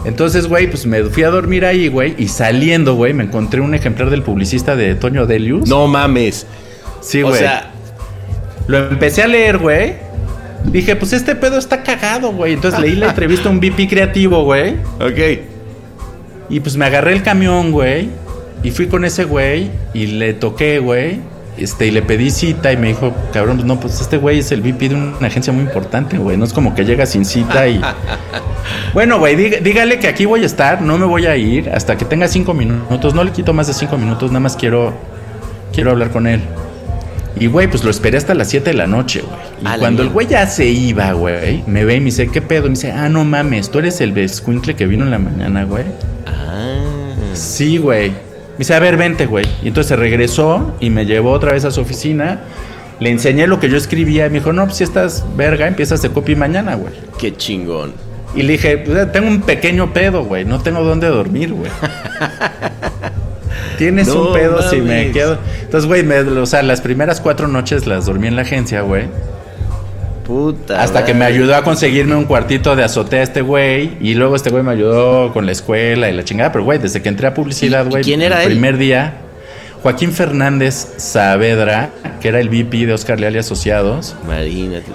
Entonces, 0.06 0.48
güey, 0.48 0.68
pues 0.68 0.86
me 0.86 1.04
fui 1.06 1.24
a 1.24 1.30
dormir 1.30 1.64
ahí, 1.66 1.88
güey. 1.88 2.16
Y 2.18 2.28
saliendo, 2.28 2.96
güey, 2.96 3.14
me 3.14 3.24
encontré 3.24 3.62
un 3.62 3.76
ejemplar 3.76 4.10
del 4.10 4.24
publicista 4.24 4.76
de 4.76 4.96
Toño 4.96 5.26
Delius. 5.28 5.68
no 5.70 5.88
mames. 5.88 6.48
Sí, 7.02 7.22
o 7.24 7.28
güey. 7.28 7.40
sea, 7.40 7.72
Lo 8.68 8.78
empecé 8.90 9.24
a 9.24 9.28
leer, 9.28 9.58
güey. 9.58 9.94
Dije, 10.66 10.96
pues 10.96 11.14
este 11.14 11.36
pedo 11.36 11.58
está 11.58 11.84
cagado, 11.84 12.32
güey. 12.32 12.54
Entonces 12.54 12.80
leí 12.80 12.96
la 12.96 13.10
entrevista 13.10 13.50
a 13.50 13.52
un 13.52 13.60
VP 13.60 13.88
creativo, 13.88 14.44
güey. 14.44 14.76
ok. 15.00 15.42
Y 16.50 16.60
pues 16.60 16.76
me 16.78 16.86
agarré 16.86 17.14
el 17.14 17.24
camión, 17.24 17.72
güey. 17.72 18.10
Y 18.64 18.72
fui 18.72 18.88
con 18.88 19.06
ese 19.06 19.24
güey 19.24 19.72
y 19.94 20.08
le 20.08 20.34
toqué, 20.34 20.80
güey. 20.80 21.20
Este, 21.58 21.88
y 21.88 21.92
le 21.92 22.02
pedí 22.02 22.32
cita 22.32 22.72
y 22.72 22.78
me 22.78 22.88
dijo, 22.88 23.14
cabrón, 23.34 23.58
pues 23.58 23.68
no, 23.68 23.80
pues 23.80 24.00
este 24.02 24.18
güey 24.18 24.40
es 24.40 24.52
el 24.52 24.62
VP 24.62 24.90
de 24.90 24.96
una 24.96 25.28
agencia 25.28 25.52
muy 25.54 25.64
importante, 25.64 26.18
güey. 26.18 26.38
No 26.38 26.46
es 26.46 26.54
como 26.54 26.74
que 26.74 26.86
llega 26.86 27.06
sin 27.06 27.26
cita 27.26 27.68
y. 27.68 27.80
bueno, 28.94 29.20
güey, 29.20 29.36
díg- 29.36 29.62
dígale 29.62 30.00
que 30.00 30.08
aquí 30.08 30.26
voy 30.26 30.44
a 30.44 30.46
estar, 30.46 30.82
no 30.82 30.98
me 30.98 31.06
voy 31.06 31.26
a 31.26 31.36
ir 31.36 31.70
hasta 31.70 31.98
que 31.98 32.06
tenga 32.06 32.28
cinco 32.28 32.54
minutos. 32.54 33.14
No 33.14 33.24
le 33.24 33.32
quito 33.32 33.54
más 33.54 33.68
de 33.68 33.74
cinco 33.74 33.98
minutos, 33.98 34.32
nada 34.32 34.40
más 34.40 34.56
quiero. 34.56 34.94
Quiero 35.74 35.92
hablar 35.92 36.10
con 36.12 36.28
él. 36.28 36.42
Y, 37.40 37.48
güey, 37.48 37.68
pues 37.70 37.84
lo 37.86 37.90
esperé 37.92 38.18
hasta 38.18 38.34
las 38.34 38.50
7 38.50 38.72
de 38.72 38.74
la 38.76 38.88
noche, 38.88 39.22
güey. 39.22 39.40
Y 39.62 39.80
cuando 39.80 40.04
el 40.04 40.10
güey 40.10 40.28
ya 40.28 40.46
se 40.48 40.66
iba, 40.68 41.14
güey, 41.14 41.64
me 41.66 41.86
ve 41.86 41.96
y 41.96 42.00
me 42.00 42.06
dice, 42.08 42.28
¿qué 42.28 42.42
pedo? 42.42 42.66
Y 42.66 42.70
me 42.72 42.76
dice, 42.76 42.92
ah, 42.92 43.08
no 43.08 43.24
mames, 43.24 43.72
tú 43.72 43.80
eres 43.80 44.02
el 44.02 44.12
bescuincle 44.12 44.76
que 44.76 44.86
vino 44.86 45.06
en 45.06 45.12
la 45.12 45.18
mañana, 45.20 45.64
güey. 45.64 45.86
Ah. 46.28 46.82
Sí, 47.34 47.78
güey. 47.78 48.12
Me 48.54 48.58
dice, 48.60 48.74
a 48.76 48.80
ver, 48.80 48.98
vente, 48.98 49.26
güey. 49.26 49.46
Y 49.64 49.70
entonces 49.70 49.90
se 49.90 49.96
regresó 49.96 50.76
y 50.80 50.90
me 50.90 51.06
llevó 51.06 51.32
otra 51.32 51.54
vez 51.54 51.66
a 51.66 51.72
su 51.72 51.82
oficina. 51.82 52.42
Le 53.00 53.10
enseñé 53.10 53.48
lo 53.48 53.60
que 53.60 53.70
yo 53.70 53.78
escribía 53.78 54.28
y 54.28 54.30
me 54.30 54.40
dijo, 54.40 54.54
no, 54.54 54.66
pues 54.66 54.78
si 54.78 54.84
estás 54.84 55.26
verga, 55.36 55.68
empiezas 55.68 56.02
de 56.02 56.10
copy 56.10 56.36
mañana, 56.36 56.76
güey. 56.76 56.94
Qué 57.18 57.36
chingón. 57.36 57.94
Y 58.36 58.44
le 58.44 58.54
dije, 58.54 58.78
pues, 58.78 59.12
tengo 59.12 59.28
un 59.28 59.42
pequeño 59.42 59.94
pedo, 59.94 60.24
güey. 60.24 60.46
No 60.46 60.60
tengo 60.62 60.84
dónde 60.84 61.08
dormir, 61.08 61.54
güey. 61.54 61.72
Tienes 63.78 64.08
No 64.08 64.28
un 64.28 64.34
pedo 64.34 64.62
si 64.70 64.78
me 64.82 65.12
quedo. 65.12 65.40
Entonces, 65.64 65.88
güey, 65.88 66.04
me- 66.04 66.20
o 66.20 66.46
sea, 66.46 66.62
las 66.62 66.82
primeras 66.82 67.20
cuatro 67.20 67.48
noches 67.48 67.88
las 67.88 68.06
dormí 68.06 68.28
en 68.28 68.36
la 68.36 68.44
agencia, 68.44 68.82
güey. 68.82 69.06
Puta. 70.26 70.82
Hasta 70.82 71.04
que 71.06 71.14
me 71.14 71.26
ayudó 71.26 71.56
a 71.56 71.64
conseguirme 71.64 72.16
un 72.16 72.26
cuartito 72.26 72.76
de 72.76 72.84
azotea 72.84 73.22
este 73.24 73.42
güey. 73.42 73.98
Y 74.02 74.14
luego 74.16 74.36
este 74.36 74.50
güey 74.50 74.64
me 74.64 74.72
ayudó 74.72 75.34
con 75.34 75.46
la 75.46 75.52
escuela 75.52 76.10
y 76.10 76.14
la 76.14 76.24
chingada. 76.24 76.52
Pero, 76.52 76.64
güey, 76.64 76.80
desde 76.80 77.02
que 77.02 77.10
entré 77.10 77.28
a 77.28 77.34
publicidad, 77.34 77.84
¿Y- 77.86 77.88
y 77.88 77.92
güey. 77.92 78.04
quién 78.04 78.22
era 78.22 78.38
el 78.38 78.44
él? 78.44 78.48
primer 78.54 78.78
día. 78.78 79.14
Joaquín 79.84 80.12
Fernández 80.12 80.94
Saavedra, 80.98 81.90
que 82.22 82.28
era 82.28 82.40
el 82.40 82.50
VP 82.50 82.86
de 82.86 82.94
Oscar 82.94 83.20
Leal 83.20 83.36
y 83.36 83.40
Asociados. 83.40 84.16
Imagínate. 84.24 84.86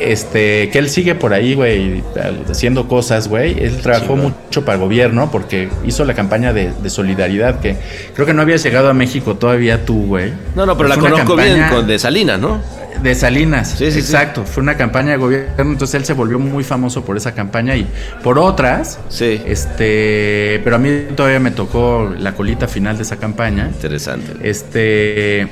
Este, 0.00 0.70
que 0.70 0.78
él 0.78 0.88
sigue 0.88 1.14
por 1.14 1.32
ahí, 1.32 1.54
güey, 1.54 2.02
haciendo 2.50 2.88
cosas, 2.88 3.28
güey. 3.28 3.62
Él 3.62 3.78
trabajó 3.82 4.16
mucho 4.16 4.64
para 4.64 4.76
el 4.76 4.80
gobierno 4.82 5.30
porque 5.30 5.68
hizo 5.86 6.04
la 6.04 6.14
campaña 6.14 6.52
de, 6.52 6.72
de 6.72 6.90
solidaridad 6.90 7.60
que 7.60 7.76
creo 8.14 8.26
que 8.26 8.34
no 8.34 8.42
había 8.42 8.56
llegado 8.56 8.88
a 8.88 8.94
México 8.94 9.36
todavía 9.36 9.84
tú, 9.84 10.06
güey. 10.06 10.32
No, 10.54 10.66
no, 10.66 10.76
pero 10.76 10.88
la 10.88 10.96
conozco 10.96 11.36
bien 11.36 11.66
con 11.70 11.86
de 11.86 11.98
Salinas, 11.98 12.38
¿no? 12.38 12.60
de 13.02 13.14
Salinas, 13.14 13.76
Sí, 13.78 13.86
sí, 13.86 13.92
sí. 13.92 13.98
exacto. 14.00 14.44
Fue 14.44 14.62
una 14.62 14.76
campaña 14.76 15.12
de 15.12 15.18
gobierno, 15.18 15.72
entonces 15.72 15.94
él 15.94 16.04
se 16.04 16.12
volvió 16.14 16.38
muy 16.38 16.64
famoso 16.64 17.04
por 17.04 17.16
esa 17.16 17.32
campaña 17.32 17.76
y 17.76 17.86
por 18.22 18.38
otras. 18.38 18.98
Sí. 19.08 19.40
Este, 19.46 20.60
pero 20.64 20.76
a 20.76 20.78
mí 20.78 20.90
todavía 21.14 21.40
me 21.40 21.50
tocó 21.50 22.12
la 22.18 22.32
colita 22.34 22.66
final 22.66 22.96
de 22.96 23.02
esa 23.04 23.16
campaña. 23.16 23.68
Interesante. 23.68 24.32
Este. 24.42 25.48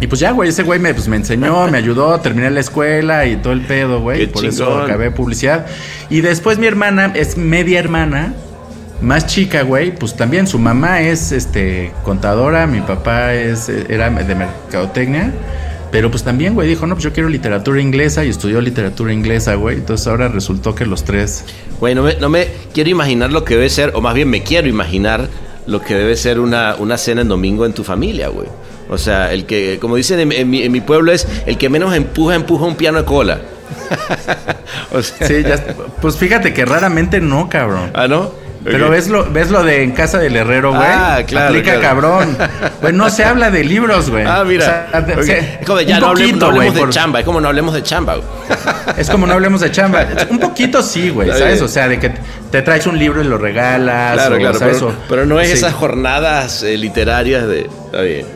Y 0.00 0.06
pues 0.06 0.20
ya, 0.20 0.30
güey, 0.30 0.50
ese 0.50 0.62
güey 0.62 0.78
me, 0.78 0.94
pues, 0.94 1.08
me 1.08 1.16
enseñó, 1.16 1.68
me 1.68 1.78
ayudó, 1.78 2.18
terminé 2.20 2.50
la 2.50 2.60
escuela 2.60 3.26
y 3.26 3.36
todo 3.36 3.52
el 3.52 3.62
pedo, 3.62 4.00
güey. 4.00 4.26
Por 4.28 4.44
eso 4.44 4.78
acabé 4.78 5.10
publicidad. 5.10 5.66
Y 6.08 6.20
después 6.20 6.58
mi 6.58 6.66
hermana 6.66 7.12
es 7.14 7.36
media 7.36 7.80
hermana, 7.80 8.34
más 9.00 9.26
chica, 9.26 9.62
güey. 9.62 9.94
Pues 9.94 10.16
también 10.16 10.46
su 10.46 10.58
mamá 10.58 11.00
es 11.00 11.32
este 11.32 11.92
contadora, 12.04 12.66
mi 12.66 12.80
papá 12.80 13.34
es 13.34 13.68
era 13.68 14.10
de 14.10 14.34
mercadotecnia. 14.34 15.32
Pero 15.90 16.10
pues 16.10 16.22
también, 16.22 16.54
güey, 16.54 16.68
dijo, 16.68 16.86
no, 16.86 16.94
pues 16.94 17.04
yo 17.04 17.12
quiero 17.12 17.28
literatura 17.30 17.80
inglesa 17.80 18.24
y 18.24 18.28
estudió 18.28 18.60
literatura 18.60 19.12
inglesa, 19.12 19.54
güey. 19.54 19.76
Entonces 19.76 20.06
ahora 20.06 20.28
resultó 20.28 20.74
que 20.74 20.84
los 20.84 21.02
tres... 21.04 21.46
Güey, 21.80 21.94
no 21.94 22.02
me, 22.02 22.14
no 22.16 22.28
me 22.28 22.48
quiero 22.74 22.90
imaginar 22.90 23.32
lo 23.32 23.44
que 23.44 23.54
debe 23.54 23.70
ser, 23.70 23.92
o 23.94 24.02
más 24.02 24.14
bien 24.14 24.28
me 24.28 24.42
quiero 24.42 24.68
imaginar 24.68 25.28
lo 25.68 25.82
que 25.82 25.94
debe 25.94 26.16
ser 26.16 26.40
una, 26.40 26.74
una 26.78 26.96
cena 26.96 27.20
en 27.20 27.28
domingo 27.28 27.66
en 27.66 27.74
tu 27.74 27.84
familia, 27.84 28.28
güey. 28.28 28.48
O 28.88 28.96
sea, 28.96 29.32
el 29.32 29.44
que, 29.44 29.78
como 29.78 29.96
dicen 29.96 30.18
en, 30.18 30.32
en 30.32 30.48
mi, 30.48 30.62
en 30.62 30.72
mi 30.72 30.80
pueblo, 30.80 31.12
es 31.12 31.28
el 31.46 31.58
que 31.58 31.68
menos 31.68 31.94
empuja, 31.94 32.34
empuja 32.34 32.64
un 32.64 32.74
piano 32.74 32.98
de 32.98 33.04
cola. 33.04 33.40
o 34.92 35.02
sea, 35.02 35.26
sí, 35.28 35.42
ya, 35.42 35.62
pues 36.00 36.16
fíjate 36.16 36.54
que 36.54 36.64
raramente 36.64 37.20
no, 37.20 37.50
cabrón. 37.50 37.90
Ah, 37.92 38.08
¿no? 38.08 38.32
Pero 38.64 38.90
ves 38.90 39.08
lo, 39.08 39.30
ves 39.30 39.50
lo 39.50 39.62
de 39.62 39.82
en 39.82 39.92
casa 39.92 40.18
del 40.18 40.34
herrero, 40.36 40.70
güey. 40.74 40.82
Ah, 40.84 41.22
claro, 41.26 41.48
Aplica 41.48 41.78
claro. 41.78 41.80
cabrón. 41.82 42.36
Pues 42.80 42.92
no 42.92 43.08
se 43.08 43.24
habla 43.24 43.50
de 43.50 43.62
libros, 43.64 44.10
güey. 44.10 44.24
Ah, 44.26 44.44
mira. 44.44 44.88
O 44.92 45.22
sea, 45.22 45.22
se- 45.22 45.38
Es 45.60 45.66
como 45.66 45.78
de, 45.78 45.86
ya 45.86 46.00
no 46.00 46.08
hablemos, 46.08 46.30
poquito, 46.32 46.46
no 46.46 46.46
hablemos 46.46 46.64
güey, 46.66 46.74
de 46.74 46.80
por- 46.80 46.90
chamba. 46.90 47.18
Es 47.20 47.24
como 47.24 47.40
no 47.40 47.48
hablemos 47.48 47.74
de 47.74 47.82
chamba. 47.82 48.16
güey. 48.16 48.28
Es 48.98 49.08
como 49.10 49.26
no 49.26 49.32
hablemos 49.34 49.60
de 49.60 49.70
chamba. 49.70 50.06
Un 50.30 50.38
poquito 50.38 50.82
sí, 50.82 51.10
güey, 51.10 51.28
¿sabes? 51.30 51.54
bien. 51.54 51.64
O 51.64 51.68
sea, 51.68 51.88
de 51.88 51.98
que 52.00 52.12
te 52.50 52.62
traes 52.62 52.86
un 52.86 52.98
libro 52.98 53.22
y 53.22 53.26
lo 53.26 53.38
regalas. 53.38 54.14
Claro, 54.14 54.36
o, 54.36 54.38
claro. 54.38 54.58
¿sabes? 54.58 54.82
Pero, 55.08 55.24
no 55.24 55.38
es 55.40 55.48
sí. 55.48 55.54
esas 55.54 55.74
jornadas 55.74 56.62
eh, 56.62 56.76
literarias 56.76 57.46
de. 57.46 57.60
Está 57.60 58.00
bien. 58.02 58.26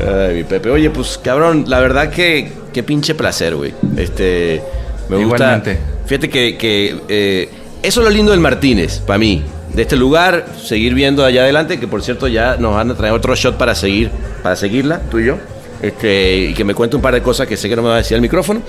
Ay, 0.00 0.34
mi 0.36 0.44
Pepe. 0.44 0.70
Oye, 0.70 0.90
pues 0.90 1.18
cabrón, 1.22 1.64
la 1.68 1.80
verdad 1.80 2.10
que 2.10 2.50
qué 2.72 2.82
pinche 2.82 3.14
placer, 3.14 3.54
güey. 3.56 3.74
Este. 3.96 4.62
Me 5.08 5.16
gusta. 5.16 5.36
Igualmente. 5.36 5.78
Fíjate 6.06 6.28
que, 6.30 6.56
que, 6.58 7.00
eh, 7.08 7.48
eso 7.84 8.00
es 8.00 8.04
lo 8.04 8.10
lindo 8.10 8.32
del 8.32 8.40
Martínez, 8.40 8.98
para 9.00 9.18
mí. 9.18 9.42
De 9.74 9.82
este 9.82 9.94
lugar, 9.96 10.46
seguir 10.62 10.94
viendo 10.94 11.22
allá 11.22 11.42
adelante, 11.42 11.78
que 11.78 11.86
por 11.86 12.02
cierto 12.02 12.28
ya 12.28 12.56
nos 12.56 12.74
van 12.74 12.90
a 12.90 12.94
traer 12.94 13.12
otro 13.12 13.34
shot 13.34 13.56
para 13.56 13.74
seguir, 13.74 14.10
para 14.42 14.56
seguirla, 14.56 15.00
tú 15.10 15.18
y 15.18 15.26
yo. 15.26 15.36
Este, 15.82 16.36
y 16.36 16.54
que 16.54 16.64
me 16.64 16.74
cuente 16.74 16.96
un 16.96 17.02
par 17.02 17.12
de 17.12 17.22
cosas 17.22 17.46
que 17.46 17.58
sé 17.58 17.68
que 17.68 17.76
no 17.76 17.82
me 17.82 17.88
va 17.88 17.94
a 17.94 17.98
decir 17.98 18.14
al 18.14 18.22
micrófono. 18.22 18.62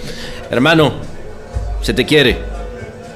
Hermano, 0.51 0.95
se 1.81 1.93
te 1.93 2.05
quiere. 2.05 2.39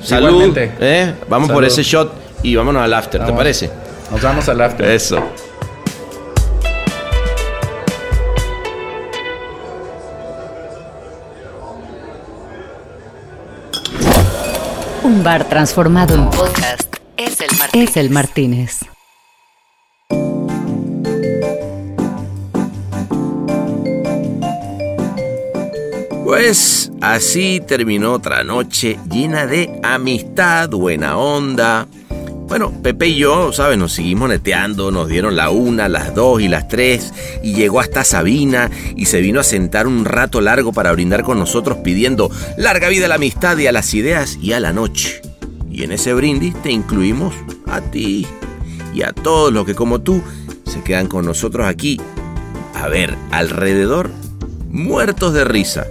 Salud. 0.02 0.58
¿eh? 0.58 1.14
Vamos 1.28 1.52
por 1.52 1.66
ese 1.66 1.84
shot 1.84 2.14
y 2.44 2.56
vámonos 2.56 2.82
al 2.82 2.94
after, 2.94 3.26
¿te 3.26 3.34
parece? 3.34 3.70
Nos 4.10 4.22
vamos 4.22 4.48
al 4.48 4.62
after. 4.62 4.90
Eso. 4.90 5.22
Un 15.20 15.26
bar 15.26 15.50
transformado 15.50 16.16
en 16.16 16.30
Podcast 16.30 16.96
es 17.18 17.42
el 17.42 17.50
Martínez. 17.58 17.90
es 17.90 17.98
el 17.98 18.10
Martínez. 18.10 18.80
Pues 26.24 26.90
así 27.02 27.60
terminó 27.68 28.14
otra 28.14 28.46
noche 28.46 28.98
llena 29.12 29.46
de 29.46 29.82
amistad, 29.84 30.70
buena 30.70 31.18
onda. 31.18 31.86
Bueno, 32.50 32.74
Pepe 32.82 33.10
y 33.10 33.16
yo, 33.16 33.54
¿sabes? 33.54 33.78
Nos 33.78 33.94
seguimos 33.94 34.28
neteando, 34.28 34.90
nos 34.90 35.08
dieron 35.08 35.36
la 35.36 35.52
una, 35.52 35.88
las 35.88 36.16
dos 36.16 36.42
y 36.42 36.48
las 36.48 36.68
tres, 36.68 37.14
y 37.44 37.54
llegó 37.54 37.80
hasta 37.80 38.04
Sabina 38.04 38.72
y 38.96 39.06
se 39.06 39.22
vino 39.22 39.40
a 39.40 39.44
sentar 39.44 39.86
un 39.86 40.04
rato 40.04 40.42
largo 40.42 40.74
para 40.74 40.92
brindar 40.92 41.22
con 41.22 41.38
nosotros 41.38 41.78
pidiendo 41.84 42.32
larga 42.58 42.90
vida 42.90 43.06
a 43.06 43.08
la 43.08 43.16
amistad 43.16 43.56
y 43.60 43.68
a 43.68 43.72
las 43.72 43.94
ideas 43.94 44.40
y 44.42 44.54
a 44.54 44.60
la 44.60 44.74
noche. 44.74 45.22
Y 45.70 45.84
en 45.84 45.92
ese 45.92 46.12
brindis 46.16 46.60
te 46.64 46.72
incluimos 46.72 47.36
a 47.68 47.82
ti 47.82 48.26
y 48.96 49.04
a 49.04 49.14
todos 49.14 49.54
los 49.54 49.68
que 49.68 49.76
como 49.76 50.02
tú 50.02 50.24
se 50.66 50.82
quedan 50.82 51.06
con 51.06 51.26
nosotros 51.26 51.68
aquí, 51.68 52.02
a 52.74 52.88
ver, 52.88 53.16
alrededor, 53.30 54.10
muertos 54.72 55.36
de 55.36 55.44
risa. 55.46 55.86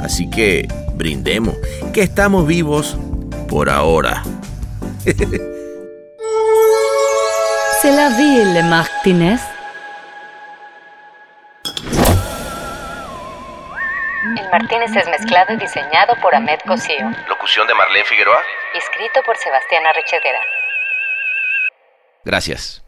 Así 0.00 0.30
que 0.30 0.68
brindemos, 0.96 1.54
que 1.92 2.00
estamos 2.02 2.46
vivos 2.46 2.96
por 3.46 3.68
ahora. 3.68 4.22
C'est 7.86 7.92
la 7.92 8.08
ville, 8.08 8.64
Martínez. 8.64 9.40
El 14.24 14.50
Martínez 14.50 14.96
es 14.96 15.06
mezclado 15.06 15.52
y 15.52 15.56
diseñado 15.56 16.16
por 16.20 16.34
Ahmed 16.34 16.58
Cosío. 16.66 17.12
Locución 17.28 17.64
de 17.68 17.74
Marlene 17.74 18.04
Figueroa. 18.04 18.42
Escrito 18.74 19.22
por 19.22 19.36
Sebastián 19.36 19.86
Arrechedera. 19.86 20.40
Gracias. 22.24 22.85